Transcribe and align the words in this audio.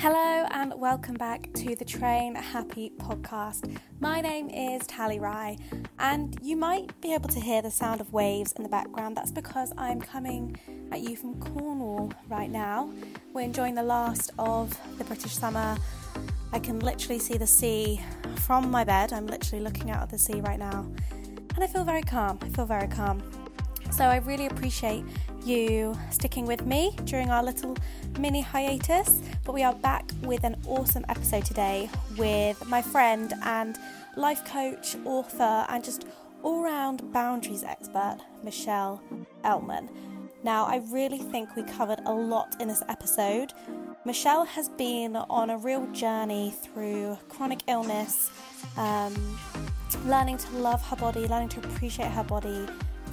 Hello 0.00 0.46
and 0.50 0.74
welcome 0.76 1.14
back 1.14 1.52
to 1.54 1.76
the 1.76 1.84
Train 1.84 2.34
Happy 2.34 2.90
podcast. 2.98 3.78
My 4.00 4.20
name 4.20 4.50
is 4.50 4.84
Tally 4.88 5.20
Rye, 5.20 5.56
and 6.00 6.36
you 6.42 6.56
might 6.56 7.00
be 7.00 7.14
able 7.14 7.28
to 7.28 7.38
hear 7.38 7.62
the 7.62 7.70
sound 7.70 8.00
of 8.00 8.12
waves 8.12 8.50
in 8.52 8.64
the 8.64 8.68
background. 8.68 9.16
That's 9.16 9.30
because 9.30 9.72
I'm 9.78 10.00
coming 10.00 10.58
at 10.90 11.00
you 11.00 11.14
from 11.14 11.38
Cornwall 11.38 12.12
right 12.28 12.50
now. 12.50 12.90
We're 13.32 13.42
enjoying 13.42 13.76
the 13.76 13.84
last 13.84 14.32
of 14.36 14.76
the 14.98 15.04
British 15.04 15.36
summer. 15.36 15.76
I 16.52 16.58
can 16.58 16.80
literally 16.80 17.20
see 17.20 17.38
the 17.38 17.46
sea 17.46 18.00
from 18.38 18.68
my 18.68 18.82
bed. 18.82 19.12
I'm 19.12 19.28
literally 19.28 19.62
looking 19.62 19.92
out 19.92 20.02
at 20.02 20.10
the 20.10 20.18
sea 20.18 20.40
right 20.40 20.58
now, 20.58 20.90
and 21.54 21.62
I 21.62 21.68
feel 21.68 21.84
very 21.84 22.02
calm. 22.02 22.40
I 22.42 22.48
feel 22.48 22.66
very 22.66 22.88
calm. 22.88 23.22
So 23.90 24.04
I 24.04 24.16
really 24.18 24.46
appreciate 24.46 25.04
you 25.44 25.96
sticking 26.10 26.44
with 26.44 26.66
me 26.66 26.96
during 27.04 27.30
our 27.30 27.42
little 27.42 27.76
mini 28.18 28.40
hiatus. 28.40 29.20
But 29.44 29.52
we 29.52 29.62
are 29.62 29.74
back 29.74 30.10
with 30.22 30.44
an 30.44 30.56
awesome 30.66 31.04
episode 31.08 31.44
today 31.44 31.88
with 32.18 32.66
my 32.66 32.82
friend 32.82 33.32
and 33.42 33.78
life 34.16 34.44
coach, 34.44 34.96
author, 35.04 35.66
and 35.68 35.82
just 35.82 36.06
all 36.42 36.62
round 36.62 37.12
boundaries 37.12 37.64
expert, 37.64 38.18
Michelle 38.42 39.02
Elman. 39.44 39.88
Now, 40.44 40.66
I 40.66 40.82
really 40.90 41.18
think 41.18 41.56
we 41.56 41.62
covered 41.62 42.00
a 42.06 42.12
lot 42.12 42.56
in 42.60 42.68
this 42.68 42.82
episode. 42.88 43.52
Michelle 44.04 44.44
has 44.44 44.68
been 44.68 45.16
on 45.16 45.50
a 45.50 45.58
real 45.58 45.86
journey 45.92 46.54
through 46.62 47.18
chronic 47.28 47.60
illness, 47.66 48.30
um, 48.76 49.14
learning 50.04 50.38
to 50.38 50.50
love 50.58 50.86
her 50.88 50.96
body, 50.96 51.26
learning 51.26 51.48
to 51.50 51.58
appreciate 51.60 52.10
her 52.12 52.22
body 52.22 52.66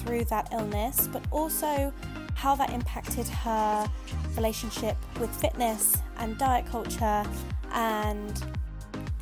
through 0.05 0.25
that 0.25 0.49
illness, 0.51 1.07
but 1.11 1.23
also 1.31 1.93
how 2.35 2.55
that 2.55 2.71
impacted 2.71 3.27
her 3.27 3.89
relationship 4.35 4.97
with 5.19 5.29
fitness 5.39 5.97
and 6.17 6.37
diet 6.37 6.65
culture. 6.65 7.23
And 7.71 8.43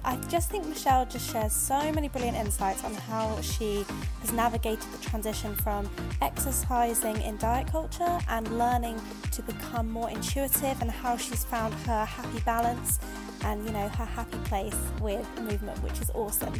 I 0.03 0.15
just 0.29 0.49
think 0.49 0.65
Michelle 0.67 1.05
just 1.05 1.31
shares 1.31 1.53
so 1.53 1.91
many 1.91 2.09
brilliant 2.09 2.35
insights 2.35 2.83
on 2.83 2.93
how 2.93 3.39
she 3.41 3.85
has 4.21 4.31
navigated 4.33 4.91
the 4.91 4.97
transition 4.97 5.55
from 5.55 5.89
exercising 6.21 7.21
in 7.21 7.37
diet 7.37 7.67
culture 7.67 8.19
and 8.27 8.57
learning 8.57 8.99
to 9.31 9.43
become 9.43 9.91
more 9.91 10.09
intuitive 10.09 10.81
and 10.81 10.89
how 10.89 11.17
she's 11.17 11.43
found 11.43 11.73
her 11.85 12.05
happy 12.05 12.39
balance 12.39 12.99
and 13.43 13.63
you 13.65 13.71
know 13.71 13.87
her 13.89 14.05
happy 14.05 14.37
place 14.45 14.77
with 14.99 15.27
movement 15.41 15.81
which 15.83 16.01
is 16.01 16.09
awesome. 16.15 16.53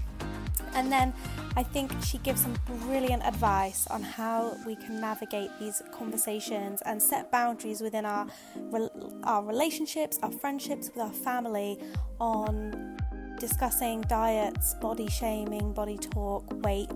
And 0.74 0.92
then 0.92 1.14
I 1.56 1.64
think 1.64 1.92
she 2.04 2.18
gives 2.20 2.42
some 2.42 2.56
brilliant 2.66 3.24
advice 3.24 3.88
on 3.88 4.02
how 4.02 4.56
we 4.66 4.76
can 4.76 5.02
navigate 5.02 5.52
these 5.60 5.82
conversations 5.92 6.82
and 6.84 7.02
set 7.02 7.32
boundaries 7.32 7.82
within 7.82 8.06
our 8.06 8.28
our 9.24 9.44
relationships, 9.44 10.20
our 10.24 10.32
friendships 10.32 10.90
with 10.94 11.04
our 11.04 11.12
family 11.12 11.80
on 12.20 12.98
discussing 13.40 14.02
diets, 14.02 14.76
body 14.76 15.10
shaming, 15.10 15.74
body 15.74 15.98
talk, 15.98 16.44
weight, 16.64 16.90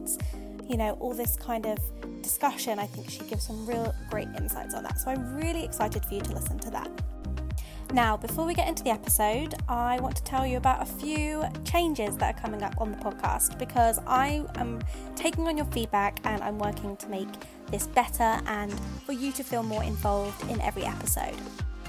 you 0.70 0.78
know, 0.78 0.92
all 1.00 1.14
this 1.14 1.36
kind 1.36 1.66
of 1.66 1.78
discussion. 2.22 2.80
I 2.80 2.86
think 2.86 3.10
she 3.10 3.20
gives 3.22 3.48
some 3.48 3.66
real 3.66 3.94
great 4.10 4.30
insights 4.38 4.74
on 4.74 4.84
that. 4.84 5.00
So 5.00 5.12
I'm 5.12 5.36
really 5.36 5.64
excited 5.64 6.06
for 6.06 6.14
you 6.14 6.22
to 6.22 6.34
listen 6.34 6.60
to 6.60 6.70
that. 6.72 6.90
Now, 7.94 8.18
before 8.18 8.46
we 8.46 8.54
get 8.54 8.68
into 8.68 8.84
the 8.84 8.90
episode, 8.90 9.56
I 9.70 10.00
want 10.00 10.16
to 10.18 10.24
tell 10.24 10.46
you 10.46 10.58
about 10.58 10.82
a 10.82 10.86
few 10.86 11.44
changes 11.64 12.18
that 12.18 12.36
are 12.36 12.42
coming 12.42 12.62
up 12.62 12.80
on 12.82 12.92
the 12.92 12.98
podcast 12.98 13.58
because 13.58 14.00
I 14.06 14.46
am 14.56 14.82
taking 15.16 15.48
on 15.48 15.56
your 15.56 15.66
feedback 15.68 16.20
and 16.26 16.42
I'm 16.44 16.60
working 16.60 16.98
to 16.98 17.08
make 17.08 17.30
this 17.68 17.88
better 17.88 18.42
and 18.48 18.74
for 19.06 19.14
you 19.14 19.32
to 19.34 19.44
feel 19.44 19.64
more 19.64 19.84
involved 19.84 20.50
in 20.50 20.60
every 20.62 20.84
episode. 20.84 21.36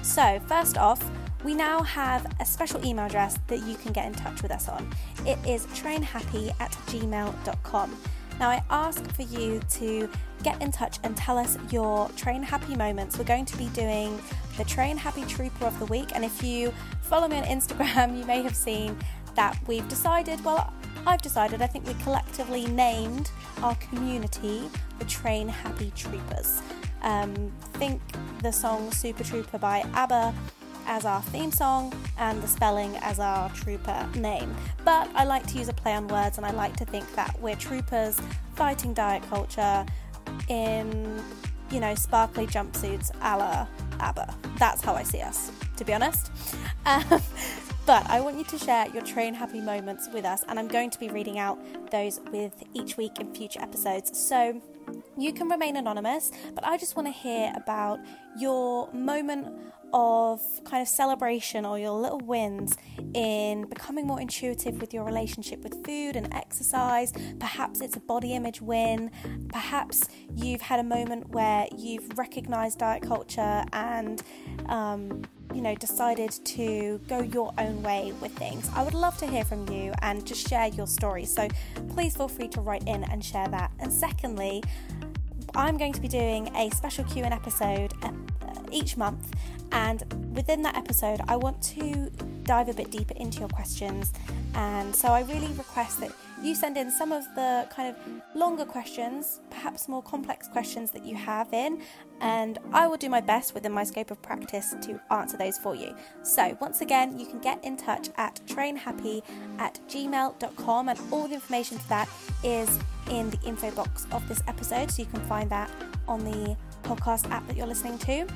So, 0.03 0.41
first 0.47 0.79
off, 0.79 1.03
we 1.45 1.55
now 1.55 1.83
have 1.83 2.27
a 2.41 2.45
special 2.45 2.85
email 2.85 3.07
address 3.07 3.39
that 3.49 3.63
you 3.67 3.77
can 3.77 3.93
get 3.93 4.07
in 4.07 4.15
touch 4.15 4.43
with 4.43 4.53
us 4.53 4.69
on. 4.69 4.89
It 5.25 5.39
is 5.47 5.67
trainhappy 5.67 6.55
at 6.61 6.71
gmail.com. 6.89 7.97
Now, 8.39 8.51
I 8.51 8.63
ask 8.71 9.05
for 9.15 9.23
you 9.23 9.61
to 9.71 10.09
get 10.43 10.61
in 10.61 10.71
touch 10.71 10.99
and 11.03 11.17
tell 11.17 11.39
us 11.39 11.57
your 11.71 12.09
train 12.11 12.43
happy 12.43 12.77
moments. 12.77 13.17
We're 13.19 13.25
going 13.25 13.47
to 13.47 13.57
be 13.57 13.69
doing 13.69 14.21
the 14.59 14.65
Train 14.65 14.97
Happy 14.97 15.25
Trooper 15.25 15.65
of 15.65 15.79
the 15.79 15.87
Week, 15.87 16.11
and 16.15 16.25
if 16.25 16.43
you 16.43 16.73
follow 17.03 17.29
me 17.29 17.37
on 17.37 17.45
Instagram, 17.45 18.19
you 18.19 18.25
may 18.25 18.43
have 18.43 18.57
seen 18.57 18.99
that 19.35 19.59
we've 19.67 19.89
decided, 19.89 20.45
well, 20.45 20.73
I've 21.07 21.23
decided, 21.23 21.63
I 21.63 21.67
think 21.67 21.87
we 21.87 21.95
collectively 22.03 22.67
named 22.67 23.31
our 23.63 23.75
community 23.77 24.69
the 24.99 25.05
Train 25.05 25.49
Happy 25.49 25.93
Troopers. 25.95 26.61
Um, 27.03 27.53
think 27.75 28.01
the 28.43 28.51
song 28.51 28.91
Super 28.91 29.23
Trooper 29.23 29.59
by 29.59 29.85
ABBA 29.95 30.35
as 30.87 31.05
our 31.05 31.23
theme 31.23 31.53
song 31.53 31.93
and 32.19 32.43
the 32.43 32.49
spelling 32.49 32.97
as 32.97 33.19
our 33.19 33.51
trooper 33.51 34.09
name. 34.15 34.55
But 34.85 35.11
I 35.15 35.25
like 35.25 35.47
to 35.49 35.59
use 35.59 35.69
a 35.69 35.73
play 35.73 35.95
on 35.95 36.09
words 36.09 36.39
and 36.39 36.47
I 36.47 36.51
like 36.51 36.77
to 36.77 36.85
think 36.85 37.13
that 37.15 37.39
we're 37.41 37.57
troopers 37.57 38.21
fighting 38.55 38.95
diet 38.95 39.23
culture 39.29 39.85
in, 40.49 41.23
you 41.71 41.81
know, 41.81 41.95
sparkly 41.95 42.47
jumpsuits 42.47 43.11
a 43.21 43.37
la 43.37 43.67
ABBA. 44.01 44.35
That's 44.59 44.83
how 44.83 44.95
I 44.95 45.03
see 45.03 45.21
us, 45.21 45.51
to 45.77 45.85
be 45.85 45.93
honest. 45.93 46.31
Um, 46.87 47.21
but 47.87 48.09
I 48.11 48.21
want 48.21 48.37
you 48.37 48.45
to 48.45 48.59
share 48.59 48.89
your 48.89 49.03
train 49.03 49.33
happy 49.33 49.61
moments 49.61 50.09
with 50.13 50.25
us, 50.25 50.45
and 50.49 50.59
I'm 50.59 50.67
going 50.67 50.91
to 50.91 50.99
be 50.99 51.09
reading 51.09 51.39
out 51.39 51.59
those 51.93 52.21
with 52.33 52.53
each 52.75 52.97
week 52.97 53.21
in 53.21 53.33
future 53.33 53.61
episodes. 53.61 54.17
So 54.19 54.61
you 55.17 55.33
can 55.33 55.49
remain 55.49 55.77
anonymous, 55.77 56.33
but 56.55 56.65
I 56.65 56.79
just 56.79 56.97
want 56.97 57.07
to 57.07 57.13
hear 57.13 57.53
about 57.57 58.01
your 58.39 58.93
moment 58.93 59.49
of 59.93 60.41
kind 60.65 60.83
of 60.83 60.89
celebration 60.89 61.65
or 61.65 61.79
your 61.79 61.93
little 61.93 62.21
wins 62.21 62.77
in 63.15 63.67
becoming 63.69 64.07
more 64.07 64.21
intuitive 64.21 64.81
with 64.81 64.93
your 64.93 65.05
relationship 65.05 65.63
with 65.63 65.85
food 65.85 66.17
and 66.17 66.33
exercise. 66.35 67.13
Perhaps 67.39 67.81
it's 67.81 67.97
a 67.97 68.01
body 68.01 68.35
image 68.35 68.61
win. 68.61 69.11
Perhaps 69.49 70.09
you've 70.35 70.61
had 70.61 70.81
a 70.81 70.85
moment 70.85 71.29
where 71.31 71.67
you've 71.77 72.19
recognized 72.19 72.79
diet 72.79 73.03
culture 73.03 73.65
and, 73.73 74.23
um, 74.67 75.23
you 75.55 75.63
know, 75.63 75.75
decided 75.75 76.31
to 76.45 77.01
go 77.09 77.21
your 77.21 77.53
own 77.59 77.83
way 77.83 78.13
with 78.21 78.33
things. 78.33 78.69
I 78.75 78.83
would 78.83 78.95
love 78.95 79.17
to 79.19 79.27
hear 79.27 79.45
from 79.45 79.69
you 79.69 79.93
and 80.03 80.27
just 80.27 80.49
share 80.49 80.69
your 80.69 80.87
story. 80.87 81.25
So 81.25 81.49
please 81.89 82.17
feel 82.17 82.29
free 82.29 82.49
to 82.49 82.61
write 82.61 82.87
in 82.87 83.05
and 83.05 83.25
share 83.25 83.49
that. 83.49 83.71
And 83.79 83.93
secondly, 83.93 84.63
I'm 85.55 85.79
going 85.79 85.95
to 85.95 86.01
be 86.01 86.09
doing 86.09 86.55
a 86.55 86.71
special 86.71 87.05
Q&A 87.05 87.29
episode 87.29 87.95
Uh, 88.47 88.55
each 88.71 88.97
month 88.97 89.33
and 89.73 90.05
within 90.35 90.63
that 90.63 90.77
episode, 90.77 91.21
I 91.29 91.37
want 91.37 91.61
to 91.63 92.11
dive 92.45 92.69
a 92.69 92.73
bit 92.73 92.91
deeper 92.91 93.15
into 93.17 93.41
your 93.41 93.49
questions. 93.49 94.13
And 94.55 94.95
so 94.95 95.09
I 95.09 95.23
really 95.23 95.49
request 95.49 96.01
that 96.01 96.13
you 96.43 96.55
send 96.55 96.77
in 96.77 96.91
some 96.91 97.13
of 97.13 97.25
the 97.35 97.67
kind 97.71 97.95
of 97.95 97.97
longer 98.35 98.65
questions, 98.65 99.41
perhaps 99.51 99.89
more 99.89 100.03
complex 100.03 100.49
questions 100.49 100.91
that 100.93 101.05
you 101.05 101.15
have 101.15 101.53
in, 101.53 101.83
and 102.21 102.59
I 102.73 102.87
will 102.87 102.97
do 102.97 103.11
my 103.11 103.21
best 103.21 103.53
within 103.53 103.73
my 103.73 103.85
scope 103.85 104.11
of 104.11 104.23
practice 104.23 104.75
to 104.83 105.01
answer 105.11 105.37
those 105.37 105.59
for 105.59 105.75
you. 105.75 105.95
So, 106.23 106.57
once 106.61 106.81
again, 106.81 107.19
you 107.19 107.27
can 107.27 107.41
get 107.41 107.63
in 107.65 107.77
touch 107.77 108.09
at 108.17 108.41
trainhappy 108.47 109.23
at 109.59 109.79
gmail.com, 109.89 110.89
and 110.89 110.99
all 111.11 111.29
the 111.29 111.35
information 111.35 111.79
for 111.79 111.89
that 111.89 112.09
is 112.43 112.79
in 113.11 113.31
the 113.31 113.41
info 113.45 113.71
box 113.73 114.07
of 114.13 114.27
this 114.29 114.43
episode, 114.47 114.91
so 114.91 115.03
you 115.03 115.09
can 115.09 115.21
find 115.23 115.51
that 115.51 115.71
on 116.09 116.25
the 116.25 116.57
podcast 116.87 117.31
app 117.31 117.47
that 117.47 117.57
you're 117.57 117.67
listening 117.67 117.99
to. 117.99 118.27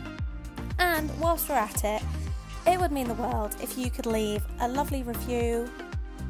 And 0.78 1.10
whilst 1.20 1.48
we're 1.48 1.56
at 1.56 1.84
it, 1.84 2.02
it 2.66 2.78
would 2.78 2.92
mean 2.92 3.08
the 3.08 3.14
world 3.14 3.56
if 3.62 3.78
you 3.78 3.90
could 3.90 4.06
leave 4.06 4.42
a 4.60 4.68
lovely 4.68 5.02
review 5.02 5.70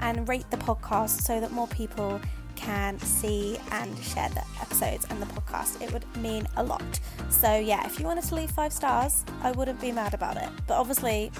and 0.00 0.28
rate 0.28 0.48
the 0.50 0.56
podcast 0.56 1.22
so 1.22 1.40
that 1.40 1.52
more 1.52 1.66
people 1.68 2.20
can 2.56 2.98
see 2.98 3.58
and 3.72 3.96
share 3.98 4.28
the 4.30 4.42
episodes 4.60 5.06
and 5.10 5.20
the 5.20 5.26
podcast. 5.26 5.80
It 5.80 5.92
would 5.92 6.04
mean 6.18 6.46
a 6.56 6.62
lot. 6.62 7.00
So, 7.30 7.56
yeah, 7.56 7.86
if 7.86 7.98
you 7.98 8.04
wanted 8.04 8.24
to 8.24 8.34
leave 8.34 8.50
five 8.50 8.72
stars, 8.72 9.24
I 9.42 9.50
wouldn't 9.52 9.80
be 9.80 9.92
mad 9.92 10.14
about 10.14 10.36
it. 10.36 10.48
But 10.66 10.74
obviously, 10.74 11.32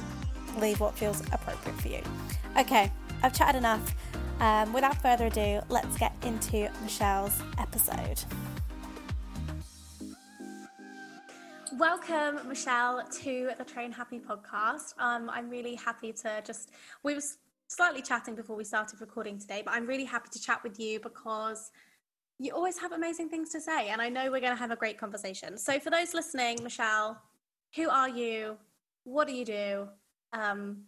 leave 0.59 0.81
what 0.81 0.97
feels 0.97 1.21
appropriate 1.33 1.81
for 1.81 1.89
you. 1.89 2.03
Okay, 2.59 2.91
I've 3.23 3.35
chatted 3.35 3.57
enough. 3.57 3.95
Um, 4.41 4.73
without 4.73 5.01
further 5.03 5.27
ado, 5.27 5.61
let's 5.69 5.99
get 5.99 6.13
into 6.23 6.71
Michelle's 6.83 7.43
episode. 7.59 8.23
Welcome 11.79 12.41
Michelle 12.49 13.05
to 13.23 13.51
the 13.57 13.65
Train 13.65 13.93
Happy 13.93 14.19
podcast. 14.19 14.95
Um, 14.99 15.31
I'm 15.31 15.49
really 15.49 15.77
happy 15.77 16.13
to 16.13 16.43
just 16.45 16.71
we 17.03 17.15
were 17.15 17.23
slightly 17.69 18.03
chatting 18.03 18.35
before 18.35 18.57
we 18.57 18.65
started 18.65 19.01
recording 19.01 19.39
today, 19.39 19.63
but 19.65 19.75
I'm 19.75 19.87
really 19.87 20.05
happy 20.05 20.29
to 20.33 20.41
chat 20.41 20.63
with 20.65 20.81
you 20.81 20.99
because 21.01 21.71
you 22.39 22.53
always 22.55 22.79
have 22.79 22.93
amazing 22.93 23.29
things 23.29 23.51
to 23.51 23.61
say, 23.61 23.89
and 23.91 24.01
I 24.03 24.09
know 24.09 24.31
we're 24.31 24.41
going 24.41 24.55
to 24.55 24.59
have 24.59 24.71
a 24.71 24.77
great 24.77 24.99
conversation. 24.99 25.57
So, 25.59 25.79
for 25.79 25.91
those 25.91 26.15
listening, 26.15 26.59
Michelle, 26.63 27.21
who 27.77 27.89
are 27.89 28.09
you? 28.09 28.57
What 29.05 29.29
do 29.29 29.35
you 29.35 29.45
do? 29.45 29.89
Um, 30.33 30.85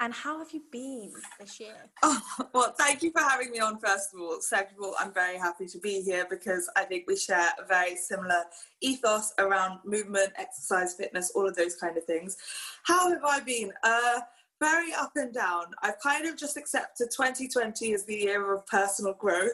and 0.00 0.12
how 0.12 0.38
have 0.38 0.52
you 0.52 0.62
been 0.70 1.12
this 1.40 1.58
year? 1.58 1.74
Oh, 2.02 2.20
well, 2.54 2.74
thank 2.78 3.02
you 3.02 3.10
for 3.10 3.20
having 3.20 3.50
me 3.50 3.58
on, 3.58 3.78
first 3.78 4.14
of 4.14 4.20
all. 4.20 4.40
Second 4.40 4.76
of 4.78 4.84
all, 4.84 4.94
I'm 4.98 5.12
very 5.12 5.36
happy 5.36 5.66
to 5.66 5.78
be 5.78 6.02
here 6.02 6.26
because 6.30 6.70
I 6.76 6.84
think 6.84 7.04
we 7.06 7.16
share 7.16 7.50
a 7.58 7.66
very 7.66 7.96
similar 7.96 8.44
ethos 8.80 9.32
around 9.38 9.80
movement, 9.84 10.32
exercise, 10.36 10.94
fitness, 10.94 11.32
all 11.34 11.48
of 11.48 11.56
those 11.56 11.74
kind 11.74 11.96
of 11.96 12.04
things. 12.04 12.36
How 12.84 13.10
have 13.10 13.24
I 13.24 13.40
been? 13.40 13.72
Uh, 13.82 14.20
very 14.60 14.92
up 14.92 15.12
and 15.16 15.32
down. 15.32 15.66
I've 15.82 16.00
kind 16.00 16.26
of 16.26 16.36
just 16.36 16.56
accepted 16.56 17.10
2020 17.10 17.94
as 17.94 18.04
the 18.04 18.16
year 18.16 18.52
of 18.54 18.66
personal 18.66 19.14
growth, 19.14 19.52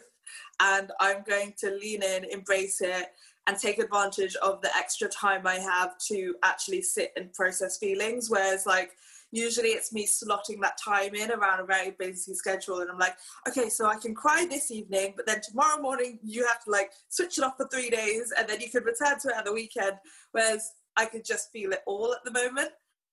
and 0.61 0.90
I'm 1.00 1.23
going 1.29 1.55
to 1.58 1.70
lean 1.70 2.02
in, 2.02 2.25
embrace 2.25 2.81
it, 2.81 3.08
and 3.47 3.58
take 3.58 3.79
advantage 3.79 4.35
of 4.37 4.62
the 4.62 4.75
extra 4.76 5.08
time 5.08 5.47
I 5.47 5.56
have 5.56 5.99
to 6.08 6.35
actually 6.43 6.82
sit 6.82 7.12
and 7.17 7.32
process 7.35 7.79
feelings. 7.79 8.31
Whereas, 8.31 8.64
like, 8.64 8.93
usually 9.35 9.71
it's 9.71 9.93
me 9.93 10.07
slotting 10.07 10.61
that 10.63 10.79
time 10.83 11.15
in 11.15 11.31
around 11.33 11.61
a 11.61 11.65
very 11.65 11.91
busy 11.99 12.35
schedule 12.35 12.81
and 12.81 12.91
i'm 12.91 12.99
like 12.99 13.17
okay 13.49 13.69
so 13.69 13.87
i 13.87 13.97
can 13.97 14.15
cry 14.15 14.47
this 14.49 14.71
evening 14.71 15.13
but 15.17 15.27
then 15.27 15.41
tomorrow 15.41 15.81
morning 15.81 16.19
you 16.23 16.47
have 16.47 16.63
to 16.63 16.71
like 16.71 16.93
switch 17.09 17.39
it 17.39 17.45
off 17.45 17.57
for 17.57 17.69
three 17.69 17.91
days 17.91 18.33
and 18.39 18.49
then 18.49 18.61
you 18.61 18.71
can 18.71 18.85
return 18.85 19.19
to 19.21 19.29
it 19.29 19.35
at 19.37 19.45
the 19.45 19.53
weekend. 19.53 19.97
Whereas 20.33 20.73
i 20.97 21.05
could 21.05 21.25
just 21.25 21.51
feel 21.51 21.73
it 21.73 21.83
all 21.87 22.13
at 22.13 22.25
the 22.25 22.31
moment. 22.31 22.71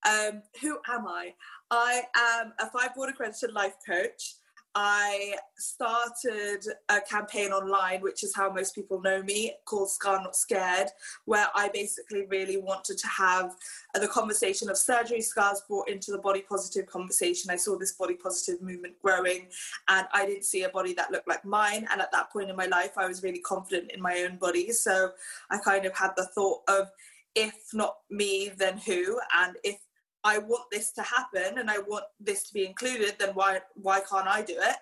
Um, 0.08 0.42
who 0.60 0.78
am 0.88 1.06
i? 1.06 1.32
I 1.70 2.02
am 2.16 2.52
a 2.58 2.70
five 2.70 2.94
board 2.94 3.10
accredited 3.10 3.52
life 3.52 3.74
coach 3.86 4.34
I 4.74 5.36
started 5.56 6.64
a 6.88 7.00
campaign 7.00 7.52
online, 7.52 8.00
which 8.00 8.24
is 8.24 8.34
how 8.34 8.50
most 8.50 8.74
people 8.74 9.00
know 9.02 9.22
me, 9.22 9.52
called 9.66 9.90
Scarred 9.90 10.22
Not 10.22 10.34
Scared, 10.34 10.88
where 11.26 11.48
I 11.54 11.68
basically 11.68 12.26
really 12.26 12.56
wanted 12.56 12.96
to 12.98 13.06
have 13.08 13.54
the 13.94 14.08
conversation 14.08 14.70
of 14.70 14.78
surgery 14.78 15.20
scars 15.20 15.62
brought 15.68 15.88
into 15.88 16.10
the 16.10 16.18
body 16.18 16.44
positive 16.48 16.86
conversation. 16.86 17.50
I 17.50 17.56
saw 17.56 17.76
this 17.76 17.92
body 17.92 18.14
positive 18.14 18.62
movement 18.62 18.94
growing, 19.02 19.48
and 19.88 20.06
I 20.12 20.24
didn't 20.26 20.44
see 20.44 20.62
a 20.62 20.70
body 20.70 20.94
that 20.94 21.10
looked 21.10 21.28
like 21.28 21.44
mine. 21.44 21.86
And 21.90 22.00
at 22.00 22.12
that 22.12 22.32
point 22.32 22.48
in 22.48 22.56
my 22.56 22.66
life, 22.66 22.92
I 22.96 23.06
was 23.06 23.22
really 23.22 23.40
confident 23.40 23.92
in 23.92 24.00
my 24.00 24.26
own 24.28 24.36
body. 24.38 24.72
So 24.72 25.10
I 25.50 25.58
kind 25.58 25.84
of 25.84 25.94
had 25.94 26.12
the 26.16 26.26
thought 26.34 26.62
of, 26.68 26.90
if 27.34 27.54
not 27.72 27.96
me, 28.10 28.52
then 28.56 28.78
who? 28.78 29.18
And 29.36 29.56
if 29.64 29.76
I 30.24 30.38
want 30.38 30.70
this 30.70 30.92
to 30.92 31.02
happen 31.02 31.58
and 31.58 31.70
I 31.70 31.78
want 31.78 32.04
this 32.20 32.44
to 32.44 32.54
be 32.54 32.66
included, 32.66 33.16
then 33.18 33.30
why 33.34 33.60
why 33.74 34.00
can't 34.00 34.28
I 34.28 34.42
do 34.42 34.56
it? 34.56 34.76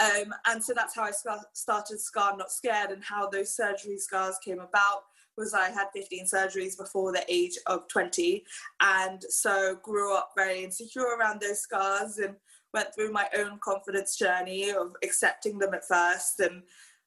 Um, 0.00 0.34
and 0.46 0.62
so 0.62 0.72
that's 0.74 0.94
how 0.94 1.04
I 1.04 1.12
started 1.52 2.00
Scarred 2.00 2.38
Not 2.38 2.50
Scared 2.50 2.90
and 2.90 3.04
how 3.04 3.28
those 3.28 3.54
surgery 3.54 3.98
scars 3.98 4.38
came 4.44 4.60
about 4.60 5.04
was 5.36 5.52
I 5.52 5.68
had 5.68 5.88
15 5.94 6.26
surgeries 6.26 6.78
before 6.78 7.12
the 7.12 7.24
age 7.28 7.58
of 7.66 7.88
20 7.88 8.44
and 8.80 9.22
so 9.22 9.76
grew 9.82 10.16
up 10.16 10.30
very 10.34 10.64
insecure 10.64 11.16
around 11.18 11.40
those 11.40 11.60
scars 11.60 12.18
and 12.18 12.36
went 12.72 12.94
through 12.94 13.12
my 13.12 13.28
own 13.36 13.58
confidence 13.62 14.16
journey 14.16 14.70
of 14.70 14.94
accepting 15.02 15.58
them 15.58 15.74
at 15.74 15.86
first 15.86 16.40
and 16.40 16.62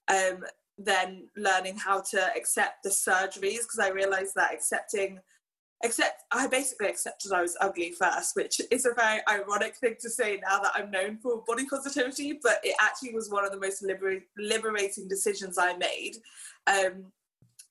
um, 0.10 0.44
then 0.78 1.28
learning 1.36 1.78
how 1.78 2.02
to 2.02 2.20
accept 2.36 2.84
the 2.84 2.90
surgeries 2.90 3.62
because 3.64 3.80
I 3.82 3.90
realized 3.90 4.36
that 4.36 4.54
accepting 4.54 5.20
except 5.84 6.24
I 6.31 6.48
basically 6.48 6.88
accepted 6.88 7.31
I 7.31 7.42
was 7.42 7.58
ugly 7.62 7.92
first, 7.92 8.36
which 8.36 8.60
is 8.70 8.86
a 8.86 8.94
very 8.94 9.22
ironic 9.30 9.76
thing 9.76 9.96
to 10.02 10.10
say 10.10 10.40
now 10.44 10.60
that 10.60 10.74
I'm 10.76 10.92
known 10.92 11.18
for 11.18 11.44
body 11.48 11.66
positivity, 11.66 12.40
but 12.42 12.60
it 12.64 12.76
actually 12.81 13.14
was 13.14 13.30
one 13.30 13.46
of 13.46 13.52
the 13.52 13.60
most 13.60 13.81
liber- 13.84 14.24
liberating 14.38 15.08
decisions 15.08 15.58
I 15.58 15.78
made, 15.78 16.18
um, 16.68 17.06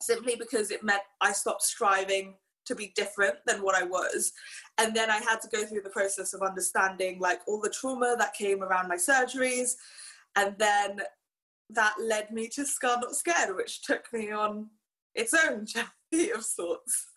simply 0.00 0.36
because 0.36 0.70
it 0.70 0.82
meant 0.82 1.02
I 1.20 1.32
stopped 1.32 1.62
striving 1.62 2.34
to 2.68 2.74
be 2.74 2.92
different 2.94 3.36
than 3.46 3.62
what 3.62 3.74
I 3.74 3.84
was. 3.84 4.32
And 4.78 4.94
then 4.94 5.10
I 5.10 5.18
had 5.18 5.40
to 5.42 5.48
go 5.48 5.64
through 5.64 5.82
the 5.82 5.90
process 5.90 6.32
of 6.32 6.42
understanding 6.42 7.18
like 7.18 7.40
all 7.46 7.60
the 7.60 7.70
trauma 7.70 8.14
that 8.18 8.34
came 8.34 8.62
around 8.62 8.88
my 8.88 8.96
surgeries. 8.96 9.72
And 10.36 10.54
then 10.58 11.00
that 11.70 11.94
led 12.00 12.30
me 12.30 12.48
to 12.48 12.64
Scarred 12.64 13.00
Not 13.02 13.16
Scared, 13.16 13.56
which 13.56 13.82
took 13.82 14.10
me 14.12 14.30
on 14.30 14.68
its 15.14 15.34
own 15.34 15.66
journey 16.12 16.30
of 16.30 16.44
sorts. 16.44 17.08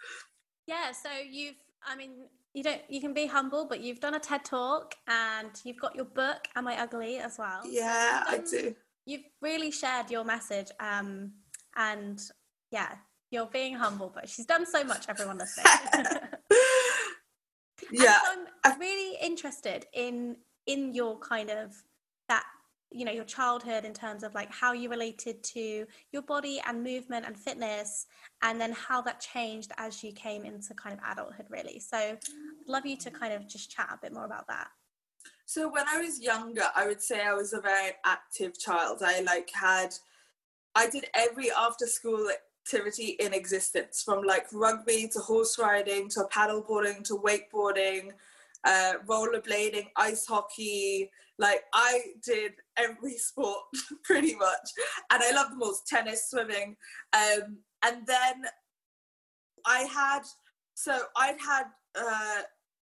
Yeah, 0.67 0.91
so 0.91 1.09
you've, 1.29 1.55
I 1.85 1.95
mean, 1.95 2.11
you 2.53 2.63
don't, 2.63 2.81
you 2.89 3.01
can 3.01 3.13
be 3.13 3.27
humble, 3.27 3.65
but 3.67 3.81
you've 3.81 3.99
done 3.99 4.15
a 4.15 4.19
TED 4.19 4.45
talk 4.45 4.95
and 5.07 5.49
you've 5.63 5.79
got 5.79 5.95
your 5.95 6.05
book, 6.05 6.47
Am 6.55 6.67
I 6.67 6.81
Ugly, 6.81 7.17
as 7.17 7.37
well. 7.37 7.61
Yeah, 7.65 8.23
I 8.27 8.39
do. 8.39 8.75
You've 9.05 9.23
really 9.41 9.71
shared 9.71 10.11
your 10.11 10.23
message. 10.23 10.67
Um, 10.79 11.31
and 11.75 12.21
yeah, 12.71 12.95
you're 13.31 13.47
being 13.47 13.73
humble, 13.75 14.11
but 14.13 14.29
she's 14.29 14.45
done 14.45 14.65
so 14.65 14.83
much, 14.83 15.05
everyone 15.07 15.37
listening. 15.37 15.65
yeah. 17.91 18.17
So 18.23 18.45
I'm 18.65 18.79
really 18.79 19.17
interested 19.21 19.85
in 19.93 20.37
in 20.67 20.93
your 20.93 21.17
kind 21.19 21.49
of 21.49 21.73
that 22.27 22.43
you 22.91 23.05
know 23.05 23.11
your 23.11 23.23
childhood 23.23 23.85
in 23.85 23.93
terms 23.93 24.23
of 24.23 24.33
like 24.33 24.51
how 24.51 24.73
you 24.73 24.89
related 24.89 25.41
to 25.43 25.85
your 26.11 26.21
body 26.23 26.61
and 26.67 26.83
movement 26.83 27.25
and 27.25 27.38
fitness 27.38 28.05
and 28.43 28.59
then 28.59 28.71
how 28.73 29.01
that 29.01 29.19
changed 29.19 29.71
as 29.77 30.03
you 30.03 30.11
came 30.11 30.43
into 30.43 30.73
kind 30.73 30.97
of 30.97 31.11
adulthood 31.11 31.45
really. 31.49 31.79
So 31.79 31.97
i'd 31.97 32.17
love 32.67 32.85
you 32.85 32.97
to 32.97 33.11
kind 33.11 33.33
of 33.33 33.47
just 33.47 33.71
chat 33.71 33.89
a 33.91 33.97
bit 34.01 34.13
more 34.13 34.25
about 34.25 34.47
that. 34.47 34.67
So 35.45 35.69
when 35.69 35.85
i 35.88 35.99
was 35.99 36.21
younger 36.21 36.65
i 36.75 36.85
would 36.88 37.01
say 37.01 37.21
i 37.25 37.33
was 37.33 37.53
a 37.53 37.61
very 37.61 37.91
active 38.05 38.59
child. 38.59 39.01
I 39.01 39.21
like 39.21 39.49
had 39.53 39.93
i 40.75 40.89
did 40.89 41.05
every 41.13 41.51
after 41.51 41.88
school 41.88 42.29
activity 42.63 43.17
in 43.19 43.33
existence 43.33 44.03
from 44.03 44.23
like 44.23 44.47
rugby 44.53 45.09
to 45.11 45.19
horse 45.19 45.57
riding 45.57 46.07
to 46.09 46.25
paddleboarding 46.31 47.03
to 47.03 47.17
wakeboarding 47.17 48.11
uh, 48.63 48.93
rollerblading 49.07 49.88
ice 49.95 50.25
hockey 50.25 51.09
like 51.41 51.63
I 51.73 52.01
did 52.23 52.53
every 52.77 53.17
sport 53.17 53.63
pretty 54.03 54.35
much, 54.35 54.69
and 55.11 55.21
I 55.21 55.31
loved 55.31 55.53
them 55.53 55.63
all: 55.63 55.75
tennis, 55.88 56.29
swimming, 56.29 56.77
um, 57.13 57.57
and 57.83 58.05
then 58.05 58.43
I 59.65 59.79
had 59.81 60.21
so 60.75 60.99
I'd 61.17 61.39
had 61.45 61.65
uh, 61.95 62.43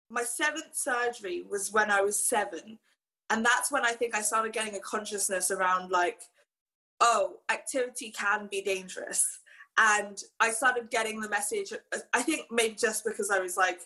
my 0.09 0.23
seventh 0.23 0.75
surgery 0.75 1.45
was 1.47 1.71
when 1.71 1.91
I 1.91 2.01
was 2.01 2.27
seven, 2.27 2.79
and 3.29 3.45
that's 3.45 3.71
when 3.71 3.85
I 3.85 3.91
think 3.91 4.15
I 4.15 4.21
started 4.21 4.51
getting 4.51 4.75
a 4.75 4.79
consciousness 4.79 5.51
around 5.51 5.91
like, 5.91 6.19
oh, 6.99 7.37
activity 7.51 8.11
can 8.11 8.47
be 8.49 8.63
dangerous, 8.63 9.23
and 9.77 10.17
I 10.39 10.49
started 10.49 10.89
getting 10.89 11.21
the 11.21 11.29
message. 11.29 11.71
I 12.15 12.23
think 12.23 12.47
maybe 12.49 12.75
just 12.75 13.05
because 13.05 13.29
I 13.29 13.39
was 13.39 13.57
like, 13.57 13.79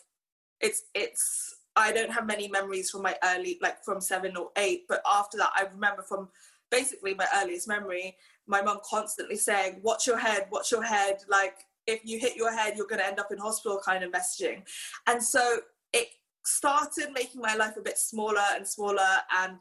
it's 0.61 0.83
it's 0.95 1.57
I 1.75 1.91
don't 1.91 2.11
have 2.11 2.27
many 2.27 2.47
memories 2.47 2.89
from 2.89 3.01
my 3.01 3.15
early, 3.23 3.57
like 3.61 3.83
from 3.83 3.99
seven 3.99 4.37
or 4.37 4.49
eight, 4.57 4.85
but 4.87 5.01
after 5.11 5.37
that, 5.37 5.51
I 5.55 5.63
remember 5.73 6.03
from 6.03 6.29
basically 6.69 7.13
my 7.13 7.27
earliest 7.35 7.67
memory, 7.67 8.15
my 8.47 8.61
mum 8.61 8.79
constantly 8.87 9.37
saying, 9.37 9.79
Watch 9.81 10.07
your 10.07 10.17
head, 10.17 10.47
watch 10.51 10.71
your 10.71 10.83
head. 10.83 11.19
Like, 11.29 11.65
if 11.87 12.01
you 12.03 12.19
hit 12.19 12.35
your 12.35 12.53
head, 12.55 12.75
you're 12.77 12.87
going 12.87 12.99
to 12.99 13.07
end 13.07 13.19
up 13.19 13.31
in 13.31 13.37
hospital 13.37 13.79
kind 13.83 14.03
of 14.03 14.11
messaging. 14.11 14.63
And 15.07 15.21
so 15.21 15.59
it 15.91 16.07
started 16.45 17.09
making 17.13 17.41
my 17.41 17.55
life 17.55 17.77
a 17.77 17.81
bit 17.81 17.97
smaller 17.97 18.43
and 18.55 18.67
smaller. 18.67 19.01
And 19.37 19.57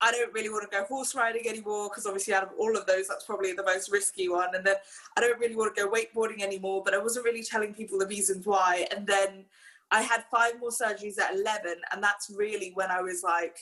I 0.00 0.12
don't 0.12 0.32
really 0.32 0.48
want 0.48 0.70
to 0.70 0.76
go 0.76 0.84
horse 0.84 1.14
riding 1.14 1.48
anymore 1.48 1.88
because 1.88 2.06
obviously 2.06 2.34
out 2.34 2.44
of 2.44 2.50
all 2.58 2.76
of 2.76 2.86
those, 2.86 3.08
that's 3.08 3.24
probably 3.24 3.52
the 3.52 3.64
most 3.64 3.90
risky 3.90 4.28
one. 4.28 4.54
And 4.54 4.64
then 4.64 4.76
I 5.16 5.20
don't 5.20 5.38
really 5.38 5.56
want 5.56 5.74
to 5.74 5.82
go 5.82 5.90
wakeboarding 5.90 6.40
anymore, 6.40 6.82
but 6.84 6.94
I 6.94 6.98
wasn't 6.98 7.24
really 7.24 7.42
telling 7.42 7.74
people 7.74 7.98
the 7.98 8.06
reasons 8.06 8.46
why. 8.46 8.86
And 8.94 9.06
then 9.06 9.44
I 9.90 10.02
had 10.02 10.24
five 10.30 10.60
more 10.60 10.70
surgeries 10.70 11.18
at 11.18 11.34
11, 11.34 11.74
and 11.92 12.02
that's 12.02 12.30
really 12.34 12.72
when 12.74 12.90
I 12.90 13.00
was 13.00 13.22
like, 13.22 13.58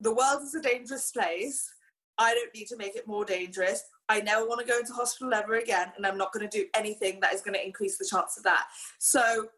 the 0.00 0.14
world 0.14 0.42
is 0.42 0.54
a 0.54 0.62
dangerous 0.62 1.10
place. 1.10 1.70
I 2.18 2.34
don't 2.34 2.54
need 2.54 2.68
to 2.68 2.76
make 2.76 2.96
it 2.96 3.06
more 3.06 3.24
dangerous. 3.24 3.82
I 4.08 4.20
never 4.20 4.46
want 4.46 4.60
to 4.60 4.70
go 4.70 4.78
into 4.78 4.92
hospital 4.92 5.34
ever 5.34 5.56
again, 5.56 5.92
and 5.96 6.06
I'm 6.06 6.18
not 6.18 6.32
going 6.32 6.48
to 6.48 6.58
do 6.58 6.66
anything 6.74 7.20
that 7.20 7.34
is 7.34 7.40
going 7.40 7.54
to 7.54 7.64
increase 7.64 7.98
the 7.98 8.08
chance 8.10 8.36
of 8.36 8.44
that. 8.44 8.66
So 8.98 9.48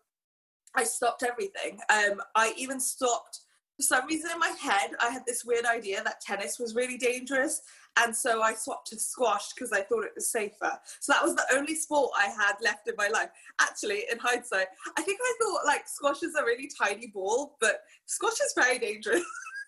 I 0.75 0.85
stopped 0.85 1.23
everything. 1.23 1.81
Um, 1.91 2.21
I 2.35 2.53
even 2.57 2.81
stopped 2.81 3.41
for 3.77 3.83
some 3.83 4.07
reason 4.07 4.31
in 4.33 4.39
my 4.39 4.55
head, 4.61 4.93
I 5.01 5.11
had 5.11 5.25
this 5.27 5.45
weird 5.45 5.67
idea 5.67 6.03
that 6.03 6.21
tennis 6.21 6.59
was 6.59 6.75
really 6.75 6.97
dangerous. 6.97 7.61
And 7.99 8.15
so 8.15 8.43
I 8.43 8.55
swapped 8.55 8.89
to 8.89 8.99
squash 8.99 9.53
because 9.55 9.73
I 9.73 9.83
thought 9.83 10.05
it 10.05 10.13
was 10.15 10.31
safer. 10.31 10.73
So 11.01 11.13
that 11.13 11.23
was 11.23 11.35
the 11.35 11.47
only 11.55 11.75
sport 11.75 12.13
I 12.17 12.27
had 12.27 12.57
left 12.63 12.89
in 12.89 12.95
my 12.97 13.09
life. 13.09 13.31
Actually, 13.61 14.05
in 14.11 14.19
hindsight, 14.19 14.67
I 14.99 15.03
think 15.03 15.19
I 15.23 15.35
thought 15.41 15.67
like 15.67 15.89
squash 15.89 16.23
is 16.23 16.35
a 16.35 16.45
really 16.45 16.71
tiny 16.79 17.07
ball, 17.09 17.57
but 17.61 17.81
squash 18.07 18.41
is 18.41 18.53
very 18.55 18.79
dangerous. 18.79 19.25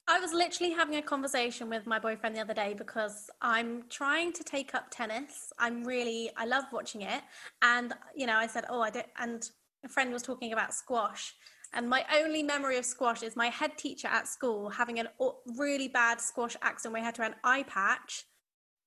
I 0.06 0.20
was 0.20 0.32
literally 0.34 0.72
having 0.72 0.96
a 0.96 1.02
conversation 1.02 1.70
with 1.70 1.86
my 1.86 1.98
boyfriend 1.98 2.36
the 2.36 2.40
other 2.40 2.52
day 2.52 2.74
because 2.76 3.30
I'm 3.40 3.84
trying 3.88 4.32
to 4.34 4.44
take 4.44 4.74
up 4.74 4.90
tennis. 4.90 5.50
I'm 5.58 5.82
really, 5.82 6.30
I 6.36 6.44
love 6.44 6.64
watching 6.72 7.02
it. 7.02 7.22
And, 7.62 7.94
you 8.14 8.26
know, 8.26 8.36
I 8.36 8.46
said, 8.46 8.64
oh, 8.68 8.82
I 8.82 8.90
don't, 8.90 9.06
and 9.18 9.48
a 9.82 9.88
friend 9.88 10.12
was 10.12 10.22
talking 10.22 10.52
about 10.52 10.74
squash. 10.74 11.34
And 11.74 11.88
my 11.88 12.04
only 12.16 12.42
memory 12.42 12.78
of 12.78 12.84
squash 12.84 13.22
is 13.22 13.36
my 13.36 13.48
head 13.48 13.76
teacher 13.76 14.08
at 14.08 14.28
school 14.28 14.70
having 14.70 15.00
a 15.00 15.06
really 15.56 15.88
bad 15.88 16.20
squash 16.20 16.56
accident 16.62 16.92
where 16.92 17.02
he 17.02 17.04
had 17.04 17.16
to 17.16 17.22
wear 17.22 17.30
an 17.30 17.36
eye 17.42 17.64
patch. 17.64 18.24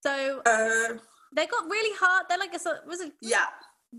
So 0.03 0.41
uh, 0.46 0.98
they 1.36 1.46
got 1.48 1.65
really 1.65 1.96
hard. 2.00 2.25
They're 2.29 2.38
like 2.38 2.53
a 2.53 2.88
was 2.88 3.01
it? 3.01 3.13
Yeah. 3.22 3.48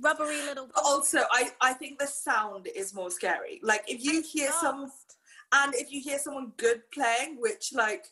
Rubbery 0.03 0.43
little. 0.43 0.69
Also, 0.75 1.21
I 1.31 1.51
I 1.61 1.73
think 1.73 1.99
the 1.99 2.07
sound 2.07 2.69
is 2.75 2.95
more 2.95 3.11
scary. 3.11 3.61
Like 3.63 3.85
if 3.89 4.03
you 4.05 4.23
hear 4.23 4.51
some 4.53 4.91
and 5.53 5.75
if 5.75 5.91
you 5.93 6.01
hear 6.01 6.19
someone 6.19 6.53
good 6.57 6.83
playing, 6.93 7.39
which 7.41 7.73
like 7.75 8.07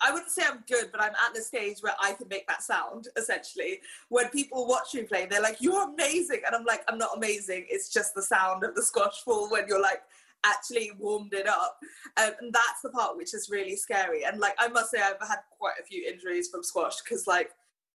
I, 0.00 0.12
wouldn't 0.12 0.30
say 0.30 0.42
I'm 0.46 0.62
good, 0.68 0.90
but 0.92 1.00
I'm 1.00 1.12
at 1.12 1.34
the 1.34 1.40
stage 1.40 1.78
where 1.80 1.94
I 2.00 2.12
can 2.12 2.28
make 2.28 2.46
that 2.48 2.62
sound. 2.62 3.08
Essentially, 3.16 3.80
when 4.08 4.28
people 4.28 4.66
watch 4.66 4.94
me 4.94 5.02
play, 5.02 5.26
they're 5.26 5.42
like, 5.42 5.58
"You're 5.60 5.88
amazing," 5.88 6.42
and 6.46 6.54
I'm 6.54 6.64
like, 6.64 6.82
"I'm 6.88 6.98
not 6.98 7.16
amazing. 7.16 7.66
It's 7.68 7.92
just 7.92 8.14
the 8.14 8.22
sound 8.22 8.64
of 8.64 8.74
the 8.74 8.82
squash 8.82 9.22
ball 9.24 9.50
when 9.50 9.66
you're 9.68 9.82
like." 9.82 10.02
actually 10.42 10.90
warmed 10.98 11.34
it 11.34 11.46
up 11.46 11.78
um, 12.16 12.30
and 12.40 12.50
that's 12.50 12.80
the 12.82 12.88
part 12.88 13.14
which 13.14 13.34
is 13.34 13.50
really 13.50 13.76
scary 13.76 14.24
and 14.24 14.40
like 14.40 14.54
i 14.58 14.66
must 14.68 14.90
say 14.90 14.98
i've 14.98 15.20
had 15.28 15.40
quite 15.50 15.74
a 15.78 15.84
few 15.84 16.02
injuries 16.10 16.48
from 16.48 16.62
squash 16.62 17.02
because 17.02 17.26
like 17.26 17.50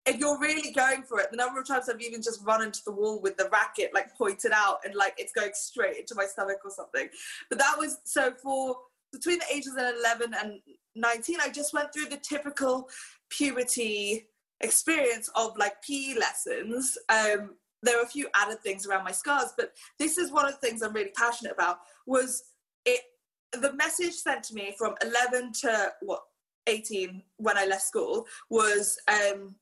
if 0.07 0.19
you're 0.19 0.39
really 0.39 0.73
going 0.73 1.03
for 1.03 1.21
it, 1.21 1.31
the 1.31 1.37
number 1.37 1.61
of 1.61 1.67
times 1.67 1.89
I've 1.89 2.01
even 2.01 2.23
just 2.23 2.45
run 2.45 2.63
into 2.63 2.81
the 2.85 2.93
wall 2.93 3.21
with 3.21 3.37
the 3.37 3.49
racket 3.53 3.93
like 3.93 4.17
pointed 4.17 4.53
out 4.53 4.79
and 4.85 4.95
like 4.95 5.15
it's 5.19 5.33
going 5.33 5.51
straight 5.55 5.99
into 5.99 6.15
my 6.15 6.25
stomach 6.25 6.59
or 6.65 6.71
something. 6.71 7.09
But 7.49 7.59
that 7.59 7.77
was 7.79 7.99
so 8.05 8.33
for 8.43 8.77
between 9.13 9.39
the 9.39 9.45
ages 9.53 9.73
of 9.73 9.95
11 10.01 10.35
and 10.41 10.61
19, 11.01 11.39
I 11.41 11.49
just 11.49 11.73
went 11.73 11.93
through 11.93 12.07
the 12.07 12.17
typical 12.17 12.89
puberty 13.31 14.27
experience 14.61 15.31
of 15.35 15.57
like 15.57 15.83
PE 15.83 16.15
lessons. 16.19 16.97
Um, 17.09 17.57
there 17.83 17.97
were 17.97 18.05
a 18.05 18.09
few 18.09 18.29
added 18.35 18.61
things 18.63 18.87
around 18.87 19.05
my 19.05 19.13
scars, 19.13 19.53
but 19.57 19.73
this 19.99 20.19
is 20.19 20.31
one 20.31 20.47
of 20.47 20.53
the 20.53 20.59
things 20.59 20.83
I'm 20.83 20.93
really 20.93 21.13
passionate 21.17 21.53
about 21.53 21.79
was 22.07 22.43
it 22.85 23.01
the 23.53 23.73
message 23.73 24.15
sent 24.15 24.45
to 24.45 24.55
me 24.55 24.75
from 24.79 24.95
11 25.03 25.53
to 25.63 25.93
what 26.03 26.23
18 26.67 27.23
when 27.39 27.59
I 27.59 27.67
left 27.67 27.83
school 27.83 28.27
was 28.49 28.99
um, 29.09 29.57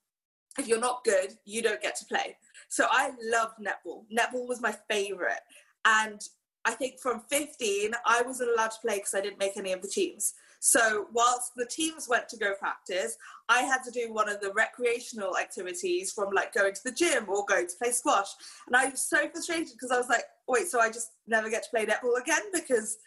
if 0.59 0.67
you're 0.67 0.81
not 0.81 1.05
good, 1.05 1.35
you 1.45 1.63
don't 1.63 1.81
get 1.81 1.97
to 1.97 2.05
play. 2.05 2.37
So 2.69 2.87
I 2.91 3.13
loved 3.23 3.55
netball. 3.61 4.05
Netball 4.13 4.49
was 4.49 4.61
my 4.61 4.75
favorite. 4.91 5.41
And 5.85 6.21
I 6.65 6.73
think 6.73 7.01
from 7.01 7.21
15, 7.31 7.93
I 8.05 8.23
wasn't 8.23 8.51
allowed 8.51 8.73
to 8.73 8.81
play 8.83 8.97
because 8.97 9.15
I 9.15 9.21
didn't 9.21 9.39
make 9.39 9.57
any 9.57 9.73
of 9.73 9.81
the 9.81 9.89
teams. 9.89 10.35
So 10.61 11.07
whilst 11.13 11.53
the 11.57 11.67
teams 11.67 12.09
went 12.09 12.29
to 12.31 12.37
go 12.37 12.55
practice, 12.55 13.17
I 13.49 13.63
had 13.63 13.83
to 13.85 13.91
do 13.91 14.13
one 14.13 14.29
of 14.29 14.41
the 14.41 14.53
recreational 14.53 15.37
activities 15.37 16.13
from 16.13 16.33
like 16.35 16.53
going 16.55 16.75
to 16.75 16.81
the 16.85 16.93
gym 16.93 17.29
or 17.29 17.45
going 17.47 17.67
to 17.67 17.77
play 17.81 17.93
squash. 17.93 18.29
And 18.67 18.77
I 18.77 18.89
was 18.89 19.01
so 19.01 19.29
frustrated 19.29 19.73
because 19.73 19.91
I 19.91 19.99
was 19.99 20.09
like, 20.09 20.25
wait, 20.49 20.69
so 20.69 20.81
I 20.81 20.91
just 20.91 21.13
never 21.27 21.49
get 21.49 21.63
to 21.65 21.71
play 21.71 21.87
netball 21.87 22.21
again 22.21 22.43
because 22.53 22.99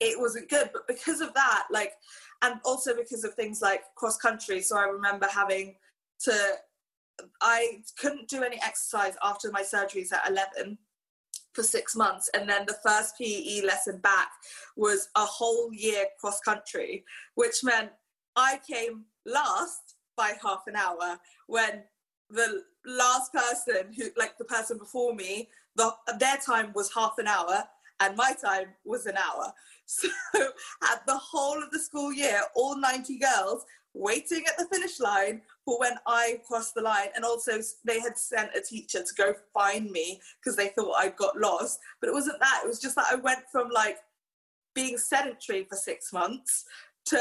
it 0.00 0.18
wasn't 0.18 0.50
good. 0.50 0.70
But 0.72 0.86
because 0.88 1.20
of 1.20 1.32
that, 1.34 1.64
like, 1.70 1.92
and 2.42 2.60
also 2.64 2.94
because 2.94 3.24
of 3.24 3.34
things 3.34 3.62
like 3.62 3.82
cross 3.94 4.16
country. 4.16 4.60
So 4.60 4.76
I 4.76 4.84
remember 4.84 5.26
having 5.30 5.76
to 6.20 6.32
I 7.40 7.82
couldn't 7.98 8.28
do 8.28 8.42
any 8.42 8.56
exercise 8.56 9.14
after 9.22 9.50
my 9.50 9.62
surgeries 9.62 10.12
at 10.12 10.28
11 10.28 10.78
for 11.56 11.64
six 11.64 11.96
months. 11.96 12.30
And 12.34 12.48
then 12.48 12.64
the 12.66 12.76
first 12.86 13.18
PE 13.18 13.62
lesson 13.62 13.98
back 13.98 14.28
was 14.76 15.08
a 15.16 15.24
whole 15.24 15.72
year 15.72 16.04
cross 16.20 16.38
country, 16.40 17.04
which 17.34 17.64
meant 17.64 17.90
I 18.36 18.60
came 18.70 19.06
last 19.24 19.94
by 20.16 20.34
half 20.42 20.64
an 20.66 20.76
hour 20.76 21.18
when 21.48 21.82
the 22.30 22.62
last 22.84 23.32
person 23.32 23.92
who, 23.96 24.04
like 24.16 24.38
the 24.38 24.44
person 24.44 24.78
before 24.78 25.14
me, 25.14 25.48
the, 25.74 25.90
their 26.18 26.36
time 26.44 26.72
was 26.74 26.92
half 26.94 27.14
an 27.18 27.26
hour 27.26 27.64
and 28.00 28.16
my 28.16 28.34
time 28.40 28.68
was 28.84 29.06
an 29.06 29.16
hour. 29.16 29.52
So 29.88 30.08
at 30.92 31.06
the 31.06 31.16
whole 31.16 31.62
of 31.62 31.70
the 31.70 31.78
school 31.78 32.12
year, 32.12 32.40
all 32.56 32.76
90 32.76 33.20
girls 33.20 33.64
waiting 33.96 34.44
at 34.46 34.58
the 34.58 34.66
finish 34.66 35.00
line 35.00 35.40
for 35.64 35.78
when 35.80 35.94
I 36.06 36.40
crossed 36.46 36.74
the 36.74 36.82
line. 36.82 37.08
And 37.14 37.24
also, 37.24 37.52
they 37.84 37.98
had 38.00 38.18
sent 38.18 38.50
a 38.54 38.60
teacher 38.60 39.02
to 39.02 39.14
go 39.16 39.34
find 39.54 39.90
me 39.90 40.20
because 40.40 40.56
they 40.56 40.68
thought 40.68 40.96
I'd 40.98 41.16
got 41.16 41.38
lost. 41.38 41.80
But 42.00 42.08
it 42.08 42.12
wasn't 42.12 42.40
that. 42.40 42.60
It 42.64 42.68
was 42.68 42.80
just 42.80 42.96
that 42.96 43.06
I 43.10 43.16
went 43.16 43.40
from 43.50 43.70
like 43.70 43.98
being 44.74 44.98
sedentary 44.98 45.64
for 45.64 45.76
six 45.76 46.12
months 46.12 46.64
to 47.06 47.18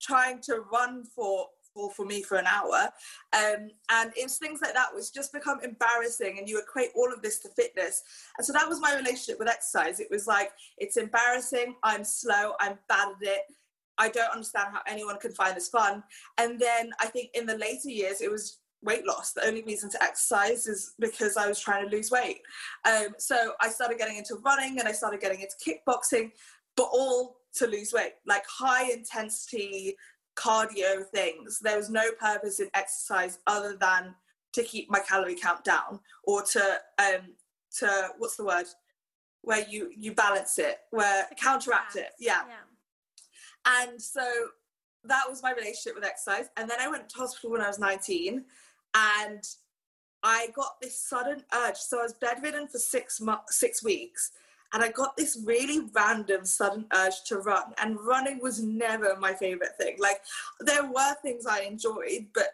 trying 0.00 0.40
to 0.42 0.64
run 0.72 1.04
for 1.04 1.46
for, 1.94 2.04
me 2.04 2.22
for 2.22 2.36
an 2.36 2.46
hour. 2.46 2.90
Um, 3.32 3.70
and 3.90 4.12
it's 4.16 4.38
things 4.38 4.60
like 4.60 4.74
that 4.74 4.88
which 4.94 5.14
just 5.14 5.32
become 5.32 5.60
embarrassing 5.62 6.36
and 6.38 6.48
you 6.48 6.58
equate 6.58 6.90
all 6.96 7.12
of 7.12 7.22
this 7.22 7.38
to 7.40 7.48
fitness. 7.50 8.02
And 8.36 8.46
so 8.46 8.52
that 8.52 8.68
was 8.68 8.80
my 8.80 8.94
relationship 8.96 9.38
with 9.38 9.48
exercise. 9.48 10.00
It 10.00 10.08
was 10.10 10.26
like, 10.26 10.50
it's 10.78 10.96
embarrassing, 10.96 11.76
I'm 11.82 12.04
slow, 12.04 12.54
I'm 12.60 12.78
bad 12.88 13.08
at 13.08 13.28
it, 13.28 13.42
I 14.00 14.08
don't 14.08 14.32
understand 14.32 14.68
how 14.72 14.80
anyone 14.86 15.18
can 15.18 15.32
find 15.32 15.54
this 15.54 15.68
fun. 15.68 16.02
And 16.38 16.58
then 16.58 16.90
I 17.00 17.06
think 17.06 17.30
in 17.34 17.44
the 17.44 17.58
later 17.58 17.90
years, 17.90 18.22
it 18.22 18.30
was 18.30 18.58
weight 18.82 19.06
loss. 19.06 19.34
The 19.34 19.46
only 19.46 19.62
reason 19.62 19.90
to 19.90 20.02
exercise 20.02 20.66
is 20.66 20.94
because 20.98 21.36
I 21.36 21.46
was 21.46 21.60
trying 21.60 21.88
to 21.88 21.94
lose 21.94 22.10
weight. 22.10 22.40
Um, 22.86 23.08
so 23.18 23.52
I 23.60 23.68
started 23.68 23.98
getting 23.98 24.16
into 24.16 24.36
running 24.36 24.78
and 24.78 24.88
I 24.88 24.92
started 24.92 25.20
getting 25.20 25.42
into 25.42 25.54
kickboxing, 25.64 26.32
but 26.76 26.88
all 26.90 27.36
to 27.56 27.66
lose 27.66 27.92
weight, 27.92 28.14
like 28.26 28.44
high 28.48 28.90
intensity 28.90 29.96
cardio 30.34 31.04
things. 31.12 31.58
There 31.62 31.76
was 31.76 31.90
no 31.90 32.10
purpose 32.18 32.58
in 32.58 32.70
exercise 32.72 33.38
other 33.46 33.76
than 33.78 34.14
to 34.54 34.62
keep 34.62 34.90
my 34.90 35.00
calorie 35.00 35.36
count 35.36 35.62
down 35.62 36.00
or 36.24 36.42
to 36.42 36.60
um 36.98 37.34
to 37.78 38.08
what's 38.18 38.36
the 38.36 38.44
word 38.44 38.66
where 39.42 39.64
you 39.68 39.90
you 39.96 40.12
balance 40.12 40.58
it 40.58 40.78
where 40.90 41.26
counteract 41.40 41.96
it 41.96 42.10
yeah. 42.18 42.42
yeah 42.48 42.54
and 43.78 44.00
so 44.00 44.26
that 45.04 45.24
was 45.28 45.42
my 45.42 45.52
relationship 45.52 45.94
with 45.94 46.04
exercise. 46.04 46.46
And 46.56 46.68
then 46.68 46.78
I 46.80 46.88
went 46.88 47.08
to 47.08 47.16
hospital 47.16 47.50
when 47.50 47.60
I 47.60 47.68
was 47.68 47.78
19 47.78 48.44
and 48.94 49.44
I 50.22 50.48
got 50.54 50.80
this 50.80 51.00
sudden 51.00 51.42
urge. 51.54 51.76
So 51.76 52.00
I 52.00 52.02
was 52.02 52.14
bedridden 52.14 52.68
for 52.68 52.78
six 52.78 53.20
months, 53.20 53.58
six 53.58 53.82
weeks. 53.82 54.32
And 54.72 54.84
I 54.84 54.90
got 54.90 55.16
this 55.16 55.42
really 55.44 55.88
random 55.94 56.44
sudden 56.44 56.86
urge 56.94 57.24
to 57.26 57.38
run. 57.38 57.72
And 57.78 57.98
running 58.00 58.40
was 58.40 58.62
never 58.62 59.16
my 59.16 59.32
favorite 59.32 59.76
thing. 59.78 59.96
Like 59.98 60.20
there 60.60 60.84
were 60.84 61.14
things 61.22 61.46
I 61.46 61.60
enjoyed, 61.60 62.26
but 62.34 62.48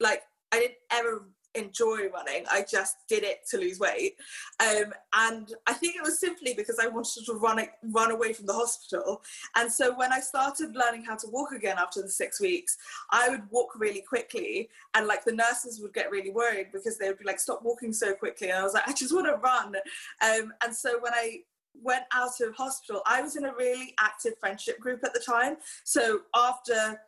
like 0.00 0.22
I 0.52 0.58
didn't 0.58 0.78
ever 0.90 1.24
enjoy 1.54 2.08
running. 2.12 2.44
I 2.50 2.64
just 2.68 2.96
did 3.08 3.22
it 3.22 3.40
to 3.50 3.58
lose 3.58 3.78
weight. 3.78 4.16
Um, 4.60 4.92
and 5.14 5.52
I 5.66 5.72
think 5.72 5.96
it 5.96 6.02
was 6.02 6.20
simply 6.20 6.54
because 6.54 6.78
I 6.80 6.86
wanted 6.86 7.24
to 7.26 7.34
run, 7.34 7.60
run 7.82 8.10
away 8.10 8.32
from 8.32 8.46
the 8.46 8.52
hospital. 8.52 9.22
And 9.56 9.70
so 9.70 9.96
when 9.96 10.12
I 10.12 10.20
started 10.20 10.74
learning 10.74 11.04
how 11.04 11.16
to 11.16 11.28
walk 11.28 11.52
again 11.52 11.76
after 11.78 12.02
the 12.02 12.10
six 12.10 12.40
weeks, 12.40 12.76
I 13.10 13.28
would 13.28 13.42
walk 13.50 13.78
really 13.78 14.02
quickly. 14.02 14.68
And 14.94 15.06
like 15.06 15.24
the 15.24 15.32
nurses 15.32 15.80
would 15.80 15.94
get 15.94 16.10
really 16.10 16.30
worried 16.30 16.68
because 16.72 16.98
they 16.98 17.08
would 17.08 17.18
be 17.18 17.24
like, 17.24 17.40
stop 17.40 17.62
walking 17.62 17.92
so 17.92 18.14
quickly. 18.14 18.50
And 18.50 18.58
I 18.58 18.62
was 18.62 18.74
like, 18.74 18.88
I 18.88 18.92
just 18.92 19.14
want 19.14 19.26
to 19.26 19.34
run. 19.34 19.74
Um, 20.22 20.52
and 20.64 20.74
so 20.74 21.00
when 21.00 21.14
I 21.14 21.40
went 21.82 22.04
out 22.12 22.40
of 22.40 22.54
hospital, 22.54 23.02
I 23.06 23.22
was 23.22 23.36
in 23.36 23.44
a 23.44 23.54
really 23.54 23.94
active 23.98 24.34
friendship 24.38 24.78
group 24.78 25.04
at 25.04 25.14
the 25.14 25.20
time. 25.20 25.56
So 25.84 26.20
after 26.34 27.00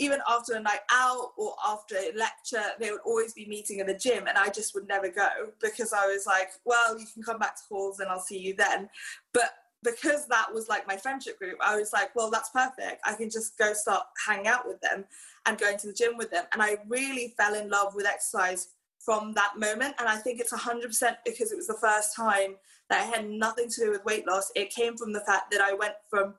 even 0.00 0.18
after 0.26 0.54
a 0.54 0.60
night 0.60 0.80
out 0.90 1.32
or 1.36 1.54
after 1.68 1.94
a 1.94 2.10
lecture, 2.16 2.64
they 2.80 2.90
would 2.90 3.02
always 3.04 3.34
be 3.34 3.46
meeting 3.46 3.80
in 3.80 3.86
the 3.86 3.94
gym, 3.94 4.26
and 4.26 4.38
I 4.38 4.48
just 4.48 4.74
would 4.74 4.88
never 4.88 5.10
go 5.10 5.28
because 5.60 5.92
I 5.92 6.06
was 6.06 6.26
like, 6.26 6.48
well, 6.64 6.98
you 6.98 7.06
can 7.12 7.22
come 7.22 7.38
back 7.38 7.54
to 7.56 7.62
halls 7.68 8.00
and 8.00 8.08
I'll 8.08 8.18
see 8.18 8.38
you 8.38 8.54
then. 8.56 8.88
But 9.34 9.50
because 9.82 10.26
that 10.28 10.52
was 10.52 10.68
like 10.68 10.88
my 10.88 10.96
friendship 10.96 11.38
group, 11.38 11.58
I 11.62 11.76
was 11.76 11.92
like, 11.92 12.14
well, 12.16 12.30
that's 12.30 12.48
perfect. 12.50 13.02
I 13.04 13.14
can 13.14 13.30
just 13.30 13.58
go 13.58 13.74
start 13.74 14.04
hanging 14.26 14.48
out 14.48 14.66
with 14.66 14.80
them 14.80 15.04
and 15.46 15.58
going 15.58 15.78
to 15.78 15.86
the 15.86 15.92
gym 15.92 16.16
with 16.16 16.30
them. 16.30 16.44
And 16.52 16.62
I 16.62 16.78
really 16.88 17.34
fell 17.36 17.54
in 17.54 17.68
love 17.68 17.94
with 17.94 18.06
exercise 18.06 18.68
from 18.98 19.34
that 19.34 19.58
moment. 19.58 19.94
And 19.98 20.08
I 20.08 20.16
think 20.16 20.40
it's 20.40 20.52
100% 20.52 20.82
because 21.24 21.52
it 21.52 21.56
was 21.56 21.66
the 21.66 21.78
first 21.80 22.16
time 22.16 22.56
that 22.88 23.02
I 23.02 23.04
had 23.04 23.28
nothing 23.28 23.68
to 23.68 23.84
do 23.84 23.90
with 23.90 24.04
weight 24.04 24.26
loss. 24.26 24.50
It 24.54 24.70
came 24.70 24.96
from 24.96 25.12
the 25.12 25.20
fact 25.20 25.50
that 25.52 25.60
I 25.60 25.74
went 25.74 25.94
from 26.08 26.34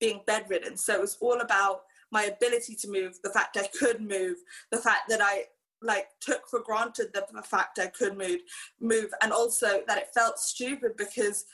being 0.00 0.20
bedridden. 0.26 0.76
So 0.76 0.94
it 0.94 1.00
was 1.00 1.16
all 1.20 1.40
about 1.40 1.82
my 2.16 2.24
ability 2.24 2.74
to 2.74 2.88
move, 2.88 3.18
the 3.22 3.28
fact 3.28 3.58
I 3.58 3.68
could 3.78 4.00
move, 4.00 4.36
the 4.70 4.78
fact 4.78 5.10
that 5.10 5.20
I 5.20 5.44
like 5.82 6.06
took 6.18 6.48
for 6.48 6.60
granted 6.60 7.08
the, 7.12 7.26
the 7.30 7.42
fact 7.42 7.78
I 7.78 7.88
could 7.88 8.16
move, 8.16 8.40
move, 8.80 9.10
and 9.20 9.32
also 9.32 9.82
that 9.86 9.98
it 9.98 10.08
felt 10.14 10.38
stupid 10.38 10.92
because 10.96 11.44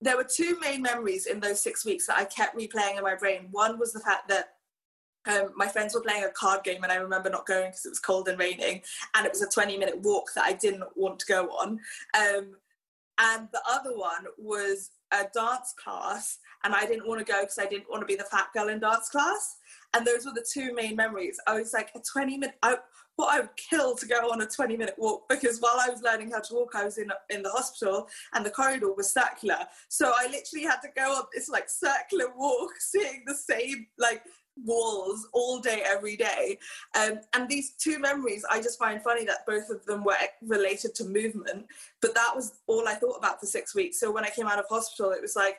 there 0.00 0.16
were 0.16 0.28
two 0.40 0.56
main 0.60 0.82
memories 0.82 1.26
in 1.26 1.40
those 1.40 1.60
six 1.60 1.84
weeks 1.84 2.06
that 2.06 2.16
I 2.16 2.26
kept 2.26 2.56
replaying 2.56 2.96
in 2.96 3.02
my 3.02 3.16
brain. 3.16 3.48
One 3.50 3.76
was 3.76 3.92
the 3.92 3.98
fact 3.98 4.28
that 4.28 4.50
um, 5.26 5.50
my 5.56 5.66
friends 5.66 5.94
were 5.94 6.00
playing 6.00 6.22
a 6.22 6.30
card 6.30 6.62
game 6.62 6.84
and 6.84 6.92
I 6.92 6.96
remember 6.96 7.28
not 7.28 7.46
going 7.46 7.70
because 7.70 7.84
it 7.84 7.88
was 7.88 7.98
cold 7.98 8.28
and 8.28 8.38
raining 8.38 8.82
and 9.16 9.26
it 9.26 9.32
was 9.32 9.42
a 9.42 9.48
20 9.48 9.76
minute 9.78 10.00
walk 10.02 10.26
that 10.36 10.44
I 10.44 10.52
didn't 10.52 10.84
want 10.94 11.18
to 11.18 11.26
go 11.26 11.48
on. 11.48 11.80
Um, 12.16 12.54
and 13.18 13.48
the 13.52 13.62
other 13.68 13.96
one 13.96 14.26
was 14.38 14.90
a 15.12 15.24
dance 15.34 15.74
class 15.82 16.38
and 16.64 16.74
I 16.74 16.86
didn't 16.86 17.06
want 17.06 17.24
to 17.24 17.32
go 17.32 17.40
because 17.40 17.58
I 17.58 17.66
didn't 17.66 17.90
want 17.90 18.02
to 18.02 18.06
be 18.06 18.16
the 18.16 18.24
fat 18.24 18.48
girl 18.54 18.68
in 18.68 18.80
dance 18.80 19.08
class. 19.08 19.56
And 19.94 20.06
those 20.06 20.26
were 20.26 20.32
the 20.32 20.44
two 20.48 20.74
main 20.74 20.96
memories. 20.96 21.38
I 21.46 21.54
was 21.54 21.72
like 21.72 21.90
a 21.94 22.00
20 22.00 22.38
minute, 22.38 22.56
I, 22.62 22.76
what 23.16 23.34
I 23.34 23.40
would 23.40 23.56
kill 23.56 23.94
to 23.94 24.06
go 24.06 24.30
on 24.30 24.42
a 24.42 24.46
20 24.46 24.76
minute 24.76 24.94
walk 24.98 25.28
because 25.28 25.60
while 25.60 25.78
I 25.80 25.88
was 25.88 26.02
learning 26.02 26.32
how 26.32 26.40
to 26.40 26.54
walk, 26.54 26.72
I 26.74 26.84
was 26.84 26.98
in, 26.98 27.10
in 27.30 27.42
the 27.42 27.50
hospital 27.50 28.08
and 28.34 28.44
the 28.44 28.50
corridor 28.50 28.92
was 28.92 29.12
circular. 29.12 29.58
So 29.88 30.12
I 30.14 30.26
literally 30.26 30.64
had 30.64 30.80
to 30.80 30.88
go 30.96 31.12
on 31.12 31.24
this 31.32 31.48
like 31.48 31.68
circular 31.68 32.26
walk, 32.36 32.72
seeing 32.80 33.22
the 33.26 33.34
same 33.34 33.86
like 33.98 34.22
walls 34.64 35.28
all 35.32 35.60
day, 35.60 35.82
every 35.84 36.16
day. 36.16 36.58
Um, 36.98 37.20
and 37.34 37.48
these 37.48 37.72
two 37.72 37.98
memories, 37.98 38.44
I 38.50 38.60
just 38.60 38.78
find 38.78 39.02
funny 39.02 39.24
that 39.26 39.46
both 39.46 39.70
of 39.70 39.84
them 39.84 40.04
were 40.04 40.16
related 40.42 40.94
to 40.96 41.04
movement. 41.04 41.66
But 42.00 42.14
that 42.14 42.32
was 42.34 42.60
all 42.66 42.86
I 42.88 42.94
thought 42.94 43.18
about 43.18 43.40
for 43.40 43.46
six 43.46 43.74
weeks. 43.74 43.98
So 44.00 44.10
when 44.10 44.24
I 44.24 44.30
came 44.30 44.46
out 44.46 44.58
of 44.58 44.66
hospital, 44.68 45.12
it 45.12 45.22
was 45.22 45.36
like, 45.36 45.58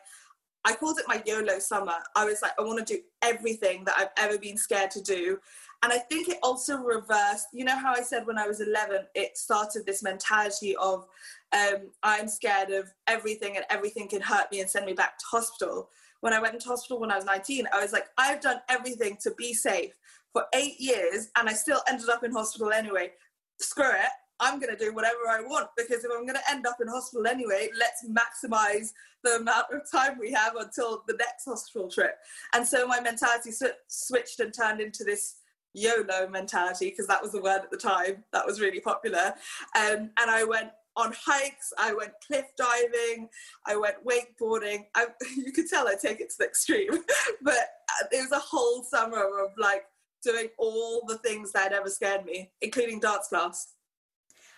I 0.66 0.74
called 0.74 1.00
it 1.00 1.06
my 1.08 1.22
YOLO 1.26 1.60
summer. 1.60 1.96
I 2.16 2.26
was 2.26 2.42
like, 2.42 2.52
I 2.60 2.64
want 2.64 2.86
to 2.86 2.94
do 2.94 3.02
everything 3.22 3.86
that 3.86 3.96
I've 3.98 4.10
ever 4.18 4.38
been 4.38 4.58
scared 4.58 4.92
to 4.92 5.02
do. 5.02 5.40
And 5.84 5.94
I 5.94 6.00
think 6.00 6.28
it 6.28 6.40
also 6.42 6.78
reversed, 6.78 7.48
you 7.54 7.64
know, 7.64 7.78
how 7.78 7.94
I 7.94 8.02
said 8.02 8.26
when 8.26 8.40
I 8.40 8.48
was 8.48 8.60
11, 8.60 9.06
it 9.14 9.38
started 9.38 9.86
this 9.86 10.02
mentality 10.02 10.76
of 10.78 11.06
um, 11.54 11.92
I'm 12.02 12.28
scared 12.28 12.72
of 12.72 12.92
everything 13.08 13.56
and 13.56 13.66
everything 13.70 14.08
can 14.08 14.22
hurt 14.22 14.52
me 14.52 14.62
and 14.62 14.70
send 14.70 14.86
me 14.86 14.94
back 14.94 15.20
to 15.20 15.26
hospital 15.30 15.90
when 16.26 16.34
I 16.34 16.40
went 16.40 16.56
into 16.56 16.70
hospital 16.70 17.00
when 17.00 17.12
I 17.12 17.18
was 17.18 17.26
19, 17.26 17.68
I 17.72 17.84
was 17.84 17.94
like, 17.94 18.08
I've 18.18 18.42
done 18.42 18.60
everything 18.68 19.16
to 19.22 19.32
be 19.38 19.54
safe 19.54 19.94
for 20.34 20.46
eight 20.56 20.80
years 20.80 21.30
and 21.38 21.48
I 21.48 21.54
still 21.54 21.82
ended 21.88 22.10
up 22.10 22.24
in 22.24 22.32
hospital 22.32 22.72
anyway. 22.72 23.12
Screw 23.60 23.92
it. 23.92 24.10
I'm 24.40 24.60
going 24.60 24.76
to 24.76 24.84
do 24.84 24.94
whatever 24.94 25.20
I 25.30 25.42
want 25.42 25.70
because 25.78 26.04
if 26.04 26.12
I'm 26.12 26.26
going 26.26 26.36
to 26.36 26.52
end 26.52 26.66
up 26.68 26.78
in 26.82 26.88
hospital 26.88 27.28
anyway, 27.28 27.70
let's 27.78 28.06
maximize 28.08 28.90
the 29.24 29.38
amount 29.38 29.68
of 29.72 29.90
time 29.90 30.18
we 30.20 30.32
have 30.32 30.56
until 30.56 31.04
the 31.08 31.16
next 31.18 31.46
hospital 31.46 31.90
trip. 31.90 32.16
And 32.54 32.68
so 32.68 32.88
my 32.88 33.00
mentality 33.00 33.52
switched 33.88 34.40
and 34.40 34.54
turned 34.54 34.82
into 34.82 35.04
this 35.04 35.36
YOLO 35.74 36.28
mentality 36.30 36.90
because 36.90 37.08
that 37.08 37.22
was 37.22 37.32
the 37.32 37.42
word 37.42 37.62
at 37.64 37.72
the 37.72 37.78
time 37.78 38.24
that 38.34 38.46
was 38.46 38.62
really 38.62 38.80
popular. 38.80 39.34
Um, 39.76 40.12
and 40.18 40.30
I 40.30 40.44
went, 40.44 40.72
on 40.98 41.14
hikes, 41.26 41.74
I 41.78 41.94
went 41.94 42.14
cliff 42.26 42.46
diving, 42.58 43.28
I 43.68 43.76
went 43.76 43.98
wakeboarding. 44.06 44.86
I, 44.96 45.08
you 45.36 45.52
could 45.52 45.68
tell 45.68 45.88
I 45.88 45.96
take 46.02 46.22
it 46.22 46.30
to 46.30 46.36
the 46.40 46.46
extreme, 46.46 46.92
but 47.42 47.54
uh, 47.54 48.08
it 48.12 48.22
was 48.22 48.32
a 48.32 48.40
whole 48.40 48.84
summer 48.84 49.44
of 49.44 49.52
like 49.58 49.84
doing 50.24 50.48
all 50.58 51.04
the 51.08 51.18
things 51.20 51.52
that 51.52 51.74
ever 51.74 51.90
scared 51.90 52.26
me, 52.26 52.52
including 52.62 53.00
dance 53.00 53.28
class. 53.28 53.74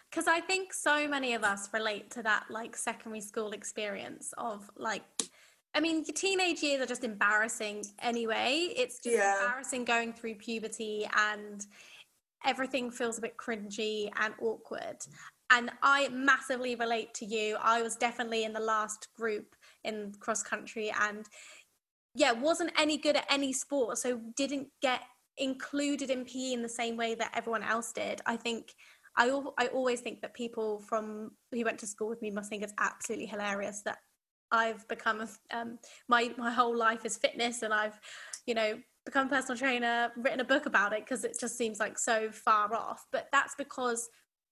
Because 0.10 0.28
I 0.28 0.40
think 0.40 0.74
so 0.74 1.08
many 1.08 1.34
of 1.34 1.44
us 1.44 1.70
relate 1.74 2.10
to 2.12 2.24
that 2.24 2.46
like 2.50 2.76
secondary 2.76 3.22
school 3.22 3.52
experience 3.52 4.34
of 4.38 4.70
like 4.78 5.04
I 5.76 5.80
mean, 5.80 6.04
your 6.08 6.16
teenage 6.16 6.64
years 6.64 6.82
are 6.82 6.88
just 6.88 7.04
embarrassing 7.04 7.84
anyway. 8.02 8.74
It's 8.76 8.96
just 8.96 9.16
yeah. 9.16 9.44
embarrassing 9.44 9.86
going 9.86 10.14
through 10.14 10.36
puberty 10.36 11.08
and 11.16 11.64
everything 12.46 12.90
feels 12.90 13.18
a 13.18 13.22
bit 13.22 13.36
cringy 13.38 14.10
and 14.20 14.34
awkward 14.42 14.98
and 15.50 15.72
I 15.82 16.10
massively 16.10 16.76
relate 16.76 17.14
to 17.16 17.26
you. 17.26 17.58
I 17.62 17.82
was 17.82 17.96
definitely 17.96 18.44
in 18.44 18.54
the 18.54 18.60
last 18.60 19.08
group 19.16 19.56
in 19.84 20.14
cross 20.20 20.44
country 20.44 20.92
and 21.02 21.26
yeah, 22.14 22.32
wasn't 22.32 22.72
any 22.78 22.98
good 22.98 23.16
at 23.16 23.26
any 23.30 23.54
sport, 23.54 24.00
so 24.00 24.20
didn't 24.36 24.70
get 24.82 25.02
included 25.38 26.10
in 26.10 26.26
PE 26.26 26.54
in 26.54 26.64
the 26.64 26.70
same 26.70 26.98
way 26.98 27.14
that 27.16 27.32
everyone 27.36 27.64
else 27.64 27.92
did. 27.92 28.22
I 28.26 28.36
think 28.38 28.74
I 29.18 29.30
I 29.58 29.68
always 29.68 30.02
think 30.02 30.22
that 30.22 30.34
people 30.34 30.80
from 30.80 31.32
who 31.52 31.64
went 31.64 31.80
to 31.80 31.88
school 31.88 32.10
with 32.10 32.22
me 32.22 32.32
must 32.32 32.50
think 32.50 32.64
it's 32.64 32.74
absolutely 32.80 33.26
hilarious 33.26 33.82
that 33.86 33.98
I've 34.52 34.88
become 34.88 35.22
a, 35.22 35.58
um, 35.58 35.80
my 36.08 36.34
my 36.38 36.52
whole 36.52 36.76
life 36.76 37.06
is 37.06 37.18
fitness 37.18 37.64
and 37.64 37.74
I've 37.74 38.00
you 38.46 38.54
know 38.54 38.78
become 39.06 39.28
a 39.28 39.30
personal 39.30 39.58
trainer, 39.58 40.12
written 40.18 40.42
a 40.42 40.46
book 40.46 40.66
about 40.66 40.92
it 40.94 41.00
because 41.00 41.24
it 41.24 41.38
just 41.40 41.58
seems 41.58 41.80
like 41.80 41.98
so 41.98 42.30
far 42.30 42.74
off. 42.76 43.06
But 43.12 43.28
that's 43.32 43.56
because 43.58 44.10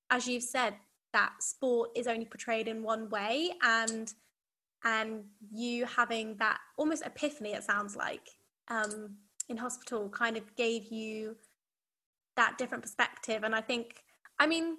as 0.09 0.27
you've 0.27 0.43
said, 0.43 0.75
that 1.15 1.31
sport 1.41 1.91
is 1.95 2.07
only 2.07 2.25
portrayed 2.25 2.67
in 2.67 2.83
one 2.83 3.09
way 3.09 3.51
and 3.63 4.13
and 4.83 5.23
you 5.49 5.85
having 5.85 6.35
that 6.37 6.59
almost 6.77 7.05
epiphany 7.05 7.53
it 7.53 7.63
sounds 7.63 7.95
like 7.95 8.29
um, 8.67 9.15
in 9.47 9.55
hospital 9.55 10.09
kind 10.09 10.35
of 10.35 10.55
gave 10.57 10.91
you 10.91 11.37
that 12.35 12.57
different 12.57 12.83
perspective 12.83 13.43
and 13.43 13.55
i 13.55 13.61
think 13.61 14.03
i 14.39 14.47
mean 14.47 14.77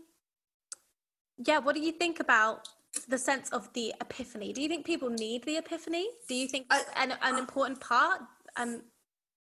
yeah 1.47 1.59
what 1.59 1.75
do 1.75 1.81
you 1.81 1.93
think 1.93 2.21
about 2.21 2.69
the 3.09 3.19
sense 3.19 3.51
of 3.51 3.73
the 3.75 3.95
epiphany 4.01 4.53
do 4.53 4.63
you 4.63 4.69
think 4.69 4.87
people 4.87 5.11
need 5.11 5.45
the 5.45 5.57
epiphany 5.57 6.09
do 6.29 6.35
you 6.35 6.49
think 6.49 6.67
I, 6.71 6.83
an, 6.97 7.15
an 7.23 7.39
important 7.39 7.81
part 7.81 8.23
and 8.57 8.81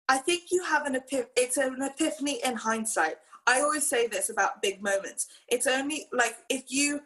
i 0.08 0.18
think 0.18 0.44
you 0.52 0.64
have 0.64 0.86
an 0.86 0.96
epiphany 0.96 1.30
it's 1.36 1.58
an 1.58 1.82
epiphany 1.82 2.40
in 2.46 2.56
hindsight 2.56 3.16
I 3.48 3.62
always 3.62 3.88
say 3.88 4.08
this 4.08 4.30
about 4.30 4.62
big 4.62 4.82
moments. 4.82 5.28
It's 5.48 5.68
only 5.68 6.08
like 6.12 6.36
if 6.50 6.66
you 6.70 7.02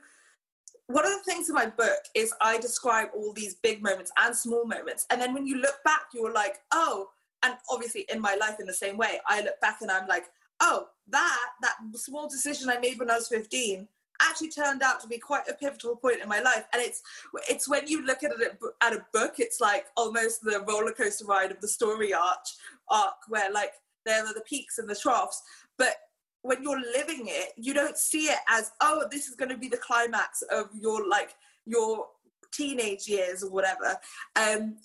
one 0.87 1.05
of 1.05 1.11
the 1.13 1.23
things 1.23 1.49
in 1.49 1.55
my 1.55 1.65
book 1.65 1.97
is 2.13 2.31
I 2.41 2.59
describe 2.59 3.09
all 3.15 3.33
these 3.33 3.55
big 3.55 3.81
moments 3.81 4.11
and 4.19 4.35
small 4.35 4.65
moments. 4.65 5.07
And 5.09 5.19
then 5.19 5.33
when 5.33 5.47
you 5.47 5.57
look 5.57 5.83
back, 5.83 6.01
you're 6.13 6.31
like, 6.31 6.59
oh, 6.71 7.09
and 7.41 7.55
obviously 7.71 8.05
in 8.13 8.21
my 8.21 8.35
life 8.35 8.59
in 8.59 8.67
the 8.67 8.73
same 8.73 8.95
way, 8.95 9.19
I 9.27 9.41
look 9.41 9.59
back 9.61 9.77
and 9.81 9.89
I'm 9.89 10.07
like, 10.07 10.25
oh, 10.59 10.87
that 11.09 11.39
that 11.61 11.75
small 11.95 12.27
decision 12.27 12.69
I 12.69 12.79
made 12.79 12.99
when 12.99 13.11
I 13.11 13.15
was 13.15 13.27
15 13.27 13.87
actually 14.21 14.49
turned 14.49 14.81
out 14.81 15.01
to 15.01 15.07
be 15.07 15.17
quite 15.17 15.47
a 15.49 15.53
pivotal 15.53 15.95
point 15.95 16.21
in 16.21 16.29
my 16.29 16.39
life. 16.39 16.65
And 16.73 16.81
it's 16.81 17.01
it's 17.49 17.69
when 17.69 17.87
you 17.87 18.05
look 18.05 18.23
at 18.23 18.31
it 18.31 18.57
at 18.81 18.93
a 18.93 19.05
book, 19.13 19.35
it's 19.39 19.59
like 19.59 19.87
almost 19.97 20.41
the 20.41 20.63
roller 20.67 20.91
coaster 20.91 21.25
ride 21.25 21.51
of 21.51 21.61
the 21.61 21.67
story 21.67 22.13
arch 22.13 22.55
arc, 22.89 23.15
where 23.27 23.51
like 23.51 23.73
there 24.05 24.25
are 24.25 24.33
the 24.33 24.41
peaks 24.41 24.77
and 24.77 24.89
the 24.89 24.95
troughs. 24.95 25.41
But 25.77 25.95
when 26.41 26.61
you're 26.61 26.79
living 26.79 27.25
it, 27.25 27.53
you 27.57 27.73
don't 27.73 27.97
see 27.97 28.25
it 28.25 28.37
as, 28.47 28.71
oh, 28.79 29.05
this 29.11 29.27
is 29.27 29.35
going 29.35 29.49
to 29.49 29.57
be 29.57 29.67
the 29.67 29.77
climax 29.77 30.43
of 30.51 30.69
your 30.79 31.07
like 31.07 31.33
your 31.65 32.05
teenage 32.53 33.07
years 33.07 33.43
or 33.43 33.51
whatever. 33.51 33.97
Um, 34.35 34.77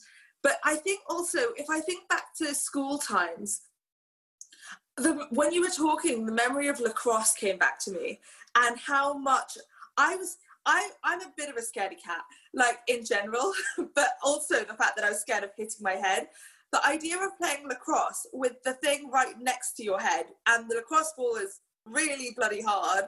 but 0.42 0.56
I 0.64 0.76
think 0.76 1.00
also, 1.09 1.38
if 1.56 1.66
I 1.70 1.80
think 1.80 2.09
back 2.09 2.35
to 2.38 2.54
school 2.54 2.96
times, 2.96 3.61
the, 4.96 5.26
when 5.31 5.53
you 5.53 5.62
were 5.62 5.68
talking, 5.68 6.26
the 6.26 6.33
memory 6.33 6.68
of 6.68 6.81
lacrosse 6.81 7.35
came 7.35 7.59
back 7.59 7.79
to 7.81 7.92
me, 7.92 8.20
and 8.57 8.79
how 8.79 9.16
much 9.16 9.59
I 9.96 10.16
was. 10.16 10.38
I, 10.66 10.90
I'm 11.03 11.22
a 11.22 11.33
bit 11.38 11.48
of 11.48 11.57
a 11.57 11.61
scaredy 11.61 12.00
cat, 12.03 12.20
like 12.53 12.81
in 12.87 13.03
general, 13.03 13.50
but 13.94 14.11
also 14.22 14.59
the 14.59 14.74
fact 14.74 14.94
that 14.96 15.07
I 15.07 15.09
was 15.09 15.20
scared 15.20 15.42
of 15.42 15.50
hitting 15.57 15.81
my 15.81 15.92
head 15.92 16.29
the 16.72 16.87
idea 16.87 17.16
of 17.16 17.37
playing 17.38 17.68
lacrosse 17.68 18.26
with 18.33 18.62
the 18.64 18.74
thing 18.74 19.11
right 19.11 19.35
next 19.40 19.72
to 19.72 19.85
your 19.85 19.98
head 19.98 20.26
and 20.46 20.70
the 20.70 20.76
lacrosse 20.76 21.12
ball 21.16 21.37
is 21.37 21.61
really 21.85 22.33
bloody 22.37 22.62
hard 22.62 23.07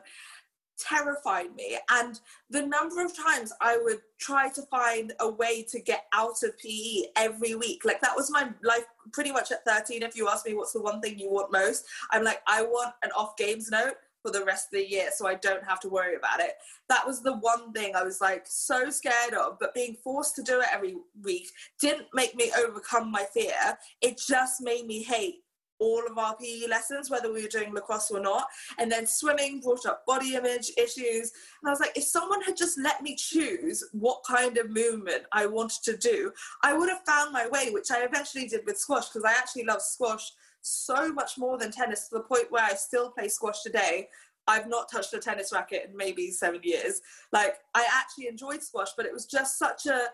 terrified 0.83 1.55
me 1.55 1.79
and 1.91 2.21
the 2.51 2.65
number 2.67 3.05
of 3.05 3.17
times 3.17 3.53
i 3.61 3.79
would 3.83 4.01
try 4.19 4.49
to 4.49 4.63
find 4.63 5.13
a 5.21 5.31
way 5.31 5.63
to 5.63 5.81
get 5.81 6.05
out 6.13 6.43
of 6.43 6.57
pe 6.59 7.05
every 7.17 7.55
week 7.55 7.85
like 7.85 8.01
that 8.01 8.17
was 8.17 8.31
my 8.31 8.49
life 8.63 8.85
pretty 9.13 9.31
much 9.31 9.53
at 9.53 9.65
13 9.65 10.03
if 10.03 10.17
you 10.17 10.29
ask 10.29 10.47
me 10.47 10.55
what's 10.55 10.73
the 10.73 10.81
one 10.81 11.01
thing 11.01 11.19
you 11.19 11.31
want 11.31 11.53
most 11.53 11.85
i'm 12.11 12.25
like 12.25 12.41
i 12.47 12.63
want 12.63 12.95
an 13.03 13.11
off 13.17 13.37
games 13.37 13.71
note 13.71 13.95
for 14.23 14.31
the 14.31 14.45
rest 14.45 14.67
of 14.67 14.79
the 14.79 14.89
year 14.89 15.09
so 15.15 15.27
I 15.27 15.35
don't 15.35 15.65
have 15.65 15.81
to 15.81 15.89
worry 15.89 16.15
about 16.15 16.41
it. 16.41 16.53
That 16.89 17.07
was 17.07 17.23
the 17.23 17.37
one 17.39 17.73
thing 17.73 17.97
I 17.97 18.05
was 18.05 18.21
like 18.21 18.45
so 18.47 18.89
scared 18.89 19.35
of, 19.35 19.59
but 19.59 19.75
being 19.75 19.97
forced 20.03 20.37
to 20.37 20.43
do 20.43 20.61
it 20.61 20.69
every 20.73 20.97
week 21.23 21.51
didn't 21.81 22.07
make 22.15 22.35
me 22.37 22.53
overcome 22.57 23.11
my 23.11 23.25
fear. 23.35 23.77
It 24.01 24.21
just 24.25 24.63
made 24.63 24.87
me 24.87 25.03
hate 25.03 25.43
all 25.83 26.07
of 26.09 26.17
our 26.17 26.37
PE 26.37 26.69
lessons, 26.69 27.11
whether 27.11 27.33
we 27.33 27.43
were 27.43 27.49
doing 27.49 27.75
lacrosse 27.75 28.11
or 28.11 28.21
not. 28.21 28.47
And 28.79 28.91
then 28.91 29.07
swimming 29.07 29.61
brought 29.61 29.85
up 29.87 30.07
body 30.07 30.35
image 30.35 30.71
issues. 30.79 31.33
And 31.61 31.67
I 31.67 31.71
was 31.71 31.81
like, 31.81 31.97
if 31.97 32.05
someone 32.05 32.41
had 32.43 32.57
just 32.57 32.79
let 32.79 33.03
me 33.03 33.17
choose 33.17 33.83
what 33.93 34.23
kind 34.27 34.57
of 34.59 34.71
movement 34.71 35.25
I 35.33 35.47
wanted 35.47 35.83
to 35.85 35.97
do, 35.97 36.33
I 36.63 36.73
would 36.73 36.89
have 36.89 37.05
found 37.05 37.33
my 37.33 37.49
way, 37.49 37.71
which 37.71 37.91
I 37.91 38.05
eventually 38.05 38.47
did 38.47 38.65
with 38.67 38.79
squash 38.79 39.09
because 39.09 39.25
I 39.25 39.33
actually 39.33 39.65
love 39.65 39.83
squash 39.83 40.33
so 40.63 41.13
much 41.13 41.37
more 41.37 41.59
than 41.59 41.73
tennis 41.73 42.09
to 42.09 42.15
the 42.15 42.23
point 42.23 42.51
where 42.51 42.65
I 42.65 42.75
still 42.75 43.11
play 43.11 43.29
squash 43.29 43.63
today. 43.63 44.09
I've 44.47 44.69
not 44.69 44.91
touched 44.91 45.15
a 45.15 45.19
tennis 45.19 45.53
racket 45.53 45.89
in 45.89 45.97
maybe 45.97 46.31
seven 46.31 46.61
years. 46.63 47.01
Like, 47.33 47.57
I 47.75 47.87
actually 47.93 48.29
enjoyed 48.29 48.63
squash, 48.63 48.91
but 48.97 49.07
it 49.07 49.13
was 49.13 49.27
just 49.27 49.59
such 49.59 49.87
a. 49.87 50.07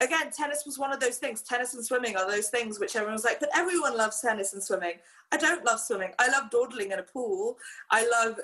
Again, 0.00 0.30
tennis 0.30 0.64
was 0.66 0.78
one 0.78 0.92
of 0.92 1.00
those 1.00 1.16
things. 1.16 1.42
Tennis 1.42 1.74
and 1.74 1.84
swimming 1.84 2.16
are 2.16 2.30
those 2.30 2.48
things 2.48 2.78
which 2.78 2.96
everyone 2.96 3.14
was 3.14 3.24
like, 3.24 3.40
but 3.40 3.48
everyone 3.54 3.96
loves 3.96 4.20
tennis 4.20 4.52
and 4.52 4.62
swimming. 4.62 4.94
I 5.32 5.38
don't 5.38 5.64
love 5.64 5.80
swimming. 5.80 6.12
I 6.18 6.28
love 6.28 6.50
dawdling 6.50 6.92
in 6.92 6.98
a 6.98 7.02
pool. 7.02 7.56
I 7.90 8.06
love 8.06 8.38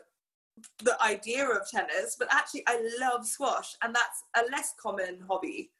the 0.83 1.01
idea 1.03 1.47
of 1.47 1.69
tennis, 1.69 2.17
but 2.19 2.29
actually, 2.31 2.65
I 2.67 2.81
love 3.01 3.27
squash, 3.27 3.77
and 3.83 3.95
that's 3.95 4.25
a 4.37 4.51
less 4.51 4.75
common 4.81 5.25
hobby. 5.29 5.71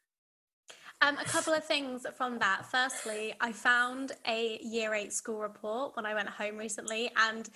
Um, 1.01 1.17
a 1.17 1.25
couple 1.25 1.53
of 1.53 1.65
things 1.65 2.05
from 2.15 2.39
that. 2.39 2.65
Firstly, 2.65 3.33
I 3.41 3.51
found 3.51 4.13
a 4.27 4.59
year 4.61 4.93
eight 4.93 5.11
school 5.11 5.39
report 5.39 5.95
when 5.95 6.05
I 6.05 6.13
went 6.13 6.29
home 6.29 6.57
recently, 6.57 7.11
and 7.17 7.49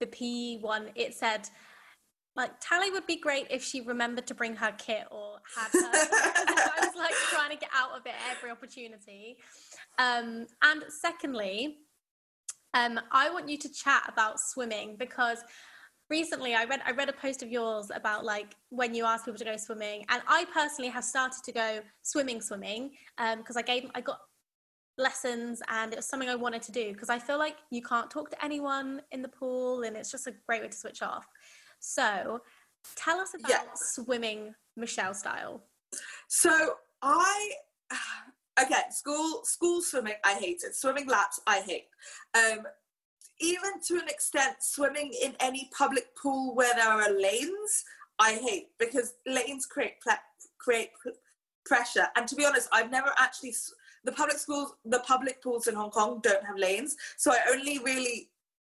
the 0.00 0.06
PE 0.06 0.58
one, 0.60 0.90
it 0.94 1.14
said 1.14 1.48
like 2.38 2.52
Tally 2.60 2.90
would 2.92 3.06
be 3.06 3.16
great 3.16 3.48
if 3.50 3.64
she 3.64 3.80
remembered 3.80 4.28
to 4.28 4.34
bring 4.34 4.54
her 4.54 4.72
kit 4.78 5.06
or 5.10 5.38
had 5.56 5.72
her. 5.72 5.90
I 5.92 6.76
was 6.80 6.94
like 6.96 7.12
trying 7.30 7.50
to 7.50 7.56
get 7.56 7.68
out 7.74 7.98
of 7.98 8.06
it 8.06 8.14
every 8.30 8.50
opportunity. 8.50 9.38
Um, 9.98 10.46
and 10.62 10.84
secondly, 10.88 11.78
um, 12.74 13.00
I 13.10 13.28
want 13.30 13.48
you 13.48 13.58
to 13.58 13.68
chat 13.68 14.04
about 14.06 14.38
swimming 14.38 14.94
because 14.96 15.38
recently 16.10 16.54
I 16.54 16.64
read 16.64 16.80
I 16.86 16.92
read 16.92 17.08
a 17.08 17.12
post 17.12 17.42
of 17.42 17.50
yours 17.50 17.90
about 17.92 18.24
like 18.24 18.54
when 18.68 18.94
you 18.94 19.04
ask 19.04 19.24
people 19.24 19.38
to 19.38 19.44
go 19.44 19.56
swimming, 19.56 20.04
and 20.08 20.22
I 20.28 20.46
personally 20.54 20.92
have 20.92 21.04
started 21.04 21.42
to 21.42 21.50
go 21.50 21.80
swimming, 22.02 22.40
swimming 22.40 22.92
because 23.16 23.56
um, 23.56 23.58
I 23.58 23.62
gave 23.62 23.90
I 23.96 24.00
got 24.00 24.20
lessons 24.98 25.62
and 25.68 25.92
it 25.92 25.96
was 25.96 26.06
something 26.06 26.28
I 26.28 26.34
wanted 26.34 26.62
to 26.62 26.72
do 26.72 26.92
because 26.92 27.08
I 27.08 27.18
feel 27.18 27.38
like 27.38 27.56
you 27.70 27.82
can't 27.82 28.10
talk 28.10 28.30
to 28.30 28.44
anyone 28.44 29.00
in 29.12 29.22
the 29.22 29.28
pool 29.28 29.82
and 29.82 29.96
it's 29.96 30.10
just 30.10 30.26
a 30.26 30.34
great 30.46 30.60
way 30.60 30.68
to 30.68 30.76
switch 30.76 31.02
off. 31.02 31.26
So 31.80 32.40
tell 32.96 33.20
us 33.20 33.34
about 33.34 33.50
yeah. 33.50 33.62
swimming 33.74 34.54
Michelle 34.76 35.14
style. 35.14 35.62
So 36.28 36.74
I 37.02 37.50
okay, 38.62 38.82
school 38.90 39.42
school 39.44 39.82
swimming 39.82 40.14
I 40.24 40.34
hate 40.34 40.62
it. 40.64 40.74
Swimming 40.74 41.06
laps 41.06 41.40
I 41.46 41.60
hate. 41.60 41.86
Um, 42.34 42.64
even 43.40 43.80
to 43.86 43.94
an 43.94 44.08
extent, 44.08 44.56
swimming 44.60 45.12
in 45.22 45.34
any 45.40 45.70
public 45.76 46.16
pool 46.20 46.54
where 46.56 46.74
there 46.74 46.88
are 46.88 47.10
lanes, 47.10 47.84
I 48.18 48.32
hate 48.32 48.70
because 48.78 49.14
lanes 49.26 49.66
create 49.66 50.00
ple- 50.02 50.14
create 50.58 50.90
pressure. 51.64 52.08
And 52.16 52.26
to 52.26 52.34
be 52.34 52.44
honest, 52.44 52.68
I've 52.72 52.90
never 52.90 53.12
actually 53.16 53.54
the 54.04 54.12
public 54.12 54.38
schools, 54.38 54.74
the 54.84 55.00
public 55.00 55.42
pools 55.42 55.66
in 55.66 55.74
Hong 55.74 55.90
Kong 55.90 56.20
don't 56.22 56.44
have 56.44 56.56
lanes, 56.56 56.96
so 57.16 57.32
I 57.32 57.38
only 57.50 57.78
really 57.78 58.30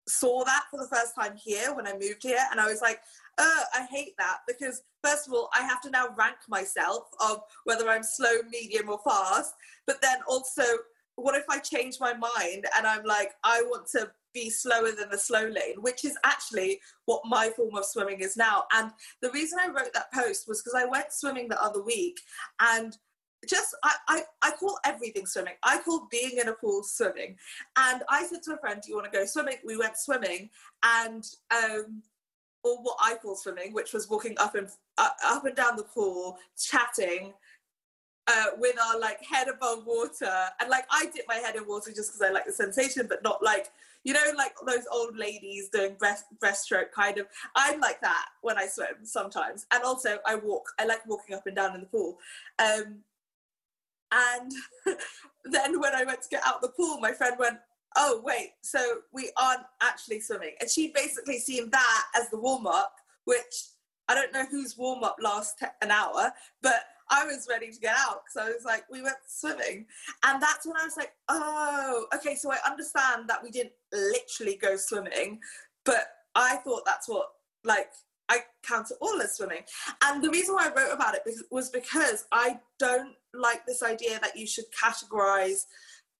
saw 0.08 0.44
that 0.44 0.64
for 0.70 0.78
the 0.78 0.88
first 0.88 1.14
time 1.14 1.36
here 1.36 1.74
when 1.74 1.86
I 1.86 1.92
moved 1.92 2.22
here, 2.22 2.44
and 2.50 2.60
I 2.60 2.66
was 2.66 2.80
like, 2.80 3.00
uh, 3.38 3.62
I 3.74 3.86
hate 3.90 4.14
that 4.18 4.38
because 4.46 4.82
first 5.04 5.26
of 5.26 5.34
all, 5.34 5.50
I 5.54 5.62
have 5.62 5.80
to 5.82 5.90
now 5.90 6.08
rank 6.16 6.36
myself 6.48 7.04
of 7.20 7.40
whether 7.64 7.88
I'm 7.88 8.02
slow, 8.02 8.42
medium, 8.50 8.88
or 8.88 9.00
fast. 9.04 9.52
But 9.86 10.00
then 10.00 10.18
also, 10.28 10.62
what 11.16 11.34
if 11.34 11.44
I 11.48 11.58
change 11.58 11.96
my 12.00 12.12
mind 12.12 12.66
and 12.76 12.86
I'm 12.86 13.04
like, 13.04 13.32
I 13.42 13.62
want 13.62 13.86
to 13.92 14.10
be 14.36 14.50
slower 14.50 14.92
than 14.92 15.08
the 15.10 15.18
slow 15.18 15.46
lane, 15.46 15.80
which 15.80 16.04
is 16.04 16.16
actually 16.24 16.78
what 17.06 17.22
my 17.24 17.48
form 17.56 17.74
of 17.74 17.86
swimming 17.86 18.20
is 18.20 18.36
now. 18.36 18.64
And 18.72 18.90
the 19.22 19.30
reason 19.30 19.58
I 19.58 19.68
wrote 19.68 19.94
that 19.94 20.12
post 20.12 20.46
was 20.46 20.62
because 20.62 20.78
I 20.78 20.84
went 20.84 21.10
swimming 21.10 21.48
the 21.48 21.62
other 21.62 21.82
week 21.82 22.20
and 22.60 22.96
just 23.48 23.76
I, 23.84 23.94
I, 24.08 24.22
I 24.42 24.50
call 24.52 24.78
everything 24.84 25.26
swimming. 25.26 25.54
I 25.62 25.78
call 25.78 26.08
being 26.10 26.38
in 26.40 26.48
a 26.48 26.52
pool 26.52 26.82
swimming. 26.82 27.36
And 27.76 28.02
I 28.08 28.24
said 28.24 28.42
to 28.44 28.54
a 28.54 28.58
friend, 28.58 28.80
Do 28.82 28.90
you 28.90 28.96
want 28.96 29.10
to 29.12 29.18
go 29.18 29.24
swimming? 29.26 29.56
We 29.64 29.76
went 29.76 29.96
swimming 29.96 30.50
and 30.82 31.24
um 31.50 32.02
or 32.64 32.78
what 32.82 32.96
I 33.00 33.14
call 33.14 33.36
swimming, 33.36 33.72
which 33.72 33.92
was 33.92 34.10
walking 34.10 34.36
up 34.38 34.56
and 34.56 34.68
uh, 34.98 35.10
up 35.24 35.44
and 35.44 35.54
down 35.54 35.76
the 35.76 35.84
pool, 35.84 36.36
chatting, 36.58 37.32
uh, 38.28 38.46
with 38.58 38.76
our 38.80 38.98
like 38.98 39.22
head 39.24 39.48
above 39.48 39.86
water 39.86 40.32
and 40.60 40.68
like 40.68 40.84
I 40.90 41.06
dip 41.14 41.26
my 41.28 41.36
head 41.36 41.56
in 41.56 41.66
water 41.66 41.92
just 41.92 42.12
because 42.12 42.22
I 42.22 42.32
like 42.32 42.46
the 42.46 42.52
sensation 42.52 43.06
but 43.08 43.22
not 43.22 43.42
like 43.42 43.68
you 44.02 44.12
know 44.12 44.32
like 44.36 44.54
those 44.66 44.84
old 44.92 45.16
ladies 45.16 45.68
doing 45.68 45.94
breast 45.98 46.24
breaststroke 46.42 46.90
kind 46.92 47.18
of 47.18 47.26
I'm 47.54 47.80
like 47.80 48.00
that 48.00 48.26
when 48.42 48.58
I 48.58 48.66
swim 48.66 49.04
sometimes 49.04 49.66
and 49.72 49.84
also 49.84 50.18
I 50.26 50.34
walk 50.34 50.72
I 50.78 50.86
like 50.86 51.06
walking 51.06 51.36
up 51.36 51.46
and 51.46 51.54
down 51.54 51.74
in 51.74 51.82
the 51.82 51.86
pool 51.86 52.18
um, 52.58 52.98
and 54.12 54.52
then 55.44 55.80
when 55.80 55.94
I 55.94 56.04
went 56.04 56.22
to 56.22 56.28
get 56.28 56.42
out 56.44 56.60
the 56.60 56.68
pool 56.68 56.98
my 57.00 57.12
friend 57.12 57.36
went 57.38 57.58
oh 57.96 58.20
wait 58.24 58.50
so 58.62 58.78
we 59.12 59.30
aren't 59.40 59.62
actually 59.82 60.20
swimming 60.20 60.54
and 60.60 60.70
she 60.70 60.92
basically 60.94 61.38
seen 61.38 61.70
that 61.70 62.04
as 62.16 62.28
the 62.30 62.38
warm-up 62.38 62.94
which 63.24 63.70
I 64.08 64.14
don't 64.14 64.32
know 64.32 64.46
whose 64.50 64.76
warm-up 64.76 65.16
lasts 65.20 65.62
an 65.82 65.90
hour 65.90 66.32
but 66.62 66.84
I 67.10 67.24
was 67.24 67.46
ready 67.48 67.70
to 67.70 67.78
get 67.78 67.94
out 67.96 68.22
because 68.24 68.48
I 68.48 68.52
was 68.52 68.64
like, 68.64 68.84
we 68.90 69.02
went 69.02 69.16
swimming. 69.28 69.86
And 70.24 70.42
that's 70.42 70.66
when 70.66 70.76
I 70.76 70.84
was 70.84 70.96
like, 70.96 71.12
oh, 71.28 72.06
okay, 72.14 72.34
so 72.34 72.50
I 72.50 72.58
understand 72.68 73.28
that 73.28 73.42
we 73.42 73.50
didn't 73.50 73.74
literally 73.92 74.58
go 74.60 74.76
swimming, 74.76 75.38
but 75.84 76.08
I 76.34 76.56
thought 76.56 76.82
that's 76.84 77.08
what, 77.08 77.28
like, 77.64 77.90
I 78.28 78.38
count 78.64 78.90
it 78.90 78.96
all 79.00 79.20
as 79.20 79.36
swimming. 79.36 79.62
And 80.02 80.22
the 80.22 80.30
reason 80.30 80.54
why 80.54 80.68
I 80.68 80.74
wrote 80.74 80.92
about 80.92 81.14
it 81.14 81.22
was 81.50 81.70
because 81.70 82.26
I 82.32 82.58
don't 82.78 83.14
like 83.34 83.64
this 83.66 83.82
idea 83.82 84.18
that 84.20 84.36
you 84.36 84.46
should 84.46 84.64
categorize 84.72 85.64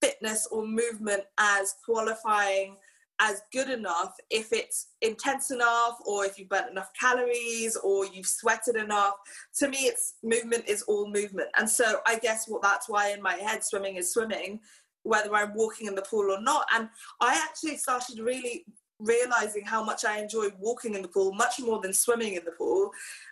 fitness 0.01 0.47
or 0.51 0.65
movement 0.65 1.23
as 1.37 1.75
qualifying 1.85 2.77
as 3.19 3.41
good 3.51 3.69
enough 3.69 4.13
if 4.29 4.53
it's 4.53 4.89
intense 5.01 5.49
enough 5.49 5.97
or 6.05 6.25
if 6.25 6.37
you've 6.37 6.49
burnt 6.49 6.69
enough 6.69 6.91
calories 6.99 7.75
or 7.77 8.05
you've 8.05 8.27
sweated 8.27 8.75
enough. 8.75 9.15
To 9.57 9.67
me 9.67 9.79
it's 9.79 10.15
movement 10.23 10.65
is 10.67 10.83
all 10.83 11.07
movement. 11.07 11.49
And 11.57 11.69
so 11.69 11.99
i 12.05 12.19
guess 12.19 12.45
what 12.47 12.61
that's 12.61 12.87
why 12.87 13.09
in 13.09 13.21
my 13.21 13.33
head 13.33 13.63
swimming 13.63 13.95
is 13.95 14.13
swimming 14.13 14.59
whether 15.03 15.33
i'm 15.33 15.53
walking 15.55 15.87
in 15.87 15.95
the 15.95 16.01
pool 16.03 16.31
or 16.31 16.41
not. 16.41 16.67
And 16.73 16.89
i 17.19 17.33
actually 17.33 17.77
started 17.77 18.19
really 18.19 18.65
realizing 18.99 19.63
how 19.63 19.83
much 19.83 20.05
i 20.05 20.19
enjoy 20.19 20.47
walking 20.59 20.95
in 20.95 21.01
the 21.01 21.07
pool 21.07 21.33
much 21.33 21.59
more 21.59 21.79
than 21.81 21.93
swimming 21.93 22.33
in 22.33 22.43
the 22.45 22.51
pool 22.51 22.89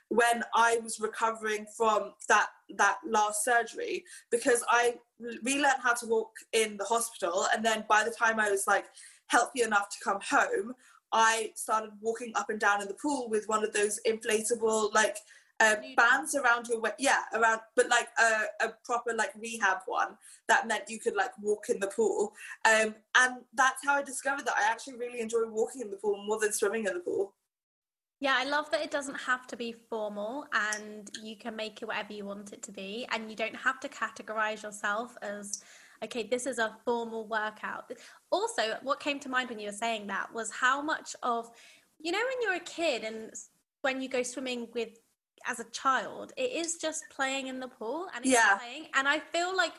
when 0.10 0.44
i 0.54 0.78
was 0.84 1.00
recovering 1.00 1.66
from 1.76 2.14
that 2.30 2.48
that 2.78 2.98
last 3.08 3.44
surgery 3.44 4.04
because 4.30 4.64
i 4.70 4.94
relearned 5.44 5.82
how 5.82 5.94
to 5.94 6.06
walk 6.06 6.32
in 6.54 6.78
the 6.78 6.86
hospital 6.86 7.48
and 7.54 7.66
then 7.66 7.84
by 7.90 8.04
the 8.04 8.12
time 8.12 8.40
i 8.40 8.52
was 8.52 8.68
like 8.68 8.86
healthy 9.28 9.62
enough 9.62 9.90
to 9.90 9.98
come 10.04 10.20
home, 10.30 10.76
I 11.12 11.52
started 11.56 11.92
walking 12.02 12.32
up 12.36 12.50
and 12.50 12.60
down 12.60 12.82
in 12.82 12.88
the 12.88 12.94
pool 12.94 13.30
with 13.30 13.48
one 13.48 13.64
of 13.64 13.74
those 13.74 14.00
inflatable 14.08 14.94
like 14.94 15.18
uh, 15.60 15.76
bands 15.96 16.36
around 16.36 16.68
your 16.68 16.80
waist. 16.82 16.96
Yeah, 17.00 17.20
around, 17.34 17.62
but 17.76 17.90
like 17.90 18.08
a, 18.20 18.66
a, 18.66 18.74
proper 18.84 19.14
like 19.14 19.32
rehab 19.40 19.80
one 19.86 20.18
that 20.48 20.68
meant 20.68 20.90
you 20.90 21.00
could 21.00 21.16
like 21.16 21.32
walk 21.42 21.70
in 21.70 21.80
the 21.80 21.88
pool. 21.88 22.34
Um, 22.66 22.96
and 23.18 23.36
that's 23.54 23.86
how 23.86 23.96
I 23.96 24.04
discovered 24.04 24.46
that 24.46 24.56
I 24.58 24.70
actually 24.70 24.98
really 24.98 25.22
enjoy 25.22 25.48
walking 25.48 25.82
in 25.82 25.92
the 25.92 25.98
pool 25.98 26.24
more 26.26 26.40
than 26.40 26.52
swimming 26.52 26.86
in 26.86 26.94
the 26.94 27.00
pool. 27.00 27.34
Yeah, 28.20 28.36
I 28.38 28.46
love 28.46 28.72
that 28.72 28.82
it 28.82 28.92
doesn't 28.92 29.16
have 29.16 29.46
to 29.48 29.58
be 29.58 29.76
formal 29.90 30.46
and 30.54 31.10
you 31.22 31.36
can 31.36 31.56
make 31.56 31.82
it 31.82 31.86
whatever 31.86 32.14
you 32.14 32.26
want 32.26 32.54
it 32.54 32.64
to 32.64 32.72
be. 32.72 33.06
And 33.12 33.30
you 33.30 33.36
don't 33.36 33.56
have 33.56 33.80
to 33.82 33.90
categorize 33.90 34.64
yourself 34.64 35.16
as 35.22 35.62
okay, 36.04 36.24
this 36.24 36.46
is 36.46 36.60
a 36.60 36.76
formal 36.84 37.26
workout. 37.28 37.92
Also, 38.32 38.78
what 38.84 39.00
came 39.00 39.20
to 39.20 39.30
mind 39.30 39.50
when 39.50 39.60
you 39.60 39.68
were 39.68 39.74
saying 39.74 40.08
that 40.08 40.34
was 40.34 40.52
how 40.52 40.82
much 40.82 41.16
of, 41.24 41.50
you 42.00 42.12
know, 42.12 42.20
when 42.20 42.42
you're 42.42 42.62
a 42.62 42.66
kid 42.66 43.04
and 43.04 43.32
when 43.82 44.02
you 44.02 44.10
go 44.10 44.24
swimming 44.24 44.68
with 44.74 44.90
as 45.48 45.60
a 45.60 45.70
child, 45.72 46.34
it 46.38 46.52
is 46.52 46.78
just 46.78 47.04
playing 47.10 47.48
in 47.48 47.60
the 47.60 47.68
pool 47.68 48.08
and 48.16 48.26
it's 48.26 48.34
yeah. 48.34 48.58
playing. 48.58 48.88
And 48.96 49.08
I 49.08 49.20
feel 49.20 49.56
like 49.56 49.74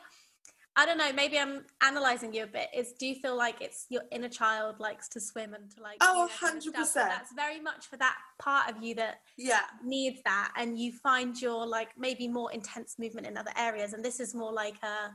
I 0.79 0.85
don't 0.85 0.99
know, 0.99 1.11
maybe 1.11 1.39
I'm 1.39 1.65
analyzing 1.81 2.35
you 2.35 2.43
a 2.43 2.47
bit. 2.47 2.67
Is 2.71 2.93
do 2.93 3.07
you 3.07 3.15
feel 3.15 3.35
like 3.35 3.61
it's 3.61 3.87
your 3.89 4.03
inner 4.11 4.29
child 4.29 4.79
likes 4.79 5.09
to 5.09 5.19
swim 5.19 5.55
and 5.55 5.71
to 5.71 5.81
like 5.81 5.97
Oh, 6.01 6.29
100%. 6.39 6.93
That's 6.93 7.33
very 7.33 7.59
much 7.59 7.87
for 7.87 7.97
that 7.97 8.15
part 8.37 8.69
of 8.69 8.83
you 8.83 8.93
that 8.95 9.21
yeah 9.37 9.61
needs 9.83 10.19
that 10.23 10.53
and 10.55 10.79
you 10.79 10.91
find 10.91 11.41
your 11.41 11.65
like 11.65 11.89
maybe 11.97 12.27
more 12.27 12.51
intense 12.51 12.99
movement 12.99 13.25
in 13.25 13.37
other 13.37 13.51
areas 13.57 13.93
and 13.93 14.05
this 14.05 14.19
is 14.19 14.35
more 14.35 14.53
like 14.53 14.75
a 14.83 15.09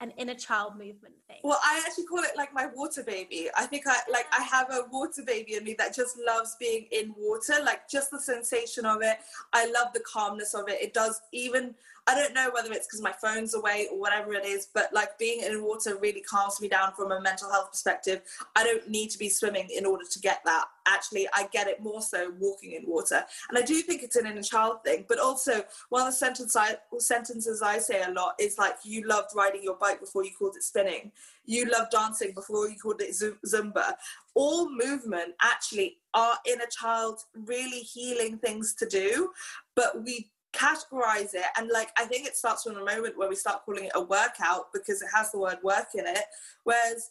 an 0.00 0.12
inner 0.18 0.34
child 0.34 0.74
movement 0.74 1.14
thing. 1.26 1.38
Well, 1.42 1.58
I 1.64 1.82
actually 1.86 2.04
call 2.04 2.18
it 2.18 2.36
like 2.36 2.52
my 2.52 2.66
water 2.74 3.02
baby. 3.02 3.48
I 3.56 3.66
think 3.66 3.86
I 3.86 3.96
like 4.10 4.26
I 4.36 4.42
have 4.42 4.70
a 4.70 4.86
water 4.90 5.22
baby 5.22 5.54
in 5.54 5.64
me 5.64 5.74
that 5.78 5.94
just 5.94 6.18
loves 6.18 6.56
being 6.60 6.86
in 6.92 7.14
water, 7.16 7.54
like 7.64 7.88
just 7.88 8.10
the 8.10 8.20
sensation 8.20 8.84
of 8.84 9.00
it. 9.02 9.18
I 9.52 9.66
love 9.70 9.88
the 9.94 10.00
calmness 10.00 10.54
of 10.54 10.68
it. 10.68 10.82
It 10.82 10.92
does 10.92 11.20
even 11.32 11.74
I 12.08 12.14
don't 12.14 12.34
know 12.34 12.50
whether 12.54 12.72
it's 12.72 12.86
because 12.86 13.02
my 13.02 13.12
phone's 13.12 13.54
away 13.54 13.88
or 13.90 13.98
whatever 13.98 14.32
it 14.34 14.44
is, 14.44 14.68
but 14.72 14.92
like 14.92 15.18
being 15.18 15.40
in 15.42 15.62
water 15.64 15.96
really 15.96 16.20
calms 16.20 16.60
me 16.60 16.68
down 16.68 16.92
from 16.94 17.10
a 17.10 17.20
mental 17.20 17.50
health 17.50 17.72
perspective. 17.72 18.22
I 18.54 18.62
don't 18.62 18.88
need 18.88 19.10
to 19.10 19.18
be 19.18 19.28
swimming 19.28 19.68
in 19.74 19.84
order 19.84 20.04
to 20.08 20.20
get 20.20 20.40
that. 20.44 20.66
Actually, 20.86 21.26
I 21.34 21.48
get 21.52 21.66
it 21.66 21.82
more 21.82 22.00
so 22.00 22.32
walking 22.38 22.72
in 22.72 22.84
water. 22.86 23.24
And 23.48 23.58
I 23.58 23.62
do 23.62 23.74
think 23.82 24.04
it's 24.04 24.14
an 24.14 24.26
inner 24.26 24.42
child 24.42 24.84
thing, 24.84 25.04
but 25.08 25.18
also 25.18 25.64
one 25.88 26.02
of 26.02 26.06
the 26.06 26.12
sentence 26.12 26.54
I, 26.54 26.76
sentences 26.98 27.60
I 27.60 27.78
say 27.78 28.02
a 28.02 28.12
lot 28.12 28.34
is 28.38 28.56
like, 28.56 28.76
you 28.84 29.04
loved 29.06 29.30
riding 29.34 29.64
your 29.64 29.76
bike 29.76 29.98
before 29.98 30.24
you 30.24 30.30
called 30.38 30.54
it 30.54 30.62
spinning. 30.62 31.10
You 31.44 31.64
loved 31.66 31.90
dancing 31.90 32.34
before 32.34 32.68
you 32.68 32.76
called 32.76 33.00
it 33.00 33.16
Zumba. 33.46 33.94
All 34.34 34.70
movement 34.70 35.34
actually 35.42 35.98
are 36.14 36.36
inner 36.46 36.66
child 36.70 37.20
really 37.34 37.80
healing 37.80 38.38
things 38.38 38.74
to 38.74 38.86
do, 38.86 39.30
but 39.74 40.04
we 40.04 40.30
categorize 40.56 41.34
it. 41.34 41.44
And 41.58 41.68
like 41.72 41.90
i 41.96 42.04
think 42.04 42.26
it 42.26 42.36
starts 42.36 42.62
from 42.62 42.76
a 42.76 42.84
moment 42.84 43.16
where 43.16 43.28
we 43.28 43.36
start 43.36 43.64
calling 43.64 43.84
it 43.84 43.92
a 43.94 44.00
workout 44.00 44.72
because 44.72 45.02
it 45.02 45.08
has 45.14 45.30
the 45.30 45.38
word 45.38 45.58
work 45.62 45.88
in 45.94 46.06
it. 46.06 46.24
Whereas 46.64 47.10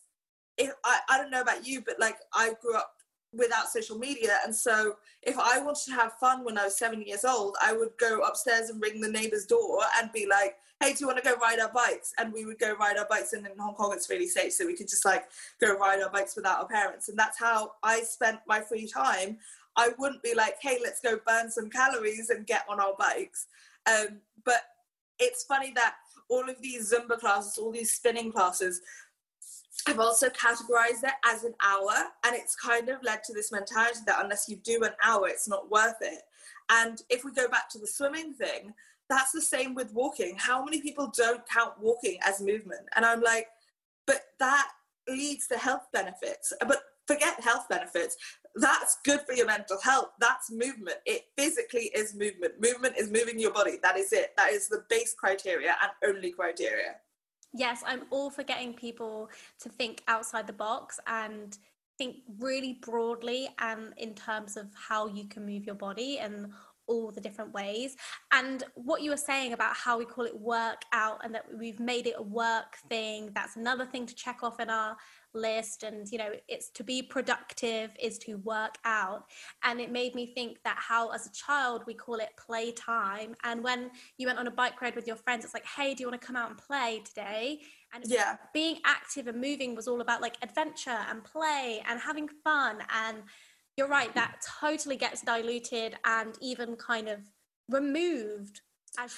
if 0.58 0.74
I, 0.84 1.00
I 1.10 1.18
don't 1.18 1.32
know 1.32 1.42
about 1.42 1.68
you 1.68 1.82
but 1.82 2.00
like 2.00 2.18
i 2.34 2.54
grew 2.62 2.76
up 2.76 2.92
without 3.34 3.68
social 3.68 4.00
media. 4.00 4.38
And 4.46 4.56
so 4.56 4.96
if 5.22 5.38
i 5.38 5.60
wanted 5.60 5.86
to 5.86 5.92
have 5.92 6.14
fun 6.14 6.44
when 6.44 6.58
i 6.58 6.66
was 6.66 6.78
seven 6.78 7.02
years 7.02 7.26
old 7.26 7.56
i 7.62 7.74
would 7.74 7.92
go 8.00 8.22
upstairs 8.22 8.70
and 8.70 8.82
ring 8.82 9.02
the 9.02 9.10
neighbor's 9.10 9.46
door 9.46 9.80
and 10.00 10.12
be 10.12 10.26
like 10.28 10.56
hey 10.82 10.94
do 10.94 10.98
you 11.00 11.08
want 11.08 11.18
to 11.18 11.24
go 11.24 11.36
ride 11.38 11.60
our 11.60 11.72
bikes? 11.72 12.14
And 12.18 12.34
we 12.34 12.46
would 12.46 12.60
go 12.60 12.76
ride 12.76 12.98
our 12.98 13.08
bikes. 13.10 13.34
And 13.34 13.46
in 13.46 13.58
hong 13.58 13.76
kong 13.76 13.94
it's 13.94 14.10
really 14.10 14.28
safe 14.28 14.54
so 14.54 14.66
we 14.66 14.76
could 14.76 14.90
just 14.90 15.06
like 15.06 15.26
go 15.62 15.78
ride 15.78 16.02
our 16.02 16.10
bikes 16.10 16.36
without 16.36 16.60
our 16.60 16.68
parents. 16.68 17.10
And 17.10 17.18
that's 17.18 17.40
how 17.40 17.74
i 17.84 18.02
spent 18.02 18.40
my 18.48 18.62
free 18.62 18.88
time 18.88 19.38
I 19.78 19.92
wouldn't 19.98 20.24
be 20.24 20.34
like, 20.34 20.56
hey, 20.62 20.80
let's 20.84 21.02
go 21.02 21.20
burn 21.26 21.52
some 21.52 21.70
calories 21.70 22.30
and 22.30 22.48
get 22.48 22.64
on 22.70 22.80
our 22.80 22.96
bikes. 22.98 23.48
Um, 23.88 24.20
but 24.44 24.62
it's 25.20 25.44
funny 25.44 25.72
that 25.76 25.96
all 26.30 26.50
of 26.50 26.62
these 26.62 26.94
Zumba 26.94 27.20
classes, 27.20 27.58
all 27.58 27.72
these 27.72 27.92
spinning 27.92 28.32
classes, 28.32 28.82
I've 29.88 30.00
also 30.00 30.30
categorized 30.30 31.04
it 31.04 31.14
as 31.26 31.44
an 31.44 31.54
hour, 31.64 31.94
and 32.26 32.36
it's 32.36 32.56
kind 32.56 32.90
of 32.90 33.04
led 33.04 33.24
to 33.26 33.34
this 33.34 33.52
mentality 33.52 34.00
that 34.06 34.24
unless 34.24 34.48
you 34.50 34.56
do 34.58 34.84
an 34.84 34.94
hour, 35.04 35.28
it's 35.28 35.48
not 35.48 35.70
worth 35.70 35.98
it. 36.02 36.22
And 36.70 37.02
if 37.10 37.24
we 37.24 37.32
go 37.32 37.48
back 37.48 37.70
to 37.72 37.80
the 37.80 37.88
swimming 37.88 38.34
thing, 38.34 38.74
that's 39.10 39.32
the 39.32 39.42
same 39.42 39.76
with 39.76 39.94
walking. 39.94 40.36
How 40.38 40.64
many 40.64 40.82
people 40.82 41.12
don't 41.16 41.48
count 41.48 41.74
walking 41.80 42.18
as 42.26 42.42
movement? 42.42 42.82
And 42.96 43.06
I'm 43.06 43.22
like, 43.22 43.48
but 44.08 44.22
that 44.40 44.70
leads 45.08 45.48
to 45.48 45.58
health 45.58 45.88
benefits. 45.94 46.54
But 46.62 46.82
forget 47.08 47.40
health 47.42 47.68
benefits. 47.70 48.18
That's 48.56 48.98
good 49.04 49.22
for 49.28 49.34
your 49.34 49.48
mental 49.48 49.78
health. 49.82 50.12
That's 50.20 50.52
movement. 50.52 50.98
It 51.06 51.24
physically 51.38 51.92
is 51.94 52.16
movement. 52.16 52.54
Movement 52.62 52.96
is 52.98 53.12
moving 53.12 53.40
your 53.40 53.52
body. 53.52 53.78
That 53.84 53.98
is 53.98 54.14
it. 54.14 54.32
That 54.38 54.52
is 54.52 54.68
the 54.68 54.84
base 54.90 55.14
criteria 55.14 55.76
and 55.82 56.16
only 56.16 56.32
criteria. 56.32 56.96
Yes, 57.54 57.84
I'm 57.86 58.04
all 58.10 58.30
for 58.30 58.44
getting 58.44 58.74
people 58.74 59.30
to 59.62 59.70
think 59.70 60.04
outside 60.08 60.48
the 60.48 60.54
box 60.54 61.00
and 61.08 61.58
think 61.98 62.18
really 62.40 62.80
broadly 62.82 63.48
and 63.60 63.94
in 63.98 64.14
terms 64.14 64.58
of 64.58 64.68
how 64.76 65.08
you 65.08 65.26
can 65.28 65.46
move 65.46 65.66
your 65.66 65.76
body 65.76 66.20
and 66.20 66.52
all 66.88 67.12
the 67.12 67.22
different 67.22 67.54
ways. 67.54 67.96
And 68.32 68.64
what 68.76 69.02
you 69.02 69.10
were 69.10 69.18
saying 69.18 69.54
about 69.54 69.76
how 69.76 69.98
we 69.98 70.06
call 70.06 70.26
it 70.26 70.40
work 70.40 70.84
out 70.92 71.22
and 71.24 71.34
that 71.36 71.46
we've 71.58 71.80
made 71.80 72.08
it 72.08 72.16
a 72.18 72.24
work 72.24 72.78
thing, 72.90 73.32
that's 73.34 73.56
another 73.56 73.86
thing 73.86 74.06
to 74.06 74.16
check 74.16 74.44
off 74.44 74.60
in 74.60 74.70
our 74.70 74.98
list. 75.34 75.84
And, 75.84 76.10
you 76.12 76.18
know, 76.18 76.32
it's 76.48 76.70
to 76.70 76.84
be 76.84 77.02
productive 77.02 77.92
is 78.02 78.18
to 78.20 78.36
work 78.38 78.76
out. 78.86 79.26
And 79.64 79.80
it 79.80 79.92
made 79.92 80.16
me 80.16 80.28
think 80.28 80.58
that 80.64 80.78
how, 80.80 81.10
as 81.10 81.28
a 81.28 81.32
child, 81.32 81.84
we 81.86 81.94
call 81.94 82.16
it 82.16 82.30
playtime. 82.38 83.36
And 83.44 83.64
when 83.64 83.92
you 84.18 84.28
went 84.28 84.40
on 84.40 84.48
a 84.48 84.52
bike 84.52 84.82
ride 84.82 84.96
with 84.96 85.08
your 85.08 85.18
friends, 85.18 85.46
it's 85.46 85.54
like, 85.54 85.66
hey, 85.66 85.94
do 85.94 86.04
you 86.04 86.10
want 86.10 86.22
to 86.22 86.26
come 86.26 86.36
out 86.36 86.50
and 86.50 86.58
play 86.58 87.02
today? 87.06 87.60
And 87.94 88.04
yeah. 88.08 88.38
being 88.54 88.80
active 88.86 89.28
and 89.28 89.40
moving 89.40 89.76
was 89.76 89.88
all 89.88 90.02
about 90.02 90.22
like 90.22 90.38
adventure 90.42 91.00
and 91.10 91.24
play 91.24 91.82
and 91.88 92.00
having 92.00 92.28
fun 92.44 92.80
and 92.94 93.24
you're 93.78 93.88
right 93.88 94.14
that 94.16 94.38
totally 94.62 94.96
gets 94.96 95.22
diluted 95.22 95.96
and 96.06 96.36
even 96.42 96.76
kind 96.76 97.08
of 97.08 97.20
removed 97.70 98.62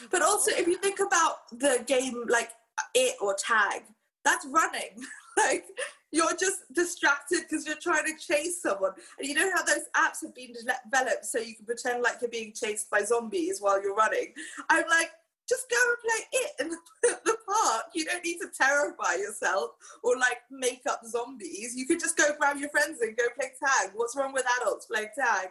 but 0.10 0.22
also 0.22 0.52
if 0.52 0.68
you 0.68 0.78
think 0.78 1.00
about 1.00 1.36
the 1.52 1.84
game 1.86 2.24
like 2.30 2.50
it 2.96 3.16
or 3.22 3.36
tag 3.36 3.84
that's 4.28 4.46
running. 4.52 4.92
Like 5.38 5.66
you're 6.12 6.36
just 6.36 6.62
distracted 6.74 7.42
because 7.48 7.68
you're 7.68 7.76
trying 7.80 8.06
to 8.06 8.14
chase 8.18 8.60
someone. 8.60 8.94
And 9.20 9.28
you 9.28 9.36
know 9.36 9.52
how 9.54 9.62
those 9.62 9.84
apps 9.96 10.24
have 10.24 10.34
been 10.34 10.52
developed 10.52 11.26
so 11.26 11.38
you 11.38 11.56
can 11.56 11.64
pretend 11.64 12.02
like 12.02 12.16
you're 12.22 12.32
being 12.32 12.54
chased 12.60 12.90
by 12.90 13.04
zombies 13.04 13.60
while 13.60 13.80
you're 13.80 13.94
running? 13.94 14.34
I'm 14.68 14.86
like 14.90 15.12
just 15.48 15.70
go 15.70 15.78
and 15.88 15.98
play 16.04 16.40
it 16.42 16.52
in 16.60 16.70
the 17.26 17.38
park. 17.48 17.86
You 17.94 18.06
don't 18.06 18.24
need 18.24 18.40
to 18.40 18.48
terrify 18.56 19.16
yourself 19.16 19.72
or 20.04 20.18
like 20.18 20.40
make 20.52 20.82
up 20.90 21.02
zombies. 21.06 21.76
You 21.76 21.86
could 21.86 22.00
just 22.00 22.18
go 22.18 22.32
grab 22.38 22.58
your 22.58 22.70
friends 22.70 23.00
and 23.02 23.16
go 23.16 23.24
play 23.40 23.52
tag. 23.60 23.92
What's 23.96 24.16
wrong 24.16 24.34
with 24.34 24.46
adults 24.62 24.86
playing 24.86 25.10
tag? 25.18 25.50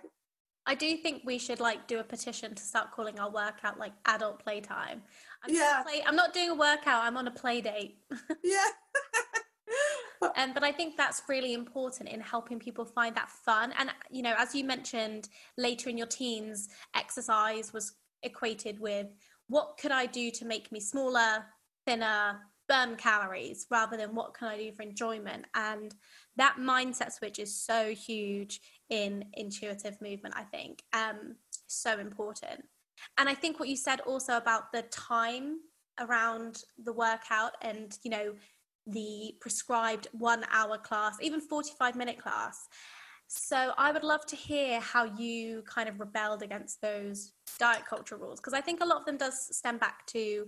I 0.67 0.75
do 0.75 0.97
think 0.97 1.23
we 1.25 1.39
should 1.39 1.61
like 1.61 1.87
do 1.87 2.01
a 2.01 2.05
petition 2.05 2.55
to 2.55 2.63
start 2.63 2.91
calling 2.91 3.21
our 3.21 3.31
workout 3.31 3.79
like 3.79 3.93
adult 4.07 4.43
playtime. 4.43 5.03
I'm 5.45 5.55
yeah. 5.55 5.83
Play, 5.85 6.03
I'm 6.05 6.17
not 6.17 6.35
doing 6.35 6.51
a 6.51 6.55
workout. 6.55 7.05
I'm 7.05 7.17
on 7.17 7.29
a 7.29 7.31
play 7.31 7.61
date. 7.61 7.99
yeah. 8.45 8.67
um, 10.37 10.53
but 10.55 10.65
I 10.65 10.73
think 10.73 10.97
that's 10.97 11.23
really 11.29 11.55
important 11.55 12.09
in 12.09 12.21
helping 12.21 12.59
people 12.59 12.85
find 12.85 13.15
that 13.15 13.31
fun. 13.31 13.73
And 13.79 13.91
you 14.11 14.23
know, 14.23 14.35
as 14.37 14.57
you 14.57 14.65
mentioned 14.65 15.29
later 15.57 15.89
in 15.89 15.97
your 15.97 16.09
teens, 16.09 16.69
exercise 16.97 17.73
was 17.73 17.93
equated 18.25 18.81
with 18.81 19.07
what 19.49 19.79
could 19.81 19.93
I 19.93 20.07
do 20.07 20.31
to 20.33 20.45
make 20.45 20.73
me 20.73 20.81
smaller, 20.81 21.45
thinner, 21.87 22.41
burn 22.69 22.97
calories 22.97 23.67
rather 23.71 23.97
than 23.97 24.15
what 24.15 24.35
can 24.35 24.49
I 24.49 24.59
do 24.59 24.73
for 24.73 24.83
enjoyment. 24.83 25.47
And 25.55 25.95
that 26.37 26.57
mindset 26.59 27.13
switch 27.13 27.39
is 27.39 27.57
so 27.57 27.91
huge 27.91 28.61
in 28.91 29.25
intuitive 29.35 30.01
movement, 30.01 30.35
I 30.37 30.43
think. 30.43 30.83
Um, 30.93 31.37
so 31.67 31.99
important. 31.99 32.65
And 33.19 33.29
I 33.29 33.35
think 33.35 33.61
what 33.61 33.69
you 33.69 33.77
said 33.77 34.01
also 34.01 34.37
about 34.37 34.73
the 34.73 34.83
time 34.83 35.59
around 36.01 36.63
the 36.83 36.93
workout 36.93 37.53
and, 37.63 37.97
you 38.03 38.11
know, 38.11 38.35
the 38.87 39.35
prescribed 39.41 40.09
one 40.13 40.45
hour 40.51 40.79
class, 40.79 41.17
even 41.21 41.41
45 41.41 41.97
minute 41.97 42.19
class. 42.19 42.69
So 43.29 43.73
I 43.77 43.91
would 43.91 44.05
love 44.05 44.25
to 44.27 44.37
hear 44.37 44.81
how 44.81 45.05
you 45.05 45.63
kind 45.67 45.89
of 45.89 45.99
rebelled 45.99 46.43
against 46.43 46.81
those 46.81 47.33
diet 47.59 47.85
culture 47.85 48.17
rules 48.17 48.41
because 48.41 48.55
I 48.55 48.61
think 48.61 48.81
a 48.81 48.87
lot 48.87 49.01
of 49.01 49.07
them 49.07 49.17
does 49.17 49.57
stem 49.57 49.79
back 49.79 50.07
to 50.09 50.47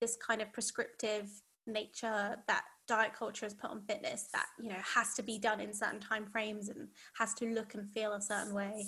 this 0.00 0.16
kind 0.16 0.40
of 0.40 0.52
prescriptive 0.52 1.30
nature 1.66 2.36
that 2.46 2.62
diet 2.86 3.12
culture 3.12 3.44
has 3.44 3.54
put 3.54 3.70
on 3.70 3.82
fitness 3.82 4.28
that 4.32 4.46
you 4.60 4.68
know 4.68 4.76
has 4.82 5.14
to 5.14 5.22
be 5.22 5.38
done 5.38 5.60
in 5.60 5.72
certain 5.72 6.00
time 6.00 6.24
frames 6.26 6.68
and 6.68 6.88
has 7.18 7.34
to 7.34 7.46
look 7.46 7.74
and 7.74 7.90
feel 7.90 8.12
a 8.12 8.20
certain 8.20 8.54
way. 8.54 8.86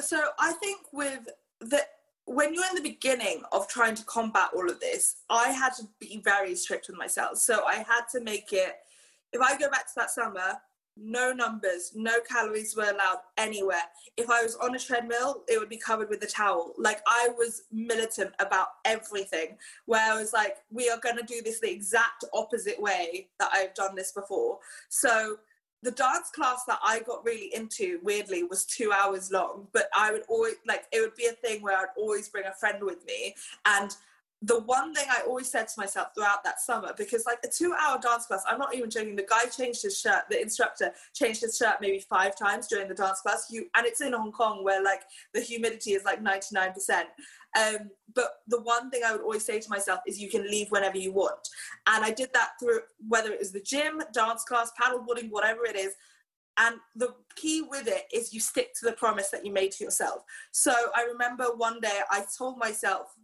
So 0.00 0.20
I 0.38 0.52
think 0.52 0.80
with 0.92 1.28
the 1.60 1.82
when 2.26 2.54
you're 2.54 2.66
in 2.66 2.74
the 2.74 2.80
beginning 2.80 3.42
of 3.52 3.68
trying 3.68 3.94
to 3.96 4.04
combat 4.04 4.48
all 4.54 4.70
of 4.70 4.80
this, 4.80 5.16
I 5.28 5.50
had 5.50 5.74
to 5.74 5.82
be 6.00 6.22
very 6.24 6.54
strict 6.54 6.88
with 6.88 6.96
myself. 6.96 7.36
So 7.36 7.64
I 7.64 7.76
had 7.76 8.02
to 8.12 8.20
make 8.20 8.52
it 8.52 8.76
if 9.32 9.40
I 9.40 9.58
go 9.58 9.68
back 9.68 9.86
to 9.88 9.92
that 9.96 10.10
summer, 10.10 10.54
no 10.96 11.32
numbers, 11.32 11.92
no 11.94 12.20
calories 12.20 12.76
were 12.76 12.84
allowed 12.84 13.18
anywhere. 13.36 13.82
If 14.16 14.30
I 14.30 14.42
was 14.42 14.56
on 14.56 14.74
a 14.74 14.78
treadmill, 14.78 15.42
it 15.48 15.58
would 15.58 15.68
be 15.68 15.76
covered 15.76 16.08
with 16.08 16.22
a 16.22 16.26
towel. 16.26 16.72
Like 16.78 17.00
I 17.06 17.30
was 17.36 17.62
militant 17.72 18.32
about 18.38 18.68
everything, 18.84 19.56
where 19.86 20.12
I 20.12 20.16
was 20.16 20.32
like, 20.32 20.58
we 20.70 20.88
are 20.88 20.98
going 20.98 21.16
to 21.16 21.24
do 21.24 21.42
this 21.42 21.60
the 21.60 21.70
exact 21.70 22.24
opposite 22.32 22.80
way 22.80 23.28
that 23.40 23.50
I've 23.52 23.74
done 23.74 23.94
this 23.94 24.12
before. 24.12 24.58
So 24.88 25.38
the 25.82 25.90
dance 25.90 26.30
class 26.30 26.64
that 26.66 26.78
I 26.82 27.00
got 27.00 27.24
really 27.24 27.54
into, 27.54 27.98
weirdly, 28.02 28.42
was 28.44 28.64
two 28.64 28.90
hours 28.90 29.30
long, 29.30 29.68
but 29.72 29.88
I 29.94 30.12
would 30.12 30.22
always, 30.28 30.54
like, 30.66 30.86
it 30.92 31.00
would 31.00 31.14
be 31.14 31.26
a 31.26 31.32
thing 31.32 31.60
where 31.60 31.76
I'd 31.76 31.88
always 31.96 32.28
bring 32.28 32.46
a 32.46 32.54
friend 32.54 32.82
with 32.82 33.04
me. 33.04 33.34
And 33.66 33.94
the 34.46 34.60
one 34.60 34.92
thing 34.92 35.06
I 35.10 35.22
always 35.26 35.50
said 35.50 35.68
to 35.68 35.74
myself 35.78 36.08
throughout 36.14 36.44
that 36.44 36.60
summer, 36.60 36.92
because 36.96 37.24
like 37.24 37.38
a 37.44 37.48
two 37.48 37.72
hour 37.72 37.98
dance 37.98 38.26
class, 38.26 38.42
I'm 38.50 38.58
not 38.58 38.74
even 38.74 38.90
joking, 38.90 39.16
the 39.16 39.26
guy 39.28 39.46
changed 39.46 39.82
his 39.82 39.98
shirt, 39.98 40.22
the 40.28 40.40
instructor 40.40 40.92
changed 41.14 41.40
his 41.40 41.56
shirt 41.56 41.76
maybe 41.80 41.98
five 41.98 42.36
times 42.36 42.66
during 42.66 42.88
the 42.88 42.94
dance 42.94 43.20
class. 43.20 43.46
You 43.50 43.66
and 43.74 43.86
it's 43.86 44.02
in 44.02 44.12
Hong 44.12 44.32
Kong 44.32 44.62
where 44.62 44.82
like 44.82 45.02
the 45.32 45.40
humidity 45.40 45.92
is 45.92 46.04
like 46.04 46.22
99%. 46.22 46.74
Um, 47.56 47.90
but 48.14 48.40
the 48.48 48.60
one 48.60 48.90
thing 48.90 49.02
I 49.06 49.12
would 49.12 49.22
always 49.22 49.44
say 49.44 49.60
to 49.60 49.70
myself 49.70 50.00
is 50.06 50.20
you 50.20 50.28
can 50.28 50.42
leave 50.42 50.70
whenever 50.70 50.98
you 50.98 51.12
want. 51.12 51.48
And 51.86 52.04
I 52.04 52.10
did 52.10 52.30
that 52.34 52.50
through 52.60 52.80
whether 53.06 53.32
it 53.32 53.38
was 53.38 53.52
the 53.52 53.60
gym, 53.60 54.02
dance 54.12 54.44
class, 54.44 54.72
paddleboarding, 54.80 55.30
whatever 55.30 55.64
it 55.64 55.76
is. 55.76 55.94
And 56.56 56.76
the 56.94 57.14
key 57.36 57.62
with 57.62 57.88
it 57.88 58.04
is 58.12 58.32
you 58.34 58.40
stick 58.40 58.74
to 58.80 58.86
the 58.86 58.92
promise 58.92 59.30
that 59.30 59.46
you 59.46 59.52
made 59.52 59.72
to 59.72 59.84
yourself. 59.84 60.22
So 60.52 60.72
I 60.94 61.04
remember 61.04 61.46
one 61.56 61.80
day 61.80 62.00
I 62.10 62.24
told 62.36 62.58
myself 62.58 63.14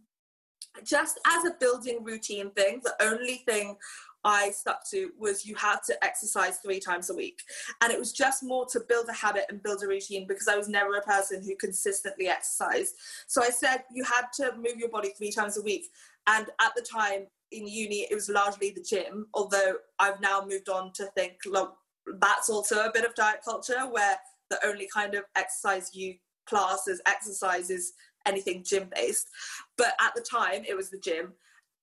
just 0.83 1.19
as 1.27 1.45
a 1.45 1.55
building 1.59 2.03
routine 2.03 2.51
thing, 2.51 2.81
the 2.83 2.95
only 3.01 3.43
thing 3.45 3.77
I 4.23 4.51
stuck 4.51 4.87
to 4.91 5.11
was 5.19 5.45
you 5.45 5.55
had 5.55 5.77
to 5.87 6.03
exercise 6.03 6.57
three 6.57 6.79
times 6.79 7.09
a 7.09 7.15
week. 7.15 7.41
And 7.81 7.91
it 7.91 7.99
was 7.99 8.13
just 8.13 8.43
more 8.43 8.65
to 8.67 8.79
build 8.79 9.07
a 9.09 9.13
habit 9.13 9.45
and 9.49 9.63
build 9.63 9.83
a 9.83 9.87
routine 9.87 10.27
because 10.27 10.47
I 10.47 10.57
was 10.57 10.69
never 10.69 10.95
a 10.95 11.01
person 11.01 11.43
who 11.43 11.55
consistently 11.55 12.27
exercised. 12.27 12.95
So 13.27 13.43
I 13.43 13.49
said 13.49 13.83
you 13.91 14.03
had 14.03 14.25
to 14.35 14.55
move 14.57 14.77
your 14.77 14.89
body 14.89 15.11
three 15.17 15.31
times 15.31 15.57
a 15.57 15.61
week. 15.61 15.85
And 16.27 16.47
at 16.61 16.73
the 16.75 16.83
time 16.83 17.27
in 17.51 17.67
uni, 17.67 18.07
it 18.09 18.15
was 18.15 18.29
largely 18.29 18.71
the 18.71 18.83
gym, 18.83 19.27
although 19.33 19.75
I've 19.99 20.21
now 20.21 20.45
moved 20.47 20.69
on 20.69 20.93
to 20.93 21.05
think, 21.17 21.37
look, 21.45 21.75
that's 22.19 22.49
also 22.49 22.85
a 22.85 22.91
bit 22.91 23.05
of 23.05 23.15
diet 23.15 23.41
culture 23.43 23.87
where 23.89 24.17
the 24.49 24.63
only 24.65 24.87
kind 24.93 25.15
of 25.15 25.23
exercise 25.35 25.95
you 25.95 26.15
class 26.45 26.87
as 26.87 27.01
exercise 27.07 27.69
is 27.69 27.93
anything 28.25 28.63
gym 28.63 28.89
based. 28.93 29.29
But 29.77 29.93
at 30.01 30.13
the 30.15 30.21
time, 30.21 30.63
it 30.67 30.75
was 30.75 30.89
the 30.89 30.99
gym. 30.99 31.33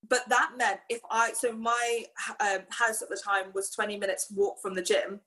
But 0.09 0.29
that 0.29 0.53
meant 0.57 0.81
if 0.89 1.01
I, 1.11 1.33
so 1.33 1.53
my 1.53 2.05
um, 2.41 2.61
house 2.71 3.03
at 3.03 3.09
the 3.09 3.21
time 3.23 3.47
was 3.55 3.71
20 3.71 3.99
minutes 3.99 4.31
walk 4.35 4.61
from 4.61 4.75
the 4.75 4.83
gym. 4.83 5.21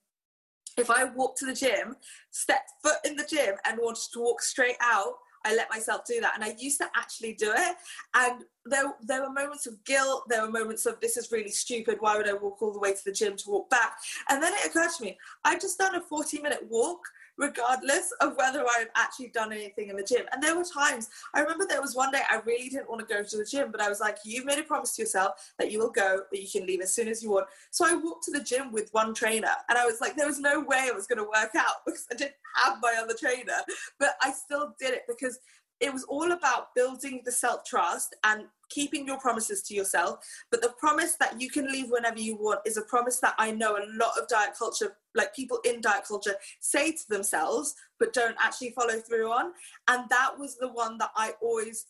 If 0.78 0.90
I 0.90 1.04
walked 1.04 1.40
to 1.40 1.46
the 1.46 1.54
gym, 1.54 1.98
stepped 2.32 2.72
foot 2.82 2.98
in 3.04 3.16
the 3.18 3.26
gym, 3.26 3.56
and 3.66 3.78
wanted 3.78 4.12
to 4.14 4.20
walk 4.20 4.42
straight 4.42 4.78
out, 4.82 5.16
I 5.44 5.56
let 5.56 5.70
myself 5.70 6.02
do 6.06 6.22
that. 6.22 6.34
And 6.36 6.44
I 6.44 6.56
used 6.58 6.80
to 6.80 6.90
actually 6.96 7.34
do 7.34 7.52
it. 7.52 7.76
And 8.14 8.44
there, 8.66 8.94
there 9.02 9.22
were 9.22 9.32
moments 9.32 9.66
of 9.66 9.84
guilt. 9.86 10.26
There 10.30 10.42
were 10.42 10.52
moments 10.52 10.86
of, 10.86 11.00
this 11.02 11.18
is 11.18 11.32
really 11.32 11.50
stupid. 11.50 11.98
Why 12.00 12.16
would 12.16 12.30
I 12.30 12.34
walk 12.34 12.62
all 12.62 12.72
the 12.72 12.80
way 12.80 12.94
to 12.94 13.04
the 13.04 13.12
gym 13.12 13.36
to 13.38 13.50
walk 13.50 13.70
back? 13.70 13.94
And 14.30 14.42
then 14.42 14.54
it 14.54 14.68
occurred 14.68 14.92
to 14.98 15.04
me, 15.04 15.18
I've 15.44 15.62
just 15.62 15.80
done 15.80 15.96
a 15.96 16.02
40 16.02 16.42
minute 16.42 16.66
walk 16.70 17.00
regardless 17.42 18.14
of 18.22 18.38
whether 18.38 18.64
I've 18.78 18.90
actually 18.96 19.30
done 19.30 19.52
anything 19.52 19.90
in 19.90 19.98
the 19.98 20.04
gym. 20.04 20.26
And 20.32 20.42
there 20.42 20.56
were 20.56 20.64
times, 20.64 21.10
I 21.34 21.42
remember 21.42 21.66
there 21.68 21.82
was 21.82 21.96
one 21.96 22.12
day 22.12 22.22
I 22.30 22.40
really 22.46 22.70
didn't 22.70 22.88
want 22.88 23.06
to 23.06 23.14
go 23.14 23.24
to 23.24 23.38
the 23.38 23.44
gym, 23.44 23.72
but 23.72 23.82
I 23.82 23.90
was 23.90 24.00
like, 24.00 24.18
you've 24.24 24.46
made 24.46 24.60
a 24.60 24.64
promise 24.64 24.96
to 24.96 25.02
yourself 25.02 25.52
that 25.58 25.72
you 25.72 25.80
will 25.80 25.90
go, 25.90 26.22
that 26.32 26.42
you 26.42 26.48
can 26.48 26.68
leave 26.68 26.82
as 26.82 26.94
soon 26.94 27.08
as 27.08 27.24
you 27.24 27.32
want. 27.32 27.48
So 27.72 27.84
I 27.86 27.96
walked 27.96 28.26
to 28.26 28.32
the 28.32 28.44
gym 28.44 28.72
with 28.72 28.90
one 28.92 29.16
trainer 29.16 29.56
and 29.70 29.78
I 29.78 29.86
was 29.86 30.00
like, 30.00 30.16
there 30.16 30.28
was 30.28 30.40
no 30.40 30.60
way 30.60 30.86
it 30.86 30.94
was 30.94 31.08
going 31.08 31.18
to 31.18 31.24
work 31.24 31.56
out 31.58 31.78
because 31.86 32.06
I 32.12 32.16
didn't 32.16 32.36
have 32.64 32.78
my 32.80 32.96
other 33.02 33.16
trainer. 33.20 33.58
But 34.00 34.12
I 34.22 34.32
still 34.32 34.76
did 34.80 34.92
it 34.92 35.04
because 35.08 35.40
it 35.82 35.92
was 35.92 36.04
all 36.04 36.32
about 36.32 36.74
building 36.76 37.22
the 37.26 37.32
self 37.32 37.66
trust 37.66 38.16
and 38.24 38.44
keeping 38.70 39.06
your 39.06 39.18
promises 39.18 39.62
to 39.64 39.74
yourself. 39.74 40.26
But 40.50 40.62
the 40.62 40.74
promise 40.80 41.16
that 41.20 41.42
you 41.42 41.50
can 41.50 41.70
leave 41.70 41.90
whenever 41.90 42.20
you 42.20 42.36
want 42.36 42.62
is 42.66 42.78
a 42.78 42.84
promise 42.84 43.20
that 43.20 43.34
I 43.38 43.52
know 43.52 43.76
a 43.76 43.90
lot 43.98 44.18
of 44.18 44.28
diet 44.30 44.52
culture, 44.58 44.96
like 45.16 45.36
people 45.36 45.60
in 45.66 45.82
diet 45.82 46.06
culture, 46.08 46.36
say 46.60 46.92
to 46.92 47.10
themselves, 47.10 47.76
but 48.00 48.14
don't 48.14 48.38
actually 48.40 48.72
follow 48.72 49.00
through 49.00 49.30
on. 49.30 49.52
And 49.88 50.08
that 50.10 50.38
was 50.38 50.56
the 50.58 50.70
one 50.70 50.98
that 51.00 51.12
I 51.16 51.34
always 51.42 51.88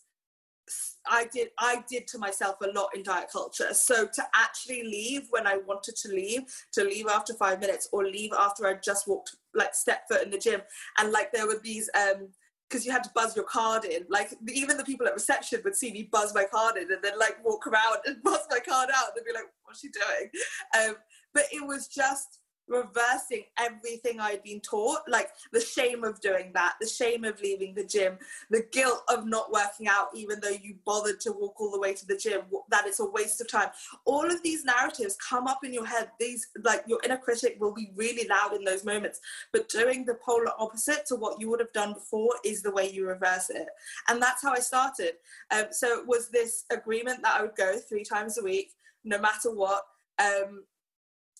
I 1.06 1.26
did 1.32 1.48
I 1.58 1.84
did 1.90 2.06
to 2.08 2.18
myself 2.18 2.56
a 2.62 2.68
lot 2.68 2.90
in 2.94 3.02
diet 3.02 3.28
culture. 3.32 3.74
So 3.74 4.06
to 4.06 4.22
actually 4.34 4.84
leave 4.84 5.26
when 5.30 5.46
I 5.46 5.58
wanted 5.66 5.96
to 5.96 6.08
leave, 6.08 6.42
to 6.72 6.84
leave 6.84 7.06
after 7.08 7.34
five 7.34 7.60
minutes 7.60 7.88
or 7.92 8.04
leave 8.04 8.32
after 8.38 8.66
I 8.66 8.74
just 8.74 9.08
walked 9.08 9.36
like 9.54 9.74
step 9.74 10.04
foot 10.08 10.22
in 10.22 10.30
the 10.30 10.38
gym. 10.38 10.62
And 10.98 11.12
like 11.12 11.32
there 11.32 11.46
were 11.46 11.60
these 11.62 11.90
um 11.94 12.28
because 12.72 12.86
you 12.86 12.92
had 12.92 13.04
to 13.04 13.10
buzz 13.14 13.36
your 13.36 13.44
card 13.44 13.84
in. 13.84 14.06
Like 14.08 14.32
even 14.48 14.78
the 14.78 14.84
people 14.84 15.06
at 15.06 15.12
reception 15.12 15.60
would 15.64 15.76
see 15.76 15.92
me 15.92 16.08
buzz 16.10 16.34
my 16.34 16.44
card 16.44 16.78
in 16.78 16.90
and 16.90 17.02
then 17.02 17.18
like 17.18 17.44
walk 17.44 17.66
around 17.66 17.98
and 18.06 18.22
buzz 18.24 18.40
my 18.50 18.60
card 18.60 18.88
out. 18.94 19.14
They'd 19.14 19.26
be 19.26 19.32
like, 19.34 19.44
"What's 19.64 19.80
she 19.80 19.88
doing?" 19.88 20.30
Um, 20.78 20.96
but 21.34 21.44
it 21.52 21.66
was 21.66 21.88
just 21.88 22.40
reversing 22.68 23.44
everything 23.58 24.20
I'd 24.20 24.42
been 24.42 24.60
taught, 24.60 25.00
like 25.08 25.28
the 25.52 25.60
shame 25.60 26.04
of 26.04 26.20
doing 26.20 26.52
that, 26.54 26.74
the 26.80 26.88
shame 26.88 27.24
of 27.24 27.40
leaving 27.40 27.74
the 27.74 27.84
gym, 27.84 28.18
the 28.50 28.66
guilt 28.72 29.02
of 29.08 29.26
not 29.26 29.52
working 29.52 29.88
out, 29.88 30.08
even 30.14 30.40
though 30.40 30.48
you 30.48 30.76
bothered 30.86 31.20
to 31.20 31.32
walk 31.32 31.60
all 31.60 31.70
the 31.70 31.78
way 31.78 31.92
to 31.94 32.06
the 32.06 32.16
gym, 32.16 32.42
that 32.70 32.86
it's 32.86 33.00
a 33.00 33.04
waste 33.04 33.40
of 33.40 33.50
time. 33.50 33.68
All 34.04 34.30
of 34.30 34.42
these 34.42 34.64
narratives 34.64 35.16
come 35.16 35.46
up 35.46 35.64
in 35.64 35.74
your 35.74 35.86
head. 35.86 36.10
These, 36.18 36.48
like, 36.64 36.84
your 36.86 37.00
inner 37.04 37.18
critic 37.18 37.56
will 37.60 37.74
be 37.74 37.92
really 37.94 38.26
loud 38.28 38.54
in 38.54 38.64
those 38.64 38.84
moments. 38.84 39.20
But 39.52 39.68
doing 39.68 40.04
the 40.04 40.14
polar 40.14 40.52
opposite 40.58 41.06
to 41.06 41.16
what 41.16 41.40
you 41.40 41.50
would 41.50 41.60
have 41.60 41.72
done 41.72 41.94
before 41.94 42.34
is 42.44 42.62
the 42.62 42.72
way 42.72 42.90
you 42.90 43.06
reverse 43.06 43.50
it. 43.50 43.66
And 44.08 44.20
that's 44.20 44.42
how 44.42 44.52
I 44.52 44.60
started. 44.60 45.14
Um, 45.50 45.66
so 45.70 46.00
it 46.00 46.06
was 46.06 46.28
this 46.28 46.64
agreement 46.70 47.22
that 47.22 47.38
I 47.38 47.42
would 47.42 47.56
go 47.56 47.78
three 47.78 48.04
times 48.04 48.38
a 48.38 48.42
week, 48.42 48.72
no 49.04 49.18
matter 49.18 49.50
what. 49.50 49.82
Um, 50.18 50.64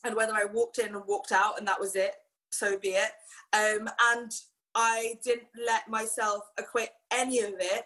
and 0.04 0.14
whether 0.16 0.34
I 0.34 0.44
walked 0.44 0.78
in 0.78 0.94
and 0.94 1.06
walked 1.06 1.32
out 1.32 1.58
and 1.58 1.66
that 1.68 1.80
was 1.80 1.96
it, 1.96 2.14
so 2.50 2.78
be 2.78 2.90
it. 2.90 3.12
Um, 3.52 3.88
and 4.14 4.30
I 4.74 5.14
didn't 5.24 5.48
let 5.66 5.88
myself 5.88 6.44
equate 6.58 6.90
any 7.12 7.40
of 7.40 7.54
it 7.58 7.84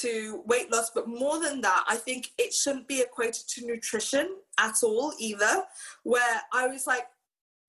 to 0.00 0.42
weight 0.46 0.72
loss, 0.72 0.90
but 0.94 1.08
more 1.08 1.40
than 1.40 1.60
that, 1.60 1.84
I 1.88 1.96
think 1.96 2.30
it 2.38 2.52
shouldn't 2.52 2.88
be 2.88 3.00
equated 3.00 3.46
to 3.48 3.66
nutrition 3.66 4.36
at 4.58 4.82
all 4.82 5.12
either. 5.18 5.64
Where 6.02 6.40
I 6.52 6.66
was 6.66 6.86
like, 6.86 7.04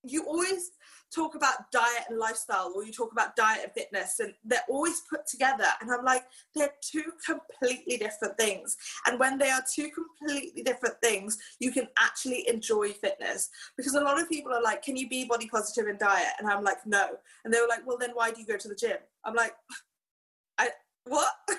you 0.03 0.25
always 0.25 0.71
talk 1.13 1.35
about 1.35 1.71
diet 1.71 2.05
and 2.09 2.17
lifestyle 2.17 2.71
or 2.75 2.83
you 2.83 2.91
talk 2.91 3.11
about 3.11 3.35
diet 3.35 3.61
and 3.63 3.71
fitness 3.73 4.19
and 4.19 4.33
they're 4.43 4.59
always 4.69 5.01
put 5.09 5.25
together. 5.27 5.65
And 5.81 5.91
i'm 5.91 6.03
like 6.03 6.23
they're 6.55 6.73
two 6.81 7.03
completely 7.25 7.97
different 7.97 8.37
things. 8.37 8.77
And 9.07 9.19
when 9.19 9.37
they 9.37 9.49
are 9.49 9.63
two 9.73 9.89
completely 9.89 10.63
different 10.63 10.95
things 11.01 11.37
you 11.59 11.71
can 11.71 11.87
actually 11.99 12.47
enjoy 12.47 12.89
fitness. 12.89 13.49
Because 13.77 13.95
a 13.95 14.01
lot 14.01 14.19
of 14.19 14.29
people 14.29 14.53
are 14.53 14.61
like 14.61 14.83
can 14.83 14.97
you 14.97 15.07
be 15.07 15.25
body 15.25 15.47
positive 15.47 15.87
in 15.87 15.97
diet? 15.97 16.33
And 16.39 16.49
i'm 16.49 16.63
like 16.63 16.85
no. 16.85 17.09
And 17.45 17.53
they 17.53 17.59
were 17.59 17.67
like 17.67 17.85
well 17.85 17.97
then 17.97 18.11
why 18.13 18.31
do 18.31 18.39
you 18.41 18.47
go 18.47 18.57
to 18.57 18.67
the 18.67 18.75
gym? 18.75 18.97
I'm 19.25 19.35
like 19.35 19.53
i 20.57 20.69
what? 21.05 21.33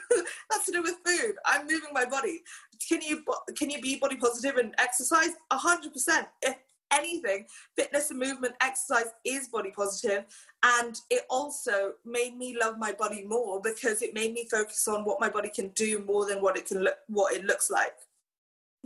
That's 0.51 0.65
to 0.67 0.73
do 0.73 0.83
with 0.83 0.97
food. 1.05 1.35
I'm 1.45 1.67
moving 1.67 1.91
my 1.93 2.05
body. 2.05 2.43
Can 2.89 3.03
you 3.03 3.23
can 3.57 3.71
you 3.71 3.81
be 3.81 3.97
body 3.97 4.17
positive 4.17 4.57
and 4.57 4.75
exercise? 4.79 5.31
100% 5.53 6.27
if 6.43 6.57
anything, 6.93 7.47
fitness 7.77 8.11
and 8.11 8.19
movement, 8.19 8.55
exercise 8.61 9.07
is 9.25 9.49
body 9.49 9.73
positive, 9.75 10.25
and 10.63 11.01
it 11.11 11.23
also 11.31 11.93
made 12.05 12.37
me 12.37 12.57
love 12.61 12.79
my 12.79 12.93
body 12.93 13.25
more 13.25 13.61
because 13.63 14.03
it 14.03 14.15
made 14.15 14.33
me 14.33 14.47
focus 14.51 14.87
on 14.89 15.05
what 15.05 15.21
my 15.21 15.29
body 15.29 15.49
can 15.49 15.69
do 15.71 16.05
more 16.07 16.27
than 16.27 16.41
what 16.41 16.57
it 16.57 16.67
can 16.67 16.83
look, 16.83 16.97
what 17.09 17.35
it 17.35 17.45
looks 17.45 17.71
like. 17.71 17.95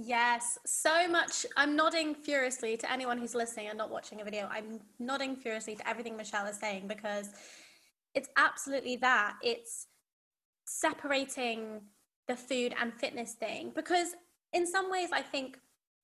Yes, 0.01 0.59
so 0.65 1.09
much. 1.09 1.45
I'm 1.57 1.75
nodding 1.75 2.15
furiously 2.15 2.77
to 2.77 2.91
anyone 2.91 3.19
who's 3.19 3.35
listening 3.35 3.67
and 3.67 3.77
not 3.77 3.91
watching 3.91 4.21
a 4.21 4.25
video. 4.25 4.49
I'm 4.49 4.79
nodding 5.01 5.35
furiously 5.35 5.75
to 5.75 5.89
everything 5.89 6.17
Michelle 6.17 6.47
is 6.47 6.57
saying 6.57 6.87
because 6.87 7.31
it's 8.15 8.29
absolutely 8.37 8.97
that. 8.99 9.35
It's 9.43 9.89
separating 10.67 11.81
the 12.29 12.37
food 12.37 12.75
and 12.81 12.93
fitness 12.95 13.33
thing 13.33 13.73
because 13.75 14.15
in 14.53 14.67
some 14.67 14.89
ways 14.89 15.09
I 15.13 15.23
think 15.23 15.59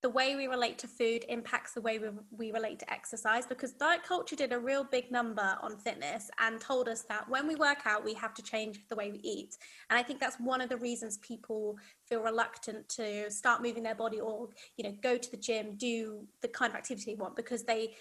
the 0.04 0.10
way 0.10 0.36
we 0.36 0.46
relate 0.46 0.76
to 0.76 0.86
food 0.86 1.24
impacts 1.30 1.72
the 1.72 1.80
way 1.80 1.98
we, 1.98 2.08
we 2.30 2.52
relate 2.52 2.78
to 2.78 2.92
exercise 2.92 3.46
because 3.46 3.72
diet 3.72 4.02
culture 4.02 4.36
did 4.36 4.52
a 4.52 4.58
real 4.58 4.84
big 4.84 5.10
number 5.10 5.56
on 5.62 5.78
fitness 5.78 6.30
and 6.40 6.60
told 6.60 6.90
us 6.90 7.06
that 7.08 7.26
when 7.26 7.48
we 7.48 7.54
work 7.54 7.78
out 7.86 8.04
we 8.04 8.12
have 8.12 8.34
to 8.34 8.42
change 8.42 8.80
the 8.90 8.96
way 8.96 9.10
we 9.10 9.18
eat. 9.20 9.56
And 9.88 9.98
i 9.98 10.02
think 10.02 10.20
that's 10.20 10.36
one 10.36 10.60
of 10.60 10.68
the 10.68 10.76
reasons 10.76 11.16
people 11.18 11.78
feel 12.06 12.20
reluctant 12.20 12.86
to 12.90 13.30
start 13.30 13.62
moving 13.62 13.82
their 13.82 13.94
body 13.94 14.20
or 14.20 14.50
you 14.76 14.84
know 14.84 14.94
go 15.02 15.16
to 15.16 15.30
the 15.30 15.38
gym 15.38 15.74
do 15.78 16.26
the 16.42 16.48
kind 16.48 16.70
of 16.70 16.76
activity 16.76 17.12
they 17.12 17.16
want 17.16 17.34
because 17.34 17.62
they 17.62 17.94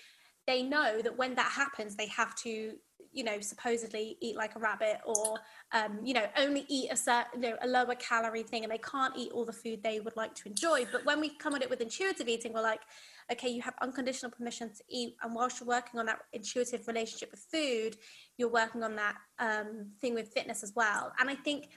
they 0.46 0.62
know 0.62 1.02
that 1.02 1.18
when 1.18 1.36
that 1.36 1.54
happens 1.54 1.96
they 1.96 2.08
have 2.08 2.36
to 2.36 2.74
you 3.14 3.24
know 3.24 3.40
supposedly 3.40 4.18
eat 4.22 4.36
like 4.36 4.56
a 4.56 4.60
rabbit 4.60 4.98
or 5.06 5.38
um, 5.72 6.00
you 6.04 6.14
know 6.14 6.26
only 6.38 6.66
eat 6.68 6.90
a 6.92 6.96
certain 6.96 7.42
you 7.42 7.50
know, 7.50 7.56
a 7.62 7.68
lower 7.68 7.96
calorie 7.96 8.44
thing 8.44 8.64
and 8.64 8.72
they 8.72 8.80
can't 8.80 9.16
eat 9.18 9.32
all 9.32 9.46
the 9.46 9.54
food 9.54 9.82
they 9.84 10.00
would 10.00 10.16
like 10.16 10.34
to 10.36 10.48
enjoy. 10.48 10.86
But 10.92 11.06
when 11.06 11.20
we 11.20 11.30
come 11.38 11.56
at 11.56 11.62
it 11.62 11.70
with 11.70 11.82
intuitive 11.82 12.28
eating 12.28 12.54
we're 12.54 12.62
like 12.62 12.82
okay 13.32 13.50
you 13.50 13.62
have 13.62 13.76
unconditional 13.82 14.32
permission 14.32 14.70
to 14.70 14.84
eat. 14.90 15.16
And 15.22 15.34
whilst 15.34 15.60
you're 15.60 15.68
working 15.68 16.00
on 16.00 16.06
that 16.08 16.20
intuitive 16.34 16.88
relationship 16.88 17.32
with 17.32 17.46
food 17.52 17.98
you're 18.38 18.50
working 18.50 18.84
on 18.84 18.96
that 18.96 19.16
um, 19.40 19.92
thing 20.02 20.14
with 20.14 20.34
fitness 20.34 20.64
as 20.64 20.74
well. 20.76 21.12
And 21.20 21.30
i 21.30 21.36
think 21.36 21.70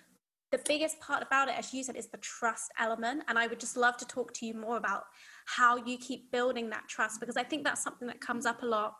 the 0.53 0.61
biggest 0.67 1.01
part 1.01 1.23
about 1.23 1.49
it 1.49 1.55
as 1.59 1.75
you 1.75 1.83
said 1.83 1.97
is 1.97 2.07
the 2.07 2.19
trust 2.19 2.73
element. 2.79 3.25
And 3.29 3.39
i 3.39 3.47
would 3.47 3.61
just 3.61 3.77
love 3.77 3.97
to 3.99 4.07
talk 4.07 4.33
to 4.35 4.47
you 4.47 4.55
more 4.55 4.77
about 4.77 5.05
how 5.47 5.77
you 5.77 5.97
keep 5.97 6.31
building 6.33 6.71
that 6.71 6.89
trust 6.89 7.21
because 7.21 7.37
i 7.37 7.43
think 7.43 7.65
that's 7.65 7.83
something 7.83 8.09
that 8.09 8.21
comes 8.21 8.47
up 8.47 8.63
a 8.63 8.67
lot 8.67 8.97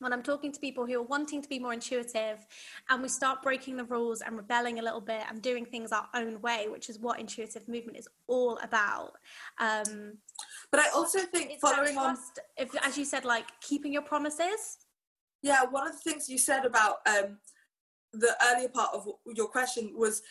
when 0.00 0.12
I'm 0.12 0.22
talking 0.22 0.50
to 0.50 0.58
people 0.58 0.86
who 0.86 0.98
are 0.98 1.02
wanting 1.02 1.40
to 1.42 1.48
be 1.48 1.58
more 1.58 1.72
intuitive 1.72 2.46
and 2.88 3.02
we 3.02 3.08
start 3.08 3.42
breaking 3.42 3.76
the 3.76 3.84
rules 3.84 4.22
and 4.22 4.36
rebelling 4.36 4.78
a 4.78 4.82
little 4.82 5.00
bit 5.00 5.22
and 5.28 5.40
doing 5.40 5.64
things 5.64 5.92
our 5.92 6.08
own 6.14 6.40
way, 6.40 6.66
which 6.68 6.88
is 6.88 6.98
what 6.98 7.20
intuitive 7.20 7.68
movement 7.68 7.98
is 7.98 8.08
all 8.26 8.58
about. 8.62 9.12
Um, 9.58 10.14
but 10.70 10.80
I 10.80 10.88
also 10.94 11.20
think 11.20 11.60
following 11.60 11.94
trust, 11.94 12.40
on, 12.58 12.66
if, 12.66 12.84
as 12.84 12.96
you 12.96 13.04
said, 13.04 13.24
like 13.24 13.46
keeping 13.60 13.92
your 13.92 14.02
promises. 14.02 14.78
Yeah, 15.42 15.64
one 15.70 15.86
of 15.86 15.92
the 15.92 16.10
things 16.10 16.28
you 16.28 16.38
said 16.38 16.64
about 16.64 16.96
um, 17.06 17.38
the 18.12 18.34
earlier 18.50 18.68
part 18.68 18.90
of 18.94 19.06
your 19.34 19.48
question 19.48 19.92
was 19.94 20.22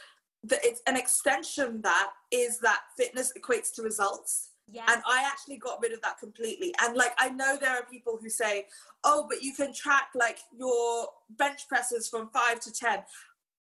that 0.43 0.59
it's 0.63 0.81
an 0.87 0.97
extension 0.97 1.81
that 1.83 2.09
is 2.31 2.59
that 2.59 2.81
fitness 2.97 3.31
equates 3.37 3.73
to 3.75 3.83
results 3.83 4.48
Yes. 4.71 4.85
And 4.91 5.01
I 5.07 5.23
actually 5.25 5.57
got 5.57 5.81
rid 5.81 5.93
of 5.93 6.01
that 6.01 6.19
completely. 6.19 6.73
And 6.81 6.95
like, 6.95 7.13
I 7.17 7.29
know 7.29 7.57
there 7.59 7.71
are 7.71 7.83
people 7.89 8.19
who 8.21 8.29
say, 8.29 8.67
oh, 9.03 9.25
but 9.29 9.41
you 9.41 9.53
can 9.53 9.73
track 9.73 10.09
like 10.15 10.39
your 10.57 11.07
bench 11.37 11.67
presses 11.67 12.07
from 12.07 12.29
five 12.29 12.59
to 12.61 12.71
10 12.71 12.99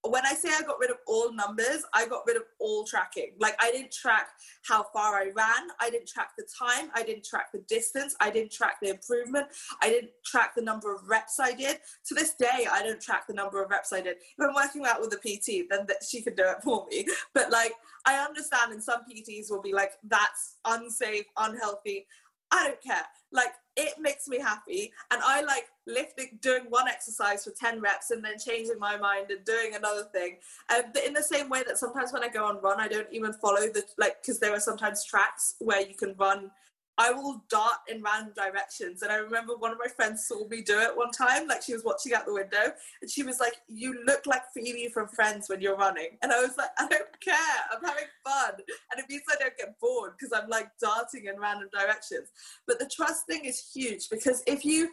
when 0.04 0.26
I 0.26 0.34
say 0.34 0.50
I 0.50 0.62
got 0.62 0.80
rid 0.80 0.90
of 0.90 0.98
all 1.08 1.34
numbers, 1.34 1.84
I 1.94 2.08
got 2.08 2.22
rid 2.26 2.38
of 2.38 2.44
all 2.60 2.86
tracking. 2.86 3.32
Like 3.40 3.56
I 3.60 3.72
didn't 3.72 3.92
track 3.92 4.30
how 4.64 4.86
far 4.94 5.16
I 5.16 5.32
ran, 5.36 5.68
I 5.80 5.90
didn't 5.90 6.08
track 6.08 6.30
the 6.38 6.46
time, 6.58 6.90
I 6.96 7.04
didn't 7.04 7.26
track 7.26 7.52
the 7.52 7.64
distance, 7.68 8.16
I 8.20 8.30
didn't 8.30 8.52
track 8.52 8.78
the 8.82 8.90
improvement, 8.90 9.48
I 9.82 9.90
didn't 9.90 10.12
track 10.26 10.56
the 10.56 10.62
number 10.62 10.94
of 10.94 11.08
reps 11.08 11.40
I 11.40 11.54
did. 11.54 11.78
To 12.08 12.16
this 12.16 12.36
day, 12.36 12.68
I 12.72 12.84
don't 12.84 13.02
track 13.02 13.28
the 13.28 13.34
number 13.34 13.64
of 13.64 13.70
reps 13.70 13.94
I 13.94 14.02
did. 14.02 14.18
If 14.18 14.48
I'm 14.48 14.56
working 14.56 14.86
out 14.86 15.02
with 15.02 15.14
a 15.14 15.18
PT, 15.18 15.68
then 15.70 15.88
she 16.08 16.22
can 16.22 16.36
do 16.36 16.44
it 16.44 16.64
for 16.64 16.86
me. 16.90 17.06
But 17.34 17.52
like 17.52 17.74
I 18.06 18.18
understand, 18.24 18.72
and 18.72 18.84
some 18.84 19.02
PTs 19.02 19.50
will 19.50 19.62
be 19.62 19.74
like, 19.74 19.92
"That's 20.04 20.58
unsafe, 20.66 21.26
unhealthy." 21.38 22.08
I 22.52 22.68
don't 22.68 22.82
care. 22.82 23.06
Like 23.32 23.54
it 23.78 23.94
makes 24.00 24.28
me 24.28 24.40
happy. 24.40 24.92
And 25.12 25.22
I 25.24 25.42
like 25.42 25.70
lifting, 25.86 26.40
doing 26.42 26.64
one 26.70 26.88
exercise 26.88 27.46
for 27.46 27.52
10 27.52 27.80
reps 27.80 28.12
and 28.12 28.26
then 28.26 28.38
changing 28.38 28.80
my 28.80 28.98
mind 28.98 29.30
and 29.30 29.46
doing 29.46 29.76
another 29.76 30.04
thing. 30.12 30.38
Um, 30.76 30.86
in 31.06 31.14
the 31.14 31.24
same 31.24 31.48
way 31.48 31.64
that 31.66 31.78
sometimes 31.78 32.12
when 32.12 32.24
I 32.24 32.30
go 32.30 32.46
on 32.46 32.60
run, 32.62 32.82
I 32.82 32.88
don't 32.88 33.08
even 33.12 33.34
follow 33.34 33.62
the, 33.62 33.84
like, 33.98 34.22
because 34.22 34.40
there 34.40 34.54
are 34.54 34.60
sometimes 34.60 35.06
tracks 35.06 35.56
where 35.60 35.82
you 35.82 35.94
can 35.94 36.16
run 36.18 36.52
I 36.98 37.12
will 37.12 37.44
dart 37.50 37.78
in 37.88 38.02
random 38.02 38.34
directions. 38.36 39.04
And 39.04 39.12
I 39.12 39.18
remember 39.18 39.56
one 39.56 39.72
of 39.72 39.78
my 39.78 39.88
friends 39.88 40.26
saw 40.28 40.48
me 40.48 40.62
do 40.62 40.80
it 40.80 40.96
one 40.96 41.12
time, 41.12 41.48
like 41.48 41.62
she 41.62 41.74
was 41.74 41.84
watching 41.84 42.14
out 42.14 42.26
the 42.26 42.34
window, 42.34 42.74
and 43.02 43.10
she 43.10 43.24
was 43.24 43.40
like, 43.40 43.54
You 43.68 44.04
look 44.06 44.26
like 44.26 44.42
Phoebe 44.54 44.90
from 44.90 45.08
Friends 45.08 45.48
when 45.48 45.62
you're 45.62 45.78
running. 45.78 46.18
And 46.22 46.32
I 46.32 46.42
was 46.42 46.58
like, 46.58 46.70
I 46.80 46.88
don't 46.88 47.22
care, 47.22 47.36
I'm 47.72 47.84
having 47.84 48.06
fun. 48.24 48.54
And 48.92 49.00
it 49.00 49.06
means 49.10 49.24
I 49.30 49.36
don't 49.40 49.58
get 49.58 49.80
bored 49.80 50.14
because 50.18 50.38
I'm 50.38 50.50
like 50.50 50.70
darting 50.82 51.26
in 51.26 51.40
random 51.40 51.70
directions. 51.72 52.30
But 52.66 52.80
the 52.80 52.90
trust 52.90 53.28
thing 53.28 53.46
is 53.46 53.70
huge 53.74 54.10
because 54.10 54.44
if 54.48 54.66
you 54.66 54.90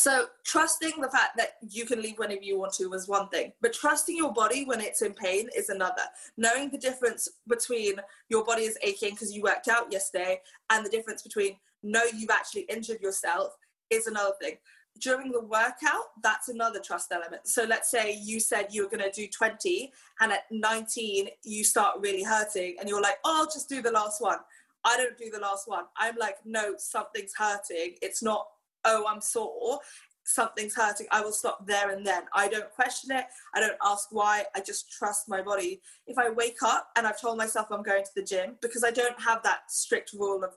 So 0.00 0.28
trusting 0.44 0.94
the 0.98 1.10
fact 1.10 1.36
that 1.36 1.56
you 1.60 1.84
can 1.84 2.00
leave 2.00 2.18
whenever 2.18 2.40
you 2.40 2.58
want 2.58 2.72
to 2.74 2.86
was 2.86 3.06
one 3.06 3.28
thing, 3.28 3.52
but 3.60 3.74
trusting 3.74 4.16
your 4.16 4.32
body 4.32 4.64
when 4.64 4.80
it's 4.80 5.02
in 5.02 5.12
pain 5.12 5.50
is 5.54 5.68
another. 5.68 6.04
Knowing 6.38 6.70
the 6.70 6.78
difference 6.78 7.28
between 7.46 7.96
your 8.30 8.42
body 8.42 8.62
is 8.62 8.78
aching 8.82 9.10
because 9.10 9.36
you 9.36 9.42
worked 9.42 9.68
out 9.68 9.92
yesterday 9.92 10.40
and 10.70 10.86
the 10.86 10.88
difference 10.88 11.20
between 11.20 11.58
no, 11.82 12.02
you've 12.16 12.30
actually 12.30 12.62
injured 12.62 13.02
yourself 13.02 13.54
is 13.90 14.06
another 14.06 14.32
thing. 14.40 14.54
During 14.98 15.32
the 15.32 15.42
workout, 15.42 16.06
that's 16.22 16.48
another 16.48 16.80
trust 16.80 17.12
element. 17.12 17.46
So 17.46 17.64
let's 17.64 17.90
say 17.90 18.18
you 18.22 18.40
said 18.40 18.68
you 18.70 18.84
were 18.84 18.90
going 18.90 19.04
to 19.04 19.12
do 19.12 19.28
20 19.28 19.92
and 20.22 20.32
at 20.32 20.44
19 20.50 21.28
you 21.44 21.62
start 21.62 21.98
really 22.00 22.22
hurting 22.22 22.76
and 22.80 22.88
you're 22.88 23.02
like, 23.02 23.18
"Oh, 23.22 23.40
I'll 23.40 23.52
just 23.52 23.68
do 23.68 23.82
the 23.82 23.92
last 23.92 24.22
one." 24.22 24.38
I 24.82 24.96
don't 24.96 25.18
do 25.18 25.28
the 25.30 25.40
last 25.40 25.68
one. 25.68 25.84
I'm 25.98 26.16
like, 26.16 26.36
"No, 26.46 26.76
something's 26.78 27.34
hurting. 27.36 27.96
It's 28.00 28.22
not 28.22 28.46
oh, 28.84 29.04
I'm 29.08 29.20
sore, 29.20 29.80
something's 30.24 30.74
hurting, 30.74 31.06
I 31.10 31.20
will 31.20 31.32
stop 31.32 31.66
there 31.66 31.90
and 31.90 32.06
then. 32.06 32.22
I 32.34 32.48
don't 32.48 32.70
question 32.70 33.10
it. 33.10 33.24
I 33.54 33.60
don't 33.60 33.76
ask 33.84 34.08
why. 34.10 34.44
I 34.54 34.60
just 34.60 34.90
trust 34.90 35.28
my 35.28 35.42
body. 35.42 35.80
If 36.06 36.18
I 36.18 36.30
wake 36.30 36.62
up 36.64 36.88
and 36.96 37.06
I've 37.06 37.20
told 37.20 37.38
myself 37.38 37.68
I'm 37.70 37.82
going 37.82 38.04
to 38.04 38.10
the 38.14 38.22
gym, 38.22 38.56
because 38.60 38.84
I 38.84 38.90
don't 38.90 39.20
have 39.20 39.42
that 39.42 39.70
strict 39.70 40.12
rule 40.12 40.44
of 40.44 40.50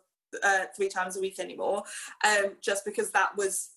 uh, 0.44 0.66
three 0.76 0.90
times 0.90 1.18
a 1.18 1.22
week 1.22 1.40
anymore, 1.40 1.84
um, 2.24 2.54
just 2.62 2.86
because 2.86 3.12
that 3.12 3.36
was 3.38 3.72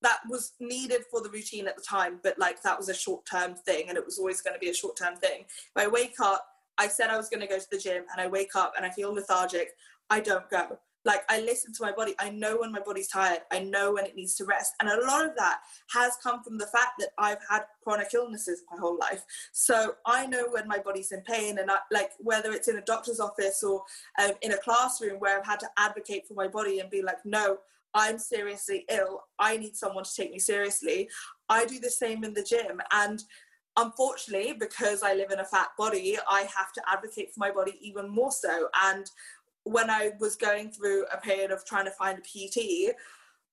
that 0.00 0.20
was 0.28 0.52
needed 0.60 1.02
for 1.10 1.20
the 1.20 1.28
routine 1.30 1.66
at 1.66 1.76
the 1.76 1.82
time, 1.82 2.20
but 2.22 2.38
like 2.38 2.62
that 2.62 2.78
was 2.78 2.88
a 2.88 2.94
short 2.94 3.26
term 3.26 3.54
thing 3.54 3.88
and 3.88 3.98
it 3.98 4.04
was 4.04 4.16
always 4.16 4.40
going 4.40 4.54
to 4.54 4.60
be 4.60 4.70
a 4.70 4.74
short 4.74 4.96
term 4.96 5.16
thing. 5.16 5.40
If 5.40 5.76
I 5.76 5.88
wake 5.88 6.20
up, 6.22 6.46
I 6.78 6.86
said 6.86 7.10
I 7.10 7.16
was 7.16 7.28
going 7.28 7.40
to 7.40 7.48
go 7.48 7.58
to 7.58 7.66
the 7.70 7.78
gym 7.78 8.04
and 8.12 8.20
I 8.20 8.28
wake 8.28 8.54
up 8.54 8.74
and 8.76 8.86
I 8.86 8.90
feel 8.90 9.12
lethargic, 9.12 9.70
I 10.08 10.20
don't 10.20 10.48
go 10.50 10.78
like 11.04 11.22
I 11.28 11.40
listen 11.40 11.72
to 11.74 11.82
my 11.82 11.92
body. 11.92 12.14
I 12.18 12.30
know 12.30 12.58
when 12.58 12.72
my 12.72 12.80
body's 12.80 13.08
tired. 13.08 13.40
I 13.52 13.60
know 13.60 13.94
when 13.94 14.04
it 14.04 14.16
needs 14.16 14.34
to 14.36 14.44
rest. 14.44 14.74
And 14.80 14.88
a 14.88 15.06
lot 15.06 15.24
of 15.24 15.32
that 15.36 15.60
has 15.94 16.16
come 16.22 16.42
from 16.42 16.58
the 16.58 16.66
fact 16.66 16.92
that 16.98 17.10
I've 17.18 17.38
had 17.48 17.62
chronic 17.82 18.08
illnesses 18.14 18.62
my 18.70 18.78
whole 18.78 18.98
life. 18.98 19.24
So 19.52 19.94
I 20.06 20.26
know 20.26 20.48
when 20.50 20.68
my 20.68 20.78
body's 20.78 21.12
in 21.12 21.22
pain 21.22 21.58
and 21.58 21.70
I, 21.70 21.78
like 21.90 22.10
whether 22.18 22.52
it's 22.52 22.68
in 22.68 22.76
a 22.76 22.82
doctor's 22.82 23.20
office 23.20 23.62
or 23.62 23.82
um, 24.22 24.32
in 24.42 24.52
a 24.52 24.58
classroom 24.58 25.18
where 25.18 25.38
I've 25.38 25.46
had 25.46 25.60
to 25.60 25.68
advocate 25.78 26.26
for 26.26 26.34
my 26.34 26.48
body 26.48 26.80
and 26.80 26.90
be 26.90 27.02
like, 27.02 27.18
no, 27.24 27.58
I'm 27.94 28.18
seriously 28.18 28.84
ill. 28.90 29.24
I 29.38 29.56
need 29.56 29.76
someone 29.76 30.04
to 30.04 30.14
take 30.14 30.30
me 30.30 30.38
seriously. 30.38 31.08
I 31.48 31.64
do 31.64 31.80
the 31.80 31.90
same 31.90 32.24
in 32.24 32.34
the 32.34 32.42
gym. 32.42 32.80
And 32.92 33.22
unfortunately, 33.78 34.54
because 34.58 35.02
I 35.02 35.14
live 35.14 35.30
in 35.30 35.38
a 35.38 35.44
fat 35.44 35.68
body, 35.78 36.18
I 36.28 36.40
have 36.42 36.72
to 36.74 36.82
advocate 36.86 37.32
for 37.32 37.40
my 37.40 37.50
body 37.50 37.78
even 37.80 38.08
more 38.08 38.32
so. 38.32 38.68
And 38.84 39.06
when 39.64 39.90
I 39.90 40.12
was 40.18 40.36
going 40.36 40.70
through 40.70 41.06
a 41.12 41.18
period 41.18 41.50
of 41.50 41.64
trying 41.64 41.84
to 41.84 41.90
find 41.92 42.18
a 42.18 42.22
PT, 42.22 42.94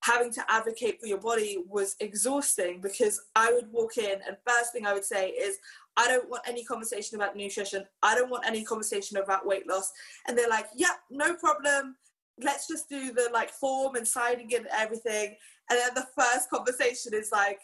having 0.03 0.31
to 0.31 0.43
advocate 0.49 0.99
for 0.99 1.07
your 1.07 1.17
body 1.17 1.57
was 1.67 1.95
exhausting 1.99 2.79
because 2.79 3.19
I 3.35 3.51
would 3.51 3.71
walk 3.71 3.97
in 3.97 4.19
and 4.27 4.37
first 4.47 4.71
thing 4.71 4.85
I 4.85 4.93
would 4.93 5.05
say 5.05 5.29
is, 5.29 5.57
I 5.97 6.07
don't 6.07 6.29
want 6.29 6.43
any 6.47 6.63
conversation 6.63 7.15
about 7.15 7.35
nutrition. 7.35 7.85
I 8.03 8.15
don't 8.15 8.29
want 8.29 8.45
any 8.45 8.63
conversation 8.63 9.17
about 9.17 9.45
weight 9.45 9.67
loss. 9.67 9.91
And 10.27 10.37
they're 10.37 10.49
like, 10.49 10.67
yeah, 10.75 10.95
no 11.09 11.35
problem. 11.35 11.95
Let's 12.41 12.67
just 12.67 12.89
do 12.89 13.13
the 13.13 13.29
like 13.33 13.49
form 13.49 13.95
and 13.95 14.07
signing 14.07 14.51
in 14.51 14.59
and 14.59 14.67
everything. 14.73 15.35
And 15.69 15.79
then 15.79 15.91
the 15.95 16.07
first 16.21 16.49
conversation 16.49 17.13
is 17.13 17.29
like, 17.31 17.59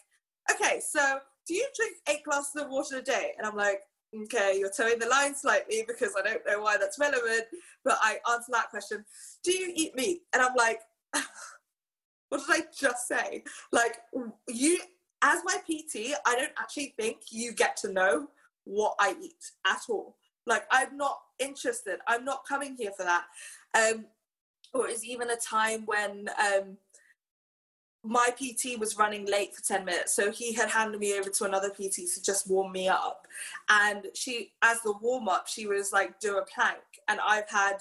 okay, 0.50 0.80
so 0.80 1.20
do 1.46 1.54
you 1.54 1.68
drink 1.76 1.98
eight 2.10 2.24
glasses 2.24 2.62
of 2.62 2.70
water 2.70 3.00
a 3.00 3.02
day? 3.02 3.34
And 3.38 3.46
I'm 3.46 3.56
like, 3.56 3.82
okay, 4.24 4.57
you're 4.57 4.72
toeing 4.72 4.99
the 4.99 5.07
line 5.07 5.36
slightly 5.36 5.84
because 5.88 6.14
I 6.18 6.28
don't 6.28 6.45
know 6.45 6.62
why 6.62 6.78
that's 6.78 6.99
relevant, 6.99 7.45
but 7.84 7.97
I 8.01 8.18
answer 8.32 8.51
that 8.51 8.70
question. 8.70 9.05
Do 9.43 9.51
you 9.51 9.72
eat 9.76 9.95
meat? 9.95 10.22
And 10.34 10.41
I'm 10.41 10.55
like, 10.55 10.82
what 12.30 12.41
did 12.45 12.62
I 12.62 12.66
just 12.78 13.07
say? 13.07 13.43
Like, 13.72 13.97
you, 14.47 14.80
as 15.22 15.41
my 15.45 15.57
PT, 15.57 16.16
I 16.26 16.36
don't 16.36 16.53
actually 16.59 16.93
think 16.99 17.18
you 17.32 17.53
get 17.53 17.78
to 17.78 17.91
know 17.91 18.28
what 18.66 18.95
I 18.99 19.16
eat 19.22 19.51
at 19.66 19.82
all. 19.89 20.16
Like, 20.45 20.64
I'm 20.72 20.97
not 20.97 21.20
interested. 21.39 21.99
I'm 22.07 22.26
not 22.26 22.45
coming 22.47 22.76
here 22.78 22.91
for 22.97 23.03
that. 23.03 23.26
Um, 23.76 24.05
or 24.74 24.88
is 24.88 25.05
even 25.05 25.30
a 25.30 25.36
time 25.36 25.86
when 25.86 26.30
um, 26.39 26.78
my 28.04 28.30
PT 28.36 28.80
was 28.80 28.97
running 28.97 29.26
late 29.26 29.56
for 29.56 29.62
10 29.62 29.86
minutes. 29.86 30.16
So 30.16 30.32
he 30.32 30.54
had 30.54 30.70
handed 30.70 30.99
me 30.99 31.18
over 31.18 31.30
to 31.30 31.43
another 31.45 31.70
PT 31.70 32.08
to 32.14 32.22
just 32.22 32.49
warm 32.49 32.72
me 32.72 32.88
up. 32.88 33.28
And 33.70 34.08
she, 34.16 34.54
as 34.64 34.82
the 34.82 34.93
warm 35.02 35.28
up, 35.28 35.47
she 35.47 35.68
was 35.68 35.91
like, 35.93 36.20
do 36.20 36.38
a 36.38 36.45
plank. 36.45 36.82
And 37.08 37.20
I've 37.26 37.49
had 37.49 37.78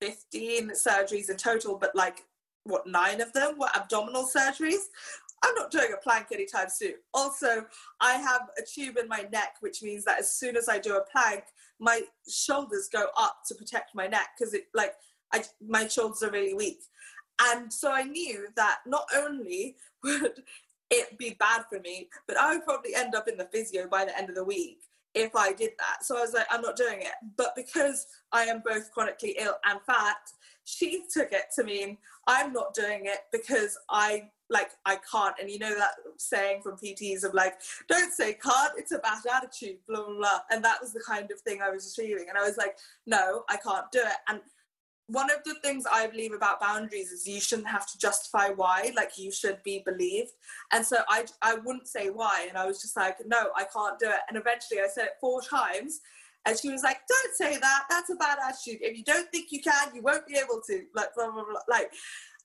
15 0.00 0.70
surgeries 0.70 1.28
in 1.30 1.36
total, 1.36 1.76
but 1.76 1.94
like, 1.94 2.24
what, 2.64 2.86
nine 2.86 3.20
of 3.20 3.32
them 3.32 3.58
were 3.58 3.68
abdominal 3.74 4.24
surgeries. 4.24 4.84
I'm 5.44 5.54
not 5.54 5.70
doing 5.70 5.92
a 5.92 6.02
plank 6.02 6.28
anytime 6.32 6.68
soon. 6.68 6.94
Also, 7.14 7.66
I 8.00 8.14
have 8.14 8.48
a 8.58 8.62
tube 8.62 8.96
in 8.96 9.08
my 9.08 9.26
neck, 9.30 9.56
which 9.60 9.82
means 9.82 10.04
that 10.04 10.18
as 10.18 10.32
soon 10.32 10.56
as 10.56 10.68
I 10.68 10.78
do 10.78 10.96
a 10.96 11.04
plank, 11.12 11.44
my 11.78 12.02
shoulders 12.28 12.88
go 12.92 13.06
up 13.16 13.42
to 13.46 13.54
protect 13.54 13.94
my 13.94 14.06
neck 14.06 14.30
because 14.36 14.52
it 14.52 14.64
like 14.74 14.94
I, 15.32 15.44
my 15.66 15.86
shoulders 15.86 16.22
are 16.22 16.30
really 16.30 16.54
weak. 16.54 16.80
And 17.40 17.72
so 17.72 17.92
I 17.92 18.04
knew 18.04 18.48
that 18.56 18.78
not 18.86 19.06
only 19.16 19.76
would 20.04 20.42
it 20.90 21.18
be 21.18 21.36
bad 21.38 21.64
for 21.68 21.80
me, 21.80 22.08
but 22.26 22.36
I 22.36 22.54
would 22.54 22.64
probably 22.64 22.94
end 22.94 23.14
up 23.14 23.28
in 23.28 23.36
the 23.36 23.48
physio 23.52 23.88
by 23.88 24.04
the 24.04 24.16
end 24.16 24.28
of 24.28 24.34
the 24.34 24.44
week 24.44 24.80
if 25.14 25.34
I 25.34 25.52
did 25.52 25.70
that. 25.78 26.04
So 26.04 26.16
I 26.16 26.20
was 26.20 26.32
like, 26.32 26.46
I'm 26.50 26.62
not 26.62 26.76
doing 26.76 27.00
it. 27.00 27.12
But 27.36 27.54
because 27.56 28.06
I 28.32 28.44
am 28.44 28.62
both 28.64 28.90
chronically 28.92 29.36
ill 29.38 29.56
and 29.64 29.80
fat, 29.86 30.16
she 30.64 31.04
took 31.12 31.32
it 31.32 31.46
to 31.56 31.64
mean 31.64 31.98
I'm 32.26 32.52
not 32.52 32.74
doing 32.74 33.02
it 33.04 33.20
because 33.32 33.78
I 33.88 34.30
like 34.50 34.70
I 34.86 34.98
can't. 35.10 35.34
And 35.40 35.50
you 35.50 35.58
know 35.58 35.74
that 35.74 35.92
saying 36.18 36.62
from 36.62 36.76
PTs 36.76 37.24
of 37.24 37.34
like, 37.34 37.54
don't 37.88 38.12
say 38.12 38.34
can't, 38.34 38.72
it's 38.76 38.92
a 38.92 38.98
bad 38.98 39.22
attitude, 39.34 39.78
blah 39.88 40.04
blah 40.04 40.16
blah. 40.16 40.38
And 40.50 40.64
that 40.64 40.80
was 40.80 40.92
the 40.92 41.02
kind 41.06 41.30
of 41.30 41.40
thing 41.40 41.60
I 41.62 41.70
was 41.70 41.94
feeling. 41.94 42.26
And 42.28 42.38
I 42.38 42.42
was 42.42 42.56
like, 42.56 42.76
no, 43.06 43.44
I 43.48 43.56
can't 43.56 43.90
do 43.92 44.00
it. 44.00 44.16
And 44.28 44.40
one 45.08 45.30
of 45.30 45.42
the 45.44 45.54
things 45.62 45.84
I 45.90 46.06
believe 46.06 46.34
about 46.34 46.60
boundaries 46.60 47.10
is 47.12 47.26
you 47.26 47.40
shouldn't 47.40 47.68
have 47.68 47.86
to 47.90 47.98
justify 47.98 48.50
why, 48.50 48.92
like 48.94 49.16
you 49.16 49.32
should 49.32 49.62
be 49.64 49.82
believed. 49.84 50.32
And 50.72 50.84
so 50.84 50.98
I, 51.08 51.24
I 51.40 51.54
wouldn't 51.54 51.88
say 51.88 52.10
why. 52.10 52.46
And 52.48 52.58
I 52.58 52.66
was 52.66 52.82
just 52.82 52.94
like, 52.94 53.16
no, 53.26 53.48
I 53.56 53.64
can't 53.64 53.98
do 53.98 54.06
it. 54.06 54.20
And 54.28 54.36
eventually 54.36 54.80
I 54.80 54.88
said 54.92 55.06
it 55.06 55.12
four 55.20 55.40
times. 55.40 56.00
And 56.44 56.58
she 56.58 56.70
was 56.70 56.82
like, 56.82 56.98
don't 57.08 57.34
say 57.36 57.58
that. 57.58 57.84
That's 57.88 58.10
a 58.10 58.16
bad 58.16 58.38
attitude. 58.46 58.80
If 58.82 58.98
you 58.98 59.04
don't 59.04 59.30
think 59.30 59.50
you 59.50 59.62
can, 59.62 59.94
you 59.94 60.02
won't 60.02 60.26
be 60.26 60.36
able 60.36 60.60
to. 60.66 60.84
Like, 60.94 61.14
blah, 61.14 61.30
blah, 61.30 61.44
blah. 61.44 61.60
Like, 61.68 61.90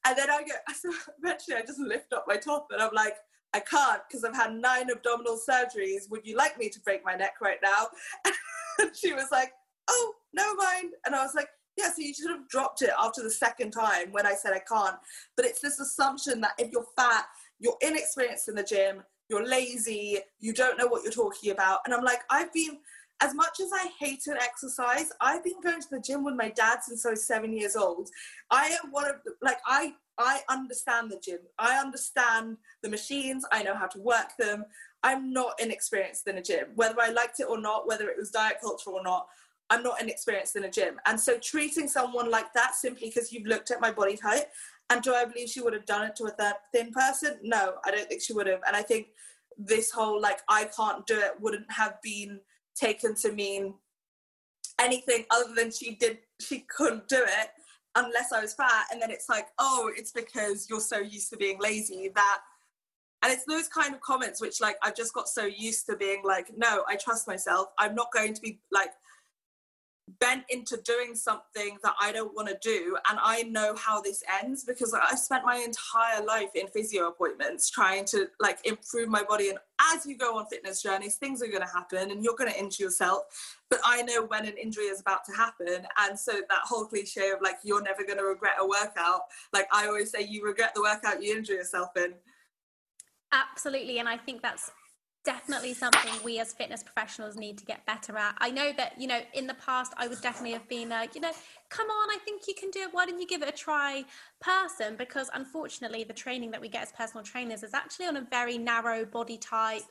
and 0.06 0.18
then 0.18 0.30
I 0.30 0.44
go, 0.44 0.54
so 0.74 0.92
eventually 1.22 1.58
I 1.58 1.62
just 1.62 1.80
lift 1.80 2.14
up 2.14 2.26
my 2.28 2.38
top 2.38 2.68
and 2.72 2.82
I'm 2.82 2.94
like, 2.94 3.16
I 3.54 3.60
can't 3.60 4.02
because 4.08 4.24
I've 4.24 4.36
had 4.36 4.54
nine 4.54 4.90
abdominal 4.90 5.38
surgeries. 5.38 6.10
Would 6.10 6.26
you 6.26 6.38
like 6.38 6.58
me 6.58 6.70
to 6.70 6.80
break 6.80 7.04
my 7.04 7.16
neck 7.16 7.36
right 7.42 7.60
now? 7.62 7.88
and 8.80 8.96
she 8.96 9.14
was 9.14 9.28
like, 9.32 9.52
oh, 9.90 10.14
no 10.34 10.56
mind. 10.56 10.94
And 11.06 11.14
I 11.14 11.24
was 11.24 11.36
like, 11.36 11.50
yeah, 11.78 11.88
so 11.88 12.02
you 12.02 12.14
should 12.14 12.30
have 12.30 12.48
dropped 12.50 12.82
it 12.82 12.92
after 13.00 13.24
the 13.24 13.32
second 13.32 13.72
time 13.72 14.12
when 14.12 14.26
I 14.26 14.34
said 14.34 14.54
I 14.54 14.60
can't. 14.60 14.98
But 15.36 15.46
it's 15.46 15.62
this 15.62 15.80
assumption 15.80 16.42
that 16.42 16.54
if 16.58 16.72
you're 16.72 16.86
fat, 16.96 17.26
you're 17.60 17.78
inexperienced 17.82 18.50
in 18.50 18.56
the 18.56 18.64
gym, 18.64 19.04
you're 19.30 19.48
lazy, 19.48 20.20
you 20.40 20.54
don't 20.54 20.78
know 20.78 20.88
what 20.88 21.04
you're 21.04 21.12
talking 21.12 21.52
about. 21.52 21.80
And 21.86 21.94
I'm 21.94 22.04
like, 22.04 22.22
I've 22.30 22.54
been, 22.54 22.78
as 23.22 23.34
much 23.34 23.60
as 23.62 23.70
I 23.74 23.88
hated 24.00 24.36
exercise, 24.42 25.12
I've 25.22 25.44
been 25.44 25.62
going 25.62 25.82
to 25.82 25.90
the 25.90 26.00
gym 26.00 26.24
with 26.24 26.36
my 26.36 26.50
dad 26.50 26.80
since 26.84 27.06
I 27.06 27.12
was 27.12 27.26
seven 27.26 27.54
years 27.54 27.76
old. 27.76 28.10
I 28.52 28.66
am 28.84 28.92
one 28.92 29.06
of, 29.06 29.16
like, 29.42 29.58
I, 29.66 29.94
I 30.18 30.42
understand 30.50 31.10
the 31.10 31.20
gym. 31.24 31.40
I 31.58 31.78
understand 31.78 32.58
the 32.84 32.90
machines. 32.90 33.46
I 33.52 33.64
know 33.64 33.76
how 33.76 33.88
to 33.88 34.00
work 34.00 34.38
them. 34.38 34.66
I'm 35.02 35.34
not 35.34 35.60
inexperienced 35.60 36.28
in 36.28 36.38
a 36.38 36.42
gym, 36.42 36.68
whether 36.76 37.00
I 37.02 37.10
liked 37.10 37.40
it 37.40 37.48
or 37.50 37.60
not, 37.60 37.88
whether 37.88 38.10
it 38.10 38.18
was 38.18 38.30
diet 38.30 38.58
culture 38.62 38.92
or 38.92 39.04
not. 39.04 39.28
I'm 39.70 39.84
not 39.84 40.02
inexperienced 40.02 40.56
in 40.56 40.66
a 40.66 40.70
gym. 40.70 41.00
And 41.06 41.20
so 41.20 41.38
treating 41.40 41.88
someone 41.88 42.30
like 42.30 42.54
that 42.54 42.76
simply 42.76 43.10
because 43.10 43.32
you've 43.32 43.48
looked 43.48 43.72
at 43.72 43.82
my 43.82 43.92
body 43.92 44.18
type, 44.18 44.52
and 44.90 45.02
do 45.02 45.14
I 45.14 45.26
believe 45.26 45.50
she 45.50 45.62
would 45.62 45.74
have 45.74 45.86
done 45.86 46.06
it 46.08 46.16
to 46.18 46.26
a 46.26 46.54
thin 46.72 46.92
person? 46.92 47.40
No, 47.42 47.76
I 47.86 47.92
don't 47.92 48.08
think 48.08 48.22
she 48.22 48.34
would 48.34 48.48
have. 48.48 48.62
And 48.68 48.76
I 48.76 48.82
think 48.82 49.08
this 49.58 49.92
whole 49.92 50.20
like 50.20 50.40
I 50.50 50.66
can't 50.66 51.06
do 51.06 51.18
it 51.18 51.34
wouldn't 51.40 51.72
have 51.72 52.02
been 52.02 52.40
taken 52.76 53.16
to 53.16 53.32
mean 53.32 53.76
anything 54.80 55.26
other 55.30 55.54
than 55.56 55.72
she 55.72 55.96
did 55.96 56.18
she 56.42 56.66
couldn't 56.76 57.08
do 57.08 57.22
it 57.22 57.50
unless 57.96 58.32
I 58.32 58.42
was 58.42 58.54
fat. 58.56 58.88
And 58.92 59.02
then 59.02 59.12
it's 59.12 59.30
like, 59.30 59.48
oh, 59.60 59.92
it's 59.96 60.12
because 60.12 60.68
you're 60.70 60.80
so 60.80 60.98
used 60.98 61.30
to 61.30 61.38
being 61.38 61.60
lazy 61.60 62.10
that 62.16 62.40
and 63.22 63.32
it's 63.32 63.46
those 63.46 63.68
kind 63.68 63.94
of 63.94 64.02
comments 64.02 64.42
which 64.42 64.60
like 64.60 64.76
I've 64.84 64.96
just 64.96 65.14
got 65.14 65.30
so 65.30 65.46
used 65.46 65.86
to 65.86 65.96
being 65.96 66.22
like, 66.26 66.52
no, 66.58 66.84
I 66.88 66.98
trust 66.98 67.28
myself. 67.28 67.68
I'm 67.80 67.96
not 67.96 68.12
going 68.12 68.34
to 68.34 68.42
be 68.42 68.60
like 68.72 68.92
bent 70.20 70.44
into 70.50 70.78
doing 70.84 71.16
something 71.16 71.78
that 71.82 71.94
I 72.00 72.12
don't 72.12 72.36
want 72.36 72.50
to 72.50 72.58
do. 72.62 72.98
And 73.10 73.18
I 73.22 73.44
know 73.44 73.74
how 73.76 74.02
this 74.02 74.22
ends 74.42 74.66
because 74.66 74.94
I 74.94 75.16
spent 75.16 75.46
my 75.46 75.56
entire 75.58 76.24
life 76.26 76.50
in 76.56 76.68
physio 76.68 77.08
appointments 77.08 77.70
trying 77.70 78.06
to 78.06 78.28
like 78.40 78.60
improve 78.66 79.08
my 79.08 79.24
body. 79.24 79.50
And 79.50 79.60
as 79.94 80.06
you 80.06 80.18
go 80.18 80.38
on 80.38 80.48
fitness 80.48 80.82
journeys, 80.82 81.16
things 81.16 81.42
are 81.42 81.48
going 81.48 81.62
to 81.62 81.68
happen 81.68 82.12
and 82.12 82.24
you're 82.24 82.36
going 82.36 82.52
to 82.52 82.60
injure 82.60 82.84
yourself. 82.84 83.24
But 83.70 83.80
I 83.86 84.02
know 84.02 84.26
when 84.26 84.46
an 84.46 84.58
injury 84.58 84.86
is 84.86 85.00
about 85.00 85.24
to 85.26 85.32
happen. 85.34 85.88
And 85.98 86.20
so 86.20 86.34
that 86.34 86.62
whole 86.64 86.86
cliche 86.86 87.32
of 87.32 87.42
like, 87.42 87.58
you're 87.64 87.82
never 87.82 88.04
going 88.04 88.20
to 88.20 88.26
regret 88.26 88.56
a 88.60 88.68
workout, 88.68 89.22
like 89.54 89.68
I 89.72 89.88
always 89.88 90.12
say, 90.12 90.22
you 90.22 90.44
regret 90.46 90.74
the 90.76 90.82
workout 90.82 91.24
you 91.24 91.36
injure 91.36 91.54
yourself 91.54 91.96
in. 91.96 92.14
Absolutely. 93.32 94.00
And 94.00 94.10
I 94.10 94.18
think 94.18 94.42
that's 94.42 94.70
definitely 95.24 95.74
something 95.74 96.12
we 96.24 96.40
as 96.40 96.54
fitness 96.54 96.84
professionals 96.84 97.36
need 97.36 97.58
to 97.58 97.66
get 97.66 97.86
better 97.86 98.18
at. 98.18 98.36
I 98.40 98.52
know 98.52 98.72
that, 98.78 99.00
you 99.00 99.08
know, 99.08 99.20
in 99.34 99.48
the 99.48 99.54
past, 99.56 99.94
I 99.98 100.08
would 100.08 100.22
definitely 100.22 100.52
have 100.52 100.68
been 100.68 100.90
like, 100.90 101.16
you 101.16 101.22
know, 101.22 101.32
come 101.70 101.88
on, 101.88 102.10
I 102.10 102.18
think 102.26 102.44
you 102.48 102.54
can 102.54 102.70
do 102.72 102.82
it. 102.82 102.90
Why 102.92 103.06
don't 103.06 103.20
you 103.20 103.28
give 103.28 103.42
it 103.42 103.50
a 103.50 103.54
try 103.54 104.04
person? 104.42 104.96
Because 104.98 105.30
unfortunately, 105.34 106.04
the 106.04 106.14
training 106.14 106.52
that 106.52 106.62
we 106.62 106.68
get 106.68 106.84
as 106.84 106.92
personal 106.92 107.24
trainers 107.24 107.64
is 107.64 107.74
actually 107.74 108.08
on 108.08 108.18
a 108.18 108.28
very 108.30 108.58
narrow 108.58 109.06
body 109.06 109.38
type 109.38 109.84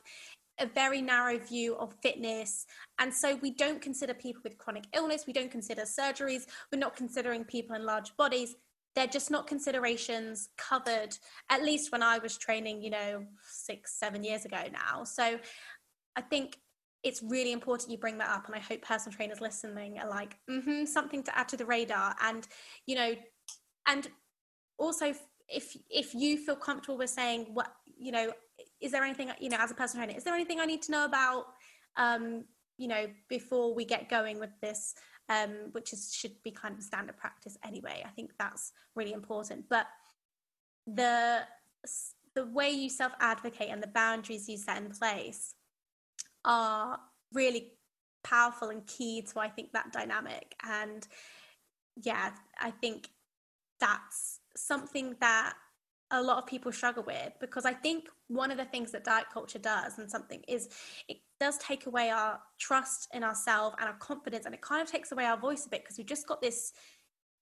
a 0.59 0.67
very 0.67 1.01
narrow 1.01 1.39
view 1.39 1.75
of 1.77 1.95
fitness. 2.03 2.67
And 2.99 3.13
so 3.13 3.35
we 3.41 3.51
don't 3.51 3.81
consider 3.81 4.13
people 4.13 4.41
with 4.43 4.57
chronic 4.57 4.85
illness, 4.93 5.25
we 5.25 5.33
don't 5.33 5.51
consider 5.51 5.81
surgeries, 5.81 6.43
we're 6.71 6.79
not 6.79 6.95
considering 6.95 7.43
people 7.43 7.75
in 7.75 7.85
large 7.85 8.15
bodies 8.17 8.55
they're 8.95 9.07
just 9.07 9.31
not 9.31 9.47
considerations 9.47 10.49
covered 10.57 11.17
at 11.49 11.63
least 11.63 11.91
when 11.91 12.03
i 12.03 12.17
was 12.19 12.37
training 12.37 12.81
you 12.81 12.89
know 12.89 13.25
six 13.49 13.99
seven 13.99 14.23
years 14.23 14.45
ago 14.45 14.63
now. 14.71 15.03
So 15.03 15.39
i 16.15 16.21
think 16.21 16.57
it's 17.03 17.21
really 17.21 17.51
important 17.51 17.91
you 17.91 17.97
bring 17.97 18.17
that 18.17 18.29
up 18.29 18.45
and 18.45 18.55
i 18.55 18.59
hope 18.59 18.81
personal 18.81 19.15
trainers 19.15 19.41
listening 19.41 19.99
are 19.99 20.09
like 20.09 20.37
mm-hmm, 20.49 20.85
something 20.85 21.23
to 21.23 21.37
add 21.37 21.49
to 21.49 21.57
the 21.57 21.65
radar. 21.65 22.15
And 22.21 22.47
you 22.85 22.95
know 22.95 23.15
and 23.87 24.07
also 24.77 25.13
if 25.49 25.75
if 25.89 26.13
you 26.13 26.37
feel 26.37 26.55
comfortable 26.55 26.97
with 26.97 27.09
saying 27.09 27.47
what 27.53 27.73
you 27.97 28.11
know 28.11 28.31
is 28.81 28.91
there 28.91 29.03
anything 29.03 29.31
you 29.39 29.49
know 29.49 29.57
as 29.59 29.71
a 29.71 29.73
personal 29.73 30.05
trainer 30.05 30.17
is 30.17 30.23
there 30.23 30.33
anything 30.33 30.59
i 30.59 30.65
need 30.65 30.81
to 30.81 30.91
know 30.91 31.05
about 31.05 31.45
um 31.97 32.43
you 32.77 32.87
know 32.87 33.05
before 33.29 33.75
we 33.75 33.85
get 33.85 34.09
going 34.09 34.39
with 34.39 34.49
this 34.61 34.93
um, 35.29 35.69
which 35.71 35.93
is 35.93 36.13
should 36.13 36.41
be 36.43 36.51
kind 36.51 36.75
of 36.77 36.83
standard 36.83 37.17
practice 37.17 37.57
anyway. 37.65 38.03
I 38.05 38.09
think 38.09 38.31
that's 38.39 38.71
really 38.95 39.13
important. 39.13 39.65
But 39.69 39.87
the 40.87 41.41
the 42.35 42.45
way 42.45 42.69
you 42.69 42.89
self 42.89 43.13
advocate 43.19 43.69
and 43.69 43.81
the 43.81 43.87
boundaries 43.87 44.49
you 44.49 44.57
set 44.57 44.77
in 44.77 44.89
place 44.89 45.55
are 46.45 46.99
really 47.33 47.73
powerful 48.23 48.69
and 48.69 48.85
key 48.87 49.21
to 49.21 49.39
I 49.39 49.49
think 49.49 49.71
that 49.73 49.91
dynamic. 49.91 50.55
And 50.67 51.07
yeah, 51.95 52.31
I 52.59 52.71
think 52.71 53.09
that's 53.79 54.39
something 54.55 55.15
that 55.19 55.53
a 56.13 56.21
lot 56.21 56.37
of 56.37 56.45
people 56.45 56.71
struggle 56.71 57.03
with 57.03 57.33
because 57.39 57.65
I 57.65 57.73
think 57.73 58.05
one 58.27 58.51
of 58.51 58.57
the 58.57 58.65
things 58.65 58.91
that 58.91 59.03
diet 59.03 59.25
culture 59.33 59.59
does 59.59 59.97
and 59.97 60.09
something 60.09 60.41
is 60.47 60.69
it 61.09 61.17
does 61.39 61.57
take 61.57 61.87
away 61.87 62.11
our 62.11 62.39
trust 62.59 63.09
in 63.13 63.23
ourselves 63.23 63.75
and 63.79 63.89
our 63.89 63.95
confidence 63.95 64.45
and 64.45 64.53
it 64.53 64.61
kind 64.61 64.81
of 64.81 64.89
takes 64.89 65.11
away 65.11 65.25
our 65.25 65.37
voice 65.37 65.65
a 65.65 65.69
bit 65.69 65.83
because 65.83 65.97
we've 65.97 66.07
just 66.07 66.27
got 66.27 66.39
this 66.39 66.71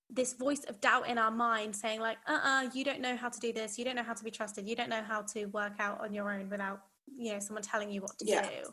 this 0.10 0.34
voice 0.34 0.64
of 0.70 0.80
doubt 0.82 1.08
in 1.08 1.18
our 1.18 1.32
mind 1.32 1.76
saying 1.76 2.00
like 2.00 2.18
uh-uh 2.28 2.70
you 2.74 2.84
don't 2.84 3.02
know 3.02 3.16
how 3.16 3.30
to 3.30 3.40
do 3.40 3.52
this. 3.52 3.78
You 3.78 3.84
don't 3.86 3.96
know 3.96 4.04
how 4.04 4.14
to 4.14 4.24
be 4.24 4.32
trusted. 4.32 4.68
You 4.68 4.76
don't 4.76 4.90
know 4.90 5.04
how 5.04 5.22
to 5.34 5.46
work 5.48 5.74
out 5.80 6.00
on 6.02 6.14
your 6.14 6.32
own 6.32 6.50
without 6.50 6.82
you 7.14 7.34
know 7.34 7.40
someone 7.40 7.64
telling 7.64 7.92
you 7.92 8.02
what 8.02 8.18
to 8.20 8.26
yeah. 8.26 8.48
do. 8.48 8.70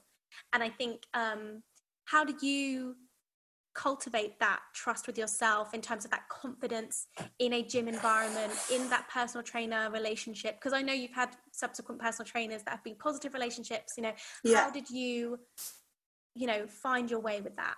And 0.53 0.63
i 0.63 0.69
think 0.69 1.03
um 1.15 1.63
how 2.05 2.25
do 2.25 2.35
you 2.47 2.95
cultivate 3.79 4.41
that 4.41 4.59
trust 4.75 5.07
with 5.07 5.17
yourself 5.17 5.73
in 5.73 5.81
terms 5.81 6.05
of 6.05 6.11
that 6.11 6.29
confidence 6.29 7.07
in 7.39 7.53
a 7.53 7.63
gym 7.63 7.87
environment 7.87 8.53
in 8.73 8.91
that 8.91 9.09
personal 9.09 9.45
trainer 9.45 9.89
relationship? 9.93 10.57
Because 10.57 10.73
i 10.73 10.83
know 10.83 10.93
you've 10.93 11.15
had 11.15 11.31
subsequent 11.53 12.01
personal 12.01 12.27
trainers 12.27 12.65
that 12.65 12.73
have 12.73 12.83
been 12.83 12.97
positive 12.97 13.35
relationships 13.35 13.93
you 13.97 14.03
know. 14.03 14.13
Yeah. 14.43 14.65
how 14.65 14.71
did 14.71 14.91
you 14.91 15.39
you 16.35 16.49
know 16.49 16.67
find 16.67 17.09
your 17.09 17.21
way 17.21 17.41
with 17.41 17.55
that? 17.55 17.77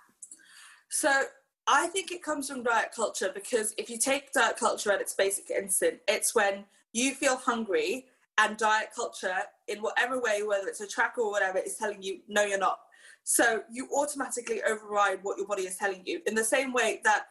So 0.89 1.23
i 1.67 1.85
think 1.87 2.11
it 2.11 2.23
comes 2.23 2.49
from 2.49 2.63
diet 2.63 2.91
culture 2.95 3.31
because 3.31 3.75
if 3.77 3.87
you 3.87 3.99
take 3.99 4.33
diet 4.33 4.57
culture 4.57 4.91
at 4.91 5.01
its 5.01 5.13
basic 5.13 5.51
instant 5.51 5.99
it's 6.07 6.33
when 6.33 6.65
you 6.93 7.13
feel 7.13 7.35
hungry 7.35 8.07
and 8.39 8.57
diet 8.57 8.89
culture 8.95 9.41
in 9.67 9.83
whatever 9.83 10.19
way 10.19 10.41
whether 10.41 10.67
it's 10.67 10.81
a 10.81 10.87
tracker 10.87 11.21
or 11.21 11.29
whatever 11.29 11.59
is 11.59 11.75
telling 11.75 12.01
you 12.01 12.21
no 12.27 12.43
you're 12.43 12.57
not 12.57 12.79
so 13.23 13.61
you 13.71 13.87
automatically 13.95 14.61
override 14.63 15.19
what 15.21 15.37
your 15.37 15.47
body 15.47 15.63
is 15.63 15.77
telling 15.77 16.01
you 16.05 16.21
in 16.25 16.35
the 16.35 16.43
same 16.43 16.73
way 16.73 17.01
that 17.03 17.25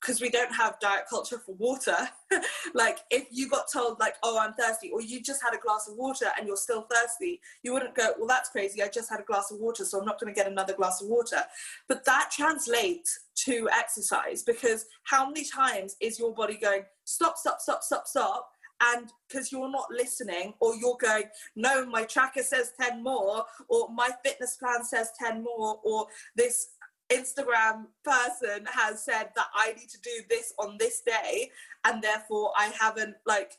because 0.00 0.20
we 0.20 0.28
don't 0.28 0.52
have 0.54 0.78
diet 0.80 1.04
culture 1.08 1.38
for 1.38 1.54
water. 1.54 1.96
Like 2.74 2.98
if 3.10 3.26
you 3.30 3.48
got 3.48 3.64
told 3.72 3.98
like 3.98 4.16
oh 4.22 4.38
i'm 4.38 4.52
thirsty 4.52 4.90
or 4.90 5.00
you 5.00 5.22
just 5.22 5.42
had 5.42 5.54
a 5.54 5.58
glass 5.58 5.88
of 5.88 5.96
water 5.96 6.26
and 6.36 6.46
you're 6.46 6.58
still 6.58 6.86
thirsty 6.92 7.40
you 7.62 7.72
wouldn't 7.72 7.94
go 7.94 8.10
well 8.18 8.28
that's 8.28 8.50
crazy 8.50 8.82
i 8.82 8.88
just 8.88 9.08
had 9.08 9.20
a 9.20 9.22
glass 9.22 9.50
of 9.50 9.58
water 9.58 9.86
so 9.86 9.98
i'm 9.98 10.04
not 10.04 10.20
going 10.20 10.32
to 10.32 10.36
get 10.36 10.46
another 10.46 10.74
glass 10.74 11.00
of 11.00 11.08
water. 11.08 11.40
But 11.88 12.04
that 12.04 12.30
translates 12.30 13.18
to 13.46 13.68
exercise 13.72 14.42
because 14.42 14.84
how 15.04 15.26
many 15.26 15.44
times 15.44 15.96
is 16.00 16.18
your 16.18 16.34
body 16.34 16.58
going 16.60 16.82
stop 17.04 17.38
stop 17.38 17.60
stop 17.60 17.82
stop 17.82 18.06
stop 18.06 18.50
and 18.82 19.12
because 19.28 19.50
you're 19.50 19.70
not 19.70 19.86
listening 19.90 20.54
or 20.60 20.74
you're 20.76 20.96
going 21.00 21.24
no 21.56 21.84
my 21.86 22.04
tracker 22.04 22.42
says 22.42 22.72
10 22.80 23.02
more 23.02 23.44
or 23.68 23.88
my 23.92 24.10
fitness 24.24 24.56
plan 24.56 24.84
says 24.84 25.10
10 25.20 25.42
more 25.42 25.80
or 25.84 26.06
this 26.36 26.70
instagram 27.10 27.86
person 28.04 28.64
has 28.66 29.04
said 29.04 29.30
that 29.34 29.46
i 29.54 29.72
need 29.72 29.88
to 29.88 30.00
do 30.02 30.10
this 30.28 30.52
on 30.58 30.76
this 30.78 31.00
day 31.00 31.50
and 31.84 32.02
therefore 32.02 32.52
i 32.56 32.70
haven't 32.78 33.14
like 33.26 33.52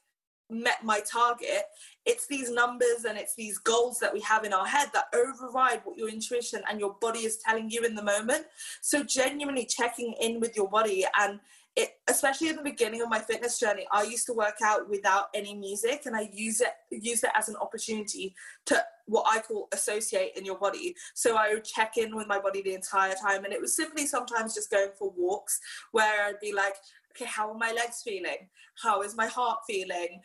met 0.49 0.83
my 0.83 0.99
target. 1.01 1.63
It's 2.05 2.27
these 2.27 2.51
numbers 2.51 3.05
and 3.07 3.17
it's 3.17 3.35
these 3.35 3.57
goals 3.59 3.99
that 3.99 4.13
we 4.13 4.19
have 4.21 4.43
in 4.43 4.53
our 4.53 4.65
head 4.65 4.89
that 4.93 5.05
override 5.13 5.81
what 5.83 5.97
your 5.97 6.09
intuition 6.09 6.61
and 6.69 6.79
your 6.79 6.95
body 6.99 7.19
is 7.19 7.37
telling 7.37 7.69
you 7.69 7.83
in 7.83 7.95
the 7.95 8.03
moment. 8.03 8.45
So 8.81 9.03
genuinely 9.03 9.65
checking 9.65 10.15
in 10.19 10.39
with 10.39 10.55
your 10.55 10.67
body 10.67 11.05
and 11.19 11.39
it, 11.79 11.91
especially 12.09 12.49
in 12.49 12.57
the 12.57 12.63
beginning 12.63 13.01
of 13.01 13.09
my 13.09 13.19
fitness 13.19 13.57
journey, 13.57 13.87
I 13.91 14.03
used 14.03 14.25
to 14.25 14.33
work 14.33 14.57
out 14.63 14.89
without 14.89 15.27
any 15.33 15.55
music, 15.55 16.01
and 16.05 16.15
I 16.15 16.29
use 16.33 16.59
it 16.61 16.73
use 16.91 17.23
it 17.23 17.31
as 17.35 17.47
an 17.47 17.55
opportunity 17.55 18.35
to 18.65 18.83
what 19.05 19.25
I 19.31 19.39
call 19.39 19.69
associate 19.71 20.33
in 20.35 20.45
your 20.45 20.57
body. 20.57 20.95
So 21.15 21.37
I 21.37 21.53
would 21.53 21.63
check 21.63 21.97
in 21.97 22.15
with 22.15 22.27
my 22.27 22.39
body 22.39 22.61
the 22.61 22.73
entire 22.73 23.15
time, 23.15 23.45
and 23.45 23.53
it 23.53 23.61
was 23.61 23.75
simply 23.75 24.05
sometimes 24.05 24.53
just 24.53 24.69
going 24.69 24.89
for 24.97 25.13
walks 25.15 25.59
where 25.91 26.25
I'd 26.25 26.39
be 26.41 26.53
like, 26.53 26.75
okay, 27.11 27.25
how 27.25 27.49
are 27.49 27.57
my 27.57 27.71
legs 27.71 28.01
feeling? 28.03 28.49
How 28.81 29.01
is 29.01 29.15
my 29.15 29.27
heart 29.27 29.59
feeling? 29.65 30.21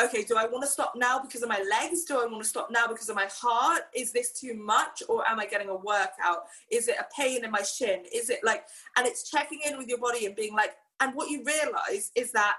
Okay, 0.00 0.24
do 0.24 0.36
I 0.36 0.46
want 0.46 0.64
to 0.64 0.70
stop 0.70 0.94
now 0.96 1.18
because 1.18 1.42
of 1.42 1.48
my 1.48 1.62
legs? 1.70 2.04
Do 2.04 2.20
I 2.20 2.26
want 2.26 2.42
to 2.42 2.48
stop 2.48 2.70
now 2.70 2.86
because 2.86 3.08
of 3.08 3.16
my 3.16 3.28
heart? 3.30 3.82
Is 3.94 4.12
this 4.12 4.32
too 4.32 4.54
much 4.54 5.02
or 5.08 5.26
am 5.28 5.40
I 5.40 5.46
getting 5.46 5.68
a 5.68 5.76
workout? 5.76 6.44
Is 6.70 6.88
it 6.88 6.96
a 6.98 7.06
pain 7.16 7.44
in 7.44 7.50
my 7.50 7.62
shin? 7.62 8.04
Is 8.14 8.30
it 8.30 8.40
like, 8.42 8.64
and 8.96 9.06
it's 9.06 9.30
checking 9.30 9.60
in 9.66 9.78
with 9.78 9.88
your 9.88 9.98
body 9.98 10.26
and 10.26 10.36
being 10.36 10.54
like, 10.54 10.74
and 11.00 11.14
what 11.14 11.30
you 11.30 11.44
realize 11.44 12.10
is 12.14 12.32
that 12.32 12.56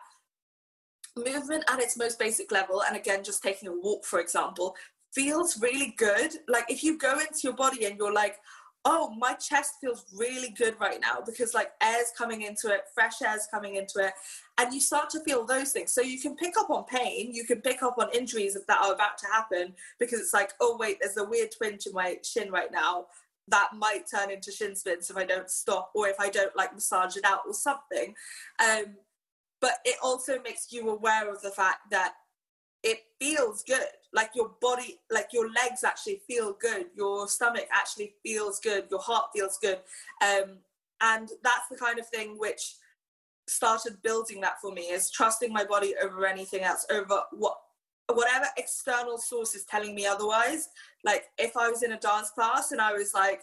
movement 1.15 1.63
at 1.69 1.79
its 1.79 1.97
most 1.97 2.19
basic 2.19 2.51
level, 2.51 2.83
and 2.83 2.95
again, 2.95 3.23
just 3.23 3.43
taking 3.43 3.67
a 3.67 3.73
walk, 3.73 4.05
for 4.05 4.19
example, 4.19 4.75
feels 5.13 5.59
really 5.61 5.93
good. 5.97 6.33
Like 6.47 6.65
if 6.69 6.83
you 6.83 6.97
go 6.97 7.19
into 7.19 7.39
your 7.43 7.53
body 7.53 7.85
and 7.85 7.97
you're 7.97 8.13
like, 8.13 8.37
oh, 8.86 9.13
my 9.17 9.34
chest 9.34 9.75
feels 9.82 10.05
really 10.15 10.49
good 10.51 10.75
right 10.80 10.99
now 11.01 11.21
because 11.25 11.53
like 11.53 11.71
air's 11.84 12.11
coming 12.17 12.43
into 12.43 12.69
it, 12.69 12.82
fresh 12.93 13.21
air's 13.21 13.47
coming 13.51 13.75
into 13.75 13.99
it. 13.99 14.13
And 14.57 14.73
you 14.73 14.80
start 14.80 15.09
to 15.11 15.19
feel 15.21 15.45
those 15.45 15.71
things. 15.71 15.93
So 15.93 16.01
you 16.01 16.19
can 16.19 16.36
pick 16.36 16.57
up 16.57 16.69
on 16.69 16.86
pain, 16.86 17.34
you 17.34 17.43
can 17.45 17.61
pick 17.61 17.84
up 17.84 17.97
on 17.97 18.07
injuries 18.13 18.57
that 18.67 18.82
are 18.82 18.93
about 18.93 19.17
to 19.19 19.27
happen 19.27 19.73
because 19.99 20.19
it's 20.19 20.34
like, 20.34 20.51
oh, 20.61 20.77
wait, 20.80 20.97
there's 21.01 21.17
a 21.17 21.23
weird 21.23 21.49
twinge 21.55 21.86
in 21.88 21.93
my 21.93 22.17
shin 22.23 22.51
right 22.51 22.71
now. 22.71 23.07
That 23.49 23.69
might 23.75 24.03
turn 24.09 24.32
into 24.32 24.51
shin 24.51 24.75
splints 24.75 25.09
if 25.09 25.17
I 25.17 25.25
don't 25.25 25.49
stop 25.49 25.91
or 25.95 26.07
if 26.07 26.19
I 26.19 26.30
don't 26.30 26.55
like 26.55 26.73
massage 26.73 27.17
it 27.17 27.25
out 27.25 27.41
or 27.47 27.53
something. 27.53 28.13
Um, 28.63 28.95
but 29.59 29.80
it 29.84 29.97
also 30.01 30.41
makes 30.41 30.71
you 30.71 30.89
aware 30.89 31.30
of 31.30 31.41
the 31.41 31.51
fact 31.51 31.80
that 31.91 32.13
feels 33.20 33.63
good. 33.63 33.86
Like 34.13 34.32
your 34.34 34.51
body 34.61 34.99
like 35.11 35.30
your 35.34 35.49
legs 35.51 35.84
actually 35.84 36.22
feel 36.28 36.53
good. 36.59 36.88
Your 36.95 37.28
stomach 37.28 37.67
actually 37.72 38.13
feels 38.24 38.59
good. 38.59 38.86
Your 38.89 38.99
heart 38.99 39.26
feels 39.36 39.57
good. 39.61 39.80
Um, 40.22 40.57
and 41.01 41.30
that's 41.43 41.67
the 41.70 41.78
kind 41.78 41.99
of 41.99 42.07
thing 42.07 42.38
which 42.38 42.76
started 43.47 44.01
building 44.03 44.41
that 44.41 44.61
for 44.61 44.72
me 44.72 44.84
is 44.84 45.09
trusting 45.09 45.51
my 45.51 45.63
body 45.63 45.95
over 46.01 46.26
anything 46.26 46.61
else 46.61 46.86
over 46.91 47.22
what 47.32 47.57
whatever 48.13 48.45
external 48.57 49.17
source 49.17 49.53
is 49.53 49.65
telling 49.65 49.93
me 49.93 50.05
otherwise. 50.05 50.70
Like 51.03 51.26
if 51.38 51.55
i 51.55 51.70
was 51.70 51.84
in 51.84 51.91
a 51.91 51.99
dance 51.99 52.32
class 52.32 52.72
and 52.72 52.82
i 52.82 52.93
was 52.93 53.13
like 53.13 53.41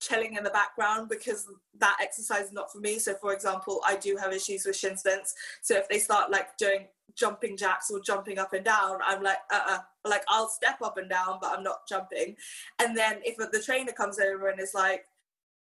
chilling 0.00 0.34
in 0.34 0.44
the 0.44 0.50
background 0.50 1.08
because 1.08 1.46
that 1.78 1.96
exercise 2.02 2.46
is 2.46 2.52
not 2.52 2.70
for 2.70 2.78
me. 2.78 2.98
So 2.98 3.14
for 3.14 3.32
example 3.32 3.80
i 3.86 3.96
do 3.96 4.16
have 4.16 4.32
issues 4.32 4.64
with 4.66 4.76
shin 4.76 4.96
splints. 4.96 5.34
So 5.62 5.76
if 5.76 5.88
they 5.88 5.98
start 5.98 6.30
like 6.30 6.56
doing 6.58 6.86
jumping 7.14 7.56
jacks 7.56 7.90
or 7.90 8.00
jumping 8.00 8.38
up 8.38 8.52
and 8.52 8.64
down 8.64 8.98
i'm 9.06 9.22
like 9.22 9.38
uh-uh. 9.52 9.78
Like 10.04 10.22
i'll 10.28 10.48
step 10.48 10.82
up 10.82 10.98
and 10.98 11.08
down 11.08 11.38
but 11.40 11.52
i'm 11.56 11.64
not 11.64 11.88
jumping. 11.88 12.36
And 12.78 12.96
then 12.96 13.20
if 13.24 13.36
the 13.36 13.62
trainer 13.62 13.92
comes 13.92 14.18
over 14.18 14.48
and 14.48 14.60
is 14.60 14.74
like 14.74 15.06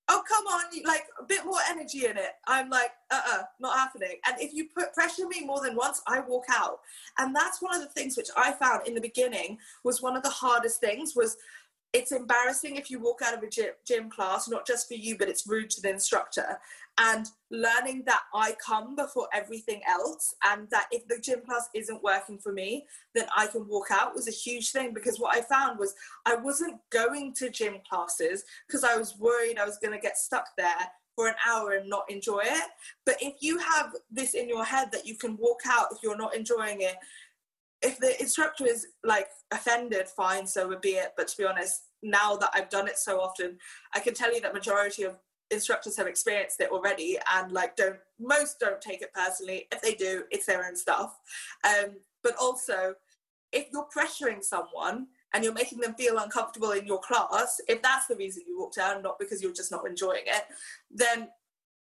oh 0.09 0.21
come 0.27 0.45
on 0.47 0.63
like 0.85 1.03
a 1.19 1.23
bit 1.23 1.45
more 1.45 1.59
energy 1.69 2.05
in 2.05 2.17
it 2.17 2.33
i'm 2.47 2.69
like 2.69 2.91
uh-uh 3.11 3.43
not 3.59 3.77
happening. 3.77 4.17
And 4.25 4.35
if 4.41 4.53
you 4.53 4.67
put 4.75 4.93
pressure 4.93 5.27
me 5.27 5.45
more 5.45 5.61
than 5.61 5.75
once 5.75 6.01
i 6.07 6.19
walk 6.21 6.45
out. 6.49 6.79
And 7.19 7.35
that's 7.35 7.61
one 7.61 7.75
of 7.75 7.81
the 7.81 7.89
things 7.89 8.17
which 8.17 8.29
i 8.35 8.51
found 8.51 8.87
in 8.87 8.95
the 8.95 9.01
beginning 9.01 9.59
was 9.83 10.01
one 10.01 10.17
of 10.17 10.23
the 10.23 10.29
hardest 10.29 10.79
things 10.79 11.15
was 11.15 11.37
it's 11.93 12.11
embarrassing 12.11 12.75
if 12.75 12.89
you 12.89 12.99
walk 12.99 13.21
out 13.23 13.37
of 13.37 13.43
a 13.43 13.49
gym, 13.49 13.69
gym 13.85 14.09
class, 14.09 14.49
not 14.49 14.65
just 14.65 14.87
for 14.87 14.95
you, 14.95 15.15
but 15.15 15.29
it's 15.29 15.47
rude 15.47 15.69
to 15.69 15.81
the 15.81 15.91
instructor. 15.91 16.57
And 16.97 17.27
learning 17.51 18.03
that 18.07 18.21
I 18.33 18.55
come 18.65 18.95
before 18.95 19.27
everything 19.31 19.81
else, 19.87 20.33
and 20.43 20.67
that 20.71 20.87
if 20.91 21.07
the 21.07 21.19
gym 21.19 21.41
class 21.45 21.69
isn't 21.75 22.03
working 22.03 22.39
for 22.39 22.51
me, 22.51 22.87
then 23.13 23.25
I 23.37 23.45
can 23.45 23.67
walk 23.67 23.87
out 23.91 24.15
was 24.15 24.27
a 24.27 24.31
huge 24.31 24.71
thing 24.71 24.93
because 24.93 25.19
what 25.19 25.35
I 25.35 25.41
found 25.41 25.77
was 25.77 25.93
I 26.25 26.35
wasn't 26.35 26.79
going 26.91 27.33
to 27.35 27.49
gym 27.49 27.75
classes 27.87 28.43
because 28.67 28.83
I 28.83 28.95
was 28.95 29.17
worried 29.17 29.59
I 29.59 29.65
was 29.65 29.77
going 29.77 29.93
to 29.93 30.01
get 30.01 30.17
stuck 30.17 30.47
there 30.57 30.89
for 31.15 31.27
an 31.27 31.35
hour 31.47 31.73
and 31.73 31.89
not 31.89 32.09
enjoy 32.09 32.41
it. 32.43 32.69
But 33.05 33.17
if 33.21 33.35
you 33.39 33.59
have 33.59 33.93
this 34.11 34.33
in 34.33 34.49
your 34.49 34.63
head 34.63 34.91
that 34.91 35.05
you 35.05 35.15
can 35.15 35.37
walk 35.37 35.61
out 35.67 35.87
if 35.91 35.99
you're 36.01 36.17
not 36.17 36.35
enjoying 36.35 36.81
it, 36.81 36.95
if 37.83 37.99
the 37.99 38.19
instructor 38.19 38.65
is 38.65 38.87
like 39.03 39.27
offended, 39.51 40.07
fine, 40.07 40.47
so 40.47 40.67
would 40.67 40.81
be 40.81 40.91
it. 40.91 41.13
But 41.15 41.27
to 41.29 41.37
be 41.37 41.45
honest, 41.45 41.83
now 42.01 42.35
that 42.37 42.49
I've 42.53 42.69
done 42.69 42.87
it 42.87 42.97
so 42.97 43.19
often, 43.19 43.57
I 43.93 43.99
can 43.99 44.13
tell 44.13 44.33
you 44.33 44.41
that 44.41 44.53
majority 44.53 45.03
of 45.03 45.17
instructors 45.51 45.95
have 45.97 46.07
experienced 46.07 46.59
it 46.61 46.71
already 46.71 47.17
and 47.35 47.51
like 47.51 47.75
don't 47.75 47.97
most 48.19 48.59
don't 48.59 48.81
take 48.81 49.01
it 49.01 49.13
personally. 49.13 49.67
If 49.71 49.81
they 49.81 49.93
do, 49.93 50.23
it's 50.31 50.45
their 50.45 50.65
own 50.65 50.75
stuff. 50.75 51.15
Um, 51.63 51.97
but 52.23 52.35
also 52.41 52.95
if 53.51 53.67
you're 53.71 53.87
pressuring 53.95 54.43
someone 54.43 55.07
and 55.33 55.43
you're 55.43 55.53
making 55.53 55.79
them 55.79 55.93
feel 55.93 56.17
uncomfortable 56.17 56.71
in 56.71 56.85
your 56.87 56.99
class, 56.99 57.61
if 57.67 57.81
that's 57.81 58.07
the 58.07 58.15
reason 58.15 58.43
you 58.47 58.59
walked 58.59 58.79
out, 58.79 59.01
not 59.03 59.19
because 59.19 59.41
you're 59.41 59.53
just 59.53 59.71
not 59.71 59.87
enjoying 59.87 60.23
it, 60.25 60.43
then 60.89 61.27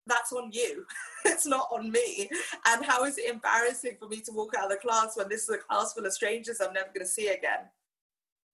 that's 0.07 0.32
on 0.32 0.51
you. 0.53 0.84
it's 1.24 1.46
not 1.46 1.68
on 1.72 1.90
me. 1.90 2.28
And 2.66 2.84
how 2.84 3.05
is 3.05 3.18
it 3.18 3.30
embarrassing 3.30 3.96
for 3.98 4.09
me 4.09 4.20
to 4.20 4.32
walk 4.32 4.55
out 4.59 4.64
of 4.64 4.70
the 4.70 4.76
class 4.76 5.16
when 5.16 5.28
this 5.28 5.42
is 5.42 5.51
a 5.51 5.59
class 5.59 5.92
full 5.92 6.07
of 6.07 6.12
strangers 6.12 6.61
I'm 6.61 6.72
never 6.72 6.88
going 6.88 7.07
to 7.07 7.07
see 7.07 7.28
again? 7.28 7.68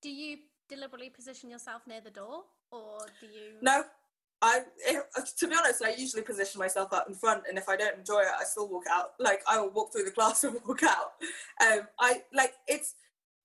Do 0.03 0.11
you 0.11 0.38
deliberately 0.68 1.11
position 1.11 1.51
yourself 1.51 1.82
near 1.86 2.01
the 2.01 2.11
door, 2.11 2.42
or 2.70 2.99
do 3.20 3.26
you? 3.26 3.55
No. 3.62 3.84
I, 4.42 4.61
if, 4.86 5.34
to 5.38 5.49
be 5.49 5.55
honest, 5.57 5.82
I 5.82 5.94
usually 5.97 6.22
position 6.22 6.59
myself 6.59 6.92
out 6.92 7.09
in 7.09 7.14
front, 7.14 7.44
and 7.49 7.57
if 7.57 7.70
I 7.70 7.76
don't 7.76 7.99
enjoy 7.99 8.20
it, 8.20 8.28
I 8.38 8.44
still 8.44 8.68
walk 8.68 8.84
out. 8.90 9.12
Like 9.18 9.40
I 9.49 9.59
will 9.59 9.70
walk 9.70 9.92
through 9.92 10.05
the 10.05 10.11
class 10.11 10.44
and 10.44 10.57
walk 10.66 10.82
out. 10.82 11.12
Um, 11.62 11.88
I 11.99 12.22
like 12.34 12.53
it's 12.68 12.94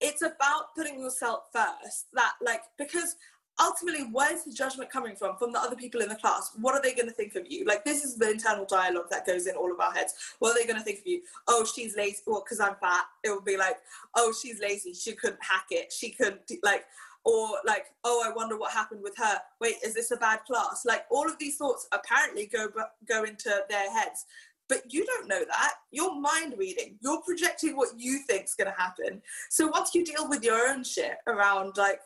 it's 0.02 0.22
about 0.22 0.76
putting 0.76 1.00
yourself 1.00 1.44
first. 1.54 2.08
That 2.14 2.34
like 2.42 2.62
because 2.78 3.16
ultimately, 3.60 4.08
where's 4.12 4.44
the 4.44 4.54
judgment 4.54 4.90
coming 4.90 5.16
from? 5.16 5.38
From 5.38 5.52
the 5.52 5.60
other 5.60 5.76
people 5.76 6.02
in 6.02 6.10
the 6.10 6.16
class? 6.16 6.52
What 6.60 6.76
are 6.76 6.82
they 6.82 6.94
going 6.94 7.08
to 7.08 7.14
think 7.14 7.36
of 7.36 7.46
you? 7.50 7.66
Like, 7.66 7.84
this 7.84 8.04
is 8.04 8.16
the 8.16 8.32
internal 8.32 8.66
dialogue 8.66 9.10
that 9.12 9.26
goes 9.26 9.48
in 9.48 9.56
all 9.56 9.72
of 9.72 9.80
our 9.80 9.92
heads. 9.92 10.14
What 10.40 10.52
are 10.52 10.60
they 10.60 10.66
going 10.66 10.80
to 10.80 10.84
think 10.84 11.00
of 11.00 11.08
you? 11.08 11.22
Oh, 11.48 11.66
she's 11.66 11.96
lazy. 11.96 12.22
Well, 12.26 12.44
because 12.46 12.60
I'm 12.60 12.76
fat, 12.82 13.06
it 13.24 13.30
would 13.30 13.46
be 13.46 13.58
like, 13.58 13.78
oh, 14.16 14.34
she's 14.42 14.60
lazy. 14.60 14.94
She 14.94 15.14
couldn't 15.14 15.44
hack 15.44 15.66
it. 15.72 15.92
She 15.92 16.12
couldn't, 16.12 16.42
like, 16.64 16.86
or 17.24 17.50
like, 17.66 17.86
oh, 18.04 18.24
I 18.26 18.34
wonder 18.34 18.58
what 18.58 18.72
happened 18.72 19.02
with 19.04 19.16
her. 19.18 19.38
Wait, 19.60 19.76
is 19.84 19.94
this 19.94 20.12
a 20.12 20.18
bad 20.18 20.40
class? 20.46 20.84
Like, 20.86 21.06
all 21.12 21.28
of 21.28 21.38
these 21.38 21.58
thoughts 21.58 21.88
apparently 21.92 22.48
go 22.48 22.68
go 23.08 23.24
into 23.24 23.64
their 23.70 23.92
heads. 23.92 24.26
But 24.72 24.94
you 24.94 25.06
don't 25.06 25.28
know 25.28 25.44
that. 25.46 25.74
You're 25.92 26.16
mind 26.16 26.56
reading. 26.58 26.98
You're 27.02 27.22
projecting 27.24 27.76
what 27.76 27.90
you 27.98 28.22
think's 28.26 28.56
going 28.56 28.72
to 28.72 28.82
happen. 28.82 29.22
So 29.50 29.68
once 29.68 29.94
you 29.94 30.06
deal 30.06 30.30
with 30.30 30.46
your 30.46 30.70
own 30.70 30.86
shit 30.86 31.18
around 31.28 31.76
like 31.76 32.00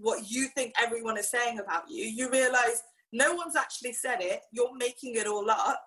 what 0.00 0.30
you 0.30 0.48
think 0.54 0.72
everyone 0.80 1.18
is 1.18 1.30
saying 1.30 1.58
about 1.58 1.84
you, 1.88 2.04
you 2.04 2.30
realize 2.30 2.82
no 3.12 3.34
one's 3.34 3.56
actually 3.56 3.92
said 3.92 4.18
it, 4.20 4.40
you're 4.52 4.76
making 4.76 5.16
it 5.16 5.26
all 5.26 5.50
up. 5.50 5.82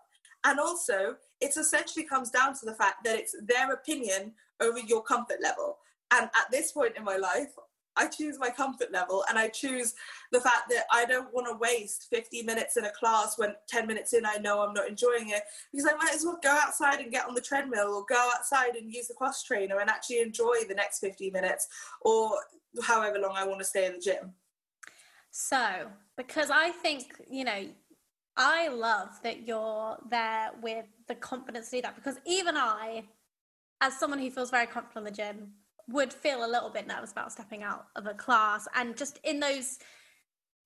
And 0.45 0.59
also, 0.59 1.15
it 1.39 1.55
essentially 1.55 2.05
comes 2.05 2.29
down 2.29 2.53
to 2.55 2.65
the 2.65 2.73
fact 2.75 3.03
that 3.05 3.17
it's 3.17 3.35
their 3.47 3.71
opinion 3.71 4.33
over 4.59 4.79
your 4.79 5.01
comfort 5.03 5.37
level. 5.41 5.77
And 6.11 6.25
at 6.25 6.51
this 6.51 6.73
point 6.73 6.97
in 6.97 7.03
my 7.03 7.15
life, 7.15 7.49
I 7.95 8.07
choose 8.07 8.39
my 8.39 8.49
comfort 8.49 8.91
level 8.91 9.23
and 9.29 9.37
I 9.37 9.49
choose 9.49 9.93
the 10.31 10.41
fact 10.41 10.69
that 10.69 10.85
I 10.91 11.05
don't 11.05 11.33
want 11.33 11.47
to 11.47 11.57
waste 11.57 12.07
50 12.09 12.43
minutes 12.43 12.77
in 12.77 12.85
a 12.85 12.91
class 12.91 13.37
when 13.37 13.55
10 13.67 13.87
minutes 13.87 14.13
in 14.13 14.25
I 14.25 14.37
know 14.37 14.61
I'm 14.61 14.73
not 14.73 14.87
enjoying 14.87 15.29
it 15.29 15.43
because 15.71 15.87
I 15.87 15.95
might 15.95 16.13
as 16.13 16.25
well 16.25 16.39
go 16.41 16.49
outside 16.49 16.99
and 16.99 17.11
get 17.11 17.27
on 17.27 17.35
the 17.35 17.41
treadmill 17.41 17.93
or 17.93 18.05
go 18.07 18.31
outside 18.35 18.75
and 18.75 18.91
use 18.91 19.07
the 19.07 19.13
cross 19.13 19.43
trainer 19.43 19.79
and 19.79 19.89
actually 19.89 20.21
enjoy 20.21 20.55
the 20.67 20.75
next 20.75 20.99
50 20.99 21.31
minutes 21.31 21.67
or 22.01 22.31
however 22.83 23.19
long 23.19 23.35
I 23.35 23.45
want 23.45 23.59
to 23.59 23.65
stay 23.65 23.85
in 23.85 23.93
the 23.93 23.99
gym. 23.99 24.33
So, 25.31 25.87
because 26.15 26.49
I 26.51 26.69
think, 26.69 27.15
you 27.29 27.43
know, 27.43 27.67
I 28.35 28.67
love 28.69 29.19
that 29.23 29.47
you're 29.47 29.97
there 30.09 30.51
with 30.61 30.85
the 31.07 31.15
confidence 31.15 31.69
to 31.69 31.77
do 31.77 31.81
that 31.83 31.95
because 31.95 32.17
even 32.25 32.57
I, 32.57 33.03
as 33.81 33.99
someone 33.99 34.19
who 34.19 34.31
feels 34.31 34.49
very 34.49 34.65
comfortable 34.65 35.05
in 35.05 35.13
the 35.13 35.15
gym, 35.15 35.53
would 35.89 36.13
feel 36.13 36.45
a 36.45 36.47
little 36.47 36.69
bit 36.69 36.87
nervous 36.87 37.11
about 37.11 37.31
stepping 37.31 37.63
out 37.63 37.87
of 37.95 38.07
a 38.07 38.13
class. 38.13 38.67
And 38.75 38.95
just 38.95 39.19
in 39.23 39.39
those 39.39 39.79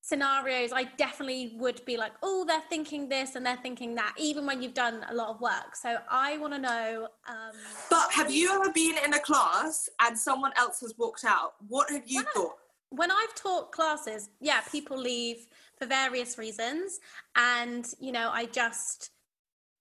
scenarios, 0.02 0.72
I 0.72 0.84
definitely 0.98 1.56
would 1.58 1.84
be 1.86 1.98
like, 1.98 2.14
oh, 2.24 2.46
they're 2.46 2.62
thinking 2.70 3.10
this 3.10 3.36
and 3.36 3.46
they're 3.46 3.58
thinking 3.58 3.96
that, 3.96 4.14
even 4.18 4.46
when 4.46 4.62
you've 4.62 4.74
done 4.74 5.06
a 5.10 5.14
lot 5.14 5.30
of 5.30 5.42
work. 5.42 5.76
So 5.76 5.98
I 6.10 6.38
want 6.38 6.54
to 6.54 6.60
know. 6.60 7.08
Um, 7.28 7.56
but 7.90 8.12
have 8.12 8.32
you 8.32 8.54
ever 8.54 8.72
been 8.72 8.96
in 9.04 9.14
a 9.14 9.20
class 9.20 9.90
and 10.02 10.18
someone 10.18 10.52
else 10.56 10.80
has 10.82 10.94
walked 10.98 11.26
out? 11.26 11.54
What 11.68 11.90
have 11.90 12.04
you 12.06 12.24
thought? 12.34 12.56
when 12.90 13.12
I've 13.12 13.36
taught 13.36 13.72
classes, 13.72 14.30
yeah, 14.40 14.62
people 14.72 14.98
leave 14.98 15.48
for 15.78 15.86
various 15.86 16.38
reasons. 16.38 17.00
And, 17.36 17.86
you 18.00 18.12
know, 18.12 18.30
I 18.32 18.46
just, 18.46 19.12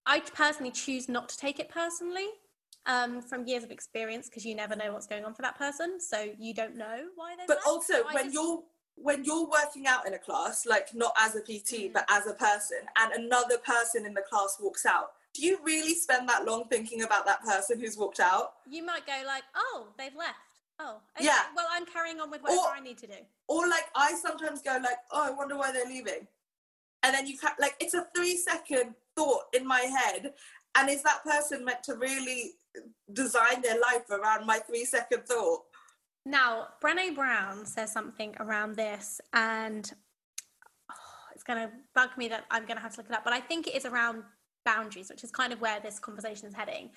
I 0.07 0.21
personally 0.21 0.73
choose 0.73 1.09
not 1.09 1.29
to 1.31 1.39
take 1.39 1.59
it 1.61 1.69
personally 1.69 2.27
um, 2.87 3.21
from 3.21 3.47
years 3.47 3.65
of 3.65 3.71
experience 3.71 4.29
because 4.29 4.45
you 4.45 4.55
never 4.55 4.77
know 4.77 4.93
what's 4.93 5.07
going 5.07 5.25
on 5.25 5.35
for 5.35 5.43
that 5.43 5.59
person. 5.59 6.01
So 6.01 6.31
you 6.39 6.55
don't 6.55 6.77
know 6.77 7.07
why 7.17 7.35
they're 7.37 7.47
But 7.47 7.59
also, 7.67 7.95
so 7.95 8.05
when 8.13 8.25
just, 8.25 8.35
you're 8.35 8.63
when 8.97 9.25
you're 9.25 9.47
working 9.47 9.87
out 9.87 10.07
in 10.07 10.15
a 10.15 10.19
class, 10.19 10.65
like 10.67 10.95
not 10.95 11.13
as 11.21 11.37
a 11.37 11.41
PT, 11.41 11.93
but 11.93 12.07
as 12.11 12.27
a 12.27 12.33
person, 12.33 12.79
and 12.99 13.13
another 13.25 13.59
person 13.59 14.07
in 14.07 14.15
the 14.15 14.23
class 14.23 14.57
walks 14.61 14.87
out, 14.87 15.13
do 15.35 15.45
you 15.45 15.59
really 15.63 15.95
spend 15.95 16.29
that 16.29 16.47
long 16.47 16.65
thinking 16.71 17.03
about 17.03 17.27
that 17.27 17.43
person 17.43 17.79
who's 17.79 17.97
walked 17.97 18.21
out? 18.21 18.55
You 18.69 18.85
might 18.85 19.07
go 19.07 19.13
like, 19.27 19.43
oh, 19.55 19.89
they've 19.99 20.17
left. 20.17 20.39
Oh, 20.79 20.99
okay. 21.17 21.27
yeah. 21.27 21.43
Well, 21.55 21.67
I'm 21.71 21.87
carrying 21.87 22.21
on 22.21 22.31
with 22.31 22.43
whatever 22.43 22.61
or, 22.61 22.75
I 22.75 22.81
need 22.81 22.99
to 22.99 23.07
do. 23.07 23.15
Or 23.49 23.67
like, 23.69 23.85
I 23.95 24.15
sometimes 24.15 24.63
go 24.63 24.79
like, 24.83 24.99
oh, 25.11 25.27
I 25.27 25.31
wonder 25.31 25.57
why 25.57 25.73
they're 25.73 25.87
leaving, 25.87 26.27
and 27.03 27.15
then 27.15 27.27
you 27.27 27.37
can 27.37 27.53
like, 27.61 27.75
it's 27.81 27.95
a 27.95 28.07
three 28.15 28.37
second 28.37 28.95
thought 29.15 29.45
in 29.53 29.67
my 29.67 29.81
head, 29.81 30.33
and 30.75 30.91
is 30.91 31.03
that 31.03 31.23
person 31.23 31.65
meant 31.65 31.83
to 31.85 31.95
really 31.95 32.53
design 33.13 33.63
their 33.63 33.79
life 33.81 34.11
around 34.11 34.47
my 34.47 34.59
three 34.59 34.85
second 34.85 35.27
thought? 35.27 35.63
Now, 36.25 36.69
Brené 36.83 37.15
Brown 37.15 37.65
says 37.67 37.93
something 37.93 38.35
around 38.41 38.75
this, 38.75 39.21
and 39.33 39.89
oh, 40.91 40.95
it's 41.35 41.45
going 41.45 41.61
to 41.61 41.73
bug 41.95 42.11
me 42.19 42.29
that 42.29 42.45
I'm 42.51 42.67
going 42.67 42.77
to 42.77 42.83
have 42.83 42.95
to 42.95 43.01
look 43.01 43.09
it 43.09 43.15
up, 43.15 43.23
but 43.23 43.33
I 43.33 43.41
think 43.41 43.69
it 43.69 43.77
is 43.77 43.87
around 43.87 44.25
boundaries, 44.65 45.09
which 45.09 45.23
is 45.23 45.31
kind 45.31 45.53
of 45.53 45.61
where 45.61 45.79
this 45.79 46.01
conversation 46.01 46.49
is 46.49 46.55
heading. 46.55 46.91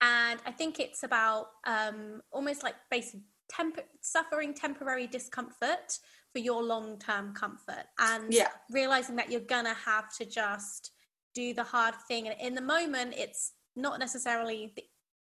And 0.00 0.40
I 0.44 0.50
think 0.50 0.80
it's 0.80 1.04
about 1.04 1.46
um, 1.64 2.20
almost 2.32 2.64
like 2.64 2.74
basic 2.90 3.20
temp- 3.48 3.78
suffering 4.00 4.52
temporary 4.52 5.06
discomfort 5.06 5.98
for 6.32 6.40
your 6.40 6.62
long 6.62 6.98
term 6.98 7.34
comfort, 7.34 7.84
and 8.00 8.32
yeah. 8.32 8.48
realizing 8.70 9.14
that 9.16 9.30
you're 9.30 9.40
going 9.40 9.64
to 9.64 9.74
have 9.74 10.14
to 10.16 10.26
just 10.26 10.90
do 11.34 11.54
the 11.54 11.62
hard 11.62 11.94
thing. 12.08 12.26
And 12.26 12.36
in 12.40 12.54
the 12.54 12.62
moment, 12.62 13.14
it's 13.16 13.52
not 13.76 14.00
necessarily 14.00 14.74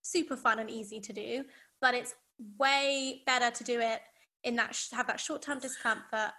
super 0.06 0.38
fun 0.38 0.60
and 0.60 0.70
easy 0.70 1.00
to 1.00 1.14
do, 1.14 1.44
but 1.82 1.94
it's 1.94 2.16
way 2.60 3.24
better 3.26 3.50
to 3.50 3.64
do 3.64 3.80
it 3.80 4.02
in 4.44 4.56
that 4.56 4.78
have 4.92 5.08
that 5.08 5.20
short 5.20 5.42
term 5.42 5.60
discomfort 5.60 6.32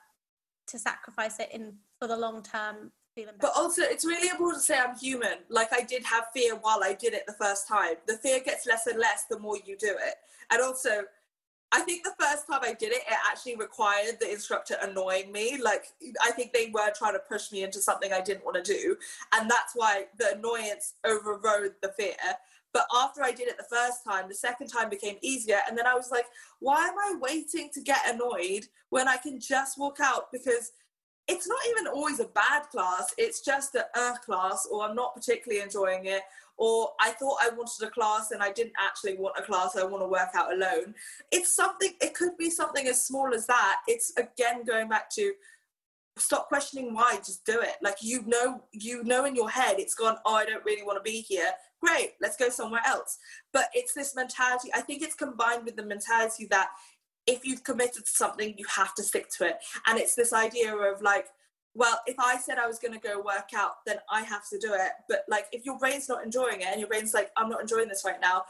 to 0.69 0.79
sacrifice 0.79 1.41
it 1.41 1.49
in 1.53 1.75
for 1.99 2.07
the 2.07 2.17
long 2.17 2.43
term 2.43 2.93
feeling. 3.15 3.35
But 3.41 3.53
also, 3.57 3.83
it's 3.83 4.05
really 4.05 4.29
important 4.29 4.63
to 4.63 4.67
say 4.67 4.79
I'm 4.79 4.97
human. 4.97 5.39
Like 5.49 5.73
I 5.73 5.83
did 5.83 6.05
have 6.05 6.27
fear 6.33 6.55
while 6.55 6.81
I 6.85 6.95
did 6.95 7.15
it 7.15 7.25
the 7.27 7.33
first 7.33 7.67
time. 7.67 7.95
The 8.07 8.19
fear 8.19 8.41
gets 8.41 8.67
less 8.67 8.87
and 8.87 8.99
less 8.99 9.25
the 9.29 9.39
more 9.39 9.57
you 9.65 9.77
do 9.77 9.91
it. 9.91 10.15
And 10.51 10.63
also, 10.63 11.03
I 11.73 11.81
think 11.81 12.05
the 12.05 12.15
first 12.21 12.47
time 12.47 12.61
I 12.63 12.75
did 12.75 12.93
it, 12.93 13.03
it 13.09 13.19
actually 13.29 13.57
required 13.57 14.19
the 14.21 14.31
instructor 14.31 14.77
annoying 14.83 15.33
me. 15.33 15.59
Like, 15.61 15.87
I 16.23 16.31
think 16.31 16.53
they 16.53 16.71
were 16.73 16.93
trying 16.97 17.15
to 17.15 17.19
push 17.19 17.51
me 17.51 17.65
into 17.65 17.81
something 17.81 18.13
I 18.13 18.21
didn't 18.21 18.45
want 18.45 18.63
to 18.65 18.73
do. 18.73 18.97
And 19.35 19.51
that's 19.51 19.73
why 19.75 20.05
the 20.17 20.37
annoyance 20.37 20.95
overrode 21.05 21.75
the 21.83 21.93
fear. 21.99 22.15
But 22.77 22.89
after 22.95 23.23
I 23.23 23.33
did 23.33 23.49
it 23.49 23.57
the 23.57 23.75
first 23.75 24.05
time, 24.05 24.29
the 24.29 24.35
second 24.35 24.67
time 24.67 24.91
became 24.91 25.17
easier. 25.23 25.61
And 25.67 25.79
then 25.79 25.87
I 25.87 25.95
was 25.95 26.11
like, 26.11 26.27
why 26.61 26.87
am 26.87 26.99
I 26.99 27.17
waiting 27.19 27.71
to 27.73 27.81
get 27.81 28.01
annoyed 28.07 28.67
when 28.91 29.09
I 29.09 29.17
can 29.17 29.41
just 29.41 29.79
walk 29.79 29.97
out? 29.99 30.31
Because 30.31 30.73
it's 31.27 31.49
not 31.49 31.59
even 31.71 31.87
always 31.87 32.21
a 32.21 32.27
bad 32.27 32.65
class, 32.71 33.15
it's 33.17 33.41
just 33.41 33.77
a 33.77 33.87
uh, 33.99 34.17
class, 34.19 34.69
or 34.71 34.85
I'm 34.85 34.95
not 34.95 35.15
particularly 35.15 35.63
enjoying 35.63 36.05
it, 36.05 36.21
or 36.59 36.91
I 37.01 37.13
thought 37.13 37.39
I 37.41 37.49
wanted 37.49 37.83
a 37.87 37.91
class 37.91 38.31
and 38.33 38.43
I 38.43 38.53
didn't 38.53 38.75
actually 38.79 39.17
want 39.17 39.37
a 39.39 39.43
class, 39.43 39.75
I 39.75 39.85
want 39.85 40.03
to 40.03 40.09
work 40.09 40.29
out 40.35 40.53
alone. 40.53 40.95
It's 41.33 41.57
something, 41.57 41.95
it 42.03 42.13
could 42.13 42.37
be 42.37 42.51
something 42.51 42.87
as 42.89 43.07
small 43.07 43.33
as 43.33 43.47
that. 43.47 43.79
It's 43.89 44.13
again 44.19 44.65
going 44.67 44.91
back 44.91 45.09
to 45.15 45.33
stop 46.19 46.49
questioning 46.49 46.95
why 46.95 47.17
just 47.17 47.45
do 47.45 47.61
it 47.61 47.75
like 47.83 47.97
you 48.01 48.23
know 48.27 48.63
you 48.73 49.05
know 49.05 49.27
in 49.27 49.37
your 49.37 49.51
head 49.51 49.77
it's 49.79 49.95
gone 49.95 50.17
oh 50.25 50.35
i 50.35 50.47
don't 50.47 50.65
really 50.65 50.83
want 50.83 50.97
to 50.97 51.03
be 51.03 51.21
here 51.21 51.51
great, 51.81 52.13
let's 52.21 52.37
go 52.37 52.49
somewhere 52.49 52.83
else. 52.87 53.19
But 53.53 53.69
it's 53.75 53.95
this 53.95 54.15
mentality, 54.15 54.71
I 54.75 54.81
think 54.81 55.03
it's 55.03 55.15
combined 55.15 55.65
with 55.65 55.77
the 55.77 55.85
mentality 55.85 56.47
that 56.51 56.71
if 57.27 57.45
you've 57.45 57.65
committed 57.65 58.05
to 58.05 58.11
something, 58.11 58.55
you 58.57 58.65
have 58.75 58.95
to 58.95 59.03
stick 59.03 59.29
to 59.39 59.47
it. 59.47 59.59
And 59.87 59.99
it's 59.99 60.15
this 60.15 60.33
idea 60.33 60.75
of 60.75 61.03
like, 61.03 61.27
well, 61.75 62.01
if 62.07 62.17
I 62.19 62.39
said 62.39 62.59
I 62.59 62.67
was 62.67 62.79
going 62.79 62.95
to 62.95 63.01
go 63.01 63.21
work 63.21 63.51
out, 63.55 63.85
then 63.85 63.99
I 64.11 64.23
have 64.23 64.49
to 64.49 64.59
do 64.59 64.73
it. 64.73 64.93
But 65.09 65.25
like, 65.29 65.47
if 65.53 65.67
your 65.67 65.79
brain's 65.79 66.09
not 66.09 66.25
enjoying 66.25 66.61
it 66.61 66.69
and 66.69 66.81
your 66.81 66.89
brain's 66.89 67.13
like, 67.13 67.31
I'm 67.37 67.51
not 67.51 67.61
enjoying 67.61 67.89
this 67.89 68.05
right 68.05 68.21
now, 68.21 68.45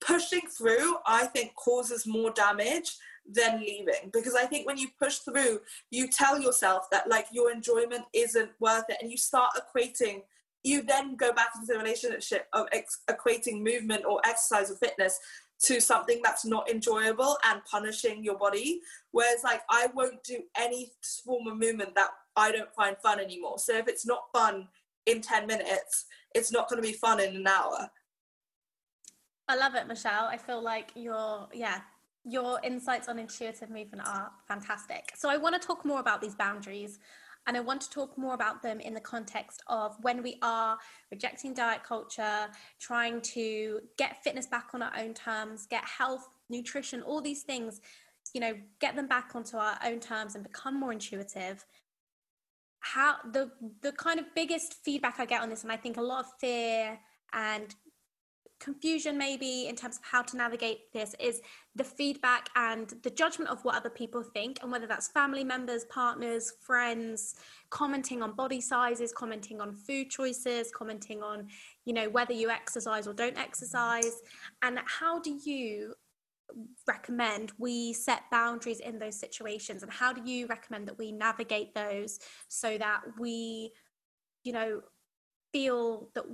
pushing 0.00 0.42
through, 0.48 0.96
I 1.06 1.26
think, 1.26 1.54
causes 1.54 2.06
more 2.06 2.30
damage 2.30 2.96
than 3.28 3.60
leaving. 3.60 4.10
Because 4.12 4.34
I 4.34 4.46
think 4.46 4.66
when 4.66 4.78
you 4.78 4.88
push 5.00 5.18
through, 5.18 5.60
you 5.90 6.08
tell 6.08 6.40
yourself 6.40 6.88
that 6.90 7.08
like 7.08 7.26
your 7.32 7.52
enjoyment 7.52 8.04
isn't 8.12 8.50
worth 8.60 8.84
it, 8.88 8.98
and 9.00 9.10
you 9.10 9.16
start 9.16 9.52
equating. 9.56 10.22
You 10.64 10.82
then 10.82 11.16
go 11.16 11.32
back 11.32 11.50
into 11.54 11.72
the 11.72 11.78
relationship 11.78 12.48
of 12.52 12.66
ex- 12.72 13.02
equating 13.08 13.62
movement 13.62 14.04
or 14.04 14.20
exercise 14.24 14.70
or 14.70 14.76
fitness 14.76 15.18
to 15.60 15.80
something 15.80 16.20
that's 16.22 16.44
not 16.44 16.70
enjoyable 16.70 17.36
and 17.46 17.64
punishing 17.64 18.22
your 18.22 18.36
body. 18.36 18.80
Whereas, 19.10 19.42
like, 19.44 19.62
I 19.70 19.88
won't 19.94 20.22
do 20.24 20.42
any 20.56 20.92
form 21.24 21.46
of 21.48 21.58
movement 21.58 21.94
that 21.94 22.10
I 22.36 22.52
don't 22.52 22.72
find 22.74 22.96
fun 22.98 23.20
anymore. 23.20 23.58
So 23.58 23.76
if 23.76 23.88
it's 23.88 24.06
not 24.06 24.24
fun 24.32 24.68
in 25.06 25.20
10 25.20 25.46
minutes, 25.46 26.06
it's 26.34 26.52
not 26.52 26.68
going 26.68 26.80
to 26.80 26.86
be 26.86 26.94
fun 26.94 27.20
in 27.20 27.34
an 27.34 27.46
hour. 27.46 27.90
I 29.48 29.56
love 29.56 29.74
it, 29.74 29.86
Michelle. 29.88 30.26
I 30.26 30.36
feel 30.36 30.62
like 30.62 30.90
you're 30.94 31.48
yeah, 31.54 31.80
your 32.28 32.60
insights 32.62 33.08
on 33.08 33.18
intuitive 33.18 33.70
movement 33.70 34.06
are 34.06 34.30
fantastic. 34.46 35.12
So 35.16 35.30
I 35.30 35.36
want 35.36 35.60
to 35.60 35.66
talk 35.66 35.84
more 35.84 36.00
about 36.00 36.20
these 36.20 36.34
boundaries 36.34 36.98
and 37.46 37.56
I 37.56 37.60
want 37.60 37.80
to 37.80 37.90
talk 37.90 38.18
more 38.18 38.34
about 38.34 38.62
them 38.62 38.78
in 38.78 38.92
the 38.92 39.00
context 39.00 39.62
of 39.68 39.96
when 40.02 40.22
we 40.22 40.36
are 40.42 40.76
rejecting 41.10 41.54
diet 41.54 41.82
culture, 41.82 42.46
trying 42.78 43.22
to 43.22 43.80
get 43.96 44.22
fitness 44.22 44.46
back 44.46 44.68
on 44.74 44.82
our 44.82 44.92
own 44.98 45.14
terms, 45.14 45.66
get 45.66 45.82
health, 45.82 46.28
nutrition, 46.50 47.00
all 47.00 47.22
these 47.22 47.42
things, 47.42 47.80
you 48.34 48.40
know, 48.40 48.52
get 48.80 48.96
them 48.96 49.06
back 49.06 49.30
onto 49.34 49.56
our 49.56 49.78
own 49.84 49.98
terms 49.98 50.34
and 50.34 50.44
become 50.44 50.78
more 50.78 50.92
intuitive. 50.92 51.64
How 52.80 53.16
the 53.32 53.50
the 53.82 53.92
kind 53.92 54.20
of 54.20 54.26
biggest 54.34 54.74
feedback 54.84 55.18
I 55.18 55.24
get 55.24 55.40
on 55.40 55.48
this, 55.48 55.62
and 55.62 55.72
I 55.72 55.76
think 55.76 55.96
a 55.96 56.02
lot 56.02 56.26
of 56.26 56.30
fear 56.38 56.98
and 57.32 57.74
confusion 58.60 59.16
maybe 59.16 59.68
in 59.68 59.76
terms 59.76 59.96
of 59.96 60.04
how 60.04 60.22
to 60.22 60.36
navigate 60.36 60.92
this 60.92 61.14
is 61.20 61.40
the 61.78 61.84
feedback 61.84 62.50
and 62.56 62.92
the 63.02 63.10
judgment 63.10 63.50
of 63.50 63.64
what 63.64 63.76
other 63.76 63.88
people 63.88 64.22
think 64.22 64.58
and 64.62 64.70
whether 64.70 64.86
that's 64.86 65.08
family 65.08 65.44
members 65.44 65.84
partners 65.84 66.52
friends 66.60 67.36
commenting 67.70 68.22
on 68.22 68.34
body 68.34 68.60
sizes 68.60 69.12
commenting 69.12 69.60
on 69.60 69.72
food 69.72 70.10
choices 70.10 70.70
commenting 70.74 71.22
on 71.22 71.46
you 71.88 71.94
know 71.94 72.10
whether 72.10 72.34
you 72.34 72.50
exercise 72.50 73.06
or 73.06 73.14
don't 73.14 73.38
exercise. 73.38 74.20
And 74.62 74.78
how 74.84 75.20
do 75.20 75.38
you 75.42 75.94
recommend 76.86 77.52
we 77.58 77.94
set 77.94 78.22
boundaries 78.30 78.80
in 78.80 78.98
those 78.98 79.18
situations? 79.18 79.82
And 79.82 79.90
how 79.90 80.12
do 80.12 80.30
you 80.30 80.46
recommend 80.46 80.86
that 80.88 80.98
we 80.98 81.12
navigate 81.12 81.74
those 81.74 82.18
so 82.48 82.76
that 82.76 83.00
we 83.18 83.72
you 84.44 84.52
know 84.52 84.82
feel 85.50 86.10
that 86.14 86.24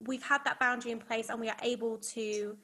we've 0.00 0.24
had 0.24 0.44
that 0.44 0.58
boundary 0.58 0.90
in 0.90 0.98
place 0.98 1.28
and 1.30 1.40
we 1.40 1.48
are 1.48 1.56
able 1.62 1.98
to 1.98 2.56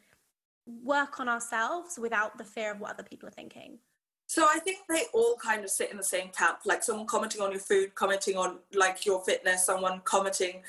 work 0.67 1.21
on 1.21 1.29
ourselves 1.29 1.99
without 1.99 2.39
the 2.39 2.45
fear 2.45 2.73
of 2.73 2.81
what 2.81 2.93
other 2.93 3.03
people 3.03 3.29
are 3.29 3.33
thinking. 3.33 3.79
So 4.27 4.45
I 4.45 4.61
think 4.61 4.79
they 4.89 5.05
all 5.13 5.37
kind 5.43 5.65
of 5.65 5.71
sit 5.71 5.91
in 5.91 5.97
the 5.97 6.05
same 6.05 6.29
camp. 6.29 6.61
Like 6.65 6.85
someone 6.85 7.07
commenting 7.07 7.41
on 7.41 7.51
your 7.51 7.61
food, 7.61 7.95
commenting 7.97 8.37
on 8.37 8.59
like 8.73 9.05
your 9.05 9.21
fitness, 9.25 9.67
someone 9.67 10.01
commenting 10.05 10.63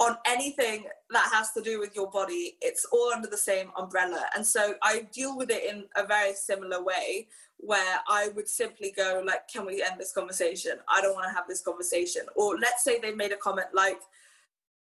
on 0.00 0.16
anything 0.26 0.84
that 1.10 1.28
has 1.32 1.52
to 1.52 1.62
do 1.62 1.78
with 1.80 1.94
your 1.94 2.10
body, 2.10 2.56
it's 2.60 2.84
all 2.92 3.12
under 3.14 3.28
the 3.28 3.36
same 3.36 3.70
umbrella. 3.76 4.26
And 4.34 4.46
so 4.46 4.74
I 4.82 5.06
deal 5.12 5.36
with 5.36 5.50
it 5.50 5.64
in 5.70 5.84
a 5.96 6.06
very 6.06 6.34
similar 6.34 6.82
way 6.82 7.28
where 7.58 7.98
I 8.08 8.28
would 8.36 8.48
simply 8.48 8.92
go 8.96 9.22
like, 9.26 9.48
can 9.48 9.66
we 9.66 9.82
end 9.82 9.98
this 9.98 10.12
conversation? 10.12 10.78
I 10.88 11.00
don't 11.00 11.14
want 11.14 11.26
to 11.28 11.34
have 11.34 11.48
this 11.48 11.60
conversation. 11.60 12.22
Or 12.36 12.56
let's 12.58 12.84
say 12.84 13.00
they 13.00 13.12
made 13.12 13.32
a 13.32 13.36
comment 13.36 13.68
like, 13.74 14.00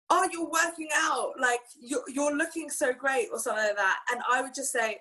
oh 0.09 0.27
you're 0.31 0.49
working 0.49 0.89
out 0.95 1.33
like 1.39 1.61
you're, 1.79 2.03
you're 2.07 2.35
looking 2.35 2.69
so 2.69 2.93
great 2.93 3.27
or 3.31 3.39
something 3.39 3.63
like 3.63 3.75
that. 3.75 3.99
And 4.11 4.21
i 4.31 4.41
would 4.41 4.53
just 4.53 4.71
say 4.71 4.99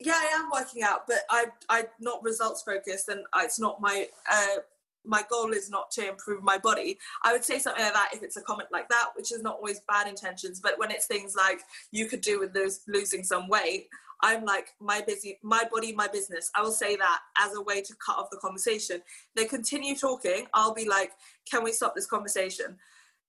yeah 0.00 0.14
i 0.14 0.26
am 0.34 0.48
working 0.52 0.82
out 0.82 1.06
but 1.06 1.20
i 1.30 1.46
i'm 1.68 1.86
not 2.00 2.22
results 2.22 2.62
focused 2.62 3.08
and 3.08 3.20
it's 3.38 3.58
not 3.58 3.80
my 3.80 4.06
uh, 4.30 4.60
my 5.04 5.22
goal 5.30 5.52
is 5.52 5.70
not 5.70 5.90
to 5.92 6.06
improve 6.06 6.42
my 6.42 6.58
body. 6.58 6.98
I 7.24 7.32
would 7.32 7.44
say 7.44 7.58
something 7.58 7.82
like 7.82 7.94
that 7.94 8.10
if 8.12 8.22
it's 8.22 8.36
a 8.36 8.42
comment 8.42 8.68
like 8.70 8.88
that 8.90 9.10
which 9.16 9.32
is 9.32 9.42
not 9.42 9.56
always 9.56 9.80
bad 9.88 10.06
intentions 10.06 10.60
but 10.60 10.78
when 10.78 10.90
it's 10.90 11.06
things 11.06 11.34
like 11.34 11.60
you 11.90 12.06
could 12.06 12.20
do 12.20 12.38
with 12.38 12.52
those 12.52 12.80
losing 12.88 13.24
some 13.24 13.48
weight 13.48 13.88
i'm 14.20 14.44
like 14.44 14.74
my 14.80 15.00
busy 15.00 15.38
my 15.42 15.64
body 15.72 15.92
my 15.92 16.08
business. 16.08 16.50
I 16.54 16.62
will 16.62 16.72
say 16.72 16.96
that 16.96 17.20
as 17.40 17.54
a 17.54 17.62
way 17.62 17.80
to 17.80 17.94
cut 18.04 18.18
off 18.18 18.30
the 18.30 18.36
conversation. 18.36 19.00
They 19.34 19.46
continue 19.46 19.94
talking 19.94 20.46
i'll 20.54 20.74
be 20.74 20.88
like 20.88 21.12
can 21.50 21.64
we 21.64 21.72
stop 21.72 21.94
this 21.94 22.06
conversation 22.06 22.76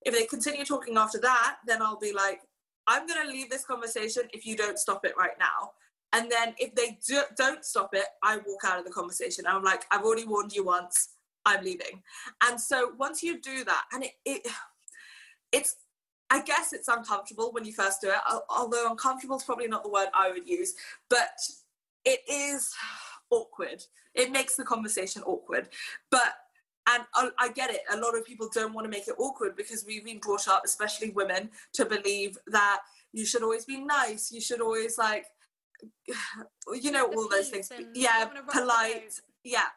if 0.05 0.13
they 0.13 0.25
continue 0.25 0.65
talking 0.65 0.97
after 0.97 1.19
that, 1.19 1.57
then 1.65 1.81
I'll 1.81 1.99
be 1.99 2.13
like, 2.13 2.41
I'm 2.87 3.05
going 3.05 3.25
to 3.25 3.31
leave 3.31 3.49
this 3.49 3.65
conversation 3.65 4.23
if 4.33 4.45
you 4.45 4.55
don't 4.55 4.79
stop 4.79 5.05
it 5.05 5.13
right 5.17 5.37
now. 5.39 5.71
And 6.13 6.31
then 6.31 6.55
if 6.57 6.73
they 6.73 6.97
do, 7.07 7.21
don't 7.37 7.63
stop 7.63 7.91
it, 7.93 8.05
I 8.23 8.37
walk 8.37 8.61
out 8.65 8.79
of 8.79 8.85
the 8.85 8.91
conversation. 8.91 9.45
I'm 9.47 9.63
like, 9.63 9.85
I've 9.91 10.03
already 10.03 10.25
warned 10.25 10.53
you 10.53 10.65
once, 10.65 11.09
I'm 11.45 11.63
leaving. 11.63 12.01
And 12.43 12.59
so 12.59 12.93
once 12.97 13.21
you 13.21 13.39
do 13.39 13.63
that, 13.63 13.83
and 13.93 14.03
it, 14.03 14.11
it 14.25 14.47
it's, 15.51 15.75
I 16.31 16.41
guess 16.41 16.73
it's 16.73 16.87
uncomfortable 16.87 17.51
when 17.51 17.65
you 17.65 17.73
first 17.73 18.01
do 18.01 18.09
it, 18.09 18.41
although 18.49 18.89
uncomfortable 18.89 19.37
is 19.37 19.43
probably 19.43 19.67
not 19.67 19.83
the 19.83 19.89
word 19.89 20.07
I 20.13 20.31
would 20.31 20.47
use, 20.47 20.73
but 21.09 21.29
it 22.05 22.21
is 22.27 22.71
awkward. 23.29 23.83
It 24.15 24.31
makes 24.31 24.55
the 24.55 24.63
conversation 24.63 25.21
awkward. 25.23 25.69
But 26.09 26.33
and 26.87 27.03
I, 27.13 27.29
I, 27.37 27.49
get 27.49 27.69
it. 27.69 27.81
A 27.91 27.97
lot 27.97 28.17
of 28.17 28.25
people 28.25 28.49
don't 28.53 28.73
want 28.73 28.85
to 28.85 28.89
make 28.89 29.07
it 29.07 29.15
awkward 29.19 29.55
because 29.55 29.85
we've 29.85 30.05
been 30.05 30.19
brought 30.19 30.47
up, 30.47 30.63
especially 30.65 31.11
women, 31.11 31.49
to 31.73 31.85
believe 31.85 32.37
that 32.47 32.79
you 33.13 33.25
should 33.25 33.43
always 33.43 33.65
be 33.65 33.79
nice. 33.79 34.31
You 34.31 34.41
should 34.41 34.61
always 34.61 34.97
like, 34.97 35.25
you 36.81 36.91
know, 36.91 37.05
all 37.05 37.29
those 37.29 37.49
things. 37.49 37.71
Yeah, 37.93 38.25
polite. 38.51 39.19
Yeah. 39.43 39.67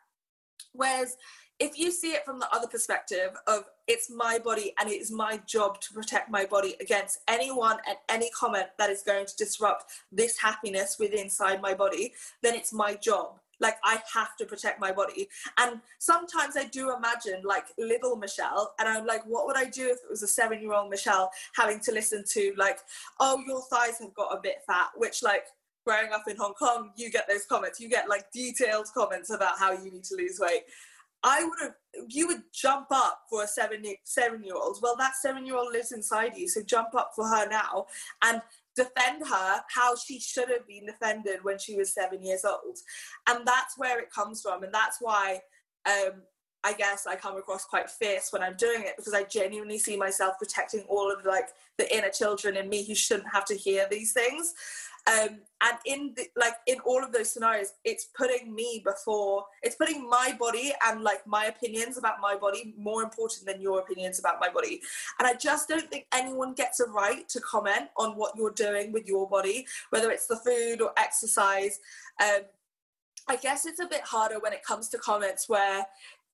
Whereas 0.73 1.17
if 1.59 1.79
you 1.79 1.91
see 1.93 2.13
it 2.13 2.25
from 2.25 2.41
the 2.41 2.53
other 2.53 2.67
perspective 2.67 3.31
of 3.47 3.65
it's 3.87 4.11
my 4.11 4.39
body 4.39 4.73
and 4.81 4.89
it 4.89 5.01
is 5.01 5.13
my 5.13 5.41
job 5.47 5.81
to 5.81 5.93
protect 5.93 6.31
my 6.31 6.45
body 6.45 6.75
against 6.81 7.21
anyone 7.29 7.77
and 7.87 7.97
any 8.09 8.31
comment 8.31 8.67
that 8.79 8.91
is 8.91 9.03
going 9.03 9.27
to 9.27 9.37
disrupt 9.37 9.85
this 10.11 10.39
happiness 10.39 10.97
within 10.99 11.21
inside 11.21 11.61
my 11.61 11.75
body, 11.75 12.15
then 12.43 12.55
it's 12.55 12.73
my 12.73 12.95
job 12.95 13.39
like 13.61 13.77
I 13.85 14.01
have 14.13 14.37
to 14.39 14.45
protect 14.45 14.81
my 14.81 14.93
body. 14.93 15.29
And 15.59 15.81
sometimes 15.99 16.57
I 16.57 16.65
do 16.65 16.95
imagine 16.95 17.43
like 17.45 17.67
little 17.79 18.17
Michelle, 18.17 18.75
and 18.79 18.89
I'm 18.89 19.07
like, 19.07 19.25
what 19.27 19.47
would 19.47 19.57
I 19.57 19.65
do 19.65 19.89
if 19.89 19.99
it 19.99 20.11
was 20.11 20.23
a 20.23 20.29
seven 20.29 20.61
year 20.61 20.73
old 20.73 20.91
Michelle 20.91 21.31
having 21.55 21.81
to 21.81 21.93
listen 21.93 22.25
to 22.33 22.55
like, 22.57 22.79
oh, 23.21 23.43
your 23.47 23.63
thighs 23.71 23.99
have 24.01 24.15
got 24.15 24.37
a 24.37 24.41
bit 24.43 24.57
fat, 24.67 24.89
which 24.97 25.23
like 25.23 25.45
growing 25.87 26.13
up 26.13 26.25
in 26.29 26.37
Hong 26.37 26.55
Kong, 26.55 26.91
you 26.97 27.11
get 27.11 27.29
those 27.29 27.45
comments. 27.47 27.81
You 27.81 27.89
get 27.89 28.09
like 28.09 28.31
detailed 28.33 28.87
comments 28.95 29.31
about 29.31 29.59
how 29.59 29.73
you 29.73 29.91
need 29.91 30.05
to 30.05 30.17
lose 30.17 30.39
weight. 30.41 30.63
I 31.25 31.45
would 31.45 31.59
have, 31.61 31.75
you 32.09 32.27
would 32.27 32.43
jump 32.53 32.89
up 32.91 33.21
for 33.31 33.45
a 33.45 33.47
seven 33.47 33.85
seven 34.05 34.43
year 34.43 34.57
old. 34.57 34.79
Well, 34.83 34.97
that 34.97 35.15
seven 35.21 35.47
year 35.47 35.57
old 35.57 35.73
lives 35.73 35.93
inside 35.93 36.37
you, 36.37 36.49
so 36.49 36.63
jump 36.63 36.95
up 36.97 37.13
for 37.15 37.27
her 37.27 37.49
now. 37.49 37.87
And 38.25 38.43
defend 38.77 39.27
her 39.27 39.61
how 39.69 39.97
she 39.97 40.19
should 40.19 40.49
have 40.49 40.67
been 40.67 40.87
defended 40.87 41.43
when 41.43 41.59
she 41.59 41.77
was 41.77 41.95
seven 41.95 42.23
years 42.23 42.45
old. 42.45 42.79
And 43.29 43.47
that's 43.47 43.77
where 43.77 43.99
it 44.01 44.11
comes 44.11 44.43
from. 44.43 44.63
And 44.63 44.73
that's 44.73 44.99
why 45.01 45.41
um, 45.87 46.23
I 46.65 46.73
guess 46.75 47.07
I 47.07 47.17
come 47.17 47.37
across 47.37 47.65
quite 47.65 47.91
fierce 47.91 48.29
when 48.31 48.43
I'm 48.43 48.57
doing 48.57 48.83
it 48.83 48.95
because 48.97 49.15
I 49.15 49.25
genuinely 49.25 49.79
see 49.79 49.97
myself 49.97 50.39
protecting 50.39 50.85
all 50.89 51.11
of 51.13 51.25
like 51.25 51.49
the 51.77 51.95
inner 51.95 52.11
children 52.11 52.57
in 52.57 52.69
me 52.69 52.87
who 52.87 52.95
shouldn't 52.95 53.33
have 53.33 53.45
to 53.47 53.57
hear 53.57 53.87
these 53.91 54.13
things. 54.13 54.55
Um, 55.07 55.41
and 55.63 55.79
in 55.85 56.15
the, 56.17 56.27
like 56.37 56.55
in 56.67 56.79
all 56.81 57.03
of 57.03 57.13
those 57.13 57.31
scenarios, 57.31 57.73
it's 57.85 58.09
putting 58.17 58.55
me 58.55 58.83
before 58.85 59.45
it's 59.63 59.75
putting 59.75 60.09
my 60.09 60.37
body 60.39 60.73
and 60.87 61.03
like 61.03 61.27
my 61.27 61.47
opinions 61.47 61.99
about 61.99 62.21
my 62.21 62.37
body 62.37 62.75
more 62.77 63.03
important 63.03 63.47
than 63.47 63.61
your 63.61 63.81
opinions 63.81 64.21
about 64.21 64.41
my 64.41 64.49
body. 64.49 64.81
And 65.19 65.27
I 65.27 65.35
just 65.35 65.69
don't 65.69 65.89
think 65.91 66.07
anyone 66.15 66.55
gets 66.55 66.81
a 66.81 66.89
right 66.89 67.29
to 67.31 67.41
comment 67.41 67.89
on 67.97 68.13
what 68.13 68.37
you're 68.37 68.53
doing 68.53 68.93
with 68.93 69.07
your 69.07 69.29
body, 69.29 69.67
whether 69.91 70.11
it's 70.11 70.27
the 70.27 70.37
food 70.37 70.81
or 70.81 70.93
exercise. 70.97 71.81
Um, 72.23 72.43
I 73.29 73.37
guess 73.37 73.67
it's 73.67 73.81
a 73.81 73.87
bit 73.87 74.03
harder 74.03 74.39
when 74.41 74.53
it 74.53 74.65
comes 74.65 74.89
to 74.91 74.99
comments 74.99 75.49
where 75.49 75.85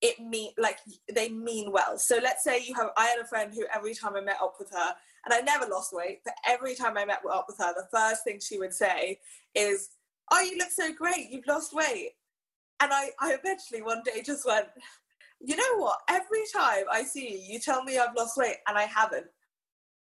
it 0.01 0.19
mean 0.19 0.51
like 0.57 0.77
they 1.13 1.29
mean 1.29 1.71
well. 1.71 1.97
So 1.97 2.19
let's 2.21 2.43
say 2.43 2.61
you 2.65 2.73
have 2.75 2.89
I 2.97 3.07
had 3.07 3.19
a 3.19 3.27
friend 3.27 3.53
who 3.53 3.65
every 3.73 3.93
time 3.93 4.15
I 4.15 4.21
met 4.21 4.37
up 4.41 4.55
with 4.59 4.71
her 4.71 4.93
and 5.25 5.33
I 5.33 5.41
never 5.41 5.65
lost 5.69 5.93
weight, 5.93 6.19
but 6.23 6.33
every 6.47 6.75
time 6.75 6.97
I 6.97 7.05
met 7.05 7.21
up 7.31 7.45
with 7.47 7.57
her, 7.57 7.73
the 7.73 7.87
first 7.91 8.23
thing 8.23 8.39
she 8.39 8.57
would 8.57 8.73
say 8.73 9.19
is, 9.55 9.89
Oh, 10.31 10.41
you 10.41 10.57
look 10.57 10.69
so 10.69 10.93
great, 10.93 11.29
you've 11.29 11.47
lost 11.47 11.73
weight. 11.73 12.11
And 12.79 12.93
I, 12.93 13.09
I 13.19 13.33
eventually 13.33 13.81
one 13.81 14.01
day 14.05 14.21
just 14.23 14.45
went, 14.45 14.67
You 15.39 15.55
know 15.55 15.77
what? 15.77 15.99
Every 16.09 16.43
time 16.55 16.85
I 16.91 17.03
see 17.03 17.31
you, 17.31 17.53
you 17.53 17.59
tell 17.59 17.83
me 17.83 17.97
I've 17.97 18.15
lost 18.15 18.37
weight 18.37 18.57
and 18.67 18.77
I 18.77 18.83
haven't. 18.83 19.27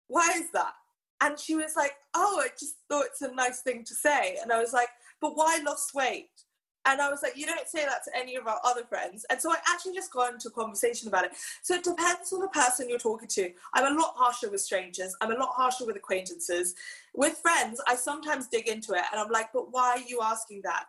Why 0.08 0.32
is 0.36 0.52
that? 0.52 0.74
And 1.22 1.40
she 1.40 1.56
was 1.56 1.76
like, 1.76 1.94
Oh, 2.16 2.42
I 2.44 2.50
just 2.60 2.76
thought 2.90 3.06
it's 3.06 3.22
a 3.22 3.34
nice 3.34 3.62
thing 3.62 3.84
to 3.86 3.94
say. 3.94 4.38
And 4.42 4.52
I 4.52 4.60
was 4.60 4.74
like, 4.74 4.90
But 5.22 5.36
why 5.36 5.60
lost 5.66 5.94
weight? 5.94 6.30
And 6.86 7.02
I 7.02 7.10
was 7.10 7.22
like, 7.24 7.36
you 7.36 7.46
don't 7.46 7.68
say 7.68 7.86
that 7.86 8.04
to 8.06 8.12
any 8.16 8.36
of 8.36 8.48
our 8.48 8.60
other 8.64 8.84
friends. 8.84 9.26
And 9.30 9.42
so 9.42 9.52
I 9.52 9.58
actually 9.70 9.94
just 9.94 10.14
got 10.14 10.34
into 10.34 10.50
a 10.50 10.52
conversation 10.52 11.08
about 11.08 11.26
it. 11.26 11.32
So 11.64 11.76
it 11.76 11.84
depends 11.84 12.32
on 12.32 12.42
the 12.42 12.48
person 12.50 12.90
you're 12.90 13.00
talking 13.00 13.28
to. 13.30 13.52
I'm 13.74 13.96
a 13.96 14.00
lot 14.00 14.14
harsher 14.16 14.50
with 14.50 14.62
strangers. 14.62 15.16
I'm 15.22 15.32
a 15.32 15.36
lot 15.36 15.50
harsher 15.56 15.86
with 15.86 15.96
acquaintances. 15.96 16.76
With 17.14 17.38
friends, 17.38 17.82
I 17.88 17.96
sometimes 17.96 18.48
dig 18.48 18.68
into 18.68 18.94
it 18.94 19.04
and 19.12 19.20
I'm 19.20 19.32
like, 19.32 19.50
but 19.54 19.72
why 19.72 19.96
are 19.98 20.08
you 20.08 20.22
asking 20.22 20.62
that? 20.64 20.86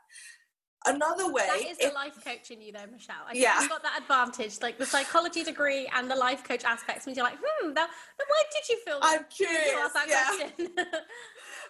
Another 0.86 1.32
way. 1.32 1.42
That 1.46 1.68
is 1.68 1.78
the 1.78 1.92
life 1.94 2.24
coach 2.24 2.52
in 2.52 2.60
you, 2.60 2.72
though, 2.72 2.86
Michelle. 2.92 3.16
I 3.26 3.32
yeah. 3.34 3.60
you've 3.60 3.70
got 3.70 3.82
that 3.82 3.98
advantage, 4.00 4.62
like 4.62 4.78
the 4.78 4.86
psychology 4.86 5.42
degree 5.42 5.90
and 5.96 6.08
the 6.08 6.14
life 6.14 6.44
coach 6.44 6.64
aspects. 6.64 7.06
Means 7.06 7.16
you're 7.16 7.26
like, 7.26 7.38
hmm, 7.42 7.72
now, 7.72 7.86
why 8.18 8.42
did 8.52 8.68
you 8.68 8.78
feel? 8.84 8.98
I'm 9.02 9.24
curious. 9.28 9.66
You 9.66 9.78
ask 9.78 9.94
that 9.94 10.52
yeah. 10.58 10.84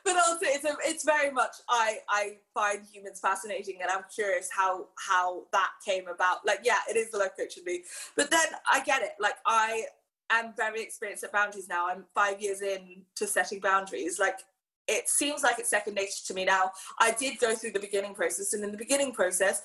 but 0.07 0.17
also, 0.17 0.39
it's 0.43 0.65
a, 0.65 0.77
it's 0.85 1.05
very 1.05 1.31
much 1.31 1.57
I 1.69 1.99
I 2.09 2.39
find 2.55 2.81
humans 2.91 3.21
fascinating, 3.21 3.79
and 3.83 3.91
I'm 3.91 4.05
curious 4.15 4.49
how 4.57 4.87
how 4.97 5.43
that 5.53 5.71
came 5.85 6.09
about. 6.09 6.47
Like, 6.47 6.61
yeah, 6.63 6.79
it 6.89 6.97
is 6.97 7.11
the 7.11 7.19
life 7.19 7.33
coach 7.39 7.59
in 7.59 7.65
me, 7.65 7.83
but 8.17 8.31
then 8.31 8.47
I 8.73 8.81
get 8.81 9.03
it. 9.03 9.13
Like, 9.21 9.35
I 9.45 9.85
am 10.31 10.55
very 10.57 10.83
experienced 10.83 11.25
at 11.25 11.33
boundaries 11.33 11.69
now. 11.69 11.89
I'm 11.89 12.05
five 12.15 12.41
years 12.41 12.63
in 12.63 13.03
to 13.17 13.27
setting 13.27 13.61
boundaries. 13.61 14.19
Like 14.19 14.39
it 14.89 15.09
seems 15.09 15.43
like 15.43 15.59
it's 15.59 15.71
second 15.71 15.95
nature 15.95 16.25
to 16.27 16.35
me 16.35 16.45
now. 16.45 16.71
I 17.01 17.11
did 17.13 17.39
go 17.39 17.55
through 17.55 17.73
the 17.73 17.81
beginning 17.81 18.15
process, 18.15 18.53
and 18.55 18.65
in 18.65 18.71
the 18.71 18.79
beginning 18.79 19.13
process, 19.13 19.63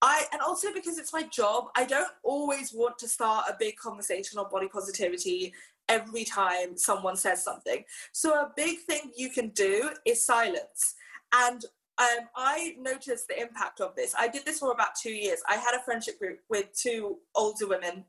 I 0.00 0.24
and 0.32 0.40
also 0.40 0.72
because 0.72 0.98
it's 0.98 1.12
my 1.12 1.24
job, 1.24 1.68
I 1.76 1.84
don't 1.84 2.12
always 2.22 2.72
want 2.72 2.98
to 2.98 3.08
start 3.08 3.46
a 3.48 3.56
big 3.58 3.76
conversation 3.76 4.38
on 4.38 4.50
body 4.50 4.68
positivity 4.68 5.52
every 5.88 6.24
time 6.24 6.76
someone 6.76 7.16
says 7.16 7.42
something. 7.42 7.84
So 8.12 8.34
a 8.34 8.52
big 8.56 8.80
thing 8.80 9.12
you 9.16 9.30
can 9.30 9.48
do 9.50 9.90
is 10.04 10.24
silence. 10.24 10.94
And 11.32 11.64
um, 11.98 12.28
I 12.36 12.76
noticed 12.78 13.28
the 13.28 13.40
impact 13.40 13.80
of 13.80 13.94
this. 13.96 14.14
I 14.18 14.28
did 14.28 14.44
this 14.44 14.60
for 14.60 14.72
about 14.72 14.94
two 15.00 15.12
years. 15.12 15.40
I 15.48 15.56
had 15.56 15.74
a 15.74 15.82
friendship 15.82 16.18
group 16.18 16.38
with 16.48 16.66
two 16.72 17.18
older 17.34 17.66
women, 17.66 18.04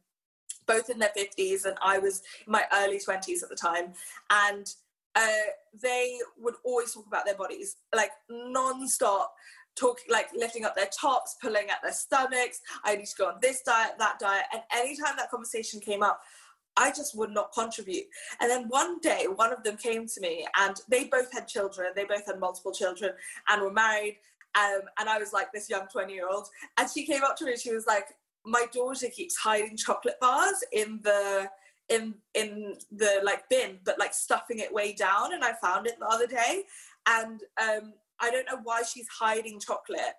both 0.67 0.89
in 0.89 0.99
their 0.99 1.11
50s, 1.17 1.65
and 1.65 1.75
I 1.81 1.97
was 1.97 2.21
in 2.45 2.51
my 2.51 2.65
early 2.73 2.99
20s 2.99 3.41
at 3.41 3.49
the 3.49 3.55
time. 3.55 3.93
And 4.29 4.71
uh, 5.15 5.49
they 5.81 6.19
would 6.37 6.55
always 6.63 6.93
talk 6.93 7.07
about 7.07 7.25
their 7.25 7.35
bodies, 7.35 7.77
like 7.95 8.11
non-stop 8.29 9.33
talking 9.75 10.05
like 10.09 10.27
lifting 10.35 10.65
up 10.65 10.75
their 10.75 10.89
tops 10.99 11.37
pulling 11.41 11.69
at 11.69 11.77
their 11.81 11.93
stomachs 11.93 12.59
i 12.83 12.95
need 12.95 13.05
to 13.05 13.15
go 13.17 13.27
on 13.27 13.35
this 13.41 13.61
diet 13.61 13.91
that 13.97 14.19
diet 14.19 14.43
and 14.51 14.61
anytime 14.75 15.15
that 15.15 15.29
conversation 15.29 15.79
came 15.79 16.03
up 16.03 16.21
i 16.79 16.89
just 16.89 17.15
would 17.15 17.31
not 17.31 17.51
contribute. 17.53 18.05
And 18.39 18.49
then 18.49 18.67
one 18.69 18.99
day 18.99 19.25
one 19.43 19.53
of 19.53 19.63
them 19.63 19.77
came 19.77 20.07
to 20.07 20.21
me 20.21 20.47
and 20.57 20.75
they 20.87 21.03
both 21.03 21.31
had 21.31 21.47
children. 21.47 21.91
They 21.95 22.05
both 22.05 22.25
had 22.25 22.39
multiple 22.39 22.71
children 22.71 23.11
and 23.49 23.61
were 23.61 23.71
married. 23.71 24.17
Um, 24.55 24.81
and 24.99 25.07
i 25.07 25.19
was 25.19 25.31
like 25.31 25.51
this 25.51 25.69
young 25.69 25.85
20 25.91 26.11
year 26.11 26.27
old 26.27 26.47
and 26.77 26.89
she 26.89 27.05
came 27.05 27.23
up 27.23 27.35
to 27.37 27.45
me 27.45 27.51
and 27.51 27.61
she 27.61 27.71
was 27.71 27.85
like 27.85 28.07
my 28.43 28.65
daughter 28.73 29.07
keeps 29.09 29.37
hiding 29.37 29.77
chocolate 29.77 30.19
bars 30.19 30.63
in 30.71 30.99
the 31.03 31.47
in 31.89 32.15
in 32.33 32.73
the 32.91 33.21
like 33.23 33.47
bin 33.49 33.77
but 33.85 33.99
like 33.99 34.11
stuffing 34.11 34.57
it 34.57 34.73
way 34.73 34.91
down 34.93 35.35
and 35.35 35.43
i 35.43 35.53
found 35.61 35.85
it 35.85 35.99
the 35.99 36.07
other 36.07 36.25
day. 36.25 36.63
And 37.05 37.41
um 37.61 37.93
i 38.19 38.31
don't 38.31 38.47
know 38.47 38.59
why 38.63 38.81
she's 38.81 39.07
hiding 39.07 39.59
chocolate 39.59 40.15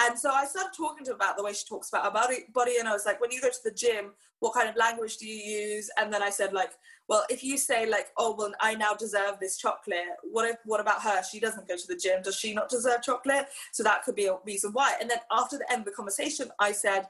and 0.00 0.18
so 0.18 0.30
i 0.30 0.44
started 0.44 0.70
talking 0.76 1.04
to 1.04 1.10
her 1.10 1.16
about 1.16 1.36
the 1.36 1.42
way 1.42 1.52
she 1.52 1.64
talks 1.68 1.88
about 1.88 2.04
her 2.04 2.10
body, 2.10 2.44
body 2.52 2.74
and 2.78 2.88
i 2.88 2.92
was 2.92 3.06
like 3.06 3.20
when 3.20 3.30
you 3.30 3.40
go 3.40 3.48
to 3.48 3.62
the 3.64 3.70
gym 3.70 4.12
what 4.40 4.54
kind 4.54 4.68
of 4.68 4.76
language 4.76 5.16
do 5.18 5.26
you 5.26 5.36
use 5.36 5.90
and 5.98 6.12
then 6.12 6.22
i 6.22 6.30
said 6.30 6.52
like 6.52 6.70
well 7.08 7.24
if 7.28 7.44
you 7.44 7.56
say 7.56 7.86
like 7.86 8.08
oh 8.16 8.34
well 8.36 8.52
i 8.60 8.74
now 8.74 8.94
deserve 8.94 9.38
this 9.40 9.56
chocolate 9.56 10.16
what 10.22 10.48
if 10.48 10.56
what 10.64 10.80
about 10.80 11.02
her 11.02 11.22
she 11.22 11.38
doesn't 11.38 11.68
go 11.68 11.76
to 11.76 11.86
the 11.86 11.96
gym 11.96 12.22
does 12.22 12.36
she 12.36 12.54
not 12.54 12.68
deserve 12.68 13.02
chocolate 13.02 13.46
so 13.72 13.82
that 13.82 14.02
could 14.02 14.14
be 14.16 14.26
a 14.26 14.36
reason 14.46 14.70
why 14.72 14.94
and 15.00 15.10
then 15.10 15.18
after 15.30 15.58
the 15.58 15.70
end 15.70 15.80
of 15.80 15.86
the 15.86 15.92
conversation 15.92 16.48
i 16.58 16.72
said 16.72 17.06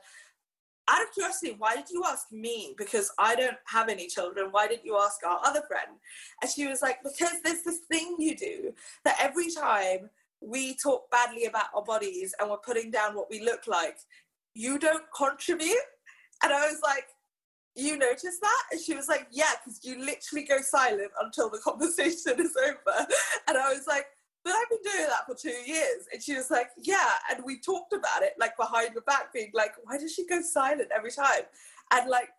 out 0.89 1.03
of 1.03 1.13
curiosity, 1.15 1.55
why 1.57 1.77
did 1.77 1.89
you 1.91 2.03
ask 2.05 2.31
me? 2.33 2.75
Because 2.77 3.13
I 3.19 3.37
don't 3.37 3.57
have 3.67 3.89
any 3.89 4.09
children. 4.09 4.49
Why 4.51 4.67
didn't 4.67 4.85
you 4.85 4.99
ask 4.99 5.25
our 5.25 5.41
other 5.45 5.63
friend? 5.69 5.97
And 6.43 6.51
she 6.51 6.67
was 6.67 6.83
like, 6.83 6.99
because 7.03 7.41
there's 7.45 7.63
this 7.63 7.81
thing 7.91 8.17
you 8.19 8.37
do 8.37 8.75
that 9.05 9.17
every 9.21 9.51
time 9.51 10.11
we 10.45 10.77
talk 10.77 11.11
badly 11.11 11.45
about 11.45 11.67
our 11.75 11.85
bodies 11.85 12.35
and 12.41 12.51
we're 12.51 12.59
putting 12.59 12.91
down 12.91 13.15
what 13.15 13.31
we 13.31 13.43
look 13.43 13.67
like, 13.67 13.97
you 14.55 14.79
don't 14.79 15.05
contribute. 15.17 15.77
And 16.43 16.53
I 16.53 16.67
was 16.67 16.81
like, 16.83 17.07
you 17.75 17.97
noticed 17.97 18.41
that? 18.41 18.63
And 18.71 18.81
she 18.81 18.95
was 18.95 19.09
like, 19.09 19.29
yeah, 19.31 19.53
because 19.65 19.81
you 19.83 19.99
literally 20.05 20.45
go 20.45 20.59
silent 20.61 21.11
until 21.23 21.49
the 21.49 21.59
conversation 21.65 22.39
is 22.39 22.55
over. 22.57 23.07
And 23.49 23.57
I 23.57 23.73
was 23.73 23.87
like, 23.87 24.07
but 24.45 24.55
I've 24.55 24.69
been 24.69 24.93
doing 24.93 25.09
that 25.09 25.27
for 25.27 25.35
two 25.35 25.71
years. 25.71 26.07
And 26.13 26.23
she 26.23 26.35
was 26.35 26.51
like, 26.51 26.71
yeah. 26.77 27.13
And 27.31 27.45
we 27.45 27.61
talked 27.61 27.93
about 27.93 28.23
it, 28.23 28.33
like 28.39 28.57
behind 28.57 28.91
the 28.95 29.01
back, 29.03 29.33
being 29.33 29.53
like, 29.55 29.73
why 29.85 29.99
does 29.99 30.13
she 30.13 30.27
go 30.27 30.41
silent 30.43 30.89
every 30.95 31.13
time? 31.13 31.43
And 31.93 32.11
like, 32.11 32.31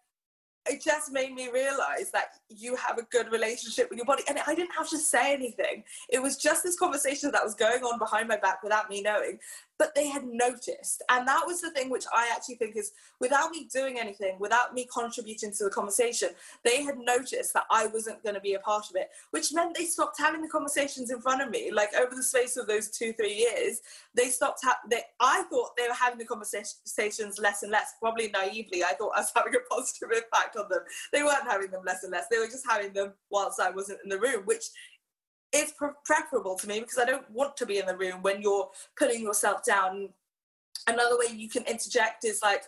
it 0.65 0.81
just 0.81 1.11
made 1.11 1.33
me 1.33 1.49
realize 1.51 2.09
that 2.13 2.37
you 2.49 2.75
have 2.75 2.97
a 2.97 3.03
good 3.03 3.31
relationship 3.31 3.89
with 3.89 3.97
your 3.97 4.05
body. 4.05 4.23
And 4.29 4.39
I 4.47 4.55
didn't 4.55 4.73
have 4.77 4.89
to 4.89 4.97
say 4.97 5.33
anything. 5.33 5.83
It 6.09 6.21
was 6.21 6.37
just 6.37 6.63
this 6.63 6.77
conversation 6.77 7.31
that 7.31 7.43
was 7.43 7.53
going 7.55 7.83
on 7.83 7.99
behind 7.99 8.27
my 8.27 8.37
back 8.37 8.63
without 8.63 8.89
me 8.89 9.01
knowing 9.01 9.39
but 9.77 9.95
they 9.95 10.07
had 10.07 10.25
noticed. 10.25 11.03
And 11.09 11.27
that 11.27 11.43
was 11.45 11.61
the 11.61 11.71
thing 11.71 11.89
which 11.89 12.05
I 12.13 12.29
actually 12.33 12.55
think 12.55 12.75
is 12.75 12.91
without 13.19 13.51
me 13.51 13.67
doing 13.73 13.99
anything, 13.99 14.37
without 14.39 14.73
me 14.73 14.87
contributing 14.93 15.51
to 15.53 15.63
the 15.63 15.69
conversation, 15.69 16.29
they 16.63 16.83
had 16.83 16.97
noticed 16.97 17.53
that 17.53 17.65
I 17.71 17.87
wasn't 17.87 18.23
going 18.23 18.35
to 18.35 18.41
be 18.41 18.53
a 18.53 18.59
part 18.59 18.89
of 18.89 18.95
it, 18.95 19.09
which 19.31 19.53
meant 19.53 19.75
they 19.75 19.85
stopped 19.85 20.19
having 20.19 20.41
the 20.41 20.47
conversations 20.47 21.11
in 21.11 21.21
front 21.21 21.41
of 21.41 21.49
me. 21.49 21.71
Like 21.71 21.93
over 21.95 22.15
the 22.15 22.23
space 22.23 22.57
of 22.57 22.67
those 22.67 22.89
two, 22.89 23.13
three 23.13 23.33
years, 23.33 23.81
they 24.13 24.29
stopped. 24.29 24.59
Ha- 24.63 24.79
they, 24.89 25.01
I 25.19 25.43
thought 25.49 25.75
they 25.75 25.87
were 25.87 25.93
having 25.93 26.19
the 26.19 26.25
conversations 26.25 27.39
less 27.39 27.63
and 27.63 27.71
less, 27.71 27.95
probably 27.99 28.29
naively. 28.29 28.83
I 28.83 28.93
thought 28.93 29.13
I 29.15 29.21
was 29.21 29.31
having 29.35 29.55
a 29.55 29.73
positive 29.73 30.09
impact 30.11 30.55
on 30.55 30.69
them. 30.69 30.81
They 31.11 31.23
weren't 31.23 31.43
having 31.49 31.71
them 31.71 31.83
less 31.85 32.03
and 32.03 32.11
less. 32.11 32.25
They 32.29 32.37
were 32.37 32.47
just 32.47 32.65
having 32.69 32.93
them 32.93 33.13
whilst 33.29 33.59
I 33.59 33.71
wasn't 33.71 33.99
in 34.03 34.09
the 34.09 34.19
room, 34.19 34.43
which 34.45 34.65
it's 35.53 35.73
preferable 36.03 36.57
to 36.57 36.67
me 36.67 36.79
because 36.79 36.97
I 36.97 37.05
don't 37.05 37.29
want 37.29 37.55
to 37.57 37.65
be 37.65 37.77
in 37.77 37.85
the 37.85 37.95
room 37.95 38.23
when 38.23 38.41
you're 38.41 38.69
putting 38.97 39.21
yourself 39.21 39.63
down. 39.63 40.09
Another 40.87 41.17
way 41.17 41.33
you 41.33 41.47
can 41.47 41.63
interject 41.63 42.25
is 42.25 42.41
like 42.41 42.63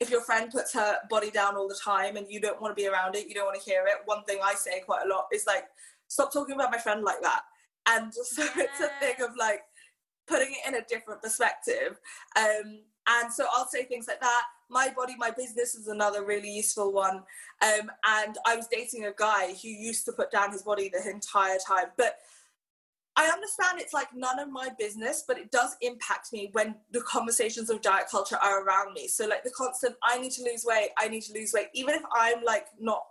if 0.00 0.08
your 0.08 0.22
friend 0.22 0.50
puts 0.50 0.72
her 0.72 0.98
body 1.10 1.30
down 1.30 1.56
all 1.56 1.68
the 1.68 1.78
time 1.82 2.16
and 2.16 2.26
you 2.30 2.40
don't 2.40 2.62
want 2.62 2.74
to 2.74 2.80
be 2.80 2.88
around 2.88 3.16
it, 3.16 3.28
you 3.28 3.34
don't 3.34 3.46
want 3.46 3.60
to 3.60 3.70
hear 3.70 3.84
it. 3.86 3.96
One 4.04 4.22
thing 4.24 4.38
I 4.42 4.54
say 4.54 4.80
quite 4.80 5.04
a 5.04 5.08
lot 5.08 5.26
is 5.32 5.44
like, 5.46 5.64
stop 6.06 6.32
talking 6.32 6.54
about 6.54 6.70
my 6.70 6.78
friend 6.78 7.02
like 7.02 7.20
that. 7.22 7.42
And 7.88 8.14
so 8.14 8.42
yeah. 8.42 8.64
it's 8.64 8.80
a 8.80 8.90
thing 9.00 9.24
of 9.24 9.36
like 9.36 9.62
putting 10.28 10.52
it 10.52 10.68
in 10.68 10.74
a 10.76 10.84
different 10.88 11.20
perspective. 11.20 11.98
Um, 12.36 12.80
and 13.08 13.32
so 13.32 13.46
I'll 13.52 13.68
say 13.68 13.84
things 13.84 14.06
like 14.06 14.20
that. 14.20 14.42
My 14.68 14.92
body, 14.94 15.14
my 15.18 15.30
business 15.30 15.74
is 15.74 15.88
another 15.88 16.24
really 16.24 16.50
useful 16.50 16.92
one. 16.92 17.22
Um, 17.62 17.90
and 18.06 18.36
I 18.46 18.56
was 18.56 18.68
dating 18.70 19.06
a 19.06 19.12
guy 19.16 19.54
who 19.60 19.68
used 19.68 20.04
to 20.06 20.12
put 20.12 20.30
down 20.30 20.52
his 20.52 20.62
body 20.62 20.90
the 20.90 21.10
entire 21.10 21.58
time. 21.66 21.86
But 21.96 22.18
I 23.16 23.26
understand 23.26 23.80
it's 23.80 23.92
like 23.92 24.14
none 24.14 24.38
of 24.38 24.48
my 24.48 24.68
business, 24.78 25.24
but 25.26 25.38
it 25.38 25.50
does 25.50 25.76
impact 25.80 26.32
me 26.32 26.50
when 26.52 26.76
the 26.92 27.00
conversations 27.00 27.68
of 27.68 27.82
diet 27.82 28.06
culture 28.08 28.36
are 28.36 28.64
around 28.64 28.92
me. 28.92 29.08
So 29.08 29.26
like 29.26 29.42
the 29.42 29.50
constant, 29.50 29.96
I 30.04 30.20
need 30.20 30.30
to 30.32 30.44
lose 30.44 30.64
weight, 30.64 30.90
I 30.96 31.08
need 31.08 31.22
to 31.22 31.32
lose 31.32 31.52
weight, 31.52 31.66
even 31.74 31.94
if 31.94 32.02
I'm 32.14 32.44
like 32.44 32.66
not 32.78 33.02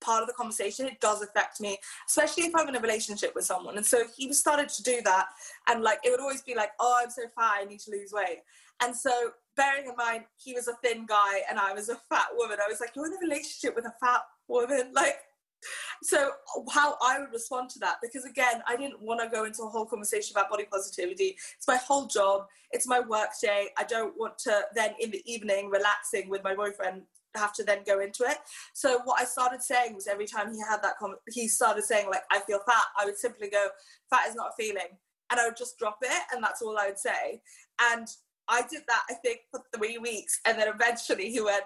part 0.00 0.22
of 0.22 0.28
the 0.28 0.34
conversation, 0.34 0.86
it 0.86 1.00
does 1.00 1.22
affect 1.22 1.60
me, 1.60 1.78
especially 2.08 2.44
if 2.44 2.54
I'm 2.54 2.68
in 2.68 2.76
a 2.76 2.80
relationship 2.80 3.32
with 3.34 3.44
someone. 3.44 3.76
And 3.76 3.86
so 3.86 4.02
he 4.16 4.32
started 4.32 4.68
to 4.70 4.82
do 4.82 5.00
that, 5.04 5.28
and 5.68 5.82
like 5.82 6.00
it 6.04 6.10
would 6.10 6.20
always 6.20 6.42
be 6.42 6.54
like, 6.54 6.70
"Oh, 6.78 7.00
I'm 7.02 7.10
so 7.10 7.22
fat, 7.34 7.60
I 7.60 7.64
need 7.64 7.80
to 7.80 7.90
lose 7.90 8.12
weight." 8.12 8.42
And 8.82 8.94
so, 8.94 9.32
bearing 9.56 9.88
in 9.88 9.96
mind 9.96 10.24
he 10.36 10.54
was 10.54 10.68
a 10.68 10.74
thin 10.82 11.06
guy 11.06 11.42
and 11.48 11.58
I 11.58 11.72
was 11.72 11.88
a 11.88 11.96
fat 12.08 12.26
woman, 12.34 12.58
I 12.64 12.68
was 12.68 12.80
like, 12.80 12.90
"You're 12.94 13.06
in 13.06 13.12
a 13.12 13.18
relationship 13.20 13.74
with 13.74 13.86
a 13.86 13.94
fat 14.00 14.22
woman, 14.48 14.90
like." 14.94 15.16
So 16.02 16.32
how 16.72 16.98
I 17.02 17.18
would 17.18 17.32
respond 17.32 17.70
to 17.70 17.78
that, 17.78 17.96
because 18.02 18.26
again, 18.26 18.62
I 18.68 18.76
didn't 18.76 19.00
want 19.00 19.22
to 19.22 19.34
go 19.34 19.46
into 19.46 19.62
a 19.62 19.68
whole 19.68 19.86
conversation 19.86 20.36
about 20.36 20.50
body 20.50 20.66
positivity. 20.70 21.38
It's 21.56 21.66
my 21.66 21.78
whole 21.78 22.06
job. 22.06 22.48
It's 22.70 22.86
my 22.86 23.00
work 23.00 23.30
day. 23.40 23.68
I 23.78 23.84
don't 23.84 24.14
want 24.18 24.36
to 24.40 24.60
then 24.74 24.90
in 25.00 25.10
the 25.10 25.22
evening 25.24 25.70
relaxing 25.70 26.28
with 26.28 26.44
my 26.44 26.54
boyfriend 26.54 27.04
have 27.38 27.52
to 27.54 27.64
then 27.64 27.78
go 27.86 28.00
into 28.00 28.24
it. 28.24 28.38
So 28.72 29.00
what 29.04 29.20
I 29.20 29.24
started 29.24 29.62
saying 29.62 29.94
was 29.94 30.06
every 30.06 30.26
time 30.26 30.52
he 30.52 30.60
had 30.60 30.82
that 30.82 30.98
comment, 30.98 31.20
he 31.30 31.48
started 31.48 31.84
saying 31.84 32.08
like, 32.08 32.22
I 32.30 32.40
feel 32.40 32.60
fat. 32.66 32.84
I 32.98 33.04
would 33.04 33.18
simply 33.18 33.48
go, 33.48 33.68
fat 34.10 34.28
is 34.28 34.34
not 34.34 34.50
a 34.50 34.62
feeling. 34.62 34.98
And 35.30 35.40
I 35.40 35.46
would 35.46 35.56
just 35.56 35.78
drop 35.78 35.98
it. 36.02 36.22
And 36.32 36.42
that's 36.42 36.62
all 36.62 36.78
I 36.78 36.88
would 36.88 36.98
say. 36.98 37.40
And 37.80 38.06
I 38.48 38.62
did 38.70 38.82
that, 38.88 39.02
I 39.10 39.14
think, 39.14 39.40
for 39.50 39.60
three 39.74 39.98
weeks. 39.98 40.40
And 40.44 40.58
then 40.58 40.68
eventually 40.68 41.30
he 41.30 41.40
went, 41.40 41.64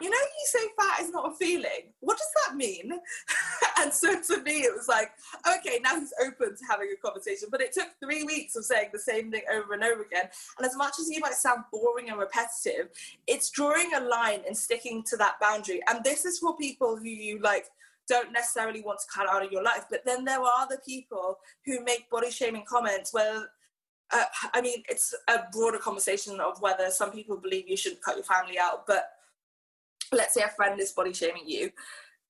you 0.00 0.10
know, 0.10 0.16
you 0.16 0.46
say 0.46 0.66
fat 0.76 1.02
is 1.02 1.10
not 1.10 1.32
a 1.32 1.36
feeling. 1.36 1.92
What 2.00 2.18
does 2.18 2.30
that 2.46 2.56
mean? 2.56 2.92
and 3.80 3.92
so 3.92 4.20
to 4.20 4.42
me, 4.42 4.62
it 4.62 4.74
was 4.74 4.88
like, 4.88 5.10
okay, 5.46 5.78
now 5.82 5.98
he's 5.98 6.12
open 6.20 6.56
to 6.56 6.64
having 6.68 6.88
a 6.92 7.00
conversation. 7.00 7.48
But 7.50 7.60
it 7.60 7.72
took 7.72 7.88
three 8.02 8.24
weeks 8.24 8.56
of 8.56 8.64
saying 8.64 8.90
the 8.92 8.98
same 8.98 9.30
thing 9.30 9.42
over 9.52 9.74
and 9.74 9.84
over 9.84 10.02
again. 10.02 10.28
And 10.58 10.66
as 10.66 10.76
much 10.76 10.94
as 11.00 11.08
he 11.08 11.20
might 11.20 11.34
sound 11.34 11.64
boring 11.72 12.10
and 12.10 12.18
repetitive, 12.18 12.88
it's 13.26 13.50
drawing 13.50 13.92
a 13.94 14.00
line 14.00 14.40
and 14.46 14.56
sticking 14.56 15.04
to 15.10 15.16
that 15.18 15.38
boundary. 15.40 15.80
And 15.88 16.02
this 16.02 16.24
is 16.24 16.38
for 16.38 16.56
people 16.56 16.96
who 16.96 17.08
you 17.08 17.38
like 17.40 17.66
don't 18.08 18.32
necessarily 18.32 18.82
want 18.82 19.00
to 19.00 19.06
cut 19.14 19.28
out 19.28 19.44
of 19.44 19.52
your 19.52 19.62
life. 19.62 19.84
But 19.90 20.04
then 20.04 20.24
there 20.24 20.40
are 20.40 20.52
other 20.60 20.78
people 20.86 21.38
who 21.64 21.82
make 21.84 22.10
body 22.10 22.30
shaming 22.30 22.64
comments 22.68 23.14
where 23.14 23.48
uh, 24.14 24.24
I 24.54 24.60
mean, 24.60 24.82
it's 24.88 25.12
a 25.28 25.40
broader 25.52 25.78
conversation 25.78 26.40
of 26.40 26.60
whether 26.62 26.88
some 26.90 27.10
people 27.10 27.36
believe 27.36 27.68
you 27.68 27.76
shouldn't 27.76 28.02
cut 28.02 28.16
your 28.16 28.24
family 28.24 28.58
out, 28.58 28.86
but 28.86 29.10
let's 30.12 30.34
say 30.34 30.42
a 30.42 30.48
friend 30.48 30.80
is 30.80 30.92
body 30.92 31.12
shaming 31.12 31.42
you 31.46 31.70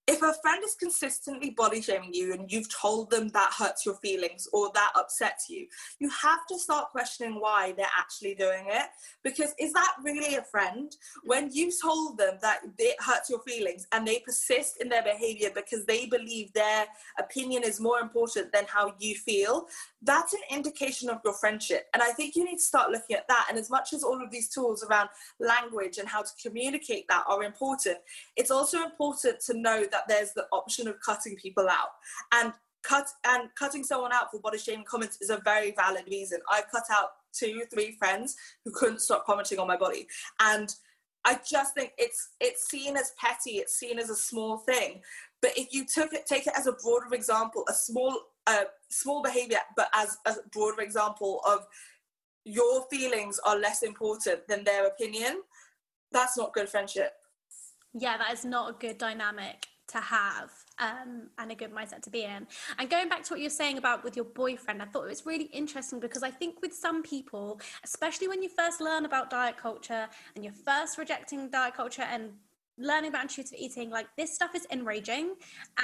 if 0.06 0.20
a 0.20 0.34
friend 0.42 0.62
is 0.64 0.74
consistently 0.74 1.50
body 1.50 1.80
shaming 1.80 2.12
you 2.12 2.34
and 2.34 2.50
you've 2.52 2.72
told 2.74 3.10
them 3.10 3.28
that 3.28 3.54
hurts 3.56 3.86
your 3.86 3.94
feelings 3.96 4.46
or 4.52 4.70
that 4.74 4.92
upsets 4.94 5.48
you, 5.48 5.66
you 5.98 6.10
have 6.10 6.46
to 6.46 6.58
start 6.58 6.90
questioning 6.90 7.40
why 7.40 7.72
they're 7.72 7.86
actually 7.98 8.34
doing 8.34 8.66
it. 8.68 8.86
Because 9.22 9.54
is 9.58 9.72
that 9.72 9.94
really 10.04 10.36
a 10.36 10.42
friend? 10.42 10.94
When 11.24 11.50
you 11.50 11.72
told 11.82 12.18
them 12.18 12.38
that 12.42 12.60
it 12.78 12.96
hurts 13.00 13.30
your 13.30 13.40
feelings 13.40 13.86
and 13.92 14.06
they 14.06 14.18
persist 14.18 14.82
in 14.82 14.90
their 14.90 15.02
behavior 15.02 15.48
because 15.54 15.86
they 15.86 16.04
believe 16.06 16.52
their 16.52 16.86
opinion 17.18 17.62
is 17.64 17.80
more 17.80 18.00
important 18.00 18.52
than 18.52 18.64
how 18.66 18.94
you 18.98 19.14
feel, 19.14 19.68
that's 20.04 20.34
an 20.34 20.40
indication 20.50 21.08
of 21.08 21.18
your 21.24 21.34
friendship. 21.34 21.86
And 21.94 22.02
I 22.02 22.10
think 22.12 22.36
you 22.36 22.44
need 22.44 22.56
to 22.56 22.62
start 22.62 22.90
looking 22.90 23.16
at 23.16 23.26
that. 23.28 23.46
And 23.48 23.58
as 23.58 23.70
much 23.70 23.92
as 23.92 24.02
all 24.02 24.22
of 24.22 24.30
these 24.30 24.48
tools 24.48 24.84
around 24.84 25.08
language 25.40 25.98
and 25.98 26.08
how 26.08 26.22
to 26.22 26.30
communicate 26.42 27.06
that 27.08 27.24
are 27.28 27.42
important, 27.42 27.98
it's 28.36 28.50
also 28.50 28.82
important 28.84 29.40
to 29.46 29.54
know 29.54 29.84
that 29.90 30.04
there's 30.08 30.32
the 30.32 30.46
option 30.52 30.88
of 30.88 31.00
cutting 31.00 31.36
people 31.36 31.68
out. 31.68 31.88
And 32.32 32.52
cut 32.82 33.06
and 33.26 33.48
cutting 33.58 33.82
someone 33.82 34.12
out 34.12 34.30
for 34.30 34.38
body 34.40 34.58
shaming 34.58 34.84
comments 34.84 35.18
is 35.20 35.30
a 35.30 35.40
very 35.44 35.72
valid 35.72 36.04
reason. 36.08 36.40
I 36.50 36.62
cut 36.70 36.84
out 36.90 37.08
two, 37.32 37.62
three 37.72 37.96
friends 37.98 38.36
who 38.64 38.70
couldn't 38.72 39.00
stop 39.00 39.24
commenting 39.24 39.58
on 39.58 39.66
my 39.66 39.76
body. 39.76 40.06
And 40.40 40.74
I 41.24 41.38
just 41.48 41.74
think 41.74 41.92
it's 41.98 42.30
it's 42.40 42.68
seen 42.68 42.96
as 42.96 43.12
petty, 43.18 43.52
it's 43.52 43.76
seen 43.78 43.98
as 43.98 44.10
a 44.10 44.16
small 44.16 44.58
thing. 44.58 45.00
But 45.40 45.52
if 45.56 45.72
you 45.72 45.84
took 45.86 46.12
it, 46.12 46.26
take 46.26 46.46
it 46.46 46.52
as 46.56 46.66
a 46.66 46.72
broader 46.72 47.14
example, 47.14 47.64
a 47.68 47.72
small 47.72 48.16
a 48.46 48.64
small 48.90 49.22
behavior, 49.22 49.58
but 49.76 49.88
as 49.94 50.18
a 50.26 50.34
broader 50.52 50.82
example 50.82 51.40
of 51.46 51.66
your 52.44 52.84
feelings 52.90 53.40
are 53.46 53.58
less 53.58 53.82
important 53.82 54.46
than 54.48 54.64
their 54.64 54.86
opinion, 54.86 55.42
that's 56.12 56.36
not 56.36 56.52
good 56.52 56.68
friendship. 56.68 57.12
Yeah, 57.94 58.18
that 58.18 58.32
is 58.32 58.44
not 58.44 58.70
a 58.70 58.72
good 58.74 58.98
dynamic 58.98 59.66
to 59.88 59.98
have 59.98 60.50
um, 60.78 61.28
and 61.38 61.52
a 61.52 61.54
good 61.54 61.72
mindset 61.72 62.02
to 62.02 62.10
be 62.10 62.22
in. 62.24 62.46
And 62.78 62.90
going 62.90 63.08
back 63.08 63.22
to 63.24 63.32
what 63.32 63.40
you're 63.40 63.50
saying 63.50 63.78
about 63.78 64.04
with 64.04 64.16
your 64.16 64.24
boyfriend, 64.24 64.82
I 64.82 64.86
thought 64.86 65.04
it 65.04 65.10
was 65.10 65.26
really 65.26 65.44
interesting 65.46 66.00
because 66.00 66.22
I 66.22 66.30
think 66.30 66.60
with 66.62 66.74
some 66.74 67.02
people, 67.02 67.60
especially 67.84 68.28
when 68.28 68.42
you 68.42 68.48
first 68.48 68.80
learn 68.80 69.04
about 69.04 69.30
diet 69.30 69.56
culture 69.56 70.08
and 70.34 70.44
you're 70.44 70.52
first 70.52 70.98
rejecting 70.98 71.50
diet 71.50 71.74
culture 71.74 72.02
and 72.02 72.30
learning 72.76 73.10
about 73.10 73.22
intuitive 73.22 73.56
eating 73.56 73.88
like 73.88 74.06
this 74.16 74.34
stuff 74.34 74.54
is 74.54 74.66
enraging 74.72 75.34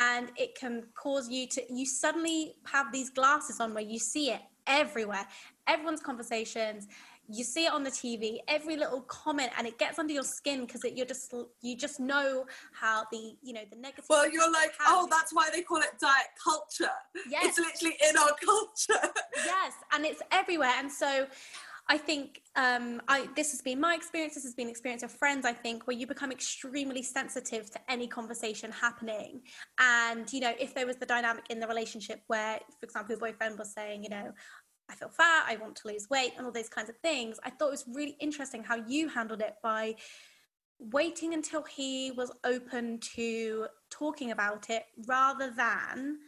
and 0.01 0.31
it 0.37 0.57
can 0.57 0.83
cause 0.95 1.29
you 1.29 1.47
to 1.47 1.63
you 1.73 1.87
suddenly 1.87 2.55
have 2.65 2.91
these 2.93 3.11
glasses 3.11 3.61
on 3.61 3.73
where 3.73 3.85
you 3.85 3.97
see 3.97 4.33
it 4.33 4.41
everywhere 4.67 5.25
everyone's 5.69 6.01
conversations 6.01 6.89
you 7.33 7.45
see 7.45 7.67
it 7.67 7.73
on 7.73 7.83
the 7.83 7.91
tv 7.91 8.39
every 8.49 8.77
little 8.77 9.01
comment 9.03 9.51
and 9.57 9.67
it 9.67 9.79
gets 9.79 9.99
under 9.99 10.13
your 10.13 10.23
skin 10.23 10.67
because 10.67 10.85
you're 10.95 11.07
just 11.07 11.33
you 11.61 11.77
just 11.77 12.01
know 12.01 12.45
how 12.73 13.05
the 13.13 13.37
you 13.43 13.53
know 13.53 13.63
the 13.71 13.77
negative 13.77 14.05
well 14.09 14.31
you're 14.31 14.51
like 14.53 14.73
oh 14.87 15.07
that's 15.11 15.33
why 15.33 15.49
they 15.53 15.63
call 15.63 15.79
it 15.79 15.91
diet 16.01 16.27
culture 16.43 16.93
yes. 17.29 17.45
it's 17.47 17.59
literally 17.59 17.97
in 18.09 18.17
our 18.17 18.33
culture 18.45 19.13
yes 19.37 19.75
and 19.93 20.05
it's 20.05 20.23
everywhere 20.33 20.73
and 20.79 20.91
so 20.91 21.27
I 21.91 21.99
think 21.99 22.43
um, 22.55 23.03
I, 23.09 23.27
this 23.35 23.51
has 23.51 23.63
been 23.63 23.81
my 23.81 23.97
experience. 23.97 24.35
This 24.35 24.45
has 24.45 24.55
been 24.55 24.69
experience 24.69 25.03
of 25.03 25.11
friends. 25.11 25.45
I 25.45 25.53
think 25.53 25.89
where 25.89 25.97
you 25.97 26.07
become 26.07 26.31
extremely 26.31 27.03
sensitive 27.03 27.69
to 27.73 27.81
any 27.89 28.07
conversation 28.07 28.71
happening, 28.71 29.41
and 29.81 30.33
you 30.33 30.39
know 30.39 30.53
if 30.61 30.73
there 30.73 30.87
was 30.87 30.99
the 30.99 31.07
dynamic 31.07 31.47
in 31.51 31.59
the 31.59 31.67
relationship 31.67 32.23
where, 32.29 32.61
for 32.79 32.87
example, 32.87 33.17
your 33.17 33.19
boyfriend 33.19 33.59
was 33.59 33.73
saying, 33.73 34.05
you 34.05 34.11
know, 34.11 34.33
I 34.91 34.95
feel 34.95 35.09
fat, 35.09 35.45
I 35.47 35.57
want 35.57 35.77
to 35.77 35.89
lose 35.89 36.11
weight, 36.11 36.33
and 36.37 36.45
all 36.45 36.53
those 36.53 36.69
kinds 36.69 36.89
of 36.89 36.97
things. 36.99 37.39
I 37.45 37.51
thought 37.51 37.69
it 37.69 37.73
was 37.73 37.85
really 37.93 38.17
interesting 38.21 38.65
how 38.65 38.77
you 38.77 39.09
handled 39.09 39.41
it 39.41 39.57
by 39.63 39.97
waiting 40.81 41.35
until 41.35 41.63
he 41.63 42.11
was 42.13 42.33
open 42.45 42.99
to 43.01 43.67
talking 43.91 44.31
about 44.31 44.71
it 44.71 44.85
rather 45.07 45.51
than 45.51 46.19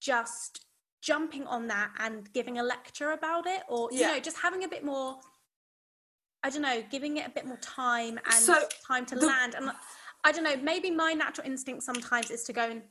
just 0.00 0.66
jumping 1.00 1.46
on 1.46 1.68
that 1.68 1.90
and 1.98 2.32
giving 2.32 2.58
a 2.58 2.62
lecture 2.62 3.12
about 3.12 3.46
it 3.46 3.62
or 3.68 3.88
you 3.92 4.00
know 4.00 4.18
just 4.18 4.38
having 4.38 4.64
a 4.64 4.68
bit 4.68 4.82
more 4.84 5.18
i 6.42 6.50
don't 6.50 6.62
know 6.62 6.82
giving 6.90 7.18
it 7.18 7.26
a 7.26 7.30
bit 7.30 7.46
more 7.46 7.58
time 7.58 8.18
and 8.24 8.34
so 8.34 8.58
time 8.86 9.04
to 9.04 9.14
the, 9.14 9.26
land 9.26 9.54
and 9.54 9.70
i 10.24 10.32
don't 10.32 10.44
know 10.44 10.56
maybe 10.56 10.90
my 10.90 11.12
natural 11.12 11.46
instinct 11.46 11.82
sometimes 11.82 12.30
is 12.30 12.42
to 12.42 12.52
go 12.52 12.62
and 12.62 12.82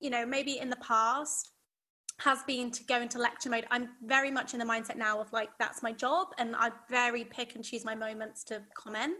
you 0.00 0.10
know 0.10 0.26
maybe 0.26 0.58
in 0.58 0.68
the 0.68 0.76
past 0.76 1.51
has 2.18 2.42
been 2.46 2.70
to 2.70 2.84
go 2.84 3.00
into 3.00 3.18
lecture 3.18 3.50
mode 3.50 3.66
i'm 3.70 3.88
very 4.04 4.30
much 4.30 4.52
in 4.52 4.60
the 4.60 4.64
mindset 4.64 4.96
now 4.96 5.20
of 5.20 5.32
like 5.32 5.50
that's 5.58 5.82
my 5.82 5.92
job 5.92 6.28
and 6.38 6.54
i 6.56 6.70
very 6.90 7.24
pick 7.24 7.54
and 7.54 7.64
choose 7.64 7.84
my 7.84 7.94
moments 7.94 8.44
to 8.44 8.62
comment. 8.74 9.14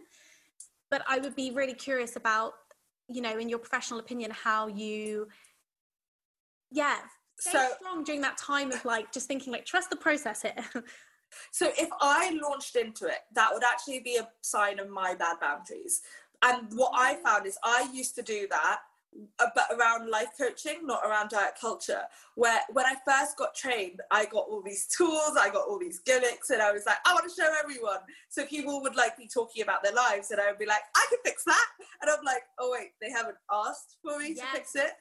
But 0.90 1.02
i 1.08 1.18
would 1.18 1.34
be 1.34 1.50
really 1.50 1.74
curious 1.74 2.16
about 2.16 2.52
you 3.08 3.20
know 3.20 3.38
in 3.38 3.48
your 3.48 3.58
professional 3.58 3.98
opinion 3.98 4.30
how 4.30 4.68
you 4.68 5.28
yeah 6.70 6.98
stay 7.38 7.52
so, 7.52 7.68
strong 7.80 8.04
during 8.04 8.20
that 8.20 8.36
time 8.36 8.70
of 8.72 8.84
like 8.84 9.12
just 9.12 9.26
thinking 9.26 9.52
like 9.52 9.66
trust 9.66 9.90
the 9.90 9.96
process 9.96 10.42
here. 10.42 10.84
So 11.50 11.70
if 11.78 11.88
i 11.98 12.38
launched 12.42 12.76
into 12.76 13.06
it 13.06 13.20
that 13.34 13.48
would 13.54 13.64
actually 13.64 14.00
be 14.00 14.16
a 14.18 14.28
sign 14.42 14.78
of 14.78 14.90
my 14.90 15.14
bad 15.14 15.38
boundaries. 15.40 16.02
And 16.42 16.68
what 16.74 16.92
i 16.94 17.14
found 17.24 17.46
is 17.46 17.56
i 17.64 17.88
used 17.90 18.14
to 18.16 18.22
do 18.22 18.46
that 18.50 18.80
but 19.38 19.66
around 19.76 20.10
life 20.10 20.28
coaching, 20.38 20.86
not 20.86 21.02
around 21.04 21.30
diet 21.30 21.54
culture. 21.60 22.02
Where 22.34 22.60
when 22.72 22.86
I 22.86 22.94
first 23.06 23.36
got 23.36 23.54
trained, 23.54 24.00
I 24.10 24.24
got 24.24 24.46
all 24.48 24.62
these 24.62 24.86
tools, 24.86 25.36
I 25.38 25.50
got 25.50 25.68
all 25.68 25.78
these 25.78 26.00
gimmicks, 26.00 26.50
and 26.50 26.62
I 26.62 26.72
was 26.72 26.86
like, 26.86 26.96
I 27.06 27.12
want 27.12 27.24
to 27.28 27.42
show 27.42 27.48
everyone. 27.62 27.98
So 28.28 28.46
people 28.46 28.80
would 28.82 28.96
like 28.96 29.16
be 29.16 29.28
talking 29.28 29.62
about 29.62 29.82
their 29.82 29.94
lives, 29.94 30.30
and 30.30 30.40
I 30.40 30.48
would 30.48 30.58
be 30.58 30.66
like, 30.66 30.82
I 30.96 31.06
can 31.10 31.18
fix 31.24 31.44
that. 31.44 31.66
And 32.00 32.10
I'm 32.10 32.24
like, 32.24 32.42
oh 32.58 32.70
wait, 32.72 32.92
they 33.00 33.10
haven't 33.10 33.36
asked 33.50 33.96
for 34.02 34.18
me 34.18 34.34
yes. 34.36 34.46
to 34.46 34.56
fix 34.56 34.74
it. 34.76 34.92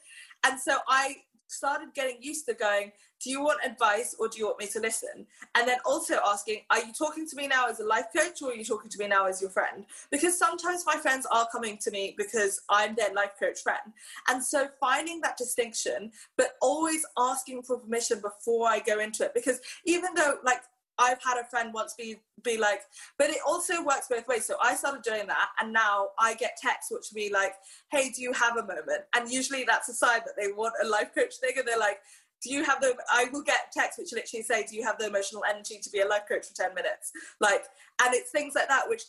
And 0.43 0.59
so 0.59 0.77
I 0.87 1.15
started 1.51 1.93
getting 1.93 2.17
used 2.21 2.45
to 2.47 2.53
going, 2.53 2.91
do 3.23 3.29
you 3.29 3.43
want 3.43 3.59
advice 3.63 4.15
or 4.19 4.27
do 4.27 4.39
you 4.39 4.45
want 4.45 4.59
me 4.59 4.67
to 4.67 4.79
listen? 4.79 5.27
And 5.55 5.67
then 5.67 5.77
also 5.85 6.15
asking, 6.25 6.61
are 6.69 6.79
you 6.79 6.91
talking 6.93 7.27
to 7.27 7.35
me 7.35 7.47
now 7.47 7.67
as 7.67 7.79
a 7.79 7.85
life 7.85 8.05
coach 8.15 8.41
or 8.41 8.51
are 8.51 8.55
you 8.55 8.63
talking 8.63 8.89
to 8.89 8.97
me 8.97 9.07
now 9.07 9.27
as 9.27 9.41
your 9.41 9.51
friend? 9.51 9.85
Because 10.09 10.37
sometimes 10.37 10.83
my 10.85 10.95
friends 10.95 11.27
are 11.31 11.47
coming 11.51 11.77
to 11.79 11.91
me 11.91 12.15
because 12.17 12.61
I'm 12.69 12.95
their 12.95 13.13
life 13.13 13.31
coach 13.39 13.61
friend. 13.61 13.93
And 14.27 14.43
so 14.43 14.67
finding 14.79 15.21
that 15.21 15.37
distinction, 15.37 16.11
but 16.37 16.55
always 16.61 17.05
asking 17.17 17.63
for 17.63 17.77
permission 17.77 18.21
before 18.21 18.67
I 18.67 18.79
go 18.79 18.99
into 18.99 19.25
it. 19.25 19.33
Because 19.33 19.59
even 19.85 20.13
though, 20.15 20.35
like, 20.43 20.61
I've 21.01 21.21
had 21.23 21.37
a 21.39 21.49
friend 21.49 21.73
once 21.73 21.95
be 21.95 22.21
be 22.43 22.57
like, 22.57 22.81
but 23.17 23.29
it 23.29 23.39
also 23.45 23.83
works 23.83 24.07
both 24.09 24.27
ways. 24.27 24.45
So 24.45 24.55
I 24.61 24.75
started 24.75 25.01
doing 25.01 25.27
that, 25.27 25.49
and 25.59 25.73
now 25.73 26.09
I 26.19 26.35
get 26.35 26.57
texts 26.61 26.91
which 26.91 27.11
be 27.13 27.31
like, 27.33 27.53
"Hey, 27.91 28.09
do 28.11 28.21
you 28.21 28.33
have 28.33 28.57
a 28.57 28.63
moment?" 28.63 29.03
And 29.15 29.31
usually 29.31 29.63
that's 29.63 29.89
a 29.89 29.93
sign 29.93 30.21
that 30.25 30.35
they 30.37 30.51
want 30.51 30.73
a 30.83 30.87
life 30.87 31.11
coach 31.15 31.35
thing, 31.37 31.53
and 31.57 31.67
they're 31.67 31.77
like, 31.79 32.01
"Do 32.43 32.53
you 32.53 32.63
have 32.63 32.81
the?" 32.81 32.95
I 33.11 33.25
will 33.31 33.43
get 33.43 33.71
texts 33.71 33.97
which 33.99 34.13
literally 34.13 34.43
say, 34.43 34.63
"Do 34.63 34.75
you 34.75 34.83
have 34.83 34.99
the 34.99 35.07
emotional 35.07 35.43
energy 35.49 35.79
to 35.79 35.89
be 35.89 36.01
a 36.01 36.07
life 36.07 36.27
coach 36.29 36.47
for 36.47 36.55
ten 36.55 36.73
minutes?" 36.75 37.11
Like, 37.39 37.65
and 38.01 38.13
it's 38.13 38.31
things 38.31 38.53
like 38.55 38.67
that 38.67 38.87
which 38.87 39.03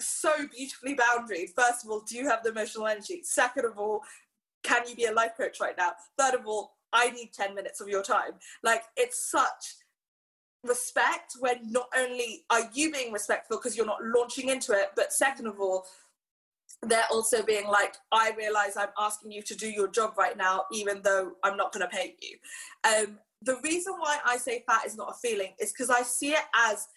so 0.00 0.32
beautifully 0.48 0.94
boundary. 0.94 1.46
First 1.46 1.84
of 1.84 1.90
all, 1.90 2.00
do 2.00 2.16
you 2.16 2.28
have 2.28 2.42
the 2.42 2.50
emotional 2.50 2.86
energy? 2.86 3.22
Second 3.24 3.64
of 3.64 3.78
all, 3.78 4.02
can 4.62 4.88
you 4.88 4.94
be 4.94 5.06
a 5.06 5.12
life 5.12 5.32
coach 5.36 5.60
right 5.60 5.76
now? 5.76 5.92
Third 6.18 6.34
of 6.34 6.46
all, 6.46 6.76
I 6.92 7.10
need 7.10 7.32
10 7.32 7.54
minutes 7.54 7.80
of 7.80 7.88
your 7.88 8.02
time. 8.02 8.32
Like, 8.62 8.82
it's 8.96 9.30
such 9.30 9.76
respect 10.64 11.34
when 11.40 11.70
not 11.70 11.88
only 11.96 12.44
are 12.50 12.68
you 12.74 12.92
being 12.92 13.12
respectful 13.12 13.56
because 13.56 13.76
you're 13.76 13.86
not 13.86 14.02
launching 14.02 14.48
into 14.48 14.72
it, 14.72 14.90
but 14.96 15.12
second 15.12 15.46
of 15.46 15.60
all, 15.60 15.86
they're 16.82 17.06
also 17.10 17.42
being 17.42 17.66
like, 17.66 17.96
I 18.12 18.32
realize 18.36 18.76
I'm 18.76 18.88
asking 18.98 19.32
you 19.32 19.42
to 19.42 19.54
do 19.54 19.68
your 19.68 19.88
job 19.88 20.14
right 20.16 20.36
now, 20.36 20.64
even 20.72 21.00
though 21.02 21.32
I'm 21.42 21.56
not 21.56 21.72
going 21.72 21.88
to 21.88 21.96
pay 21.96 22.14
you. 22.20 22.36
Um, 22.84 23.18
the 23.42 23.56
reason 23.62 23.94
why 23.98 24.18
I 24.24 24.36
say 24.36 24.64
fat 24.68 24.86
is 24.86 24.96
not 24.96 25.10
a 25.10 25.28
feeling 25.28 25.54
is 25.58 25.72
because 25.72 25.90
I 25.90 26.02
see 26.02 26.32
it 26.32 26.44
as 26.70 26.88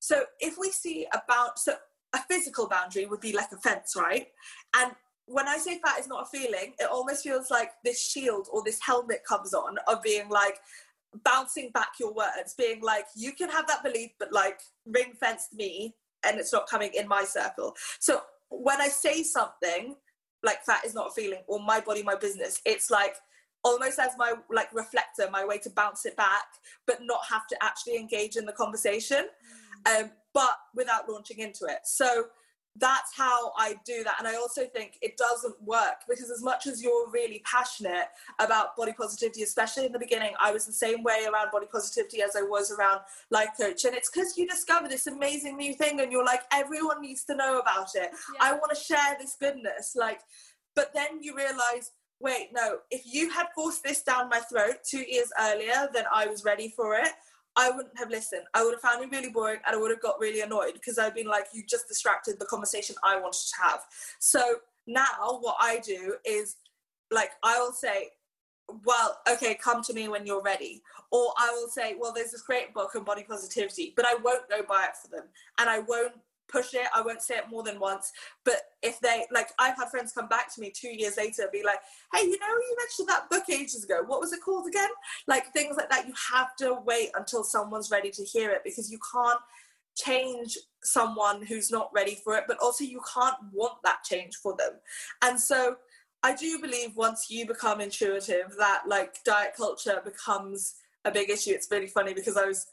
so 0.00 0.22
if 0.40 0.56
we 0.58 0.70
see 0.70 1.06
about 1.12 1.58
so 1.58 1.74
a 2.14 2.18
physical 2.28 2.66
boundary 2.66 3.06
would 3.06 3.20
be 3.20 3.32
like 3.32 3.52
a 3.52 3.58
fence, 3.58 3.94
right? 3.96 4.28
And 4.76 4.92
when 5.26 5.46
I 5.46 5.58
say 5.58 5.78
fat 5.78 6.00
is 6.00 6.08
not 6.08 6.24
a 6.24 6.38
feeling, 6.38 6.74
it 6.78 6.90
almost 6.90 7.22
feels 7.22 7.50
like 7.50 7.70
this 7.84 8.04
shield 8.04 8.48
or 8.50 8.62
this 8.64 8.80
helmet 8.84 9.20
comes 9.28 9.54
on 9.54 9.76
of 9.86 10.02
being 10.02 10.28
like, 10.28 10.56
bouncing 11.24 11.70
back 11.72 11.90
your 11.98 12.12
words, 12.12 12.54
being 12.56 12.80
like, 12.82 13.06
you 13.16 13.32
can 13.32 13.48
have 13.48 13.66
that 13.66 13.82
belief, 13.82 14.10
but 14.18 14.32
like 14.32 14.60
ring 14.86 15.12
fenced 15.18 15.54
me 15.54 15.94
and 16.24 16.38
it's 16.38 16.52
not 16.52 16.68
coming 16.68 16.90
in 16.94 17.08
my 17.08 17.24
circle. 17.24 17.74
So 17.98 18.20
when 18.50 18.80
I 18.80 18.88
say 18.88 19.22
something 19.22 19.96
like 20.42 20.64
fat 20.64 20.84
is 20.84 20.94
not 20.94 21.08
a 21.08 21.10
feeling 21.10 21.42
or 21.46 21.60
my 21.60 21.80
body, 21.80 22.02
my 22.02 22.16
business, 22.16 22.60
it's 22.64 22.90
like 22.90 23.16
almost 23.62 23.98
as 23.98 24.12
my 24.18 24.34
like 24.52 24.72
reflector, 24.72 25.28
my 25.30 25.44
way 25.44 25.58
to 25.58 25.70
bounce 25.70 26.06
it 26.06 26.16
back, 26.16 26.44
but 26.86 26.98
not 27.02 27.20
have 27.28 27.46
to 27.48 27.56
actually 27.62 27.96
engage 27.96 28.36
in 28.36 28.46
the 28.46 28.52
conversation. 28.52 29.26
Mm. 29.86 30.00
Um, 30.02 30.10
but 30.32 30.56
without 30.74 31.08
launching 31.08 31.38
into 31.38 31.64
it. 31.64 31.80
So 31.84 32.26
that's 32.76 33.14
how 33.16 33.52
I 33.56 33.74
do 33.84 34.04
that. 34.04 34.16
And 34.18 34.28
I 34.28 34.36
also 34.36 34.64
think 34.64 34.98
it 35.02 35.16
doesn't 35.16 35.60
work 35.62 36.04
because, 36.08 36.30
as 36.30 36.42
much 36.42 36.66
as 36.66 36.82
you're 36.82 37.10
really 37.10 37.42
passionate 37.44 38.06
about 38.38 38.76
body 38.76 38.92
positivity, 38.92 39.42
especially 39.42 39.86
in 39.86 39.92
the 39.92 39.98
beginning, 39.98 40.34
I 40.40 40.52
was 40.52 40.66
the 40.66 40.72
same 40.72 41.02
way 41.02 41.26
around 41.30 41.50
body 41.50 41.66
positivity 41.70 42.22
as 42.22 42.36
I 42.36 42.42
was 42.42 42.70
around 42.70 43.00
life 43.30 43.50
coach. 43.60 43.84
And 43.84 43.94
it's 43.94 44.10
because 44.10 44.38
you 44.38 44.46
discover 44.46 44.88
this 44.88 45.06
amazing 45.06 45.56
new 45.56 45.74
thing 45.74 46.00
and 46.00 46.12
you're 46.12 46.24
like, 46.24 46.42
everyone 46.52 47.02
needs 47.02 47.24
to 47.24 47.34
know 47.34 47.58
about 47.58 47.88
it. 47.94 48.10
Yeah. 48.34 48.38
I 48.40 48.52
want 48.52 48.70
to 48.70 48.76
share 48.76 49.16
this 49.18 49.36
goodness. 49.38 49.94
Like, 49.96 50.20
but 50.76 50.92
then 50.94 51.22
you 51.22 51.36
realize, 51.36 51.90
wait, 52.20 52.50
no, 52.52 52.78
if 52.90 53.02
you 53.04 53.30
had 53.30 53.46
forced 53.54 53.82
this 53.82 54.02
down 54.02 54.28
my 54.28 54.38
throat 54.40 54.76
two 54.88 55.02
years 55.08 55.30
earlier, 55.40 55.88
then 55.92 56.04
I 56.14 56.26
was 56.26 56.44
ready 56.44 56.72
for 56.76 56.94
it. 56.94 57.08
I 57.56 57.70
wouldn't 57.70 57.98
have 57.98 58.10
listened. 58.10 58.42
I 58.54 58.64
would 58.64 58.72
have 58.74 58.80
found 58.80 59.02
it 59.02 59.10
really 59.10 59.30
boring 59.30 59.60
and 59.66 59.74
I 59.74 59.78
would 59.78 59.90
have 59.90 60.00
got 60.00 60.20
really 60.20 60.40
annoyed 60.40 60.72
because 60.74 60.98
I've 60.98 61.14
been 61.14 61.26
like, 61.26 61.46
you 61.52 61.62
just 61.68 61.88
distracted 61.88 62.38
the 62.38 62.46
conversation 62.46 62.96
I 63.02 63.18
wanted 63.20 63.48
to 63.48 63.62
have. 63.62 63.80
So 64.18 64.56
now 64.86 65.04
what 65.40 65.56
I 65.60 65.78
do 65.80 66.14
is 66.24 66.56
like, 67.10 67.30
I 67.42 67.58
will 67.58 67.72
say, 67.72 68.10
well, 68.84 69.18
okay, 69.30 69.54
come 69.54 69.82
to 69.82 69.92
me 69.92 70.08
when 70.08 70.26
you're 70.26 70.42
ready. 70.42 70.82
Or 71.10 71.32
I 71.38 71.50
will 71.50 71.68
say, 71.68 71.96
well, 71.98 72.12
there's 72.12 72.30
this 72.30 72.42
great 72.42 72.72
book 72.72 72.94
on 72.94 73.02
body 73.02 73.24
positivity, 73.24 73.92
but 73.96 74.06
I 74.06 74.14
won't 74.22 74.48
go 74.48 74.62
buy 74.62 74.84
it 74.84 74.96
for 74.96 75.08
them. 75.08 75.26
And 75.58 75.68
I 75.68 75.80
won't 75.80 76.14
push 76.50 76.74
it. 76.74 76.86
I 76.94 77.02
won't 77.02 77.22
say 77.22 77.36
it 77.36 77.50
more 77.50 77.62
than 77.62 77.78
once. 77.78 78.12
But 78.44 78.60
if 78.82 79.00
they 79.00 79.26
like, 79.30 79.48
I've 79.58 79.76
had 79.76 79.90
friends 79.90 80.12
come 80.12 80.28
back 80.28 80.54
to 80.54 80.60
me 80.60 80.72
two 80.74 80.88
years 80.88 81.16
later, 81.16 81.48
be 81.52 81.62
like, 81.64 81.80
"Hey, 82.14 82.24
you 82.24 82.38
know, 82.38 82.48
you 82.48 82.76
mentioned 82.78 83.08
that 83.08 83.30
book 83.30 83.44
ages 83.50 83.84
ago. 83.84 84.02
What 84.06 84.20
was 84.20 84.32
it 84.32 84.42
called 84.42 84.66
again?" 84.66 84.90
Like 85.26 85.52
things 85.52 85.76
like 85.76 85.90
that. 85.90 86.06
You 86.06 86.14
have 86.32 86.56
to 86.56 86.78
wait 86.84 87.10
until 87.14 87.44
someone's 87.44 87.90
ready 87.90 88.10
to 88.10 88.24
hear 88.24 88.50
it 88.50 88.62
because 88.64 88.90
you 88.90 88.98
can't 89.12 89.40
change 89.96 90.56
someone 90.82 91.44
who's 91.44 91.70
not 91.70 91.90
ready 91.94 92.14
for 92.14 92.36
it, 92.36 92.44
but 92.46 92.58
also 92.58 92.84
you 92.84 93.00
can't 93.12 93.36
want 93.52 93.74
that 93.84 94.02
change 94.04 94.36
for 94.36 94.56
them. 94.56 94.72
And 95.22 95.38
so 95.38 95.76
I 96.22 96.34
do 96.34 96.58
believe 96.60 96.96
once 96.96 97.30
you 97.30 97.46
become 97.46 97.80
intuitive, 97.80 98.54
that 98.58 98.82
like 98.86 99.22
diet 99.24 99.54
culture 99.56 100.00
becomes 100.04 100.74
a 101.04 101.10
big 101.10 101.30
issue. 101.30 101.52
It's 101.52 101.68
really 101.70 101.86
funny 101.86 102.14
because 102.14 102.36
I 102.36 102.44
was 102.44 102.66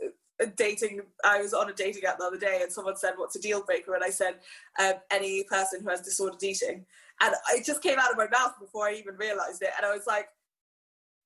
dating 0.55 1.01
i 1.23 1.41
was 1.41 1.53
on 1.53 1.69
a 1.69 1.73
dating 1.73 2.03
app 2.03 2.19
the 2.19 2.23
other 2.23 2.38
day 2.38 2.59
and 2.61 2.71
someone 2.71 2.95
said 2.95 3.13
what's 3.17 3.35
a 3.35 3.41
deal 3.41 3.63
breaker? 3.63 3.95
And 3.95 4.03
i 4.03 4.09
said 4.09 4.35
um, 4.79 4.93
any 5.11 5.43
person 5.43 5.81
who 5.81 5.89
has 5.89 6.01
disordered 6.01 6.43
eating. 6.43 6.85
And 7.19 7.33
it 7.55 7.65
just 7.65 7.81
came 7.81 7.97
out 7.97 8.11
of 8.11 8.17
my 8.17 8.27
mouth 8.27 8.53
before 8.59 8.88
i 8.88 8.93
even 8.93 9.15
realized 9.15 9.61
it. 9.61 9.69
And 9.77 9.85
i 9.85 9.93
was 9.93 10.05
like 10.07 10.27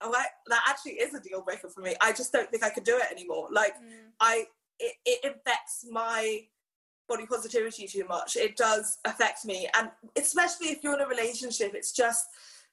oh 0.02 0.14
I, 0.16 0.26
that 0.48 0.64
actually 0.68 0.94
is 0.94 1.14
a 1.14 1.20
deal 1.20 1.42
breaker 1.42 1.70
for 1.70 1.82
me. 1.82 1.96
I 2.02 2.12
just 2.12 2.32
don't 2.32 2.50
think 2.50 2.64
i 2.64 2.70
could 2.70 2.84
do 2.84 2.98
it 2.98 3.12
anymore. 3.12 3.48
Like 3.52 3.76
mm. 3.76 4.12
i 4.20 4.46
it, 4.80 4.96
it 5.06 5.20
affects 5.24 5.86
my 5.90 6.42
body 7.08 7.26
positivity 7.26 7.88
too 7.88 8.06
much. 8.08 8.36
It 8.36 8.56
does 8.56 8.98
affect 9.06 9.46
me. 9.46 9.70
And 9.78 9.90
especially 10.18 10.68
if 10.68 10.84
you're 10.84 10.96
in 10.96 11.02
a 11.02 11.08
relationship 11.08 11.74
it's 11.74 11.92
just 11.92 12.28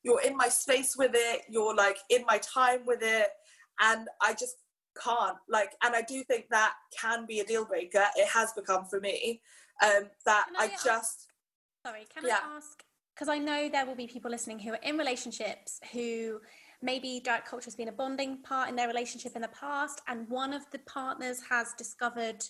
you're 0.05 0.22
in 0.22 0.36
my 0.36 0.49
space 0.49 0.97
with 0.97 1.11
it. 1.14 1.43
You're 1.49 1.74
like 1.74 1.99
in 2.09 2.24
my 2.26 2.39
time 2.39 2.86
with 2.86 3.01
it. 3.03 3.28
And 3.80 4.09
i 4.22 4.32
just 4.32 4.57
can't 5.03 5.37
like 5.49 5.71
and 5.83 5.95
i 5.95 6.03
do 6.03 6.23
think 6.25 6.47
that 6.51 6.75
can 6.97 7.27
be 7.27 7.41
a 7.41 7.45
deal 7.45 7.65
breaker 7.65 8.05
it 8.17 8.29
has 8.29 8.53
become 8.53 8.85
for 8.85 9.01
me 9.01 9.41
um 9.83 10.05
that 10.25 10.47
i, 10.59 10.65
I, 10.65 10.69
just 10.85 11.29
sorry 11.85 12.07
can 12.15 12.25
yeah. 12.27 12.39
i 12.45 12.57
ask 12.57 12.83
because 13.15 13.29
i 13.29 13.39
know 13.39 13.69
there 13.69 13.87
will 13.87 13.95
be 13.95 14.07
people 14.07 14.31
listening 14.31 14.59
who 14.59 14.73
are 14.73 14.81
in 14.83 14.97
relationships 14.99 15.81
who 15.93 16.41
maybe 16.83 17.21
diet 17.25 17.45
culture 17.45 17.67
has 17.67 17.75
been 17.75 17.89
a 17.89 17.93
bonding 17.93 18.39
part 18.43 18.69
in 18.69 18.77
their 18.77 18.89
relationship 18.89 19.33
in 19.35 19.43
the 19.43 19.49
past 19.49 20.01
and 20.09 20.29
one 20.29 20.53
of 20.53 20.63
the 20.71 20.79
partners 20.81 21.41
has 21.49 21.75
discovered 21.77 22.45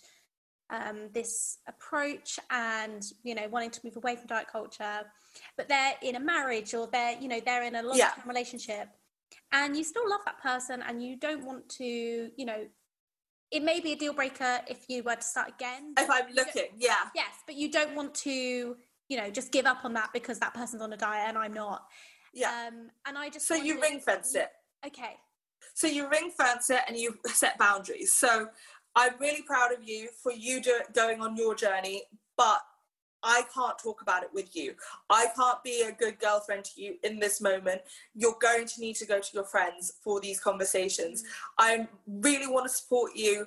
um, 0.70 1.08
this 1.14 1.58
approach 1.66 2.38
and 2.50 3.02
you 3.22 3.34
know 3.34 3.48
wanting 3.48 3.70
to 3.70 3.80
move 3.84 3.96
away 3.96 4.16
from 4.16 4.26
diet 4.26 4.46
culture 4.50 5.00
but 5.56 5.68
they're 5.68 5.94
in 6.02 6.16
a 6.16 6.20
marriage 6.20 6.74
or 6.74 6.88
they're 6.92 7.18
you 7.18 7.28
know 7.28 7.40
they're 7.44 7.62
in 7.62 7.76
a 7.76 7.82
long-term 7.82 7.98
yeah. 7.98 8.22
relationship 8.26 8.88
and 9.52 9.76
you 9.76 9.84
still 9.84 10.08
love 10.08 10.20
that 10.24 10.40
person 10.42 10.82
and 10.86 11.02
you 11.02 11.16
don't 11.16 11.44
want 11.44 11.68
to 11.68 11.84
you 11.84 12.44
know 12.44 12.66
it 13.50 13.62
may 13.62 13.80
be 13.80 13.92
a 13.92 13.96
deal 13.96 14.12
breaker 14.12 14.60
if 14.68 14.84
you 14.88 15.02
were 15.02 15.14
to 15.14 15.22
start 15.22 15.48
again 15.48 15.94
if 15.98 16.10
i'm 16.10 16.26
looking 16.34 16.68
yeah. 16.78 17.08
Yes 17.14 17.32
but 17.46 17.56
you 17.56 17.70
don't 17.70 17.94
want 17.94 18.14
to 18.16 18.76
you 19.08 19.16
know 19.16 19.30
just 19.30 19.52
give 19.52 19.66
up 19.66 19.84
on 19.84 19.94
that 19.94 20.10
because 20.12 20.38
that 20.40 20.54
person's 20.54 20.82
on 20.82 20.92
a 20.92 20.96
diet 20.96 21.28
and 21.28 21.38
i'm 21.38 21.54
not. 21.54 21.84
Yeah. 22.34 22.68
Um 22.68 22.90
and 23.06 23.16
i 23.16 23.28
just 23.30 23.46
so 23.46 23.54
you 23.54 23.80
ring 23.80 24.00
fence 24.00 24.34
it. 24.34 24.48
Okay. 24.86 25.16
So 25.74 25.86
you 25.86 26.08
ring 26.08 26.30
fence 26.36 26.70
it 26.70 26.80
and 26.88 26.96
you 26.96 27.16
set 27.26 27.58
boundaries. 27.58 28.12
So 28.14 28.48
i'm 28.96 29.12
really 29.20 29.42
proud 29.42 29.72
of 29.72 29.86
you 29.86 30.08
for 30.22 30.32
you 30.32 30.60
do, 30.60 30.80
going 30.94 31.20
on 31.20 31.36
your 31.36 31.54
journey 31.54 32.02
but 32.36 32.60
I 33.22 33.42
can't 33.54 33.78
talk 33.78 34.02
about 34.02 34.22
it 34.22 34.30
with 34.32 34.54
you. 34.54 34.74
I 35.10 35.26
can't 35.36 35.62
be 35.64 35.82
a 35.82 35.92
good 35.92 36.18
girlfriend 36.18 36.64
to 36.66 36.80
you 36.80 36.96
in 37.02 37.18
this 37.18 37.40
moment. 37.40 37.82
You're 38.14 38.36
going 38.40 38.66
to 38.66 38.80
need 38.80 38.96
to 38.96 39.06
go 39.06 39.20
to 39.20 39.28
your 39.34 39.44
friends 39.44 39.94
for 40.02 40.20
these 40.20 40.40
conversations. 40.40 41.24
I 41.58 41.88
really 42.06 42.46
want 42.46 42.66
to 42.66 42.74
support 42.74 43.12
you, 43.14 43.46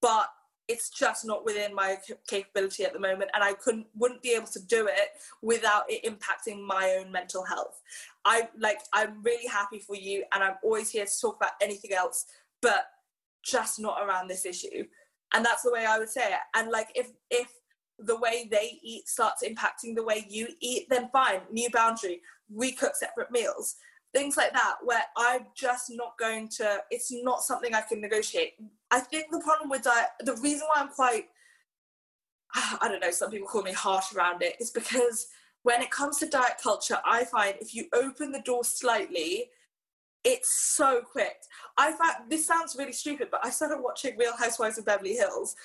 but 0.00 0.28
it's 0.68 0.90
just 0.90 1.24
not 1.24 1.44
within 1.44 1.74
my 1.74 1.96
capability 2.28 2.84
at 2.84 2.92
the 2.92 2.98
moment 2.98 3.30
and 3.34 3.42
I 3.42 3.52
couldn't 3.54 3.86
wouldn't 3.96 4.22
be 4.22 4.30
able 4.30 4.46
to 4.46 4.60
do 4.64 4.86
it 4.86 5.10
without 5.42 5.84
it 5.88 6.04
impacting 6.04 6.64
my 6.64 6.96
own 6.98 7.10
mental 7.10 7.44
health. 7.44 7.80
I 8.24 8.48
like 8.58 8.78
I'm 8.92 9.22
really 9.22 9.48
happy 9.48 9.80
for 9.80 9.96
you 9.96 10.24
and 10.32 10.42
I'm 10.42 10.54
always 10.62 10.90
here 10.90 11.04
to 11.04 11.20
talk 11.20 11.36
about 11.36 11.52
anything 11.60 11.92
else 11.92 12.26
but 12.60 12.86
just 13.42 13.80
not 13.80 13.98
around 14.02 14.28
this 14.28 14.46
issue. 14.46 14.84
And 15.34 15.44
that's 15.44 15.62
the 15.62 15.72
way 15.72 15.84
I 15.84 15.98
would 15.98 16.10
say 16.10 16.32
it. 16.32 16.40
And 16.54 16.70
like 16.70 16.88
if 16.94 17.10
if 17.30 17.48
the 18.06 18.18
way 18.18 18.48
they 18.50 18.78
eat 18.82 19.08
starts 19.08 19.42
impacting 19.42 19.94
the 19.94 20.04
way 20.04 20.26
you 20.28 20.48
eat, 20.60 20.88
then 20.88 21.08
fine, 21.12 21.40
new 21.50 21.70
boundary. 21.70 22.20
We 22.52 22.72
cook 22.72 22.94
separate 22.96 23.30
meals. 23.30 23.76
Things 24.14 24.36
like 24.36 24.52
that, 24.52 24.76
where 24.84 25.04
I'm 25.16 25.46
just 25.54 25.90
not 25.90 26.18
going 26.18 26.48
to, 26.56 26.78
it's 26.90 27.10
not 27.10 27.42
something 27.42 27.74
I 27.74 27.80
can 27.80 28.00
negotiate. 28.00 28.54
I 28.90 29.00
think 29.00 29.30
the 29.30 29.40
problem 29.40 29.70
with 29.70 29.82
diet, 29.82 30.08
the 30.20 30.36
reason 30.36 30.66
why 30.72 30.82
I'm 30.82 30.88
quite, 30.88 31.26
I 32.54 32.88
don't 32.88 33.00
know, 33.00 33.10
some 33.10 33.30
people 33.30 33.48
call 33.48 33.62
me 33.62 33.72
harsh 33.72 34.12
around 34.14 34.42
it, 34.42 34.56
is 34.60 34.70
because 34.70 35.28
when 35.62 35.80
it 35.80 35.90
comes 35.90 36.18
to 36.18 36.28
diet 36.28 36.60
culture, 36.62 36.98
I 37.06 37.24
find 37.24 37.54
if 37.60 37.74
you 37.74 37.86
open 37.94 38.32
the 38.32 38.42
door 38.42 38.64
slightly, 38.64 39.50
it's 40.24 40.54
so 40.54 41.02
quick. 41.02 41.36
I 41.76 41.92
find 41.92 42.30
this 42.30 42.46
sounds 42.46 42.76
really 42.78 42.92
stupid, 42.92 43.28
but 43.30 43.44
I 43.44 43.50
started 43.50 43.80
watching 43.80 44.16
Real 44.16 44.36
Housewives 44.36 44.78
of 44.78 44.84
Beverly 44.84 45.14
Hills 45.14 45.56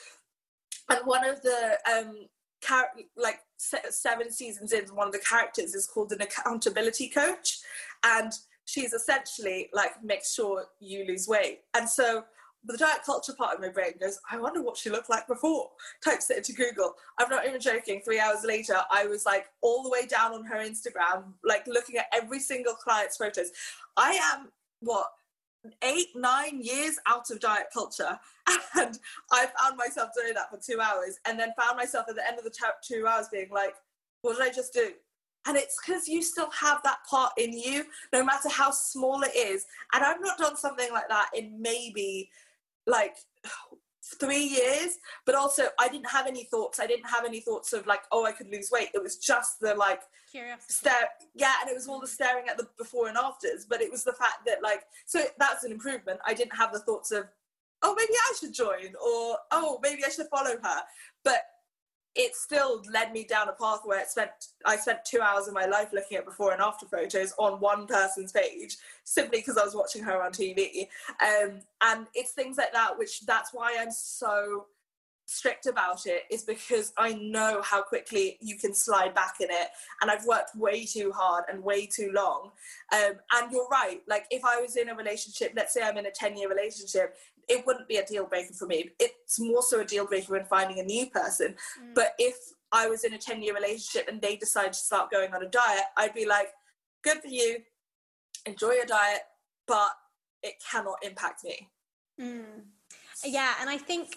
and 0.90 1.00
one 1.06 1.26
of 1.26 1.42
the 1.42 1.78
um 1.92 2.28
char- 2.62 2.92
like 3.16 3.40
seven 3.58 4.32
seasons 4.32 4.72
in 4.74 4.86
one 4.96 5.08
of 5.08 5.14
the 5.14 5.20
characters 5.20 5.74
is 5.76 5.88
called 5.88 6.12
an 6.12 6.22
accountability 6.22 7.10
coach 7.10 7.60
and 8.04 8.32
she's 8.66 8.94
essentially 8.94 9.70
like 9.74 9.92
make 10.04 10.24
sure 10.26 10.66
you 10.80 11.06
lose 11.06 11.28
weight 11.28 11.62
and 11.76 11.88
so 11.88 12.24
the 12.68 12.78
diet 12.78 13.02
culture 13.06 13.34
part 13.34 13.56
of 13.56 13.62
my 13.62 13.70
brain 13.70 13.94
goes, 14.00 14.20
I 14.30 14.38
wonder 14.38 14.62
what 14.62 14.78
she 14.78 14.90
looked 14.90 15.10
like 15.10 15.28
before. 15.28 15.70
Types 16.04 16.30
it 16.30 16.38
into 16.38 16.54
Google. 16.54 16.96
I'm 17.18 17.30
not 17.30 17.48
even 17.48 17.62
joking. 17.62 18.02
Three 18.04 18.20
hours 18.20 18.44
later, 18.44 18.78
I 18.92 19.06
was 19.06 19.26
like 19.26 19.46
all 19.62 19.84
the 19.84 19.90
way 19.90 20.06
down 20.06 20.34
on 20.34 20.44
her 20.46 20.58
Instagram, 20.58 21.34
like 21.46 21.66
looking 21.68 21.98
at 21.98 22.08
every 22.14 22.40
single 22.40 22.74
client's 22.74 23.18
photos. 23.18 23.52
I 23.96 24.20
am 24.34 24.50
what 24.82 25.08
eight, 25.84 26.08
nine 26.16 26.62
years 26.62 26.98
out 27.08 27.30
of 27.32 27.40
diet 27.40 27.68
culture. 27.74 28.20
And 28.80 28.98
I 29.32 29.48
found 29.60 29.76
myself 29.76 30.12
doing 30.16 30.34
that 30.36 30.52
for 30.52 30.58
two 30.58 30.80
hours 30.80 31.18
and 31.28 31.40
then 31.40 31.52
found 31.60 31.78
myself 31.78 32.06
at 32.08 32.16
the 32.16 32.26
end 32.26 32.38
of 32.38 32.46
the 32.46 32.54
two 32.88 33.08
hours 33.08 33.28
being 33.32 33.50
like, 33.52 33.74
what 34.22 34.38
did 34.38 34.48
I 34.48 34.54
just 34.54 34.72
do? 34.72 34.92
And 35.48 35.58
it's 35.58 35.78
because 35.84 36.08
you 36.08 36.22
still 36.22 36.50
have 36.52 36.82
that 36.84 37.00
part 37.10 37.34
in 37.38 37.54
you, 37.54 37.86
no 38.14 38.24
matter 38.24 38.50
how 38.50 38.72
small 38.72 39.24
it 39.24 39.36
is. 39.36 39.66
And 39.94 40.04
I've 40.04 40.22
not 40.22 40.38
done 40.38 40.56
something 40.58 40.92
like 40.92 41.10
that 41.10 41.30
in 41.36 41.62
maybe 41.62 42.30
like 42.86 43.16
three 44.20 44.44
years 44.44 44.98
but 45.26 45.36
also 45.36 45.64
i 45.80 45.88
didn't 45.88 46.10
have 46.10 46.28
any 46.28 46.44
thoughts. 46.46 46.80
I 46.80 46.88
didn't 46.88 47.10
have 47.10 47.26
any 47.26 47.40
thoughts 47.42 47.74
of 47.74 47.86
like 47.88 48.02
oh 48.12 48.26
i 48.26 48.32
could 48.32 48.48
lose 48.50 48.70
weight. 48.72 48.90
It 48.94 49.04
was 49.04 49.18
just 49.18 49.60
the 49.60 49.74
like 49.76 50.02
Curiosity. 50.32 50.74
stare 50.74 51.10
yeah 51.36 51.54
and 51.62 51.70
it 51.70 51.74
was 51.74 51.88
all 51.88 52.00
the 52.00 52.08
staring 52.08 52.48
at 52.50 52.58
the 52.58 52.68
before 52.78 53.08
and 53.08 53.18
afters 53.18 53.66
but 53.68 53.82
it 53.82 53.92
was 53.92 54.04
the 54.04 54.14
fact 54.14 54.46
that 54.46 54.62
like 54.64 54.84
so 55.06 55.22
that's 55.38 55.64
an 55.64 55.72
improvement. 55.72 56.20
I 56.26 56.34
didn't 56.34 56.56
have 56.58 56.72
the 56.74 56.80
thoughts 56.80 57.12
of 57.12 57.26
oh 57.84 57.94
maybe 57.98 58.14
i 58.14 58.34
should 58.40 58.54
join 58.54 58.94
or 59.06 59.38
oh 59.52 59.80
maybe 59.84 60.04
i 60.06 60.10
should 60.10 60.28
follow 60.28 60.56
her. 60.64 60.82
But 61.24 61.42
it 62.18 62.36
still 62.36 62.82
led 62.92 63.14
me 63.14 63.24
down 63.24 63.48
a 63.48 63.54
path 63.54 63.82
where 63.86 64.00
it 64.00 64.10
spent 64.10 64.32
I 64.66 64.76
spent 64.76 65.06
two 65.06 65.22
hours 65.22 65.48
of 65.48 65.54
my 65.54 65.66
life 65.66 65.90
looking 65.94 66.18
at 66.18 66.26
before 66.26 66.52
and 66.52 66.62
after 66.62 66.86
photos 66.86 67.34
on 67.38 67.60
one 67.60 67.88
person's 67.88 68.32
page 68.32 68.78
simply 69.04 69.40
because 69.40 69.58
I 69.58 69.64
was 69.64 69.76
watching 69.76 70.04
her 70.04 70.22
on 70.22 70.32
TV. 70.32 70.88
Um, 71.22 71.60
and 71.82 72.08
it's 72.14 72.32
things 72.32 72.58
like 72.58 72.74
that 72.74 72.98
which 72.98 73.26
that's 73.26 73.54
why 73.54 73.78
I'm 73.80 73.92
so 73.92 74.66
strict 75.28 75.66
about 75.66 76.06
it 76.06 76.24
is 76.32 76.44
because 76.44 76.94
I 76.98 77.14
know 77.14 77.62
how 77.62 77.82
quickly 77.82 78.38
you 78.42 78.58
can 78.58 78.74
slide 78.74 79.14
back 79.14 79.36
in 79.42 79.50
it 79.50 79.68
and 80.02 80.10
I've 80.10 80.26
worked 80.26 80.56
way 80.56 80.86
too 80.86 81.12
hard 81.14 81.44
and 81.52 81.62
way 81.62 81.86
too 81.86 82.12
long 82.14 82.52
um, 82.94 83.16
and 83.34 83.52
you're 83.52 83.68
right 83.68 84.02
like 84.08 84.26
if 84.32 84.46
I 84.46 84.62
was 84.62 84.78
in 84.78 84.88
a 84.88 84.96
relationship 84.96 85.52
let's 85.54 85.74
say 85.74 85.82
I'm 85.82 85.98
in 85.98 86.06
a 86.06 86.12
10 86.12 86.38
year 86.38 86.48
relationship 86.48 87.18
it 87.48 87.66
wouldn't 87.66 87.88
be 87.88 87.98
a 87.98 88.06
deal 88.06 88.26
breaker 88.26 88.54
for 88.54 88.68
me 88.68 88.92
it's 89.28 89.40
more 89.40 89.62
so 89.62 89.82
a 89.82 89.86
deal 89.86 90.06
breaker 90.06 90.34
when 90.34 90.46
finding 90.46 90.80
a 90.80 90.84
new 90.84 91.10
person. 91.10 91.56
Mm. 91.82 91.96
But 91.96 92.14
if 92.18 92.36
I 92.72 92.88
was 92.88 93.04
in 93.04 93.14
a 93.14 93.18
10 93.18 93.42
year 93.42 93.54
relationship 93.54 94.08
and 94.08 94.22
they 94.22 94.36
decided 94.36 94.74
to 94.74 94.80
start 94.80 95.12
going 95.12 95.34
on 95.34 95.44
a 95.44 95.50
diet, 95.50 95.84
I'd 95.96 96.14
be 96.14 96.26
like, 96.26 96.48
good 97.04 97.20
for 97.20 97.28
you, 97.28 97.60
enjoy 98.46 98.72
your 98.72 98.86
diet, 98.86 99.22
but 99.68 99.92
it 100.44 100.56
cannot 100.72 100.98
impact 101.02 101.44
me. 101.44 101.70
Mm. 102.20 102.64
Yeah, 103.26 103.54
and 103.62 103.70
I 103.70 103.78
think 103.78 104.16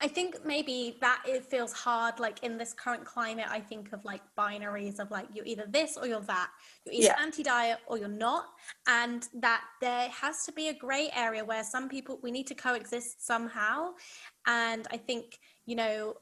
I 0.00 0.08
think 0.08 0.44
maybe 0.44 0.98
that 1.00 1.22
it 1.26 1.46
feels 1.46 1.72
hard, 1.72 2.20
like 2.20 2.42
in 2.42 2.58
this 2.58 2.74
current 2.74 3.06
climate. 3.06 3.46
I 3.48 3.60
think 3.60 3.94
of 3.94 4.04
like 4.04 4.20
binaries 4.38 4.98
of 4.98 5.10
like 5.10 5.26
you're 5.32 5.46
either 5.46 5.64
this 5.68 5.96
or 5.96 6.06
you're 6.06 6.20
that. 6.20 6.50
You're 6.84 6.94
either 6.94 7.14
yeah. 7.16 7.22
anti-diet 7.22 7.78
or 7.86 7.96
you're 7.96 8.08
not, 8.08 8.44
and 8.86 9.26
that 9.40 9.62
there 9.80 10.08
has 10.10 10.44
to 10.44 10.52
be 10.52 10.68
a 10.68 10.74
grey 10.74 11.08
area 11.16 11.42
where 11.42 11.64
some 11.64 11.88
people 11.88 12.18
we 12.22 12.30
need 12.30 12.46
to 12.48 12.54
coexist 12.54 13.26
somehow. 13.26 13.94
And 14.46 14.86
I 14.90 14.98
think 14.98 15.38
you 15.64 15.76
know 15.76 16.16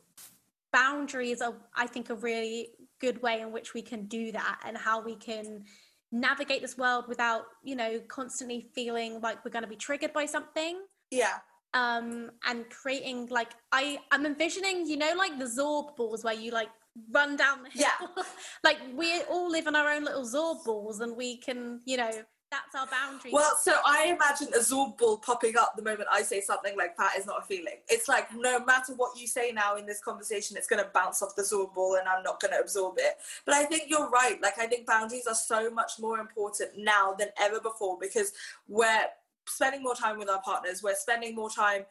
boundaries 0.72 1.40
are, 1.42 1.54
I 1.74 1.88
think, 1.88 2.10
a 2.10 2.14
really 2.14 2.68
good 3.00 3.20
way 3.22 3.40
in 3.40 3.50
which 3.50 3.74
we 3.74 3.82
can 3.82 4.06
do 4.06 4.30
that, 4.30 4.60
and 4.64 4.76
how 4.76 5.02
we 5.02 5.16
can 5.16 5.64
navigate 6.12 6.62
this 6.62 6.78
world 6.78 7.06
without 7.08 7.42
you 7.64 7.74
know 7.74 7.98
constantly 8.06 8.68
feeling 8.72 9.20
like 9.20 9.44
we're 9.44 9.50
going 9.50 9.64
to 9.64 9.68
be 9.68 9.74
triggered 9.74 10.12
by 10.12 10.26
something. 10.26 10.80
Yeah 11.10 11.38
um, 11.74 12.30
and 12.46 12.68
creating 12.70 13.26
like 13.30 13.50
I 13.72 13.98
I'm 14.10 14.24
envisioning 14.24 14.86
you 14.86 14.96
know 14.96 15.12
like 15.16 15.38
the 15.38 15.44
Zorb 15.44 15.96
balls 15.96 16.24
where 16.24 16.34
you 16.34 16.52
like 16.52 16.70
run 17.10 17.36
down 17.36 17.64
the 17.64 17.70
hill. 17.70 17.88
Yeah. 18.16 18.22
like 18.64 18.78
we 18.94 19.22
all 19.30 19.50
live 19.50 19.66
in 19.66 19.76
our 19.76 19.92
own 19.92 20.04
little 20.04 20.24
Zorb 20.24 20.64
balls 20.64 21.00
and 21.00 21.16
we 21.16 21.36
can 21.36 21.80
you 21.84 21.96
know 21.96 22.10
that's 22.50 22.74
our 22.76 22.86
boundary. 22.86 23.32
Well, 23.32 23.56
so 23.60 23.78
I 23.84 24.14
imagine 24.14 24.54
a 24.54 24.60
Zorb 24.60 24.96
ball 24.96 25.18
popping 25.18 25.56
up 25.56 25.74
the 25.76 25.82
moment 25.82 26.08
I 26.12 26.22
say 26.22 26.40
something 26.40 26.76
like 26.76 26.96
that 26.98 27.18
is 27.18 27.26
not 27.26 27.42
a 27.42 27.44
feeling. 27.44 27.80
It's 27.88 28.06
like 28.08 28.28
no 28.32 28.64
matter 28.64 28.92
what 28.94 29.18
you 29.18 29.26
say 29.26 29.50
now 29.50 29.74
in 29.74 29.86
this 29.86 30.00
conversation, 30.00 30.56
it's 30.56 30.68
going 30.68 30.82
to 30.82 30.88
bounce 30.94 31.20
off 31.20 31.34
the 31.34 31.42
Zorb 31.42 31.74
ball 31.74 31.96
and 31.96 32.08
I'm 32.08 32.22
not 32.22 32.40
going 32.40 32.54
to 32.54 32.60
absorb 32.60 32.94
it. 32.98 33.14
But 33.44 33.56
I 33.56 33.64
think 33.64 33.84
you're 33.88 34.08
right. 34.08 34.40
Like 34.40 34.58
I 34.58 34.66
think 34.66 34.86
boundaries 34.86 35.26
are 35.26 35.34
so 35.34 35.68
much 35.68 35.92
more 35.98 36.18
important 36.20 36.78
now 36.78 37.14
than 37.18 37.28
ever 37.40 37.58
before 37.58 37.98
because 38.00 38.32
we're 38.68 39.06
spending 39.46 39.82
more 39.82 39.94
time 39.94 40.18
with 40.18 40.28
our 40.28 40.42
partners. 40.42 40.82
We're 40.82 40.94
spending 40.94 41.34
more 41.34 41.50
time 41.50 41.84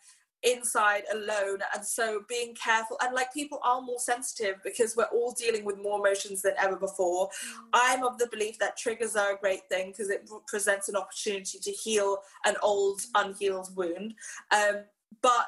inside 0.44 1.04
alone. 1.14 1.60
And 1.74 1.86
so 1.86 2.22
being 2.28 2.54
careful 2.56 2.98
and 3.02 3.16
like 3.16 3.34
people 3.34 3.60
are 3.64 3.82
more 3.82 4.00
sensitive 4.00 4.56
because 4.64 4.96
we're 4.96 5.06
all 5.06 5.32
dealing 5.32 5.64
with 5.64 5.78
more 5.82 6.00
emotions 6.00 6.42
than 6.42 6.54
ever 6.60 6.76
before. 6.76 7.30
Mm. 7.30 7.60
i'm 7.74 8.04
of 8.04 8.18
the 8.18 8.28
belief 8.28 8.60
that 8.60 8.78
triggers 8.78 9.16
are 9.16 9.36
a 9.36 9.38
great 9.38 9.62
thing 9.70 9.92
because 9.92 10.10
it 10.10 10.30
presents 10.48 10.90
an 10.90 10.96
opportunity 10.96 11.60
to 11.60 11.72
heal 11.72 12.18
an 12.46 12.56
old 12.62 13.02
unhealed 13.16 13.70
wound. 13.76 14.14
Um, 14.52 14.84
but 15.22 15.48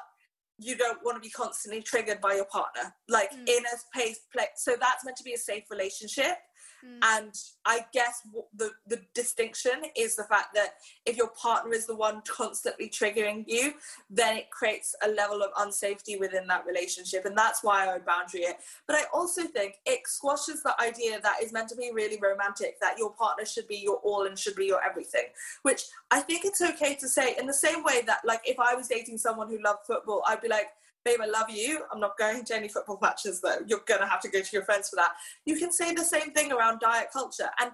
you 0.58 0.76
don't 0.76 0.98
want 1.04 1.16
to 1.16 1.20
be 1.20 1.30
constantly 1.30 1.82
triggered 1.82 2.20
by 2.20 2.34
your 2.34 2.46
partner 2.46 2.94
like 3.08 3.30
mm. 3.30 3.46
in 3.46 3.62
a 3.66 3.76
place 3.92 4.20
so 4.56 4.74
that's 4.80 5.04
meant 5.04 5.16
to 5.16 5.24
be 5.24 5.34
a 5.34 5.38
safe 5.38 5.64
relationship 5.70 6.38
Mm. 6.86 6.98
And 7.02 7.34
I 7.64 7.80
guess 7.92 8.22
the, 8.56 8.70
the 8.86 9.00
distinction 9.14 9.82
is 9.96 10.16
the 10.16 10.24
fact 10.24 10.54
that 10.54 10.74
if 11.04 11.16
your 11.16 11.28
partner 11.28 11.72
is 11.72 11.86
the 11.86 11.96
one 11.96 12.22
constantly 12.28 12.88
triggering 12.88 13.44
you, 13.46 13.74
then 14.10 14.36
it 14.36 14.50
creates 14.50 14.94
a 15.04 15.08
level 15.08 15.42
of 15.42 15.52
unsafety 15.54 16.18
within 16.18 16.46
that 16.46 16.64
relationship. 16.66 17.24
And 17.24 17.36
that's 17.36 17.64
why 17.64 17.86
I 17.86 17.94
would 17.94 18.06
boundary 18.06 18.42
it. 18.42 18.58
But 18.86 18.96
I 18.96 19.04
also 19.12 19.42
think 19.42 19.76
it 19.86 20.06
squashes 20.06 20.62
the 20.62 20.80
idea 20.80 21.20
that 21.20 21.42
is 21.42 21.52
meant 21.52 21.68
to 21.70 21.76
be 21.76 21.90
really 21.92 22.18
romantic, 22.20 22.78
that 22.80 22.98
your 22.98 23.10
partner 23.10 23.44
should 23.44 23.66
be 23.66 23.76
your 23.76 23.96
all 23.96 24.26
and 24.26 24.38
should 24.38 24.56
be 24.56 24.66
your 24.66 24.82
everything, 24.84 25.26
which 25.62 25.84
I 26.10 26.20
think 26.20 26.44
it's 26.44 26.62
okay 26.62 26.94
to 26.96 27.08
say 27.08 27.36
in 27.38 27.46
the 27.46 27.54
same 27.54 27.82
way 27.82 28.02
that, 28.06 28.20
like, 28.24 28.42
if 28.44 28.58
I 28.60 28.74
was 28.74 28.88
dating 28.88 29.18
someone 29.18 29.48
who 29.48 29.58
loved 29.62 29.86
football, 29.86 30.22
I'd 30.26 30.40
be 30.40 30.48
like, 30.48 30.68
babe, 31.06 31.20
I 31.22 31.26
love 31.26 31.48
you. 31.48 31.82
I'm 31.92 32.00
not 32.00 32.18
going 32.18 32.44
to 32.44 32.56
any 32.56 32.68
football 32.68 32.98
matches 33.00 33.40
though. 33.40 33.58
You're 33.66 33.84
going 33.86 34.00
to 34.00 34.06
have 34.06 34.20
to 34.22 34.28
go 34.28 34.40
to 34.40 34.48
your 34.52 34.64
friends 34.64 34.90
for 34.90 34.96
that. 34.96 35.12
You 35.44 35.56
can 35.56 35.72
say 35.72 35.94
the 35.94 36.04
same 36.04 36.32
thing 36.32 36.52
around 36.52 36.80
diet 36.80 37.08
culture. 37.12 37.48
And 37.60 37.70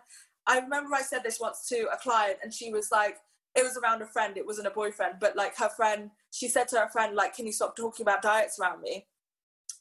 I 0.46 0.58
remember 0.58 0.94
I 0.94 1.02
said 1.02 1.22
this 1.24 1.40
once 1.40 1.66
to 1.70 1.88
a 1.92 1.96
client 1.96 2.38
and 2.42 2.52
she 2.52 2.70
was 2.70 2.90
like, 2.92 3.16
it 3.54 3.62
was 3.64 3.76
around 3.76 4.02
a 4.02 4.06
friend, 4.06 4.36
it 4.36 4.46
wasn't 4.46 4.66
a 4.66 4.70
boyfriend, 4.70 5.16
but 5.20 5.36
like 5.36 5.56
her 5.56 5.68
friend, 5.70 6.10
she 6.30 6.48
said 6.48 6.68
to 6.68 6.78
her 6.78 6.88
friend, 6.88 7.14
like, 7.14 7.34
can 7.34 7.46
you 7.46 7.52
stop 7.52 7.76
talking 7.76 8.04
about 8.04 8.22
diets 8.22 8.58
around 8.58 8.82
me? 8.82 9.06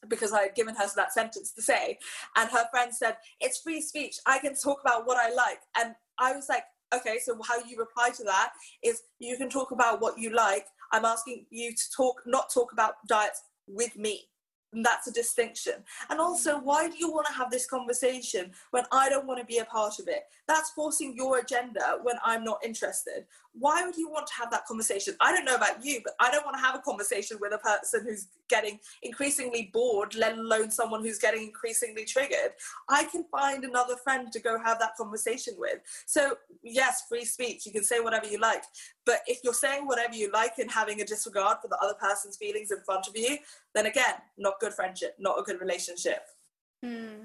Because 0.08 0.32
I 0.32 0.42
had 0.42 0.54
given 0.54 0.74
her 0.74 0.86
that 0.96 1.12
sentence 1.12 1.52
to 1.52 1.62
say. 1.62 1.98
And 2.36 2.50
her 2.50 2.66
friend 2.70 2.92
said, 2.94 3.16
it's 3.40 3.60
free 3.60 3.80
speech. 3.80 4.18
I 4.26 4.38
can 4.38 4.54
talk 4.54 4.80
about 4.80 5.06
what 5.06 5.16
I 5.16 5.32
like. 5.32 5.60
And 5.78 5.94
I 6.18 6.34
was 6.34 6.48
like, 6.48 6.64
okay, 6.94 7.18
so 7.18 7.38
how 7.48 7.56
you 7.64 7.78
reply 7.78 8.10
to 8.10 8.24
that 8.24 8.52
is 8.82 9.02
you 9.18 9.36
can 9.36 9.48
talk 9.48 9.70
about 9.70 10.00
what 10.00 10.18
you 10.18 10.30
like. 10.30 10.66
I'm 10.92 11.04
asking 11.04 11.46
you 11.50 11.72
to 11.72 11.90
talk, 11.96 12.22
not 12.26 12.52
talk 12.52 12.72
about 12.72 12.94
diets 13.06 13.42
with 13.66 13.96
me. 13.96 14.28
And 14.74 14.84
that's 14.84 15.06
a 15.06 15.12
distinction. 15.12 15.74
And 16.08 16.18
also, 16.18 16.58
why 16.58 16.88
do 16.88 16.96
you 16.96 17.12
want 17.12 17.26
to 17.26 17.34
have 17.34 17.50
this 17.50 17.66
conversation 17.66 18.52
when 18.70 18.84
I 18.90 19.10
don't 19.10 19.26
want 19.26 19.38
to 19.38 19.44
be 19.44 19.58
a 19.58 19.66
part 19.66 19.98
of 19.98 20.08
it? 20.08 20.22
That's 20.48 20.70
forcing 20.70 21.14
your 21.14 21.40
agenda 21.40 21.98
when 22.02 22.16
I'm 22.24 22.42
not 22.42 22.64
interested 22.64 23.26
why 23.54 23.84
would 23.84 23.96
you 23.96 24.08
want 24.08 24.26
to 24.26 24.34
have 24.34 24.50
that 24.50 24.66
conversation? 24.66 25.14
I 25.20 25.32
don't 25.32 25.44
know 25.44 25.56
about 25.56 25.84
you, 25.84 26.00
but 26.02 26.14
I 26.18 26.30
don't 26.30 26.44
want 26.44 26.56
to 26.56 26.62
have 26.62 26.74
a 26.74 26.78
conversation 26.78 27.36
with 27.40 27.52
a 27.52 27.58
person 27.58 28.04
who's 28.04 28.28
getting 28.48 28.78
increasingly 29.02 29.70
bored, 29.72 30.14
let 30.14 30.38
alone 30.38 30.70
someone 30.70 31.02
who's 31.02 31.18
getting 31.18 31.42
increasingly 31.42 32.04
triggered. 32.04 32.52
I 32.88 33.04
can 33.04 33.24
find 33.30 33.64
another 33.64 33.96
friend 33.96 34.32
to 34.32 34.40
go 34.40 34.58
have 34.58 34.78
that 34.78 34.96
conversation 34.96 35.54
with. 35.58 35.80
So, 36.06 36.36
yes, 36.62 37.04
free 37.08 37.24
speech, 37.24 37.66
you 37.66 37.72
can 37.72 37.84
say 37.84 38.00
whatever 38.00 38.26
you 38.26 38.38
like. 38.38 38.64
But 39.04 39.20
if 39.26 39.40
you're 39.42 39.54
saying 39.54 39.86
whatever 39.86 40.14
you 40.14 40.30
like 40.30 40.58
and 40.58 40.70
having 40.70 41.00
a 41.00 41.04
disregard 41.04 41.58
for 41.60 41.68
the 41.68 41.78
other 41.82 41.94
person's 41.94 42.36
feelings 42.36 42.70
in 42.70 42.80
front 42.84 43.08
of 43.08 43.16
you, 43.16 43.38
then 43.74 43.86
again, 43.86 44.14
not 44.38 44.60
good 44.60 44.74
friendship, 44.74 45.16
not 45.18 45.38
a 45.38 45.42
good 45.42 45.60
relationship. 45.60 46.26
Hmm. 46.84 47.24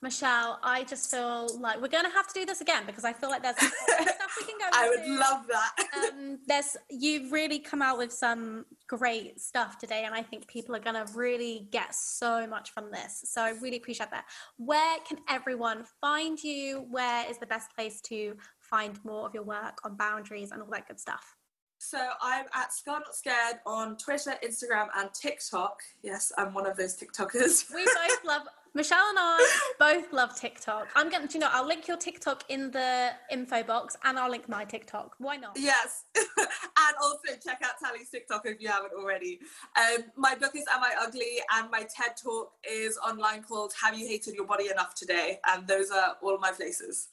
Michelle, 0.00 0.60
I 0.62 0.84
just 0.84 1.10
feel 1.10 1.58
like 1.58 1.80
we're 1.80 1.88
going 1.88 2.04
to 2.04 2.10
have 2.10 2.28
to 2.28 2.34
do 2.34 2.46
this 2.46 2.60
again 2.60 2.84
because 2.86 3.04
I 3.04 3.12
feel 3.12 3.30
like 3.30 3.42
there's 3.42 3.56
stuff 3.58 4.36
we 4.38 4.46
can 4.46 4.56
go. 4.58 4.66
I 4.72 4.88
would 4.88 5.18
love 5.18 5.46
that. 5.48 6.12
um, 6.12 6.38
there's 6.46 6.76
you've 6.88 7.32
really 7.32 7.58
come 7.58 7.82
out 7.82 7.98
with 7.98 8.12
some 8.12 8.64
great 8.86 9.40
stuff 9.40 9.76
today, 9.76 10.04
and 10.04 10.14
I 10.14 10.22
think 10.22 10.46
people 10.46 10.76
are 10.76 10.80
going 10.80 10.94
to 10.94 11.12
really 11.14 11.66
get 11.72 11.96
so 11.96 12.46
much 12.46 12.70
from 12.70 12.92
this. 12.92 13.22
So 13.24 13.42
I 13.42 13.50
really 13.60 13.78
appreciate 13.78 14.10
that. 14.12 14.26
Where 14.56 14.98
can 15.00 15.18
everyone 15.28 15.84
find 16.00 16.40
you? 16.42 16.86
Where 16.88 17.28
is 17.28 17.38
the 17.38 17.46
best 17.46 17.74
place 17.74 18.00
to 18.02 18.36
find 18.70 19.02
more 19.04 19.26
of 19.26 19.34
your 19.34 19.44
work 19.44 19.78
on 19.84 19.96
boundaries 19.96 20.50
and 20.52 20.62
all 20.62 20.70
that 20.70 20.88
good 20.88 21.00
stuff? 21.00 21.36
So 21.78 21.98
I'm 22.20 22.46
at 22.54 22.72
Scarred 22.72 23.02
Not 23.06 23.14
Scared 23.14 23.56
on 23.64 23.96
Twitter, 23.96 24.34
Instagram, 24.44 24.88
and 24.96 25.10
TikTok. 25.14 25.80
Yes, 26.02 26.32
I'm 26.36 26.52
one 26.52 26.66
of 26.66 26.76
those 26.76 26.96
TikTokers. 26.96 27.66
We 27.74 27.84
both 27.84 28.24
love 28.24 28.42
Michelle 28.74 29.08
and 29.10 29.18
I 29.18 29.58
both 29.78 30.12
love 30.12 30.38
TikTok. 30.38 30.88
I'm 30.94 31.08
going 31.08 31.26
to, 31.26 31.34
you 31.34 31.40
know, 31.40 31.48
I'll 31.50 31.66
link 31.66 31.88
your 31.88 31.96
TikTok 31.96 32.44
in 32.48 32.70
the 32.70 33.10
info 33.30 33.62
box 33.62 33.96
and 34.04 34.18
I'll 34.18 34.30
link 34.30 34.48
my 34.48 34.64
TikTok. 34.64 35.14
Why 35.18 35.36
not? 35.36 35.56
Yes. 35.56 36.04
and 36.16 36.96
also 37.02 37.38
check 37.44 37.60
out 37.64 37.72
Tally's 37.82 38.10
TikTok 38.10 38.42
if 38.44 38.60
you 38.60 38.68
haven't 38.68 38.92
already. 38.92 39.40
Um, 39.76 40.04
my 40.16 40.34
book 40.34 40.54
is 40.54 40.64
Am 40.72 40.82
I 40.82 40.94
Ugly? 41.00 41.40
And 41.54 41.70
my 41.70 41.80
TED 41.80 42.16
talk 42.22 42.52
is 42.68 42.98
online 42.98 43.42
called 43.42 43.72
Have 43.82 43.98
You 43.98 44.06
Hated 44.06 44.34
Your 44.34 44.46
Body 44.46 44.68
Enough 44.70 44.94
Today? 44.94 45.38
And 45.46 45.66
those 45.66 45.90
are 45.90 46.16
all 46.22 46.38
my 46.38 46.50
places. 46.50 47.08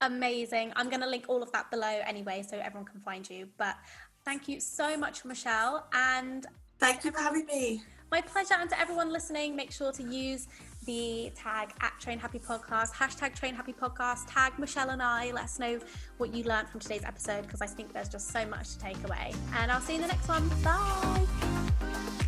Amazing. 0.00 0.72
I'm 0.76 0.88
going 0.88 1.00
to 1.00 1.08
link 1.08 1.24
all 1.28 1.42
of 1.42 1.50
that 1.52 1.70
below 1.70 2.00
anyway 2.06 2.44
so 2.48 2.56
everyone 2.58 2.86
can 2.86 3.00
find 3.00 3.28
you. 3.28 3.48
But 3.56 3.76
thank 4.24 4.48
you 4.48 4.60
so 4.60 4.96
much, 4.96 5.24
Michelle. 5.24 5.86
And 5.92 6.46
thank 6.78 7.04
you 7.04 7.10
for 7.10 7.18
having 7.20 7.46
me. 7.46 7.82
My 8.10 8.20
pleasure. 8.20 8.54
And 8.54 8.70
to 8.70 8.80
everyone 8.80 9.12
listening, 9.12 9.56
make 9.56 9.72
sure 9.72 9.92
to 9.92 10.02
use 10.02 10.46
the 10.86 11.30
tag 11.36 11.70
at 11.80 11.92
Train 12.00 12.18
Happy 12.18 12.38
Podcast, 12.38 12.92
hashtag 12.92 13.34
Train 13.34 13.54
Happy 13.54 13.74
Podcast, 13.74 14.20
tag 14.28 14.58
Michelle 14.58 14.90
and 14.90 15.02
I. 15.02 15.32
Let 15.32 15.44
us 15.44 15.58
know 15.58 15.78
what 16.16 16.32
you 16.32 16.44
learned 16.44 16.68
from 16.70 16.80
today's 16.80 17.04
episode 17.04 17.42
because 17.42 17.60
I 17.60 17.66
think 17.66 17.92
there's 17.92 18.08
just 18.08 18.30
so 18.30 18.46
much 18.46 18.72
to 18.74 18.78
take 18.78 19.02
away. 19.04 19.34
And 19.56 19.70
I'll 19.70 19.80
see 19.80 19.96
you 19.96 20.02
in 20.02 20.02
the 20.02 20.08
next 20.08 20.28
one. 20.28 20.48
Bye. 20.62 22.27